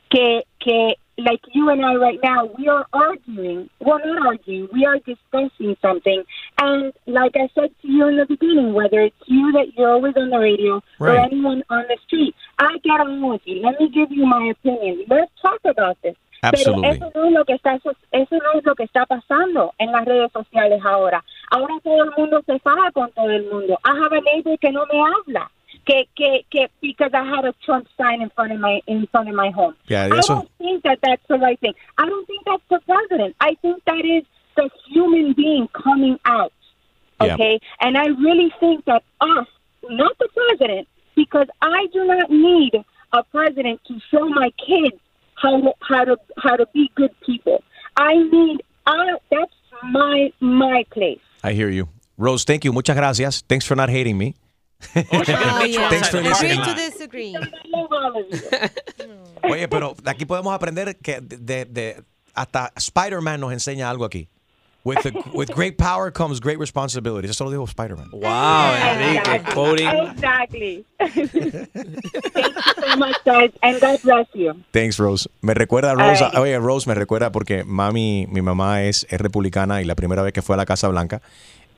que 0.10 0.44
que 0.60 0.96
like 1.18 1.42
you 1.54 1.70
and 1.70 1.84
I 1.84 1.96
right 1.96 2.20
now, 2.22 2.46
we 2.58 2.68
are 2.68 2.86
arguing. 2.94 3.70
Well, 3.80 4.00
not 4.06 4.26
arguing. 4.26 4.70
We 4.72 4.86
are 4.86 5.00
discussing 5.00 5.76
something, 5.82 6.24
and 6.60 6.94
like 7.08 7.36
I 7.36 7.50
said 7.56 7.72
to 7.82 7.88
you 7.88 8.08
in 8.08 8.18
the 8.18 8.26
beginning, 8.26 8.74
whether 8.74 9.02
it's 9.02 9.16
you 9.26 9.52
that 9.54 9.76
you're 9.76 9.90
always 9.90 10.16
on 10.16 10.30
the 10.30 10.38
radio 10.38 10.82
or 11.00 11.18
anyone 11.18 11.64
on 11.70 11.86
the 11.88 11.98
street, 12.06 12.36
I 12.60 12.78
get 12.84 13.00
along 13.00 13.30
with 13.30 13.42
you. 13.46 13.62
Let 13.62 13.80
me 13.80 13.90
give 13.90 14.12
you 14.12 14.26
my 14.26 14.52
opinion. 14.52 15.06
Let's 15.10 15.32
talk 15.42 15.60
about 15.66 15.98
this. 16.04 16.16
Absolutely. 16.42 16.82
Pero 16.82 16.94
eso 16.94 17.12
no 17.16 17.26
es 17.26 17.34
lo 17.34 17.46
que 17.46 17.54
está 17.54 17.76
eso 17.76 17.92
no 18.12 18.60
es 18.60 18.66
lo 18.66 18.76
que 18.76 18.84
está 18.84 19.06
pasando 19.06 19.74
en 19.78 19.92
las 19.92 20.06
redes 20.06 20.32
sociales 20.32 20.82
ahora. 20.84 21.24
Ahora 21.50 21.74
todo 21.84 22.04
el 22.04 22.12
mundo 22.18 22.42
se 22.46 22.60
faja 22.60 22.92
con 22.92 23.12
todo 23.12 23.30
el 23.30 23.50
mundo. 23.52 23.78
I 23.84 23.92
have 23.92 24.16
a 24.16 24.22
neighbor 24.22 24.58
que 24.60 24.72
no 24.72 24.86
me 24.92 25.00
habla. 25.00 25.52
Que, 25.86 26.08
que, 26.16 26.46
que, 26.50 26.70
because 26.82 27.12
I 27.14 27.24
had 27.24 27.46
a 27.46 27.54
Trump 27.66 27.88
sign 27.98 28.22
in 28.22 28.30
front 28.32 28.52
of 28.52 28.60
my 28.60 28.82
in 28.88 29.08
front 29.08 29.30
of 29.30 29.36
my 29.36 29.52
home. 29.52 29.74
Yeah, 29.88 30.06
I 30.06 30.20
don't 30.20 30.50
think 30.58 30.84
that 30.84 31.00
that's 31.02 31.26
the 31.30 31.38
right 31.38 31.58
thing. 31.62 31.74
I 31.98 32.06
don't 32.06 32.28
think 32.28 32.44
that's 32.46 32.64
the 32.70 32.80
president. 32.86 33.36
I 33.40 33.56
think 33.62 33.84
that 33.86 34.04
is 34.04 34.24
the 34.58 34.70
human 34.92 35.34
being 35.34 35.70
coming 35.70 36.20
out. 36.26 36.52
Yeah. 37.22 37.36
Okay, 37.36 37.60
and 37.80 37.98
I 37.98 38.08
really 38.08 38.54
think 38.60 38.84
that 38.86 39.04
us, 39.22 39.48
not 39.90 40.18
president 40.58 40.88
because 41.16 41.48
I 41.62 41.88
do 41.92 42.06
not 42.06 42.30
need 42.30 42.74
a 43.14 43.24
president 43.24 43.82
to 43.88 44.00
show 44.12 44.28
my 44.30 44.52
kids 44.66 44.98
how 45.42 45.60
to, 45.62 45.72
how 45.82 46.04
to 46.06 46.18
how 46.44 46.56
to 46.56 46.66
be 46.74 46.90
good 46.96 47.12
people. 47.26 47.64
I 47.98 48.14
need 48.16 48.62
I, 48.86 49.18
that's 49.32 49.54
my 49.92 50.32
my 50.40 50.84
place. 50.92 51.20
I 51.44 51.54
hear 51.54 51.70
you. 51.70 51.88
Rose, 52.18 52.44
thank 52.46 52.64
you. 52.66 52.74
Muchas 52.74 52.96
gracias. 52.96 53.44
Thanks 53.48 53.66
for 53.66 53.76
not 53.76 53.90
hating 53.90 54.18
me. 54.18 54.36
Oh, 54.96 55.02
yeah. 55.28 55.90
Thanks 55.90 56.10
for 56.10 56.22
listening. 56.22 56.62
to 56.62 56.74
disagree. 56.76 57.36
Oye, 59.44 59.68
pero 59.68 59.96
de 60.02 60.10
aquí 60.12 60.26
podemos 60.26 60.54
aprender 60.54 60.98
que 60.98 61.20
de, 61.22 61.66
de- 61.66 62.04
hasta 62.34 62.72
Spider-Man 62.76 63.40
nos 63.40 63.54
enseña 63.54 63.90
algo 63.90 64.06
aquí. 64.06 64.28
With, 64.88 65.04
the- 65.04 65.14
with 65.34 65.50
great 65.54 65.78
power 65.78 66.10
comes 66.12 66.40
great 66.40 66.58
responsibility. 66.60 67.28
Eso 67.28 67.44
lo 67.44 67.52
dijo 67.52 67.68
Spider-Man. 67.68 68.10
Wow, 68.12 68.74
Enrique, 68.74 69.42
quoting. 69.54 69.88
Exactly. 69.90 70.86
Thank 70.98 71.36
you 71.36 72.64
so 72.82 72.98
much, 72.98 73.16
guys, 73.26 73.52
and 73.62 73.82
God 73.82 74.00
bless 74.04 74.28
you. 74.34 74.54
Thanks, 74.72 74.98
Rose. 74.98 75.28
Me 75.42 75.54
recuerda 75.54 75.92
a 75.92 75.96
Rose. 75.96 76.24
Ay. 76.24 76.40
Oye, 76.40 76.58
Rose 76.60 76.88
me 76.88 76.96
recuerda 76.96 77.32
porque 77.32 77.64
mami, 77.66 78.28
mi 78.30 78.42
mamá 78.42 78.84
es, 78.84 79.06
es 79.10 79.20
republicana 79.20 79.82
y 79.82 79.86
la 79.86 79.96
primera 79.96 80.22
vez 80.22 80.32
que 80.32 80.42
fue 80.42 80.56
a 80.56 80.58
la 80.58 80.66
Casa 80.66 80.88
Blanca 80.88 81.22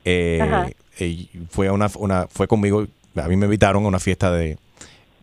eh, 0.04 0.72
eh, 0.98 1.26
fue 1.50 1.66
a 1.68 1.72
una, 1.72 1.90
una 1.96 2.26
fue 2.28 2.46
conmigo. 2.46 2.86
A 3.16 3.26
mí 3.28 3.36
me 3.36 3.46
invitaron 3.46 3.84
a 3.84 3.88
una 3.88 3.98
fiesta 3.98 4.30
de 4.30 4.56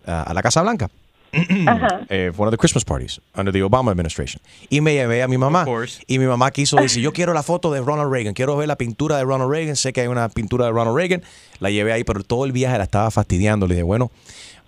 a, 0.05 0.23
a 0.23 0.33
la 0.33 0.41
Casa 0.41 0.61
Blanca. 0.61 0.89
Eh, 2.09 2.31
fue 2.35 2.45
of 2.47 2.51
the 2.51 2.57
Christmas 2.57 2.85
parties 2.85 3.19
under 3.35 3.51
the 3.53 3.61
Obama 3.63 3.91
administration. 3.91 4.41
Y 4.69 4.81
me 4.81 4.93
llevé 4.93 5.21
a 5.23 5.27
mi 5.27 5.37
mamá. 5.37 5.65
Y 6.07 6.19
mi 6.19 6.25
mamá 6.25 6.51
quiso 6.51 6.77
decir, 6.81 7.01
yo 7.03 7.11
quiero 7.13 7.33
la 7.33 7.43
foto 7.43 7.71
de 7.71 7.81
Ronald 7.81 8.11
Reagan, 8.11 8.33
quiero 8.33 8.55
ver 8.57 8.67
la 8.67 8.75
pintura 8.77 9.17
de 9.17 9.23
Ronald 9.23 9.51
Reagan, 9.51 9.75
sé 9.75 9.93
que 9.93 10.01
hay 10.01 10.07
una 10.07 10.29
pintura 10.29 10.65
de 10.65 10.71
Ronald 10.71 10.95
Reagan. 10.95 11.23
La 11.59 11.69
llevé 11.69 11.91
ahí, 11.93 12.03
pero 12.03 12.23
todo 12.23 12.45
el 12.45 12.51
viaje 12.51 12.77
la 12.77 12.83
estaba 12.85 13.11
fastidiando. 13.11 13.67
Le 13.67 13.75
dije, 13.75 13.83
bueno, 13.83 14.11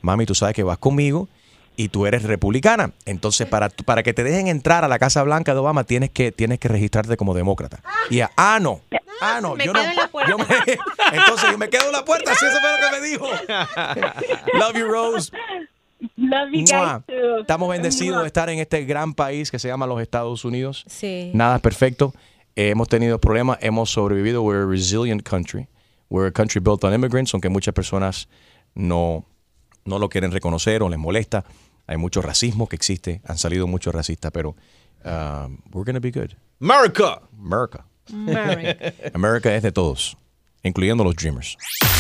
mami, 0.02 0.26
tú 0.26 0.36
sabes 0.36 0.56
que 0.56 0.64
vas 0.64 0.78
conmigo 0.78 1.28
y 1.78 1.88
tú 1.90 2.06
eres 2.06 2.24
republicana. 2.24 2.92
Entonces, 3.06 3.48
para, 3.48 3.70
para 3.70 4.04
que 4.04 4.14
te 4.14 4.24
dejen 4.24 4.48
entrar 4.48 4.84
a 4.84 4.88
la 4.90 5.00
Casa 5.00 5.24
Blanca 5.24 5.54
de 5.54 5.60
Obama, 5.60 5.86
tienes 5.86 6.10
que, 6.10 6.32
tienes 6.34 6.60
que 6.60 6.68
registrarte 6.68 7.16
como 7.16 7.34
demócrata. 7.34 7.82
Y 8.10 8.16
ella, 8.16 8.32
ah, 8.36 8.60
no. 8.62 8.82
Ah, 9.22 9.40
no. 9.42 9.56
Me 9.56 9.66
yo 9.66 9.74
quedo 9.74 9.84
no 9.84 9.90
en 9.90 9.96
la 9.98 10.08
puerta. 10.08 10.30
yo 10.32 10.38
me- 10.38 10.46
entonces, 11.18 11.52
yo 11.52 11.58
me 11.58 11.70
quedo 11.70 11.86
en 11.86 11.92
la 11.94 12.04
puerta. 12.06 12.34
Sí, 12.36 12.46
eso 12.46 12.58
fue 12.60 12.70
lo 12.72 12.78
que 12.90 13.00
me 13.02 13.08
dijo. 13.08 13.28
Love 14.60 14.74
you, 14.78 14.88
Rose. 14.88 15.32
Love 16.16 16.52
you 16.54 16.66
guys 16.66 17.04
too. 17.08 17.42
Estamos 17.42 17.70
bendecidos 17.70 18.22
de 18.22 18.28
estar 18.28 18.50
en 18.50 18.60
este 18.60 18.86
gran 18.86 19.14
país 19.14 19.52
que 19.52 19.60
se 19.60 19.68
llama 19.68 19.86
los 19.86 20.02
Estados 20.02 20.46
Unidos. 20.46 20.86
Sí. 20.88 21.32
Nada 21.34 21.58
es 21.58 21.62
perfecto. 21.62 22.14
Eh, 22.56 22.70
hemos 22.70 22.88
tenido 22.88 23.20
problemas, 23.20 23.58
hemos 23.62 23.90
sobrevivido. 23.90 24.42
We're 24.42 24.64
a 24.64 24.66
resilient 24.66 25.24
country. 25.24 25.68
We're 26.10 26.28
a 26.28 26.32
country 26.32 26.62
built 26.62 26.84
on 26.84 26.94
immigrants, 26.94 27.34
aunque 27.34 27.50
muchas 27.50 27.74
personas 27.74 28.28
no, 28.76 29.26
no 29.86 30.00
lo 30.00 30.10
quieren 30.10 30.32
reconocer 30.32 30.82
o 30.82 30.90
les 30.90 31.00
molesta. 31.00 31.46
Hay 31.88 31.98
mucho 31.98 32.22
racismo 32.22 32.68
que 32.68 32.76
existe. 32.76 33.22
Han 33.26 33.38
salido 33.38 33.68
muchos 33.68 33.94
racistas, 33.94 34.32
pero 34.32 34.56
um, 35.06 35.60
we're 35.72 35.86
going 35.86 35.96
to 35.96 36.02
be 36.02 36.12
good. 36.12 36.36
America. 36.62 37.22
America. 37.38 37.86
America. 38.12 38.94
America 39.14 39.56
es 39.56 39.64
de 39.64 39.72
todos, 39.72 40.18
incluyendo 40.64 41.04
los 41.04 41.16
dreamers. 41.16 41.58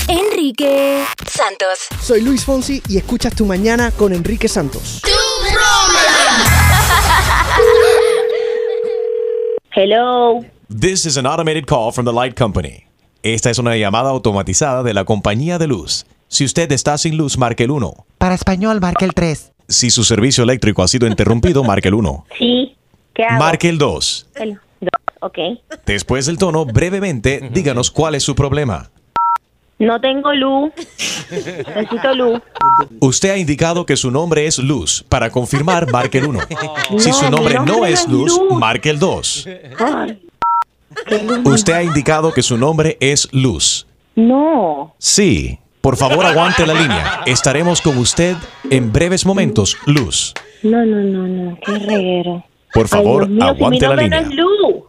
Enrique 0.07 1.03
Santos. 1.26 1.88
Soy 2.01 2.22
Luis 2.22 2.43
Fonsi 2.43 2.82
y 2.88 2.97
escuchas 2.97 3.36
Tu 3.36 3.45
Mañana 3.45 3.91
con 3.91 4.14
Enrique 4.14 4.47
Santos. 4.47 5.01
Hello. 9.76 10.43
This 10.70 11.05
is 11.05 11.18
an 11.18 11.26
automated 11.26 11.66
call 11.66 11.91
from 11.91 12.05
the 12.05 12.14
light 12.14 12.38
company. 12.38 12.86
Esta 13.24 13.49
es 13.49 13.60
una 13.60 13.76
llamada 13.76 14.10
automatizada 14.10 14.84
de 14.84 14.93
la 14.93 15.03
compañía 15.03 15.57
de 15.57 15.68
luz. 15.68 16.05
Si 16.28 16.45
usted 16.45 16.72
está 16.72 16.97
sin 16.97 17.18
luz, 17.18 17.38
marque 17.38 17.64
el 17.64 17.72
1. 17.72 18.05
Para 18.18 18.36
español, 18.36 18.80
marque 18.80 19.05
el 19.05 19.14
3. 19.14 19.51
Si 19.68 19.89
su 19.89 20.03
servicio 20.03 20.43
eléctrico 20.43 20.84
ha 20.84 20.88
sido 20.88 21.07
interrumpido, 21.07 21.64
marque 21.64 21.89
el 21.89 21.95
1. 21.95 22.26
Sí. 22.38 22.76
¿Qué 23.14 23.24
hago? 23.24 23.39
Marque 23.39 23.70
el 23.70 23.78
2. 23.78 24.28
El 24.36 24.53
dos, 24.53 24.62
ok. 25.22 25.38
Después 25.86 26.26
del 26.26 26.38
tono, 26.38 26.65
brevemente, 26.65 27.49
díganos 27.51 27.91
cuál 27.91 28.15
es 28.15 28.24
su 28.24 28.36
problema. 28.36 28.89
No 29.80 29.99
tengo 30.01 30.34
luz. 30.34 30.72
Necesito 31.32 32.13
luz. 32.13 32.41
Usted 32.99 33.30
ha 33.30 33.38
indicado 33.38 33.86
que 33.86 33.95
su 33.95 34.11
nombre 34.11 34.45
es 34.45 34.59
Luz. 34.59 35.05
Para 35.07 35.30
confirmar, 35.30 35.89
marque 35.89 36.17
el 36.17 36.28
1. 36.28 36.39
Si 36.97 37.13
su 37.13 37.30
nombre 37.30 37.55
nombre 37.55 37.74
no 37.74 37.86
es 37.86 38.05
Luz, 38.07 38.38
Luz. 38.38 38.59
marque 38.59 38.89
el 38.89 38.99
2. 38.99 39.47
Ay, 39.80 40.22
Usted 41.45 41.74
ha 41.74 41.84
indicado 41.84 42.34
que 42.34 42.41
su 42.41 42.57
nombre 42.57 42.97
es 42.99 43.30
Luz. 43.32 43.88
no. 44.15 44.95
Sí. 44.97 45.59
Por 45.82 45.95
favor, 45.95 46.26
aguante 46.26 46.67
la 46.67 46.74
línea. 46.74 47.22
Estaremos 47.26 47.80
con 47.82 47.97
usted 47.97 48.36
en 48.70 48.91
breves 48.91 49.26
momentos, 49.26 49.78
Luz. 49.86 50.34
No, 50.61 50.86
no, 50.86 50.97
no, 50.97 51.26
no. 51.26 51.57
Qué 51.65 51.72
reguero. 51.80 52.43
Por 52.74 52.89
favor, 52.89 53.24
Ay, 53.24 53.30
Dios 53.30 53.38
mío, 53.39 53.45
si 53.47 53.55
aguante 53.55 53.76
mi 53.78 53.80
la 53.80 53.88
nombre 53.88 54.03
línea. 54.03 54.22
No 54.22 54.28
es 54.28 54.36
Luz. 54.36 54.84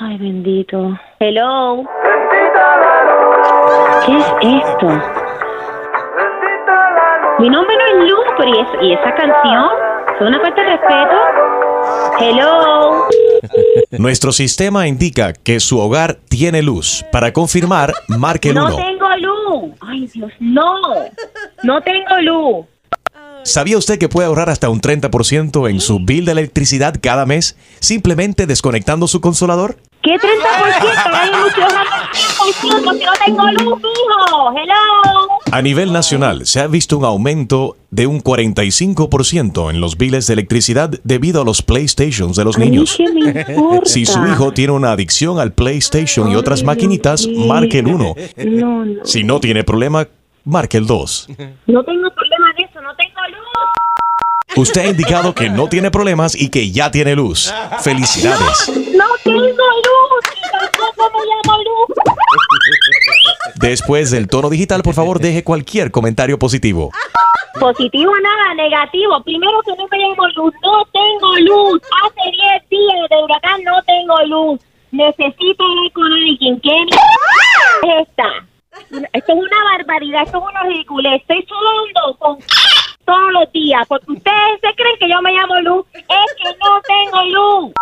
Ay, 0.00 0.16
bendito. 0.18 0.98
Hello. 1.18 1.84
¿Qué 4.06 4.16
es 4.16 4.24
esto? 4.64 4.86
Mi 7.38 7.48
nombre 7.48 7.74
no 7.76 8.02
es 8.02 8.10
Luz, 8.10 8.24
pero 8.38 8.50
¿y, 8.50 8.60
es- 8.60 8.82
y 8.82 8.92
esa 8.92 9.14
canción? 9.14 9.64
¿Es 10.16 10.20
una 10.26 10.40
falta 10.40 10.62
de 10.62 10.70
respeto? 10.70 11.16
Hello. 12.20 13.04
Nuestro 13.98 14.32
sistema 14.32 14.86
indica 14.86 15.32
que 15.32 15.60
su 15.60 15.78
hogar 15.78 16.18
tiene 16.28 16.62
luz. 16.62 17.04
Para 17.12 17.32
confirmar, 17.32 17.92
marque 18.08 18.50
el 18.50 18.54
No 18.56 18.66
1. 18.66 18.76
tengo 18.76 19.08
luz. 19.16 19.74
Ay, 19.80 20.06
Dios, 20.06 20.32
no. 20.40 20.64
No 21.62 21.80
tengo 21.82 22.20
luz. 22.22 22.66
¿Sabía 23.42 23.78
usted 23.78 23.98
que 23.98 24.08
puede 24.10 24.28
ahorrar 24.28 24.50
hasta 24.50 24.68
un 24.68 24.82
30% 24.82 25.70
en 25.70 25.80
su 25.80 25.98
bill 26.04 26.26
de 26.26 26.32
electricidad 26.32 26.94
cada 27.02 27.24
mes 27.24 27.56
simplemente 27.80 28.46
desconectando 28.46 29.06
su 29.08 29.22
consolador? 29.22 29.76
¿Qué 30.02 30.12
30%? 30.12 30.20
Hay 31.12 31.30
mucho 31.30 31.60
30% 31.60 32.54
si 32.60 33.04
no 33.04 33.12
tengo 33.24 33.44
luz, 33.52 33.82
mijo. 33.82 34.52
Hello. 34.56 35.28
A 35.52 35.60
nivel 35.62 35.92
nacional, 35.92 36.46
se 36.46 36.60
ha 36.60 36.66
visto 36.66 36.96
un 36.96 37.04
aumento 37.04 37.76
de 37.90 38.06
un 38.06 38.22
45% 38.22 39.70
en 39.70 39.80
los 39.80 39.98
biles 39.98 40.26
de 40.26 40.32
electricidad 40.32 40.90
debido 41.04 41.42
a 41.42 41.44
los 41.44 41.60
PlayStations 41.62 42.36
de 42.36 42.44
los 42.44 42.56
niños. 42.56 42.98
Si 43.84 44.06
su 44.06 44.26
hijo 44.26 44.52
tiene 44.52 44.72
una 44.72 44.92
adicción 44.92 45.38
al 45.38 45.52
PlayStation 45.52 46.30
y 46.30 46.36
otras 46.36 46.62
maquinitas, 46.62 47.26
marque 47.26 47.80
el 47.80 47.88
1. 47.88 48.14
No, 48.46 48.84
no. 48.84 49.04
Si 49.04 49.22
no 49.22 49.38
tiene 49.40 49.64
problema, 49.64 50.08
marque 50.44 50.78
el 50.78 50.86
2. 50.86 51.28
No 51.66 51.84
tengo 51.84 52.10
problema 52.10 52.52
de 52.56 52.62
eso, 52.64 52.80
no 52.80 52.94
tengo 52.96 53.20
luz. 53.28 53.79
Usted 54.60 54.82
ha 54.82 54.88
indicado 54.88 55.34
que 55.34 55.48
no 55.48 55.70
tiene 55.70 55.90
problemas 55.90 56.38
y 56.38 56.50
que 56.50 56.70
ya 56.70 56.90
tiene 56.90 57.14
luz. 57.14 57.50
Felicidades. 57.82 58.68
No 58.94 59.06
tengo 59.24 59.40
luz. 59.40 60.22
Tampoco 60.52 61.18
me 61.18 61.24
llamo 61.24 61.62
luz. 61.62 61.96
Después 63.54 64.10
del 64.10 64.28
tono 64.28 64.50
digital, 64.50 64.82
por 64.82 64.92
favor, 64.92 65.18
deje 65.18 65.42
cualquier 65.44 65.90
comentario 65.90 66.38
positivo. 66.38 66.90
Positivo 67.58 68.12
nada, 68.22 68.52
negativo. 68.54 69.22
Primero 69.24 69.62
que 69.64 69.74
no 69.76 69.88
me 69.90 69.96
llamo 69.96 70.28
luz. 70.36 70.52
No 70.62 70.84
tengo 70.92 71.36
luz. 71.38 71.80
Hace 72.04 72.30
10 72.30 72.68
días 72.68 73.08
de 73.08 73.16
huracán 73.16 73.64
no 73.64 73.82
tengo 73.84 74.22
luz. 74.26 74.60
Necesito 74.90 75.64
hablar 75.64 75.92
con 75.94 76.12
alguien. 76.12 76.60
¿Qué 76.60 76.70
es 76.82 78.06
esta? 78.06 78.28
Esto 79.14 79.32
es 79.32 79.38
una 79.38 79.64
barbaridad, 79.78 80.22
esto 80.26 80.36
es 80.36 80.44
una 80.44 80.62
ridiculez. 80.64 81.22
Estoy 81.22 81.46
sudando 81.48 82.18
con 82.18 82.38
todos 83.10 83.32
los 83.32 83.52
días 83.52 83.82
porque 83.88 84.12
ustedes 84.12 84.60
se 84.60 84.74
creen 84.76 84.96
que 85.00 85.08
yo 85.10 85.20
me 85.22 85.32
llamo 85.32 85.60
Luz. 85.62 85.84
Es 85.94 86.34
que 86.36 86.48
no 86.62 86.80
tengo 86.82 87.24
luz. 87.24 87.72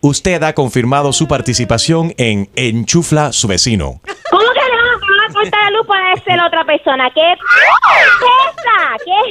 Usted 0.00 0.42
ha 0.42 0.52
confirmado 0.54 1.12
su 1.12 1.28
participación 1.28 2.12
en 2.16 2.50
Enchufla 2.56 3.32
su 3.32 3.46
vecino. 3.46 4.00
¿Cómo 4.30 4.42
que 4.42 4.60
le 4.60 4.76
van 4.76 4.88
a- 4.88 5.30
a 5.30 5.32
cortar 5.32 5.62
la 5.62 5.70
luz 5.78 5.86
para 5.86 6.16
ser 6.24 6.36
la 6.36 6.46
otra 6.48 6.64
persona? 6.64 7.08
¿Qué 7.14 7.20
es 7.32 7.38
esa? 7.38 8.96
¿Qué 9.04 9.10
es 9.12 9.26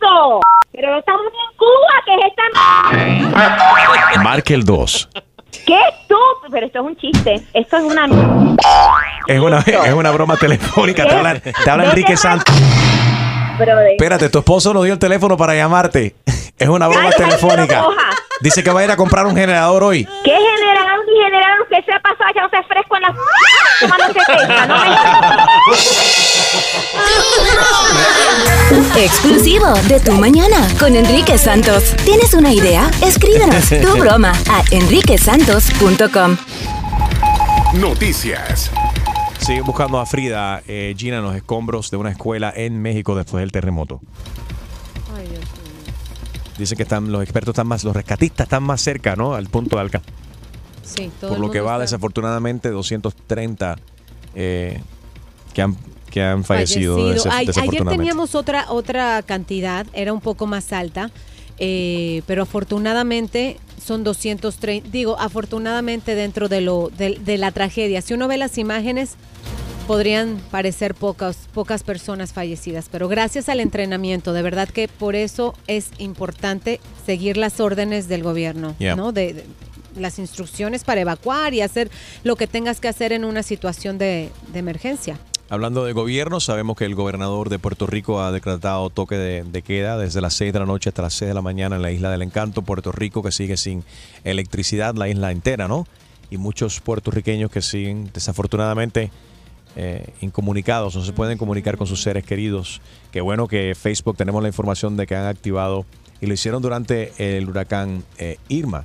eso? 0.00 0.40
Pero 0.72 0.90
no 0.92 0.98
estamos 0.98 1.26
en 1.26 1.56
Cuba, 1.58 2.02
¿qué 2.06 2.14
es 2.14 2.20
esta? 4.12 4.22
Marque 4.22 4.54
el 4.54 4.64
2. 4.64 5.08
¿Qué 5.66 5.74
estúpido? 5.90 6.50
Pero 6.50 6.66
esto 6.66 6.78
es 6.80 6.84
un 6.86 6.96
chiste. 6.96 7.34
Esto 7.52 7.76
es 7.76 7.82
una... 7.84 8.06
Es 9.26 9.40
una, 9.40 9.58
es 9.60 9.92
una 9.92 10.10
broma 10.10 10.36
telefónica. 10.36 11.06
Te 11.06 11.14
habla, 11.14 11.40
te 11.40 11.70
habla 11.70 11.84
Enrique 11.86 12.16
Santos. 12.16 12.54
Brother. 13.58 13.92
Espérate, 13.92 14.28
tu 14.28 14.38
esposo 14.38 14.72
nos 14.74 14.84
dio 14.84 14.92
el 14.92 14.98
teléfono 14.98 15.36
para 15.36 15.54
llamarte. 15.54 16.14
Es 16.56 16.68
una 16.68 16.86
broma 16.86 17.10
telefónica. 17.10 17.84
Dice 18.40 18.62
que 18.62 18.70
va 18.70 18.78
a 18.80 18.84
ir 18.84 18.90
a 18.92 18.96
comprar 18.96 19.26
un 19.26 19.34
generador 19.34 19.82
hoy. 19.82 20.04
¿Qué 20.24 20.30
general 20.30 21.00
ni 21.04 21.24
general 21.24 21.58
que 21.68 21.82
se 21.82 21.92
ha 21.92 21.98
pasado 22.00 22.30
echándose 22.30 22.62
fresco 22.68 22.96
en 22.96 23.02
la... 23.02 23.14
tomándose 23.80 24.20
teca? 24.24 24.66
No 24.66 24.78
me... 28.94 29.02
Exclusivo 29.04 29.72
de 29.88 29.98
Tu 29.98 30.12
Mañana 30.12 30.68
con 30.78 30.94
Enrique 30.94 31.38
Santos. 31.38 31.96
¿Tienes 32.04 32.34
una 32.34 32.52
idea? 32.52 32.88
Escríbenos 33.02 33.68
tu 33.68 33.96
broma 33.98 34.32
a 34.48 34.62
enriquesantos.com. 34.70 36.36
Noticias. 37.74 38.70
Sigue 39.44 39.60
buscando 39.60 39.98
a 39.98 40.06
Frida, 40.06 40.62
eh, 40.66 40.94
Gina, 40.96 41.18
en 41.18 41.22
los 41.24 41.36
escombros 41.36 41.90
de 41.90 41.98
una 41.98 42.10
escuela 42.10 42.50
en 42.56 42.80
México 42.80 43.14
después 43.14 43.42
del 43.42 43.52
terremoto. 43.52 44.00
Ay, 45.14 45.26
Dios 45.28 45.40
mío. 45.40 45.94
Dice 46.56 46.76
que 46.76 46.84
están, 46.84 47.12
los 47.12 47.22
expertos 47.22 47.52
están 47.52 47.66
más, 47.66 47.84
los 47.84 47.94
rescatistas 47.94 48.46
están 48.46 48.62
más 48.62 48.80
cerca, 48.80 49.16
¿no? 49.16 49.34
Al 49.34 49.48
punto 49.48 49.76
de 49.76 49.82
alca. 49.82 50.00
Sí, 50.82 51.10
todo 51.20 51.30
Por 51.30 51.36
el 51.36 51.42
lo 51.42 51.50
que 51.50 51.58
mundo 51.58 51.66
va, 51.66 51.72
está- 51.74 51.82
desafortunadamente, 51.82 52.70
230 52.70 53.76
eh, 54.34 54.80
que, 55.52 55.60
han, 55.62 55.76
que 56.10 56.22
han 56.22 56.42
fallecido. 56.44 56.94
fallecido. 56.96 57.14
des- 57.14 57.26
Ay, 57.26 57.32
ayer 57.32 57.46
desafortunadamente. 57.48 57.98
teníamos 57.98 58.34
otra, 58.34 58.70
otra 58.70 59.20
cantidad, 59.22 59.86
era 59.92 60.14
un 60.14 60.20
poco 60.22 60.46
más 60.46 60.72
alta, 60.72 61.10
eh, 61.58 62.22
pero 62.26 62.44
afortunadamente 62.44 63.58
son 63.84 64.04
230, 64.04 64.88
digo, 64.90 65.20
afortunadamente 65.20 66.14
dentro 66.14 66.48
de, 66.48 66.62
lo, 66.62 66.88
de, 66.96 67.18
de 67.22 67.36
la 67.36 67.52
tragedia. 67.52 68.00
Si 68.00 68.14
uno 68.14 68.26
ve 68.28 68.38
las 68.38 68.56
imágenes, 68.56 69.16
podrían 69.86 70.40
parecer 70.50 70.94
pocas, 70.94 71.36
pocas 71.52 71.82
personas 71.82 72.32
fallecidas, 72.32 72.88
pero 72.90 73.06
gracias 73.08 73.48
al 73.48 73.60
entrenamiento, 73.60 74.32
de 74.32 74.42
verdad 74.42 74.68
que 74.68 74.88
por 74.88 75.14
eso 75.14 75.54
es 75.66 75.90
importante 75.98 76.80
seguir 77.04 77.36
las 77.36 77.60
órdenes 77.60 78.08
del 78.08 78.22
gobierno, 78.22 78.74
Yeah. 78.78 78.96
¿no? 78.96 79.12
De, 79.12 79.34
de- 79.34 79.44
las 79.96 80.18
instrucciones 80.18 80.82
para 80.82 81.02
evacuar 81.02 81.54
y 81.54 81.60
hacer 81.60 81.88
lo 82.24 82.34
que 82.34 82.48
tengas 82.48 82.80
que 82.80 82.88
hacer 82.88 83.12
en 83.12 83.24
una 83.24 83.44
situación 83.44 83.96
de, 83.96 84.30
de 84.52 84.58
emergencia. 84.58 85.20
Hablando 85.50 85.84
de 85.84 85.92
gobierno, 85.92 86.40
sabemos 86.40 86.76
que 86.76 86.84
el 86.84 86.96
gobernador 86.96 87.48
de 87.48 87.60
Puerto 87.60 87.86
Rico 87.86 88.20
ha 88.20 88.32
decretado 88.32 88.90
toque 88.90 89.14
de, 89.14 89.44
de 89.44 89.62
queda 89.62 89.96
desde 89.96 90.20
las 90.20 90.34
6 90.34 90.52
de 90.52 90.58
la 90.58 90.66
noche 90.66 90.88
hasta 90.88 91.02
las 91.02 91.14
6 91.14 91.28
de 91.28 91.34
la 91.34 91.42
mañana 91.42 91.76
en 91.76 91.82
la 91.82 91.92
isla 91.92 92.10
del 92.10 92.22
Encanto, 92.22 92.62
Puerto 92.62 92.90
Rico, 92.90 93.22
que 93.22 93.30
sigue 93.30 93.56
sin 93.56 93.84
electricidad, 94.24 94.96
la 94.96 95.08
isla 95.08 95.30
entera, 95.30 95.68
¿no? 95.68 95.86
Y 96.28 96.38
muchos 96.38 96.80
puertorriqueños 96.80 97.52
que 97.52 97.62
siguen, 97.62 98.10
desafortunadamente, 98.12 99.12
eh, 99.76 100.12
incomunicados, 100.20 100.94
no 100.96 101.04
se 101.04 101.12
pueden 101.12 101.38
comunicar 101.38 101.76
con 101.76 101.86
sus 101.86 102.02
seres 102.02 102.24
queridos. 102.24 102.80
Qué 103.10 103.20
bueno 103.20 103.48
que 103.48 103.74
Facebook 103.74 104.16
tenemos 104.16 104.42
la 104.42 104.48
información 104.48 104.96
de 104.96 105.06
que 105.06 105.16
han 105.16 105.26
activado, 105.26 105.84
y 106.20 106.26
lo 106.26 106.34
hicieron 106.34 106.62
durante 106.62 107.12
el 107.18 107.48
huracán 107.48 108.04
eh, 108.18 108.38
Irma, 108.48 108.84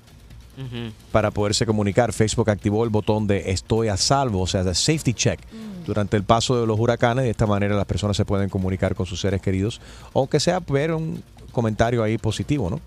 para 1.14 1.32
poderse 1.32 1.66
comunicar. 1.66 2.12
Facebook 2.12 2.50
activó 2.50 2.84
el 2.84 2.90
botón 2.90 3.28
de 3.28 3.52
estoy 3.52 3.88
a 3.88 3.96
salvo, 3.96 4.42
o 4.42 4.48
sea, 4.48 4.64
de 4.64 4.76
safety 4.76 5.14
check 5.14 5.40
durante 5.86 6.18
el 6.18 6.24
paso 6.24 6.60
de 6.60 6.68
los 6.68 6.78
huracanes. 6.78 7.24
De 7.24 7.30
esta 7.30 7.46
manera 7.46 7.76
las 7.76 7.86
personas 7.86 8.18
se 8.18 8.26
pueden 8.26 8.50
comunicar 8.50 8.94
con 8.94 9.06
sus 9.06 9.22
seres 9.22 9.42
queridos, 9.42 9.80
aunque 10.14 10.42
sea 10.42 10.60
ver 10.60 10.94
un 10.94 11.24
comentario 11.54 12.04
ahí 12.04 12.18
positivo, 12.18 12.70
¿no? 12.70 12.82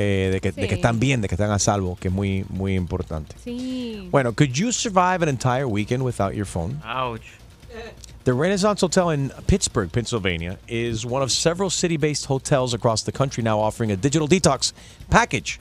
Eh, 0.00 0.30
de, 0.32 0.40
que, 0.40 0.52
de 0.52 0.62
que 0.62 0.68
Sí. 0.68 0.74
están 0.76 1.00
bien, 1.00 1.20
de 1.20 1.28
que 1.28 1.34
están 1.34 1.50
a 1.50 1.58
salvo, 1.58 1.96
que 2.00 2.06
es 2.08 2.14
muy, 2.14 2.44
muy 2.48 2.76
importante. 2.76 3.34
Sí. 3.42 4.08
Bueno, 4.12 4.32
could 4.32 4.52
you 4.52 4.70
survive 4.70 5.22
an 5.22 5.28
entire 5.28 5.64
weekend 5.66 6.02
without 6.04 6.32
your 6.34 6.46
phone? 6.46 6.80
Ouch. 6.84 7.22
The 8.24 8.32
Renaissance 8.32 8.80
Hotel 8.82 9.10
in 9.10 9.32
Pittsburgh, 9.46 9.90
Pennsylvania, 9.90 10.58
is 10.68 11.04
one 11.04 11.22
of 11.22 11.30
several 11.30 11.70
city 11.70 11.96
based 11.96 12.26
hotels 12.26 12.74
across 12.74 13.02
the 13.02 13.12
country 13.12 13.42
now 13.42 13.58
offering 13.58 13.90
a 13.90 13.96
digital 13.96 14.28
detox 14.28 14.72
package. 15.10 15.58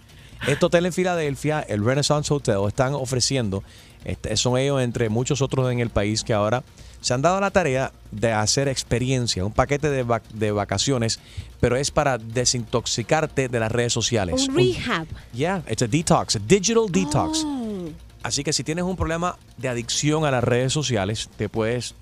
Este 0.48 0.64
hotel 0.64 0.86
en 0.86 0.92
Filadelfia, 0.94 1.66
el 1.68 1.84
Renaissance 1.84 2.30
Hotel, 2.32 2.68
están 2.68 2.94
ofreciendo, 2.94 3.64
este, 4.08 4.36
son 4.38 4.58
ellos 4.58 4.82
entre 4.82 5.10
muchos 5.10 5.42
otros 5.44 5.72
en 5.72 5.80
el 5.80 5.92
país 5.92 6.24
que 6.24 6.34
ahora 6.34 6.64
se 7.02 7.14
han 7.14 7.22
dado 7.22 7.40
la 7.40 7.52
tarea 7.52 7.92
de 8.12 8.32
hacer 8.32 8.68
experiencia, 8.68 9.46
un 9.46 9.52
paquete 9.52 9.92
de, 9.92 10.04
vac- 10.04 10.28
de 10.34 10.52
vacaciones, 10.52 11.20
pero 11.60 11.76
es 11.76 11.92
para 11.92 12.18
desintoxicarte 12.18 13.50
de 13.50 13.60
las 13.60 13.72
redes 13.72 13.94
sociales. 13.94 14.48
Un 14.50 14.56
rehab. 14.56 15.06
Yeah, 15.34 15.62
it's 15.70 15.84
a 15.84 15.88
detox, 15.88 16.36
a 16.38 16.40
digital 16.40 16.86
detox. 16.90 17.44
Oh. 17.46 17.90
Así 18.24 18.44
que 18.44 18.52
si 18.52 18.64
tienes 18.64 18.84
un 18.84 18.96
problema 18.96 19.38
de 19.58 19.70
adicción 19.70 20.26
a 20.26 20.32
las 20.32 20.44
redes 20.44 20.74
sociales, 20.74 21.30
te 21.38 21.50
puedes 21.50 21.94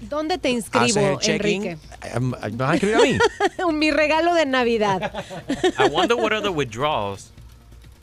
¿Dónde 0.00 0.38
te 0.38 0.48
inscribo. 0.50 1.18
Enrique? 1.22 1.76
¿Me 2.20 2.30
vas 2.56 2.70
a 2.70 2.74
inscribir 2.74 2.96
a 2.96 3.00
mí? 3.02 3.72
Mi 3.74 3.90
regalo 3.90 4.32
de 4.34 4.46
Navidad. 4.46 5.12
I 5.78 5.88
wonder 5.90 6.16
what 6.16 6.32
are 6.32 6.40
the 6.40 6.48
withdrawals. 6.50 7.32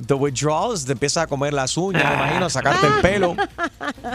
The 0.08 0.14
withdrawals, 0.14 0.86
te 0.86 0.92
empiezas 0.92 1.24
a 1.24 1.28
comer 1.28 1.54
las 1.54 1.76
uñas, 1.78 2.04
me 2.08 2.14
imagino, 2.16 2.46
a 2.46 2.50
sacarte 2.50 2.86
el 2.88 2.94
pelo, 3.02 3.36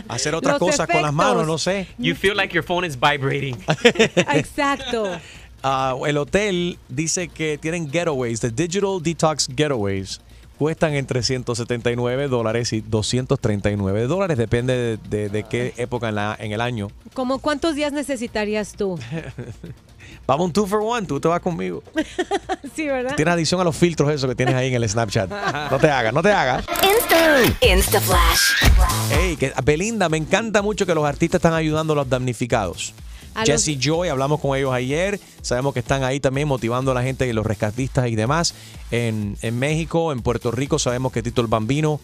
a 0.08 0.14
hacer 0.14 0.34
otras 0.34 0.60
Los 0.60 0.70
cosas 0.70 0.86
con 0.88 1.02
las 1.02 1.12
manos, 1.12 1.42
efectos. 1.42 1.46
no 1.48 1.58
sé. 1.58 1.86
You 1.98 2.14
feel 2.14 2.36
like 2.36 2.54
your 2.54 2.64
phone 2.64 2.86
is 2.86 2.96
vibrating. 2.98 3.56
Exacto. 4.34 5.08
Ah, 5.62 5.94
el 6.06 6.16
hotel 6.16 6.78
dice 6.88 7.28
que 7.28 7.58
tienen 7.58 7.90
getaways, 7.90 8.40
the 8.40 8.50
Digital 8.50 9.00
Detox 9.02 9.46
Getaways. 9.54 10.20
Cuestan 10.58 10.92
entre 10.94 11.22
179 11.22 12.28
dólares 12.28 12.72
y 12.74 12.82
239 12.82 14.06
dólares, 14.06 14.36
depende 14.36 14.74
de, 14.76 14.96
de- 15.08 15.28
de 15.30 15.42
qué 15.44 15.72
época 15.78 16.10
en, 16.10 16.14
la- 16.16 16.36
en 16.38 16.52
el 16.52 16.60
año. 16.60 16.88
¿Cómo 17.14 17.38
cuántos 17.38 17.74
días 17.74 17.92
necesitarías 17.92 18.74
tú? 18.74 18.98
Vamos 20.30 20.46
un 20.46 20.52
two 20.52 20.64
for 20.64 20.78
one, 20.80 21.08
tú 21.08 21.18
te 21.18 21.26
vas 21.26 21.40
conmigo. 21.40 21.82
sí, 22.76 22.86
¿verdad? 22.86 23.16
Tienes 23.16 23.34
adición 23.34 23.60
a 23.60 23.64
los 23.64 23.74
filtros 23.74 24.12
esos 24.12 24.28
que 24.30 24.36
tienes 24.36 24.54
ahí 24.54 24.68
en 24.68 24.74
el 24.80 24.88
Snapchat. 24.88 25.28
No 25.72 25.78
te 25.80 25.90
hagas, 25.90 26.14
no 26.14 26.22
te 26.22 26.30
hagas. 26.30 26.64
Insta. 26.84 27.66
Insta 27.66 28.00
Flash. 28.00 28.70
Hey, 29.10 29.36
que, 29.36 29.52
Belinda, 29.64 30.08
me 30.08 30.18
encanta 30.18 30.62
mucho 30.62 30.86
que 30.86 30.94
los 30.94 31.04
artistas 31.04 31.40
están 31.40 31.54
ayudando 31.54 31.94
a 31.94 31.96
los 31.96 32.08
damnificados. 32.08 32.94
A 33.34 33.40
los- 33.44 33.48
Jesse 33.64 33.76
Joy, 33.76 34.06
hablamos 34.08 34.38
con 34.38 34.56
ellos 34.56 34.72
ayer. 34.72 35.18
Sabemos 35.42 35.74
que 35.74 35.80
están 35.80 36.04
ahí 36.04 36.20
también 36.20 36.46
motivando 36.46 36.92
a 36.92 36.94
la 36.94 37.02
gente 37.02 37.26
y 37.26 37.32
los 37.32 37.44
rescatistas 37.44 38.06
y 38.06 38.14
demás. 38.14 38.54
En, 38.92 39.36
en 39.42 39.58
México, 39.58 40.12
en 40.12 40.20
Puerto 40.22 40.52
Rico, 40.52 40.78
sabemos 40.78 41.10
que 41.10 41.24
Tito 41.24 41.40
el 41.40 41.48
Bambino, 41.48 42.00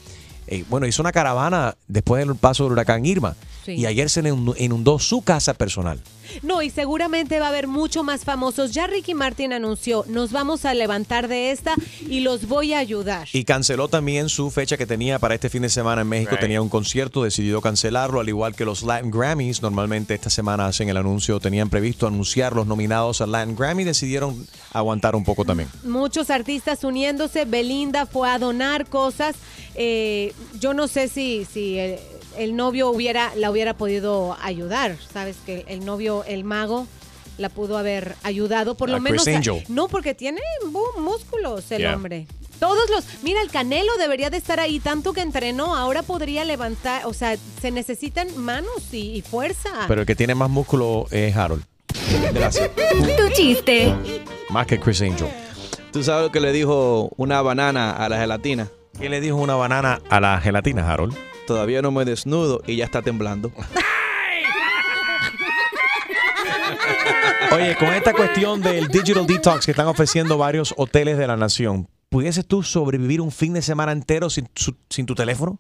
eh, 0.49 0.65
bueno, 0.69 0.89
hizo 0.89 1.01
una 1.01 1.13
caravana 1.13 1.77
después 1.87 2.27
del 2.27 2.35
paso 2.35 2.65
del 2.65 2.73
huracán 2.73 3.07
Irma. 3.07 3.37
Sí. 3.65 3.75
Y 3.75 3.87
ayer 3.87 4.11
se 4.11 4.23
le 4.23 4.31
inundó 4.59 4.99
su 4.99 5.23
casa 5.23 5.55
personal. 5.55 6.01
No, 6.43 6.63
y 6.63 6.71
seguramente 6.71 7.41
va 7.41 7.47
a 7.47 7.49
haber 7.49 7.67
mucho 7.67 8.03
más 8.03 8.25
famosos. 8.25 8.73
Ya 8.73 8.87
Ricky 8.87 9.15
Martin 9.15 9.53
anunció, 9.53 10.05
nos 10.09 10.33
vamos 10.33 10.65
a 10.65 10.75
levantar 10.75 11.29
de 11.29 11.51
esta 11.51 11.75
y 12.09 12.21
los 12.21 12.49
voy 12.49 12.73
a 12.73 12.79
ayudar. 12.79 13.29
Y 13.33 13.45
canceló 13.45 13.89
también 13.89 14.29
su 14.29 14.51
fecha 14.51 14.77
que 14.77 14.87
tenía 14.87 15.19
para 15.19 15.35
este 15.35 15.51
fin 15.51 15.63
de 15.63 15.69
semana 15.69 16.03
en 16.03 16.09
México. 16.09 16.33
Right. 16.33 16.41
Tenía 16.41 16.63
un 16.63 16.69
concierto, 16.69 17.23
decidió 17.23 17.61
cancelarlo, 17.61 18.21
al 18.21 18.29
igual 18.29 18.55
que 18.55 18.65
los 18.65 18.83
Latin 18.83 19.11
Grammys. 19.11 19.63
Normalmente 19.63 20.15
esta 20.15 20.31
semana 20.31 20.67
hacen 20.67 20.89
el 20.89 20.97
anuncio, 20.97 21.41
tenían 21.41 21.71
previsto 21.71 22.07
anunciar 22.07 22.55
los 22.55 22.67
nominados 22.67 23.21
al 23.21 23.33
Latin 23.33 23.57
Grammy, 23.57 23.85
decidieron 23.85 24.47
aguantar 24.73 25.17
un 25.17 25.25
poco 25.25 25.45
también. 25.45 25.69
Muchos 25.85 26.31
artistas 26.31 26.85
uniéndose. 26.85 27.45
Belinda 27.45 28.07
fue 28.07 28.31
a 28.31 28.39
donar 28.39 28.87
cosas. 28.87 29.37
Eh, 29.75 30.33
yo 30.59 30.75
no 30.75 30.89
sé 30.89 31.09
si, 31.09 31.45
si 31.45 31.79
el, 31.79 31.99
el 32.39 32.57
novio 32.57 32.89
hubiera, 32.91 33.33
la 33.37 33.51
hubiera 33.51 33.75
podido 33.77 34.37
ayudar. 34.43 34.97
Sabes 35.13 35.37
que 35.47 35.65
el 35.69 35.85
novio, 35.85 36.25
el 36.27 36.45
mago, 36.45 36.87
la 37.39 37.49
pudo 37.49 37.77
haber 37.79 38.15
ayudado. 38.23 38.77
Por 38.77 38.89
lo 38.89 38.97
A 38.97 39.01
menos. 39.01 39.25
Chris 39.25 39.37
Angel. 39.37 39.65
No, 39.69 39.89
porque 39.89 40.15
tiene 40.15 40.41
músculos 40.99 41.71
el 41.73 41.79
Yeah. 41.81 41.95
hombre. 41.97 42.27
Todos 42.59 42.89
los. 42.89 43.05
Mira, 43.23 43.43
el 43.43 43.51
Canelo 43.51 43.93
debería 43.99 44.31
de 44.31 44.39
estar 44.39 44.61
ahí 44.61 44.81
tanto 44.81 45.13
que 45.13 45.21
entrenó. 45.21 45.77
Ahora 45.77 46.03
podría 46.03 46.45
levantar. 46.45 47.05
O 47.05 47.13
sea, 47.13 47.37
se 47.61 47.71
necesitan 47.71 48.35
manos 48.39 48.93
y, 48.93 49.17
y 49.17 49.21
fuerza. 49.23 49.69
Pero 49.89 50.01
el 50.03 50.07
que 50.07 50.17
tiene 50.17 50.35
más 50.35 50.49
músculo 50.49 51.07
es 51.11 51.37
Harold. 51.37 51.63
Gracias. 52.33 52.71
Tu 52.75 53.29
chiste. 53.35 53.95
Más 54.49 54.67
que 54.67 54.81
Chris 54.81 55.03
Angel. 55.03 55.29
¿Tú 55.93 56.03
sabes 56.03 56.25
lo 56.27 56.33
que 56.33 56.41
le 56.41 56.53
dijo 56.53 57.11
una 57.17 57.43
banana 57.43 57.91
a 57.91 58.09
la 58.09 58.19
gelatina? 58.19 58.69
¿Qué 58.99 59.11
le 59.11 59.21
dijo 59.21 59.37
una 59.37 59.55
banana 59.57 60.01
a 60.09 60.21
la 60.21 60.41
gelatina, 60.41 60.91
Harold? 60.91 61.15
Todavía 61.47 61.83
no 61.83 61.91
me 61.91 62.05
desnudo 62.05 62.63
y 62.67 62.77
ya 62.77 62.85
está 62.85 63.03
temblando. 63.03 63.53
Oye, 67.53 67.77
con 67.77 67.89
esta 67.95 68.13
cuestión 68.13 68.61
del 68.61 68.89
Digital 68.89 69.27
Detox 69.27 69.65
que 69.67 69.71
están 69.73 69.87
ofreciendo 69.87 70.37
varios 70.39 70.75
hoteles 70.77 71.17
de 71.19 71.27
la 71.27 71.37
nación, 71.37 71.89
¿pudieses 72.09 72.47
tú 72.47 72.63
sobrevivir 72.63 73.21
un 73.21 73.31
fin 73.31 73.53
de 73.55 73.63
semana 73.63 73.93
entero 73.93 74.29
sin, 74.31 74.49
su- 74.55 74.77
sin 74.91 75.07
tu 75.07 75.15
teléfono? 75.15 75.59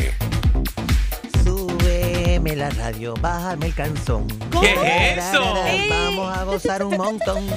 Súbeme 1.43 2.55
la 2.55 2.69
radio, 2.69 3.15
bájame 3.19 3.65
el 3.67 3.73
canzón. 3.73 4.27
¿Qué 4.59 4.73
es 4.73 5.17
eso? 5.17 5.41
Vamos 5.89 6.37
a 6.37 6.43
gozar 6.43 6.83
un 6.83 6.97
montón. 6.97 7.43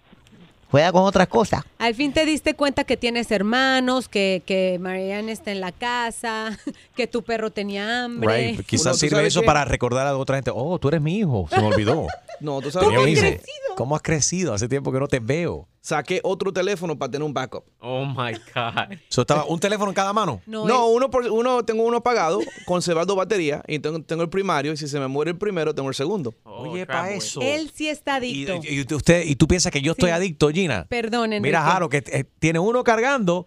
Juega 0.76 0.92
con 0.92 1.04
otras 1.04 1.26
cosas. 1.28 1.64
Al 1.78 1.94
fin 1.94 2.12
te 2.12 2.26
diste 2.26 2.52
cuenta 2.52 2.84
que 2.84 2.98
tienes 2.98 3.30
hermanos, 3.30 4.10
que, 4.10 4.42
que 4.44 4.78
Marianne 4.78 5.32
está 5.32 5.50
en 5.50 5.62
la 5.62 5.72
casa, 5.72 6.58
que 6.94 7.06
tu 7.06 7.22
perro 7.22 7.50
tenía 7.50 8.04
hambre. 8.04 8.50
Right. 8.50 8.66
Quizás 8.66 8.84
Uno, 8.84 8.92
¿tú 8.92 8.98
sirve 8.98 9.26
eso 9.26 9.42
para 9.42 9.64
recordar 9.64 10.06
a 10.06 10.14
otra 10.14 10.36
gente. 10.36 10.50
Oh, 10.54 10.78
tú 10.78 10.88
eres 10.88 11.00
mi 11.00 11.16
hijo. 11.16 11.48
Se 11.48 11.58
me 11.58 11.68
olvidó. 11.68 12.06
No, 12.40 12.60
tú 12.60 12.70
sabes 12.70 12.88
qué 12.90 13.04
dice, 13.06 13.28
hice? 13.42 13.42
¿Cómo 13.76 13.94
has 13.94 14.02
crecido? 14.02 14.54
Hace 14.54 14.68
tiempo 14.68 14.90
que 14.92 14.98
no 14.98 15.06
te 15.08 15.20
veo. 15.20 15.68
Saqué 15.80 16.20
otro 16.24 16.52
teléfono 16.52 16.98
para 16.98 17.10
tener 17.12 17.24
un 17.24 17.32
backup. 17.34 17.64
Oh 17.78 18.04
my 18.06 18.32
God. 18.54 18.96
So, 19.08 19.20
estaba 19.20 19.44
un 19.44 19.60
teléfono 19.60 19.90
en 19.90 19.94
cada 19.94 20.12
mano. 20.12 20.40
No, 20.66 20.88
uno, 20.88 21.10
por, 21.10 21.26
uno 21.30 21.64
tengo 21.64 21.84
uno 21.84 21.98
apagado, 21.98 22.40
conservando 22.66 23.14
batería, 23.14 23.62
y 23.68 23.78
tengo, 23.78 24.02
tengo 24.02 24.22
el 24.22 24.28
primario, 24.30 24.72
y 24.72 24.76
si 24.76 24.88
se 24.88 24.98
me 24.98 25.06
muere 25.08 25.30
el 25.32 25.38
primero, 25.38 25.74
tengo 25.74 25.88
el 25.88 25.94
segundo. 25.94 26.34
Oye, 26.42 26.86
para 26.86 27.12
eso. 27.12 27.40
Él 27.40 27.70
sí 27.74 27.88
está 27.88 28.16
adicto. 28.16 28.60
y- 28.64 28.80
y 28.80 28.94
usted, 28.94 29.24
y 29.26 29.36
tú 29.36 29.46
piensas 29.46 29.70
que 29.70 29.80
yo 29.82 29.92
estoy 29.92 30.10
adicto, 30.10 30.48
Gina. 30.48 30.86
Perdón, 30.88 31.32
Enrique. 31.34 31.42
Mira, 31.48 31.62
Jaro, 31.62 31.88
que 31.88 31.98
eh, 31.98 32.24
tiene 32.38 32.58
uno 32.58 32.82
cargando, 32.82 33.46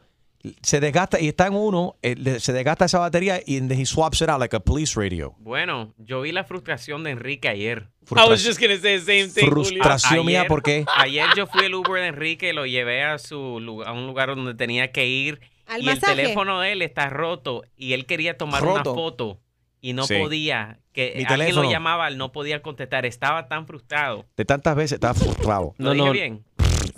se 0.61 0.79
desgasta 0.79 1.19
y 1.19 1.27
está 1.27 1.47
en 1.47 1.53
uno, 1.55 1.95
eh, 2.01 2.39
se 2.39 2.53
desgasta 2.53 2.85
esa 2.85 2.99
batería 2.99 3.41
y 3.45 3.59
then 3.59 3.71
he 3.79 3.85
swaps 3.85 4.21
it 4.21 4.29
out 4.29 4.39
like 4.39 4.55
a 4.55 4.59
police 4.59 4.97
radio. 4.99 5.35
Bueno, 5.39 5.93
yo 5.97 6.21
vi 6.21 6.31
la 6.31 6.43
frustración 6.45 7.03
de 7.03 7.11
Enrique 7.11 7.49
ayer. 7.49 7.89
Frustra- 8.05 8.25
I 8.25 8.29
was 8.29 8.45
just 8.45 8.59
gonna 8.59 8.77
say 8.77 8.99
the 8.99 9.01
same 9.01 9.27
thing. 9.27 9.49
Frustración 9.49 10.25
mía, 10.25 10.45
¿por 10.47 10.63
qué? 10.63 10.85
Ayer 10.97 11.25
yo 11.35 11.45
fui 11.47 11.65
el 11.65 11.75
Uber 11.75 12.01
de 12.01 12.07
Enrique, 12.07 12.53
lo 12.53 12.65
llevé 12.65 13.03
a 13.03 13.17
su 13.19 13.59
lu- 13.59 13.83
a 13.83 13.91
un 13.91 14.07
lugar 14.07 14.29
donde 14.35 14.55
tenía 14.55 14.91
que 14.91 15.07
ir 15.07 15.41
¿Al 15.67 15.81
y 15.83 15.85
masaje? 15.85 16.13
el 16.13 16.17
teléfono 16.17 16.61
de 16.61 16.71
él 16.71 16.81
está 16.81 17.09
roto 17.09 17.63
y 17.75 17.93
él 17.93 18.05
quería 18.05 18.37
tomar 18.37 18.63
Roto. 18.63 18.91
una 18.93 19.01
foto 19.01 19.39
y 19.81 19.93
no 19.93 20.05
Sí. 20.07 20.15
podía, 20.19 20.79
que 20.93 21.13
Mi 21.15 21.23
alguien 21.23 21.27
teléfono. 21.27 21.63
lo 21.63 21.71
llamaba, 21.71 22.07
él 22.07 22.17
no 22.17 22.31
podía 22.31 22.61
contestar, 22.61 23.05
estaba 23.05 23.47
tan 23.47 23.67
frustrado. 23.67 24.25
De 24.37 24.45
tantas 24.45 24.75
veces 24.75 24.93
estaba 24.93 25.13
frustrado. 25.13 25.73
¿Lo 25.77 25.91
dije 25.93 26.11
bien? 26.11 26.43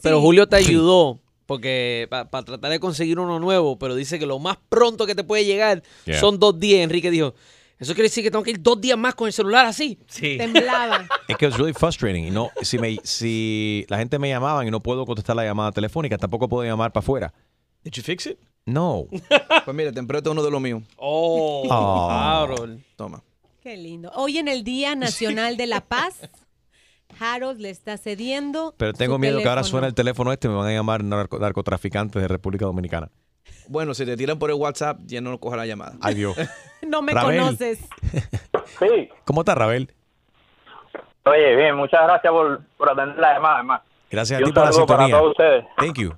Pero 0.02 0.22
Julio 0.22 0.48
te 0.48 0.56
ayudó 0.56 1.20
porque 1.52 2.08
para 2.10 2.26
tratar 2.46 2.72
de 2.72 2.80
conseguir 2.80 3.20
uno 3.20 3.38
nuevo, 3.40 3.78
pero 3.78 3.94
dice 3.94 4.18
que 4.18 4.26
lo 4.26 4.40
más 4.40 4.58
pronto 4.70 5.06
que 5.06 5.16
te 5.16 5.26
puede 5.26 5.44
llegar 5.44 5.84
Yeah. 6.06 6.18
son 6.22 6.40
dos 6.40 6.58
días. 6.58 6.80
Enrique 6.82 7.12
dijo, 7.12 7.34
eso 7.78 7.94
quiere 7.94 8.08
decir 8.08 8.24
que 8.24 8.32
tengo 8.32 8.42
que 8.44 8.52
ir 8.52 8.62
dos 8.62 8.80
días 8.80 8.98
más 8.98 9.16
con 9.16 9.28
el 9.28 9.34
celular 9.34 9.66
así. 9.66 10.00
Sí. 10.08 10.38
Temblaba. 10.38 11.06
Es 11.28 11.36
que 11.36 11.48
es 11.48 11.58
really 11.58 11.74
frustrating. 11.74 12.26
Y 12.28 12.32
no, 12.32 12.50
si, 12.62 12.78
me, 12.80 12.98
si 13.04 13.86
la 13.90 13.98
gente 13.98 14.18
me 14.18 14.30
llamaban 14.30 14.66
y 14.66 14.72
no 14.72 14.80
puedo 14.80 15.06
contestar 15.06 15.36
la 15.36 15.44
llamada 15.44 15.74
telefónica, 15.74 16.18
tampoco 16.18 16.48
puedo 16.48 16.64
llamar 16.66 16.94
para 16.94 17.04
afuera. 17.04 17.34
Did 17.84 17.92
you 17.92 18.02
fix 18.04 18.28
it? 18.28 18.38
No. 18.66 19.08
Pues 19.66 19.76
mira, 19.76 19.92
te 19.92 20.00
empresta 20.00 20.30
uno 20.32 20.42
de 20.42 20.50
los 20.52 20.62
míos. 20.62 20.82
Oh, 20.96 21.68
Oh. 21.70 22.68
Toma. 22.96 23.22
Qué 23.62 23.76
lindo. 23.76 24.10
Hoy 24.16 24.38
en 24.38 24.48
el 24.48 24.64
Día 24.64 24.96
Nacional 24.96 25.58
de 25.58 25.68
la 25.68 25.82
Paz, 25.82 26.22
Harold 27.20 27.60
le 27.60 27.70
está 27.70 27.98
cediendo. 27.98 28.74
Pero 28.78 28.94
tengo 28.94 29.16
su 29.16 29.20
miedo 29.20 29.40
que 29.40 29.48
ahora 29.50 29.64
suene 29.64 29.88
el 29.88 29.94
teléfono 29.94 30.32
este 30.32 30.48
y 30.48 30.52
me 30.52 30.58
van 30.58 30.68
a 30.68 30.72
llamar 30.72 31.04
narco- 31.04 31.40
narcotraficantes 31.40 32.22
de 32.22 32.28
República 32.28 32.66
Dominicana. 32.66 33.10
Bueno, 33.68 33.94
si 33.94 34.06
te 34.06 34.16
tiran 34.18 34.38
por 34.40 34.50
el 34.50 34.56
WhatsApp, 34.58 35.00
ya 35.06 35.22
no 35.22 35.38
coge 35.40 35.58
la 35.58 35.66
llamada. 35.66 35.94
Ay, 36.02 36.16
Dios. 36.16 36.36
No 36.88 37.02
me 37.04 37.14
Rabel. 37.14 37.40
conoces. 37.40 37.88
Sí. 38.80 39.10
¿Cómo 39.26 39.42
estás, 39.42 39.56
Rabel? 39.56 39.94
Oye, 41.26 41.56
bien, 41.56 41.76
muchas 41.76 42.02
gracias 42.04 42.32
por, 42.32 42.62
por 42.78 42.90
atender 42.90 43.18
la 43.20 43.34
llamada, 43.36 43.60
hermano. 43.60 43.84
Gracias 44.10 44.42
a 44.42 44.44
ti 44.44 44.52
por 44.52 44.56
la 44.64 44.72
para 44.72 44.74
sintonía. 44.74 45.18
todos 45.18 45.32
ustedes. 45.32 45.66
Thank 45.78 45.98
you. 46.00 46.14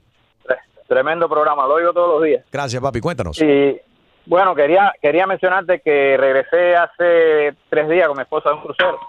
Tremendo 0.87 1.27
programa, 1.27 1.67
lo 1.67 1.73
oigo 1.75 1.91
todos 1.91 2.15
los 2.15 2.23
días. 2.23 2.45
Gracias, 2.51 2.81
papi. 2.81 3.01
Cuéntanos. 3.01 3.41
Y 3.41 3.79
bueno, 4.25 4.55
quería 4.55 4.93
quería 5.01 5.27
mencionarte 5.27 5.81
que 5.81 6.15
regresé 6.17 6.75
hace 6.75 7.55
tres 7.69 7.89
días 7.89 8.07
con 8.07 8.15
mi 8.17 8.23
esposa 8.23 8.49
de 8.49 8.55
un 8.55 8.61
crucero. 8.61 8.99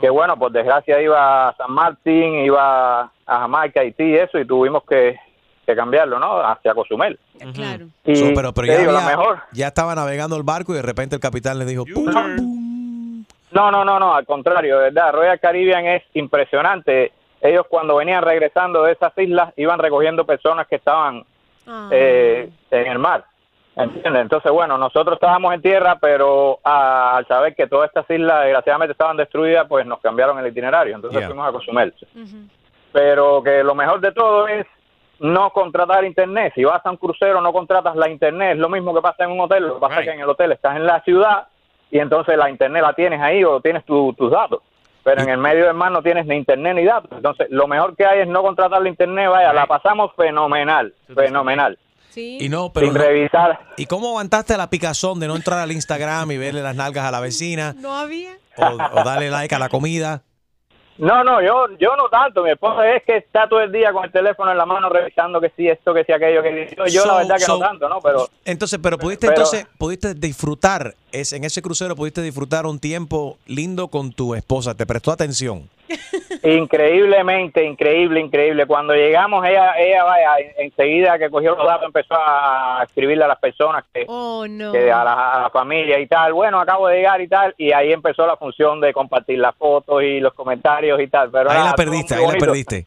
Que 0.00 0.10
bueno, 0.10 0.36
por 0.36 0.50
desgracia 0.52 1.00
iba 1.00 1.48
a 1.48 1.56
San 1.56 1.70
Martín, 1.72 2.40
iba 2.44 3.02
a 3.02 3.10
Jamaica, 3.26 3.80
Haití 3.80 4.02
y 4.04 4.14
eso, 4.16 4.38
y 4.38 4.46
tuvimos 4.46 4.82
que, 4.84 5.16
que 5.64 5.74
cambiarlo, 5.76 6.18
¿no? 6.18 6.40
Hacia 6.40 6.74
Cozumel. 6.74 7.18
Claro. 7.54 7.86
Y 8.04 8.16
So, 8.16 8.26
pero 8.34 8.52
pero 8.52 8.66
ya, 8.66 8.78
digo, 8.78 8.92
la 8.92 9.04
había- 9.04 9.16
mejor. 9.16 9.38
ya 9.52 9.68
estaba 9.68 9.94
navegando 9.94 10.36
el 10.36 10.42
barco 10.42 10.72
y 10.72 10.76
de 10.76 10.82
repente 10.82 11.14
el 11.14 11.20
capitán 11.20 11.58
le 11.58 11.64
dijo, 11.64 11.84
"Pum". 11.86 12.04
No, 13.52 13.70
no, 13.70 13.84
no, 13.84 14.00
no, 14.00 14.14
al 14.14 14.26
contrario, 14.26 14.78
de 14.78 14.84
verdad, 14.90 15.12
Royal 15.12 15.38
Caribbean 15.38 15.86
es 15.86 16.02
impresionante. 16.14 17.12
Ellos 17.40 17.66
cuando 17.68 17.96
venían 17.96 18.22
regresando 18.24 18.82
de 18.82 18.92
esas 18.92 19.12
islas 19.16 19.52
iban 19.56 19.78
recogiendo 19.78 20.24
personas 20.24 20.66
que 20.66 20.76
estaban 20.76 21.22
eh, 21.92 22.50
en 22.70 22.86
el 22.86 22.98
mar. 22.98 23.24
¿Entiendes? 23.76 24.22
Entonces, 24.22 24.52
bueno, 24.52 24.78
nosotros 24.78 25.14
estábamos 25.16 25.52
en 25.52 25.60
tierra, 25.62 25.96
pero 26.00 26.60
ah, 26.64 27.16
al 27.16 27.26
saber 27.26 27.54
que 27.56 27.66
todas 27.66 27.88
estas 27.88 28.08
islas 28.08 28.44
desgraciadamente 28.44 28.92
estaban 28.92 29.16
destruidas, 29.16 29.66
pues 29.68 29.84
nos 29.84 30.00
cambiaron 30.00 30.38
el 30.38 30.46
itinerario. 30.46 30.94
Entonces 30.94 31.18
Yeah. 31.20 31.28
fuimos 31.28 31.48
a 31.48 31.52
Cozumel. 31.52 31.92
Pero 32.92 33.42
que 33.42 33.64
lo 33.64 33.74
mejor 33.74 34.00
de 34.00 34.12
todo 34.12 34.46
es 34.46 34.66
no 35.18 35.50
contratar 35.50 36.04
internet. 36.04 36.52
Si 36.54 36.62
vas 36.64 36.84
a 36.86 36.90
un 36.90 36.96
crucero, 36.96 37.40
no 37.40 37.52
contratas 37.52 37.96
la 37.96 38.08
internet. 38.08 38.52
Es 38.52 38.58
lo 38.58 38.68
mismo 38.68 38.94
que 38.94 39.00
pasa 39.00 39.24
en 39.24 39.32
un 39.32 39.40
hotel. 39.40 39.66
Lo 39.66 39.74
que 39.74 39.80
pasa 39.80 40.00
es 40.00 40.06
que 40.06 40.12
en 40.14 40.20
el 40.20 40.28
hotel 40.28 40.52
estás 40.52 40.76
en 40.76 40.86
la 40.86 41.00
ciudad 41.02 41.48
y 41.90 41.98
entonces 41.98 42.36
la 42.36 42.50
internet 42.50 42.82
la 42.82 42.92
tienes 42.92 43.20
ahí 43.20 43.42
o 43.44 43.60
tienes 43.60 43.84
tu- 43.84 44.12
tus 44.14 44.30
datos. 44.30 44.60
Pero 45.02 45.20
en 45.22 45.28
el 45.28 45.38
medio 45.38 45.66
del 45.66 45.74
mar 45.74 45.92
no 45.92 46.00
tienes 46.02 46.24
ni 46.26 46.36
internet 46.36 46.74
ni 46.76 46.84
datos. 46.84 47.10
Entonces, 47.12 47.48
lo 47.50 47.66
mejor 47.66 47.94
que 47.94 48.06
hay 48.06 48.20
es 48.20 48.28
no 48.28 48.42
contratar 48.42 48.80
la 48.80 48.88
internet. 48.88 49.28
Vaya, 49.28 49.52
la 49.52 49.66
pasamos 49.66 50.12
fenomenal, 50.16 50.94
fenomenal. 51.14 51.76
Y 52.16 52.48
no, 52.48 52.72
pero 52.72 52.86
Sin 52.86 52.94
no- 52.94 53.00
revisar. 53.00 53.58
¿Y 53.76 53.86
cómo 53.86 54.08
aguantaste 54.08 54.56
la 54.56 54.70
picazón 54.70 55.20
de 55.20 55.26
no 55.28 55.36
entrar 55.36 55.58
al 55.58 55.72
Instagram 55.72 56.30
y 56.32 56.38
verle 56.38 56.62
las 56.62 56.74
nalgas 56.76 57.04
a 57.04 57.10
la 57.10 57.20
vecina 57.20 57.74
No 57.78 57.96
había. 57.96 58.36
o, 58.56 58.64
o 58.66 59.04
darle 59.04 59.30
like 59.30 59.54
a 59.54 59.58
la 59.58 59.68
comida? 59.68 60.22
No, 60.96 61.24
no, 61.24 61.42
yo 61.42 61.66
yo 61.80 61.96
no 61.96 62.08
tanto. 62.08 62.44
Mi 62.44 62.50
esposa 62.52 62.88
es 62.94 63.02
que 63.04 63.16
está 63.16 63.48
todo 63.48 63.60
el 63.60 63.72
día 63.72 63.92
con 63.92 64.04
el 64.04 64.12
teléfono 64.12 64.52
en 64.52 64.56
la 64.58 64.64
mano 64.64 64.88
revisando 64.88 65.40
que 65.40 65.50
sí 65.56 65.66
esto, 65.66 65.92
que 65.92 66.04
sí 66.04 66.12
aquello, 66.12 66.40
que 66.40 66.68
sí. 66.68 66.76
Yo, 66.76 66.86
yo 66.86 67.00
So- 67.02 67.08
la 67.08 67.14
verdad 67.16 67.34
que 67.36 67.42
so- 67.42 67.58
no 67.58 67.66
tanto, 67.66 67.88
¿no? 67.88 67.98
Pero 68.00 68.28
Entonces, 68.44 68.78
pero 68.80 68.96
pudiste 68.96 69.26
pero- 69.26 69.38
entonces 69.42 69.66
pudiste 69.76 70.14
disfrutar 70.14 70.94
es 71.10 71.32
en 71.32 71.42
ese 71.42 71.62
crucero 71.62 71.96
pudiste 71.96 72.22
disfrutar 72.22 72.64
un 72.66 72.78
tiempo 72.78 73.38
lindo 73.46 73.88
con 73.88 74.12
tu 74.12 74.36
esposa, 74.36 74.76
te 74.76 74.86
prestó 74.86 75.10
atención. 75.10 75.68
Increíblemente, 76.44 77.64
increíble, 77.64 78.20
increíble. 78.20 78.66
Cuando 78.66 78.94
llegamos, 78.94 79.44
ella, 79.46 79.74
ella 79.78 80.04
vaya, 80.04 80.38
en- 80.38 80.66
enseguida 80.66 81.18
que 81.18 81.30
cogió 81.30 81.54
los 81.56 81.66
datos 81.66 81.86
empezó 81.86 82.14
a 82.14 82.82
escribirle 82.84 83.24
a 83.24 83.28
las 83.28 83.38
personas 83.38 83.84
que, 83.92 84.04
Oh, 84.08 84.46
no. 84.48 84.72
que 84.72 84.90
a, 84.90 85.04
la, 85.04 85.30
a 85.32 85.40
la 85.42 85.50
familia 85.50 85.98
y 85.98 86.06
tal. 86.06 86.32
Bueno, 86.32 86.60
acabo 86.60 86.88
de 86.88 86.96
llegar 86.96 87.20
y 87.20 87.28
tal. 87.28 87.54
Y 87.56 87.72
ahí 87.72 87.92
empezó 87.92 88.26
la 88.26 88.36
función 88.36 88.80
de 88.80 88.92
compartir 88.92 89.38
las 89.38 89.54
fotos 89.56 90.02
y 90.02 90.20
los 90.20 90.34
comentarios 90.34 91.00
y 91.00 91.06
tal. 91.08 91.30
Pero 91.30 91.50
Ahí 91.50 91.56
nada, 91.58 91.70
la 91.70 91.76
perdiste, 91.76 92.14
ahí 92.14 92.26
la 92.26 92.38
perdiste. 92.38 92.86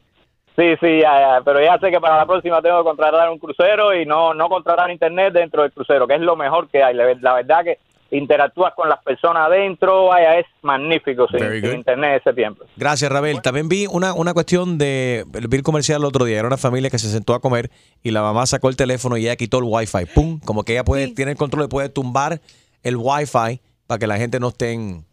Sí, 0.56 0.74
sí, 0.80 1.00
ya, 1.00 1.20
ya. 1.20 1.40
Pero 1.44 1.60
ya 1.62 1.78
sé 1.78 1.90
que 1.90 2.00
para 2.00 2.16
la 2.16 2.26
próxima 2.26 2.60
tengo 2.60 2.78
que 2.78 2.84
contratar 2.88 3.30
un 3.30 3.38
crucero 3.38 3.94
y 3.94 4.04
no, 4.04 4.34
no 4.34 4.48
contratar 4.48 4.90
internet 4.90 5.32
dentro 5.32 5.62
del 5.62 5.72
crucero, 5.72 6.06
que 6.06 6.14
es 6.14 6.20
lo 6.20 6.34
mejor 6.34 6.68
que 6.68 6.82
hay. 6.82 6.94
La 6.94 7.34
verdad 7.34 7.62
que 7.64 7.78
interactúas 8.10 8.72
con 8.74 8.88
las 8.88 9.02
personas 9.02 9.46
adentro, 9.46 10.06
vaya, 10.06 10.38
es 10.38 10.46
magnífico 10.62 11.26
sin, 11.28 11.40
Very 11.40 11.60
sin 11.60 11.74
internet 11.74 12.22
ese 12.24 12.34
tiempo. 12.34 12.64
Gracias, 12.76 13.10
Rabel. 13.10 13.42
También 13.42 13.68
vi 13.68 13.86
una, 13.86 14.14
una 14.14 14.32
cuestión 14.34 14.78
de. 14.78 15.24
El 15.34 15.62
comercial 15.62 16.00
el 16.00 16.06
otro 16.06 16.24
día. 16.24 16.38
Era 16.38 16.48
una 16.48 16.56
familia 16.56 16.90
que 16.90 16.98
se 16.98 17.08
sentó 17.10 17.34
a 17.34 17.40
comer 17.40 17.70
y 18.02 18.10
la 18.10 18.22
mamá 18.22 18.46
sacó 18.46 18.68
el 18.68 18.76
teléfono 18.76 19.16
y 19.16 19.22
ella 19.26 19.36
quitó 19.36 19.58
el 19.58 19.64
wifi. 19.66 20.06
¡Pum! 20.14 20.40
Como 20.40 20.62
que 20.64 20.72
ella 20.72 20.84
puede, 20.84 21.08
tiene 21.08 21.32
el 21.32 21.36
control 21.36 21.64
y 21.66 21.68
puede 21.68 21.88
tumbar 21.88 22.40
el 22.82 22.96
wifi 22.96 23.60
para 23.86 23.98
que 23.98 24.06
la 24.06 24.16
gente 24.16 24.38
no 24.40 24.48
esté 24.48 24.72
en- 24.72 25.04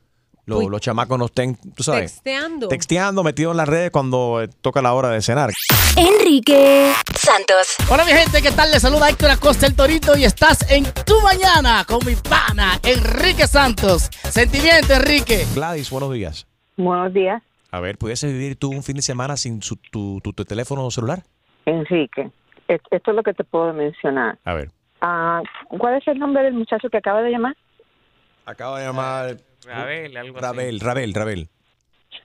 lo- 0.46 0.60
Uy. 0.60 0.68
los 0.70 0.80
chamacos 0.82 1.18
no 1.18 1.26
estén, 1.26 1.56
tú 1.76 1.84
sabes, 1.84 2.14
Texteando. 2.14 2.68
texteando, 2.68 3.24
metidos 3.24 3.52
en 3.54 3.58
las 3.58 3.68
redes 3.70 3.92
cuando 3.92 4.42
eh, 4.42 4.48
toca 4.62 4.82
la 4.82 4.94
hora 4.94 5.10
de 5.10 5.22
cenar. 5.22 5.52
Enrique 5.98 6.92
Santos. 7.16 7.76
Hola 7.90 8.04
mi 8.06 8.12
gente, 8.12 8.42
¿qué 8.42 8.52
tal? 8.52 8.70
Les 8.72 8.82
saluda 8.82 9.10
Héctor 9.10 9.32
Acosta 9.32 9.66
el 9.66 9.76
Torito 9.76 10.18
y 10.18 10.26
estás 10.26 10.70
en 10.70 10.84
Tu 11.06 11.20
Mañana 11.22 11.84
con 11.88 12.06
mi 12.06 12.16
pana 12.16 12.80
Enrique 12.84 13.48
Santos. 13.48 14.10
Sentimiento, 14.30 14.94
Enrique. 14.94 15.46
Gladys, 15.56 15.90
buenos 15.90 16.12
días. 16.14 16.46
Buenos 16.78 17.14
días, 17.14 17.42
A 17.72 17.80
ver, 17.80 17.98
¿pudiese 17.98 18.28
vivir 18.28 18.58
tú 18.58 18.70
un 18.72 18.84
fin 18.84 18.98
de 18.98 19.02
semana 19.02 19.38
sin 19.38 19.62
su- 19.62 19.78
tu, 19.78 20.20
tu- 20.22 20.34
tu 20.34 20.44
teléfono 20.46 20.90
celular? 20.92 21.24
Enrique. 21.66 22.30
Es- 22.68 22.82
Esto 22.92 23.12
es 23.12 23.16
lo 23.16 23.24
que 23.24 23.34
te 23.34 23.44
puedo 23.44 23.74
mencionar. 23.74 24.38
A 24.44 24.54
ver. 24.54 24.70
Ah, 25.02 25.42
¿Cuál 25.70 25.96
es 25.96 26.08
el 26.08 26.20
nombre 26.20 26.44
del 26.44 26.54
muchacho 26.54 26.90
que 26.90 26.98
acaba 26.98 27.22
de 27.22 27.32
llamar? 27.32 27.56
Acaba 28.46 28.80
de 28.80 28.86
llamar 28.86 29.38
Rabel, 29.66 30.18
algo 30.18 30.38
así. 30.38 30.46
Rabel, 30.48 30.80
Rabel, 30.80 31.14
Rabel. 31.14 31.50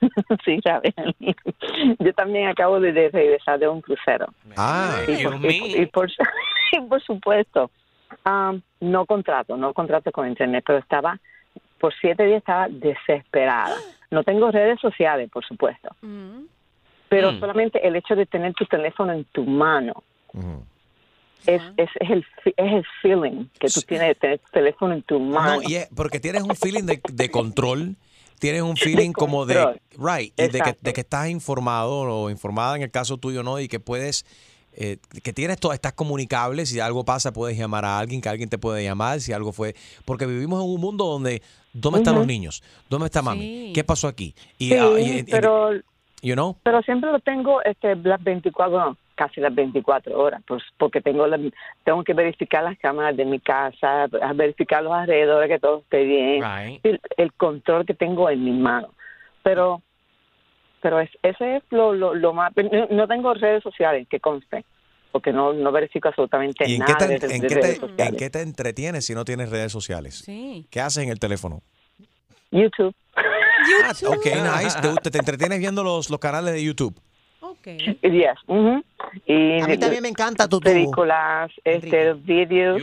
sí, 0.45 0.61
sabes. 0.63 0.95
Yo 1.99 2.13
también 2.15 2.49
acabo 2.49 2.81
de, 2.81 2.93
regresar 3.11 3.59
de 3.59 3.69
un 3.69 3.81
crucero. 3.81 4.27
Ah, 4.57 5.03
Y 5.07 5.23
por, 5.25 5.35
y- 5.51 5.83
y 5.83 5.87
por, 5.87 6.09
y 6.73 6.81
por 6.89 7.03
supuesto, 7.03 7.71
ah, 8.25 8.55
no 8.81 9.07
contrato, 9.07 9.57
no 9.57 9.73
contrato 9.75 10.11
con 10.13 10.29
internet, 10.29 10.65
pero 10.67 10.79
estaba, 10.79 11.19
por 11.79 11.93
siete 12.01 12.25
días 12.27 12.39
estaba 12.39 12.69
desesperada. 12.69 13.77
No 14.11 14.25
tengo 14.25 14.51
redes 14.51 14.81
sociales, 14.81 15.31
por 15.31 15.45
supuesto, 15.45 15.89
pero 17.09 17.33
Mm. 17.33 17.41
solamente 17.41 17.87
el 17.87 17.97
hecho 17.97 18.15
de 18.17 18.27
tener 18.27 18.55
tu 18.55 18.65
teléfono 18.67 19.13
en 19.13 19.25
tu 19.27 19.45
mano 19.45 20.03
es, 21.47 21.63
es, 21.77 21.89
es 22.01 22.11
el, 22.11 22.25
fi- 22.43 22.55
es 22.57 22.73
el 22.73 22.85
feeling 23.03 23.47
que 23.59 23.69
tú 23.69 23.81
tienes 23.83 24.09
de 24.09 24.15
tener 24.15 24.39
tu 24.39 24.51
teléfono 24.53 24.95
en 24.95 25.03
tu 25.03 25.19
mano. 25.21 25.57
No, 25.61 25.63
y 25.69 25.77
es 25.77 25.89
porque 25.95 26.21
tienes 26.21 26.43
un 26.43 26.55
feeling 26.57 26.85
de, 26.85 27.01
de 27.13 27.31
control, 27.31 27.97
tienes 28.39 28.63
un 28.63 28.77
feeling 28.77 29.13
como 29.13 29.47
de, 29.47 29.81
right, 29.99 30.33
y 30.39 30.49
de 30.49 30.61
que, 30.61 30.77
de 30.81 30.93
que 30.93 31.01
estás 31.01 31.29
informado 31.29 32.01
o 32.01 32.31
informada 32.31 32.77
en 32.77 32.83
el 32.83 32.91
caso 32.91 33.17
tuyo, 33.19 33.43
¿no? 33.43 33.59
Y 33.61 33.69
que 33.69 33.81
puedes, 33.81 34.25
eh, 34.75 34.99
que 35.23 35.33
tienes 35.33 35.59
todo, 35.59 35.73
estás 35.73 35.93
comunicable, 35.95 36.65
si 36.67 36.81
algo 36.81 37.05
pasa 37.05 37.33
puedes 37.33 37.59
llamar 37.59 37.85
a 37.85 37.99
alguien, 37.99 38.21
que 38.21 38.29
alguien 38.29 38.49
te 38.49 38.59
puede 38.59 38.83
llamar, 38.85 39.21
si 39.21 39.33
algo 39.33 39.53
fue, 39.53 39.75
porque 40.05 40.27
vivimos 40.27 40.63
en 40.65 40.71
un 40.71 40.81
mundo 40.81 41.05
donde, 41.07 41.43
¿dónde 41.73 41.99
están 42.01 42.15
los 42.15 42.27
niños? 42.27 42.63
¿Dónde 42.89 43.07
está 43.07 43.21
mami? 43.23 43.41
Sí. 43.41 43.73
¿Qué 43.75 43.85
pasó 43.85 44.09
aquí? 44.09 44.35
Y, 44.59 44.69
Sí, 44.71 44.75
ah, 44.77 44.91
y- 44.99 45.19
y- 45.19 45.23
pero, 45.25 45.73
you 46.23 46.35
know? 46.35 46.57
pero 46.63 46.81
siempre 46.83 47.11
lo 47.13 47.19
tengo 47.21 47.63
este, 47.63 47.95
las 47.97 48.23
24, 48.23 48.71
bueno, 48.71 48.97
casi 49.21 49.39
las 49.41 49.55
24 49.55 50.19
horas, 50.19 50.43
pues, 50.47 50.63
porque 50.79 51.03
tengo 51.03 51.27
la- 51.27 51.39
tengo 51.85 52.03
que 52.05 52.15
verificar 52.15 52.65
las 52.65 52.79
cámaras 52.79 53.15
de 53.19 53.27
mi 53.27 53.39
casa, 53.39 54.07
verificar 54.35 54.83
los 54.83 54.95
alrededores, 54.95 55.49
que 55.51 55.59
todo 55.59 55.81
esté 55.81 56.05
bien, 56.05 56.43
Right. 56.43 56.81
el, 56.87 56.99
el 57.19 57.33
control 57.35 57.85
que 57.85 57.93
tengo 57.93 58.31
en 58.31 58.43
mi 58.43 58.53
mano. 58.53 58.89
Pero 59.43 59.83
pero 60.81 60.99
es, 61.01 61.11
ese 61.23 61.57
es 61.57 61.63
lo, 61.69 61.93
lo, 61.93 62.15
lo 62.15 62.33
más... 62.33 62.53
No, 62.57 62.87
no 62.91 63.07
tengo 63.07 63.35
redes 63.35 63.63
sociales, 63.63 64.09
que 64.09 64.19
conste, 64.19 64.65
porque 65.13 65.31
no, 65.31 65.53
no 65.53 65.71
verifico 65.73 66.09
absolutamente 66.09 66.67
¿Y 66.67 66.77
en 66.77 66.85
qué, 66.87 66.93
nada 66.95 66.99
te, 67.19 67.27
de, 67.29 67.35
en 67.35 67.41
de 67.43 67.49
qué 67.49 67.55
redes 67.55 67.75
te- 67.75 67.81
sociales. 67.81 68.09
en 68.13 68.17
qué 68.17 68.31
te 68.31 68.41
entretienes 68.41 69.05
si 69.05 69.15
no 69.15 69.27
tienes 69.27 69.51
redes 69.51 69.71
sociales? 69.73 70.25
¿Qué 70.71 70.81
haces 70.81 71.05
en 71.05 71.11
el 71.11 71.19
teléfono? 71.21 71.61
YouTube. 72.51 72.95
Ah, 73.85 73.93
ok, 74.07 74.25
nice. 74.63 74.81
¿Te, 75.03 75.11
te 75.11 75.19
entretienes 75.19 75.59
viendo 75.59 75.85
los, 75.85 76.09
los 76.09 76.19
canales 76.19 76.55
de 76.55 76.65
YouTube? 76.65 76.99
Yes. 77.65 78.39
ujú. 78.47 78.83
Y 79.27 79.61
A 79.61 79.67
mí 79.67 79.79
también 79.79 80.03
me 80.03 80.09
encanta 80.09 80.49
tu 80.49 80.61
películas, 80.61 81.51
este, 81.65 82.15
vídeos, 82.15 82.83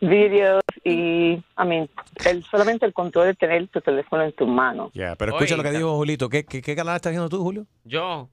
vídeos 0.00 0.62
y, 0.84 1.32
I 1.34 1.42
mean, 1.66 1.88
el, 2.24 2.44
solamente 2.44 2.86
el 2.86 2.92
control 2.92 3.26
de 3.26 3.34
tener 3.34 3.66
tu 3.68 3.80
teléfono 3.80 4.22
en 4.24 4.32
tu 4.32 4.46
mano. 4.46 4.90
Yeah, 4.94 5.14
pero 5.16 5.32
escucha 5.32 5.56
lo 5.56 5.62
que 5.62 5.70
dijo 5.70 5.96
Julito. 5.96 6.28
¿Qué, 6.28 6.44
qué, 6.44 6.60
qué 6.62 6.74
canal 6.76 6.96
estás 6.96 7.12
viendo 7.12 7.28
tú, 7.28 7.42
Julio? 7.42 7.66
Yo. 7.84 8.28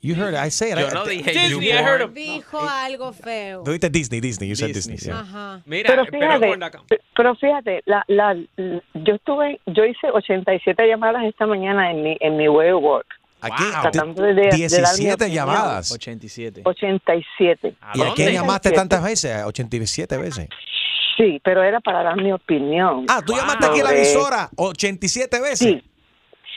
You 0.00 0.14
heard 0.14 0.32
it. 0.34 0.40
I 0.46 0.50
say 0.50 0.70
it. 0.70 0.78
Yo 0.78 0.86
I- 0.88 0.94
no 0.94 1.04
dije 1.04 1.30
Disney. 1.32 1.68
I 1.68 1.72
heard. 1.82 2.12
Dijo 2.14 2.60
algo 2.60 3.12
feo. 3.12 3.62
Tú 3.62 3.72
dijiste 3.72 3.90
Disney, 3.90 4.20
Disney. 4.20 4.48
You 4.48 4.56
said 4.56 4.68
Disney. 4.72 4.96
yeah. 4.96 5.20
Ajá. 5.20 5.60
Mira, 5.66 5.88
pero 5.90 6.06
fíjate, 6.06 6.56
pe- 6.88 7.00
pero 7.14 7.34
fíjate, 7.34 7.82
la, 7.84 8.04
la, 8.06 8.34
yo 8.94 9.14
estuve, 9.14 9.60
yo 9.66 9.84
hice 9.84 10.10
87 10.10 10.86
llamadas 10.86 11.24
esta 11.24 11.46
mañana 11.46 11.90
en 11.90 12.02
mi, 12.02 12.16
en 12.20 12.36
mi 12.36 12.48
way 12.48 12.70
of 12.70 12.82
work. 12.82 13.06
Aquí, 13.40 13.62
tratando 13.82 14.22
de, 14.22 14.34
de 14.34 14.42
dar 14.42 14.52
mi 14.52 14.58
17 14.58 15.14
opinión. 15.14 15.30
llamadas. 15.46 15.92
87. 15.92 16.62
87. 16.64 17.74
¿Y 17.94 18.02
a 18.02 18.12
quién 18.14 18.32
llamaste 18.32 18.68
87. 18.70 18.74
tantas 18.76 19.02
veces? 19.02 19.44
87 19.44 20.16
veces. 20.16 20.48
Sí, 21.16 21.40
pero 21.42 21.62
era 21.62 21.80
para 21.80 22.02
dar 22.02 22.16
mi 22.16 22.32
opinión. 22.32 23.04
Ah, 23.08 23.20
tú 23.24 23.34
llamaste 23.34 23.66
aquí 23.66 23.80
a 23.80 23.84
la 23.84 23.92
emisora 23.94 24.50
87 24.56 25.40
veces. 25.40 25.58
Sí. 25.58 25.82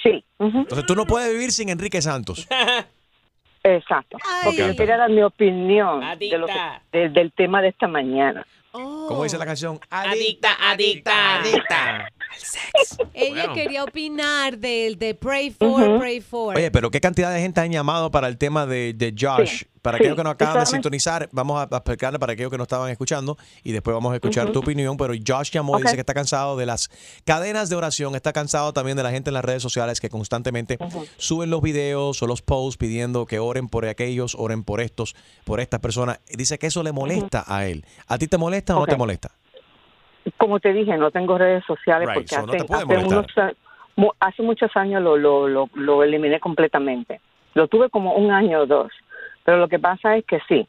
Sí. 0.03 0.25
Entonces 0.39 0.85
tú 0.87 0.95
no 0.95 1.05
puedes 1.05 1.31
vivir 1.31 1.51
sin 1.51 1.69
Enrique 1.69 2.01
Santos. 2.01 2.47
Exacto. 3.63 4.17
Porque 4.43 4.67
yo 4.67 4.75
quería 4.75 4.97
dar 4.97 5.09
mi 5.11 5.21
opinión 5.21 6.01
de 6.17 6.37
lo 6.37 6.47
que- 6.47 6.53
de- 6.97 7.09
del 7.09 7.31
tema 7.31 7.61
de 7.61 7.67
esta 7.69 7.87
mañana. 7.87 8.45
¿Cómo 9.11 9.23
dice 9.23 9.37
la 9.37 9.45
canción? 9.45 9.79
Adicta, 9.89 10.49
adicta, 10.71 11.37
adicta. 11.39 12.07
Ella 13.13 13.35
Bueno. 13.47 13.53
quería 13.53 13.83
opinar 13.83 14.57
del 14.57 14.97
de 14.97 15.15
Pray 15.15 15.51
for. 15.51 15.99
Pray 15.99 16.21
for. 16.21 16.55
Oye, 16.55 16.71
pero 16.71 16.89
qué 16.91 17.01
cantidad 17.01 17.33
de 17.33 17.41
gente 17.41 17.59
han 17.61 17.71
llamado 17.71 18.09
para 18.11 18.27
el 18.27 18.37
tema 18.37 18.65
de, 18.65 18.93
de 18.93 19.13
Josh. 19.17 19.59
Sí, 19.59 19.67
para 19.81 19.97
sí. 19.97 20.03
aquellos 20.03 20.17
que 20.17 20.23
nos 20.23 20.33
acaban 20.33 20.59
de 20.59 20.65
sintonizar, 20.67 21.27
vamos 21.31 21.59
a 21.59 21.75
explicarle 21.75 22.19
para 22.19 22.33
aquellos 22.33 22.51
que 22.51 22.57
no 22.57 22.63
estaban 22.63 22.91
escuchando 22.91 23.35
y 23.63 23.71
después 23.71 23.95
vamos 23.95 24.11
a 24.11 24.15
escuchar 24.15 24.51
tu 24.51 24.59
opinión. 24.59 24.95
Pero 24.95 25.13
Josh 25.27 25.49
llamó 25.49 25.79
y 25.79 25.81
dice 25.81 25.95
que 25.95 26.01
está 26.01 26.13
cansado 26.13 26.55
de 26.55 26.67
las 26.67 26.89
cadenas 27.25 27.67
de 27.69 27.75
oración, 27.75 28.13
está 28.15 28.31
cansado 28.31 28.73
también 28.73 28.95
de 28.95 29.01
la 29.03 29.09
gente 29.09 29.31
en 29.31 29.33
las 29.33 29.43
redes 29.43 29.63
sociales 29.63 29.99
que 29.99 30.09
constantemente 30.09 30.77
suben 31.17 31.49
los 31.49 31.61
videos 31.63 32.21
o 32.21 32.27
los 32.27 32.43
posts 32.43 32.77
pidiendo 32.77 33.25
que 33.25 33.39
oren 33.39 33.67
por 33.69 33.85
aquellos, 33.87 34.35
oren 34.37 34.63
por 34.63 34.81
estos, 34.81 35.15
por 35.45 35.59
estas 35.59 35.79
personas. 35.79 36.19
Dice 36.29 36.59
que 36.59 36.67
eso 36.67 36.83
le 36.83 36.91
molesta 36.91 37.43
a 37.47 37.65
él. 37.65 37.83
¿A 38.07 38.19
ti 38.19 38.27
te 38.27 38.37
molesta 38.37 38.75
o 38.77 38.81
no 38.81 38.85
te 38.85 38.95
molesta? 38.95 39.00
Como 40.37 40.59
te 40.59 40.73
dije, 40.73 40.97
no 40.97 41.11
tengo 41.11 41.37
redes 41.37 41.63
sociales 41.65 42.07
Right, 42.07 42.15
porque 42.15 42.35
so 42.35 42.43
hace, 42.75 43.05
unos 43.05 43.25
muchos 44.39 44.75
años 44.75 45.01
lo, 45.01 45.17
lo, 45.17 45.47
lo, 45.47 45.69
lo 45.73 46.03
eliminé 46.03 46.39
completamente. 46.39 47.19
Lo 47.53 47.67
tuve 47.67 47.89
como 47.89 48.13
un 48.13 48.31
año 48.31 48.59
o 48.59 48.65
dos. 48.65 48.91
Pero 49.43 49.57
lo 49.57 49.67
que 49.67 49.79
pasa 49.79 50.15
es 50.17 50.25
que 50.25 50.39
sí, 50.47 50.67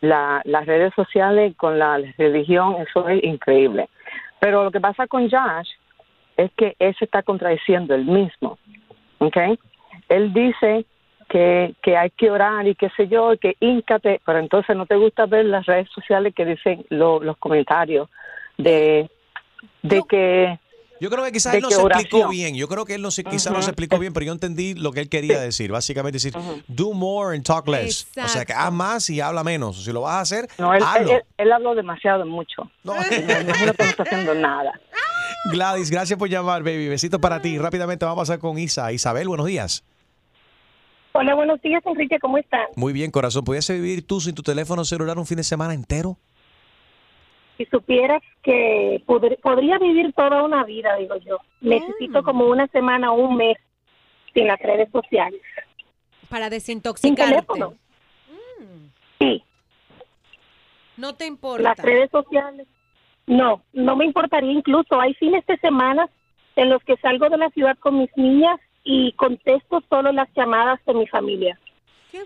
la, 0.00 0.40
las 0.44 0.66
redes 0.66 0.92
sociales 0.94 1.54
con 1.56 1.78
la 1.78 1.98
religión, 2.18 2.76
eso 2.80 3.08
es 3.08 3.22
increíble. 3.22 3.88
Pero 4.40 4.64
lo 4.64 4.70
que 4.70 4.80
pasa 4.80 5.06
con 5.06 5.30
Josh 5.30 5.68
es 6.36 6.50
que 6.56 6.76
él 6.78 6.94
se 6.98 7.04
está 7.04 7.22
contradiciendo 7.22 7.94
él 7.94 8.04
mismo. 8.04 8.58
¿Ok? 9.18 9.36
Él 10.08 10.32
dice 10.32 10.84
que, 11.28 11.74
que 11.82 11.96
hay 11.96 12.10
que 12.10 12.30
orar 12.30 12.66
y 12.66 12.74
qué 12.74 12.88
sé 12.96 13.08
yo, 13.08 13.32
y 13.32 13.38
que 13.38 13.56
íncate, 13.60 14.20
pero 14.24 14.38
entonces 14.38 14.76
no 14.76 14.86
te 14.86 14.96
gusta 14.96 15.26
ver 15.26 15.44
las 15.46 15.66
redes 15.66 15.88
sociales 15.94 16.34
que 16.34 16.44
dicen 16.44 16.86
lo- 16.90 17.20
los 17.20 17.36
comentarios 17.38 18.08
de, 18.58 19.10
de 19.82 20.02
que... 20.08 20.58
Yo 20.98 21.10
creo 21.10 21.22
que 21.24 21.32
quizás 21.32 21.52
él 21.54 21.60
no 21.60 21.70
se 21.70 21.82
explicó 21.82 22.26
bien. 22.30 22.54
Yo 22.54 22.68
creo 22.68 22.86
que 22.86 22.94
él 22.94 23.02
no 23.02 23.10
se, 23.10 23.22
quizás 23.22 23.52
no 23.52 23.60
se 23.60 23.68
explicó 23.70 23.98
bien, 23.98 24.14
pero 24.14 24.24
yo 24.24 24.32
entendí 24.32 24.72
lo 24.74 24.92
que 24.92 25.00
él 25.00 25.10
quería 25.10 25.38
decir. 25.38 25.70
Básicamente 25.70 26.16
decir, 26.16 26.32
do 26.68 26.94
more 26.94 27.36
and 27.36 27.44
talk 27.44 27.68
less. 27.68 28.06
O 28.16 28.26
sea, 28.28 28.46
que 28.46 28.54
haz 28.54 28.72
más 28.72 29.10
y 29.10 29.20
habla 29.20 29.44
menos. 29.44 29.84
Si 29.84 29.92
lo 29.92 30.00
vas 30.00 30.14
a 30.14 30.20
hacer, 30.20 30.48
No, 30.56 30.72
él, 30.72 30.82
hazlo. 30.82 31.12
él, 31.12 31.22
él 31.36 31.52
habló 31.52 31.74
demasiado 31.74 32.24
mucho. 32.24 32.70
No, 32.82 32.94
me 32.94 33.16
imagino 33.18 33.74
que 33.74 33.82
no 33.84 33.90
está 33.90 34.02
haciendo 34.04 34.34
nada. 34.36 34.80
Gladys, 35.52 35.90
gracias 35.90 36.18
por 36.18 36.30
llamar, 36.30 36.62
baby. 36.62 36.88
Besitos 36.88 37.20
para 37.20 37.42
ti. 37.42 37.58
Rápidamente 37.58 38.06
vamos 38.06 38.18
a 38.18 38.22
pasar 38.22 38.38
con 38.38 38.58
Isa. 38.58 38.90
Isabel, 38.90 39.28
buenos 39.28 39.44
días. 39.46 39.84
Hola, 41.18 41.34
buenos 41.34 41.60
días, 41.62 41.82
Enrique, 41.86 42.18
¿cómo 42.18 42.36
están? 42.38 42.66
Muy 42.76 42.92
bien, 42.92 43.10
corazón. 43.10 43.42
¿Pudiese 43.44 43.74
vivir 43.74 44.06
tú 44.06 44.20
sin 44.20 44.34
tu 44.34 44.42
teléfono 44.42 44.84
celular 44.84 45.18
un 45.18 45.24
fin 45.26 45.38
de 45.38 45.44
semana 45.44 45.72
entero? 45.72 46.18
Si 47.56 47.64
supieras 47.66 48.22
que 48.42 49.02
podr- 49.06 49.40
podría 49.40 49.78
vivir 49.78 50.12
toda 50.12 50.42
una 50.42 50.62
vida, 50.64 50.94
digo 50.96 51.16
yo. 51.16 51.38
Necesito 51.62 52.22
como 52.22 52.44
una 52.46 52.66
semana 52.66 53.12
o 53.12 53.14
un 53.14 53.36
mes 53.36 53.56
sin 54.34 54.46
las 54.46 54.60
redes 54.60 54.90
sociales. 54.92 55.40
Para 56.28 56.44
Sin 56.46 56.50
desintoxicarte. 56.50 57.24
teléfono. 57.32 57.74
Sí, 59.18 59.42
No 60.98 61.14
te 61.14 61.24
importa. 61.26 61.62
las 61.62 61.78
redes 61.78 62.10
sociales. 62.10 62.66
No, 63.26 63.62
no 63.72 63.96
me 63.96 64.04
importaría 64.04 64.52
incluso. 64.52 65.00
Hay 65.00 65.14
fines 65.14 65.46
de 65.46 65.56
semana 65.58 66.10
en 66.56 66.68
los 66.68 66.82
que 66.84 66.96
salgo 66.98 67.30
de 67.30 67.38
la 67.38 67.48
ciudad 67.50 67.78
con 67.78 67.98
mis 68.00 68.10
niñas 68.16 68.60
y 68.88 69.12
contesto 69.12 69.82
solo 69.90 70.12
las 70.12 70.28
llamadas 70.34 70.78
de 70.86 70.94
mi 70.94 71.06
familia. 71.08 71.58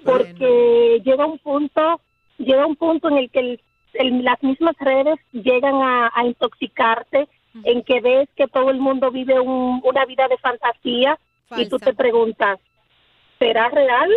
Porque 0.05 1.01
llega 1.05 1.25
un 1.27 1.39
punto, 1.39 2.01
llega 2.39 2.67
un 2.67 2.77
punto 2.77 3.09
en 3.09 3.17
el 3.17 3.31
que 3.31 3.41
el- 3.41 3.61
el- 3.95 4.23
las 4.25 4.41
mismas 4.43 4.77
redes 4.79 5.19
llegan 5.33 5.75
a, 5.77 6.11
a 6.15 6.25
intoxicarte, 6.27 7.27
en 7.65 7.83
que 7.83 8.01
ves 8.01 8.29
que 8.37 8.47
todo 8.47 8.71
el 8.71 8.79
mundo 8.79 9.11
vive 9.11 9.41
un- 9.41 9.81
una 9.85 10.05
vida 10.05 10.29
de 10.29 10.37
fantasía 10.39 11.19
y 11.57 11.67
tú 11.69 11.79
te 11.81 11.93
preguntas, 11.95 12.61
¿será 13.41 13.69
real 13.71 14.11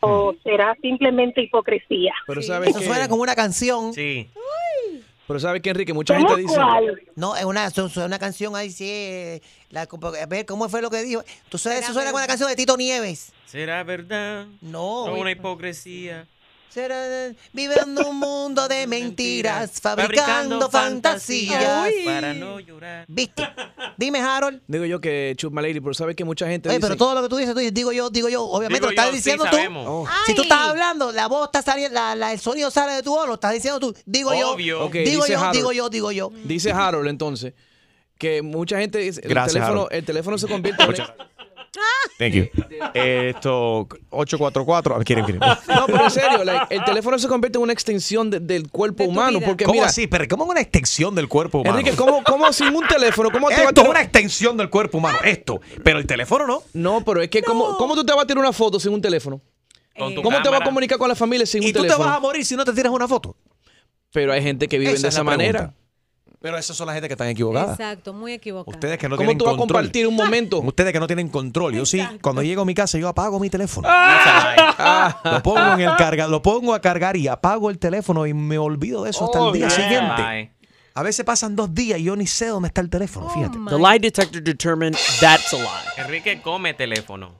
o 0.00 0.34
será 0.42 0.74
simplemente 0.82 1.42
hipocresía? 1.42 2.12
Pero 2.26 2.42
sabes 2.42 2.70
Eso 2.70 2.80
que- 2.80 2.86
suena 2.86 3.08
como 3.08 3.22
una 3.22 3.36
canción. 3.36 3.92
Sí. 3.92 4.28
Pero 5.26 5.40
¿sabes 5.40 5.62
qué, 5.62 5.70
Enrique? 5.70 5.92
Mucha 5.92 6.14
¿Cómo 6.14 6.28
gente 6.28 6.42
dice... 6.42 6.54
cuál? 6.54 7.02
No, 7.16 7.36
es 7.36 7.44
una, 7.44 7.70
una 8.04 8.18
canción 8.18 8.56
ahí, 8.56 8.70
sí. 8.70 8.88
eh, 8.88 9.42
La, 9.70 9.82
a 9.82 10.26
ver, 10.26 10.46
¿cómo 10.46 10.68
fue 10.68 10.82
lo 10.82 10.90
que 10.90 11.02
dijo? 11.02 11.22
Tú 11.48 11.58
sabes, 11.58 11.84
eso 11.84 11.92
suena 11.92 12.10
como 12.10 12.18
una 12.18 12.26
canción 12.26 12.48
de 12.48 12.56
Tito 12.56 12.76
Nieves. 12.76 13.32
¿Será 13.46 13.82
verdad? 13.84 14.46
No. 14.60 15.04
O 15.04 15.20
una 15.20 15.30
hipocresía. 15.30 16.26
Será, 16.72 17.32
viviendo 17.52 18.08
un 18.08 18.18
mundo 18.18 18.66
de 18.66 18.86
mentiras, 18.88 19.78
Fabricando 19.80 20.22
fabricando 20.60 20.70
fantasías. 20.70 21.62
fantasías 21.62 22.04
para 22.06 22.34
no 22.34 22.60
llorar. 22.60 23.04
¿Viste? 23.08 23.46
Dime, 23.98 24.20
Harold. 24.20 24.62
Digo 24.66 24.84
yo 24.86 25.00
que 25.00 25.34
Chup 25.36 25.54
Lady, 25.58 25.80
pero 25.80 25.92
¿sabes 25.92 26.16
que 26.16 26.24
mucha 26.24 26.46
gente 26.46 26.68
Oye, 26.70 26.78
dice... 26.78 26.86
pero 26.88 26.96
todo 26.96 27.14
lo 27.14 27.22
que 27.22 27.28
tú 27.28 27.36
dices, 27.36 27.52
tú 27.52 27.60
dices, 27.60 27.74
digo 27.74 27.92
yo, 27.92 28.08
digo 28.08 28.28
yo. 28.30 28.42
Obviamente 28.44 28.80
Digo 28.80 28.86
lo 28.86 28.90
estás 28.90 29.06
yo, 29.06 29.10
sí 29.12 29.16
diciendo 29.18 29.44
tú. 29.50 29.56
Oh. 29.86 30.06
Si 30.26 30.34
tú 30.34 30.42
estás 30.42 30.68
hablando, 30.68 31.12
la 31.12 31.26
voz 31.28 31.46
está 31.48 31.60
saliendo, 31.62 31.94
la, 31.94 32.14
la- 32.14 32.32
el 32.32 32.38
sonido 32.40 32.70
sale 32.70 32.92
de 32.94 33.02
tu 33.02 33.10
voz, 33.10 33.26
lo 33.28 33.34
estás 33.34 33.52
diciendo 33.52 33.78
tú. 33.78 33.94
Digo 34.06 34.32
yo, 34.34 34.52
Ok, 34.86 34.92
digo 34.94 35.26
yo, 35.26 35.38
Harold. 35.38 35.54
digo 35.56 35.72
yo, 35.72 35.88
digo 35.90 36.10
yo. 36.12 36.30
Dice 36.44 36.72
Harold, 36.72 37.08
entonces, 37.08 37.52
que 38.18 38.40
mucha 38.40 38.78
gente 38.78 38.98
dice... 38.98 39.20
El 39.22 39.28
Gracias, 39.30 39.52
teléfono, 39.54 39.80
Harold. 39.82 39.92
el 39.94 40.04
teléfono 40.04 40.38
se 40.38 40.46
convierte 40.48 40.82
en... 40.84 40.94
Thank 42.18 42.34
you. 42.34 42.48
Esto, 42.94 43.88
844. 44.10 44.94
ah, 44.96 45.04
Quieren, 45.04 45.24
quieren. 45.24 45.40
No, 45.40 45.86
pero 45.86 46.04
en 46.04 46.10
serio, 46.10 46.44
like, 46.44 46.66
el 46.74 46.84
teléfono 46.84 47.18
se 47.18 47.26
convierte 47.28 47.58
en 47.58 47.62
una 47.62 47.72
extensión 47.72 48.30
de- 48.30 48.40
del 48.40 48.68
cuerpo 48.70 49.04
humano. 49.04 49.40
Porque 49.44 49.64
¿Cómo 49.64 49.74
mira, 49.74 49.86
así? 49.86 50.06
Pero 50.06 50.26
¿cómo 50.28 50.44
una 50.44 50.60
extensión 50.60 51.14
del 51.14 51.28
cuerpo 51.28 51.58
humano? 51.60 51.78
Enrique, 51.78 51.96
¿cómo, 51.96 52.22
cómo 52.24 52.52
sin 52.52 52.74
un 52.76 52.86
teléfono? 52.86 53.30
¿Cómo 53.30 53.48
te 53.48 53.54
va 53.54 53.60
a 53.60 53.64
Esto 53.68 53.80
es 53.80 53.84
tirar- 53.86 53.90
una 53.90 54.02
extensión 54.02 54.56
del 54.56 54.68
cuerpo 54.70 54.98
humano. 54.98 55.18
Esto. 55.24 55.60
Pero 55.82 55.98
el 55.98 56.06
teléfono 56.06 56.46
no. 56.46 56.62
No, 56.74 57.04
pero 57.04 57.22
es 57.22 57.30
que 57.30 57.42
¿cómo, 57.42 57.76
¿cómo 57.78 57.94
tú 57.94 58.04
te 58.04 58.12
vas 58.12 58.24
a 58.24 58.26
tirar 58.26 58.40
una 58.42 58.52
foto 58.52 58.78
sin 58.78 58.92
un 58.92 59.00
teléfono? 59.00 59.40
Con 59.96 60.14
tu 60.14 60.22
¿Cómo 60.22 60.36
te 60.36 60.42
vas 60.42 60.48
a 60.48 60.50
cámara. 60.52 60.64
comunicar 60.64 60.98
con 60.98 61.08
la 61.08 61.14
familia 61.14 61.46
sin 61.46 61.62
Y 61.62 61.66
un 61.66 61.72
tú 61.72 61.78
te 61.80 61.86
teléfono? 61.88 62.08
vas 62.08 62.16
a 62.16 62.20
morir 62.20 62.44
si 62.44 62.54
no 62.56 62.64
te 62.64 62.72
tiras 62.72 62.92
una 62.92 63.08
foto. 63.08 63.34
Pero 64.12 64.32
hay 64.32 64.42
gente 64.42 64.68
que 64.68 64.78
vive 64.78 64.92
Esa 64.92 65.02
de 65.02 65.08
es 65.08 65.14
esa 65.14 65.24
la 65.24 65.36
pregunta. 65.36 65.74
Pero 66.42 66.58
esas 66.58 66.76
son 66.76 66.86
las 66.88 66.94
gente 66.94 67.08
que 67.08 67.14
están 67.14 67.28
equivocadas. 67.28 67.78
Exacto, 67.78 68.12
muy 68.12 68.32
equivocado. 68.32 68.74
Ustedes 68.74 68.98
que 68.98 69.08
no 69.08 69.16
¿Cómo 69.16 69.28
tienen 69.28 69.38
tú 69.38 69.44
vas 69.44 69.54
a 69.54 69.56
control. 69.56 69.78
compartir 69.82 70.06
un 70.08 70.16
momento? 70.16 70.58
Ustedes 70.64 70.92
que 70.92 70.98
no 71.00 71.06
tienen 71.06 71.28
control. 71.28 71.74
Yo 71.74 71.86
sí, 71.86 72.02
cuando 72.20 72.42
llego 72.42 72.62
a 72.62 72.64
mi 72.64 72.74
casa, 72.74 72.98
yo 72.98 73.08
apago 73.08 73.38
mi 73.38 73.48
teléfono. 73.48 73.88
Ah. 74.84 75.20
Lo 75.24 75.42
pongo 75.42 75.74
en 75.74 75.80
el 75.80 75.96
carga, 75.96 76.26
lo 76.26 76.42
pongo 76.42 76.74
a 76.74 76.80
cargar 76.80 77.16
y 77.16 77.28
apago 77.28 77.70
el 77.70 77.78
teléfono 77.78 78.26
y 78.26 78.34
me 78.34 78.58
olvido 78.58 79.04
de 79.04 79.10
eso 79.10 79.26
hasta 79.26 79.46
el 79.46 79.52
día 79.52 79.66
man. 79.66 79.70
siguiente. 79.70 80.52
A 80.94 81.02
veces 81.02 81.24
pasan 81.24 81.54
dos 81.54 81.72
días 81.72 82.00
y 82.00 82.04
yo 82.04 82.16
ni 82.16 82.26
sé 82.26 82.46
dónde 82.46 82.66
está 82.68 82.80
el 82.80 82.90
teléfono, 82.90 83.28
fíjate. 83.30 83.58
The 83.68 83.78
lie 83.78 83.98
detector 84.00 84.42
determined 84.42 84.96
that's 85.20 85.52
a 85.52 85.56
lie. 85.56 85.66
Enrique 86.04 86.40
come 86.42 86.74
teléfono. 86.74 87.32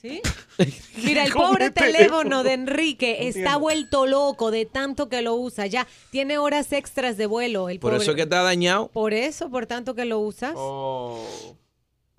¿Sí? 0.00 0.22
Mira, 1.04 1.24
el 1.24 1.32
pobre 1.32 1.70
teléfono. 1.70 2.42
de 2.42 2.54
Enrique 2.54 3.28
está 3.28 3.56
vuelto 3.56 4.06
loco 4.06 4.50
de 4.50 4.64
tanto 4.64 5.08
que 5.08 5.20
lo 5.20 5.34
usa. 5.34 5.66
Ya 5.66 5.86
tiene 6.10 6.38
horas 6.38 6.72
extras 6.72 7.16
de 7.18 7.26
vuelo. 7.26 7.68
El 7.68 7.78
Por 7.78 7.90
pobre. 7.90 8.02
eso 8.02 8.12
es 8.12 8.16
que 8.16 8.22
está 8.22 8.42
dañado. 8.42 8.88
Por 8.88 9.12
eso, 9.12 9.50
por 9.50 9.66
tanto 9.66 9.94
que 9.94 10.06
lo 10.06 10.20
usas. 10.20 10.54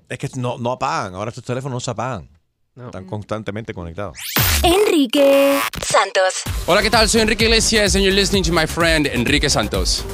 Es 0.10 0.20
que 0.20 0.30
no, 0.36 0.58
no 0.60 0.74
apagan. 0.74 1.16
Ahora 1.16 1.30
estos 1.30 1.44
teléfonos 1.44 1.76
no 1.76 1.80
se 1.80 1.92
apagan. 1.92 2.30
Están 2.76 3.06
constantemente 3.06 3.74
conectados. 3.74 4.18
Enrique 4.64 5.60
Santos. 5.84 6.44
Hola, 6.68 6.82
¿qué 6.82 6.90
tal? 6.90 7.10
Soy 7.10 7.22
Enrique 7.22 7.46
Iglesias 7.46 7.96
and 7.96 8.04
you're 8.04 8.16
listening 8.16 8.44
to 8.44 8.54
my 8.54 8.66
friend 8.68 9.08
Enrique 9.08 9.50
Santos. 9.50 10.06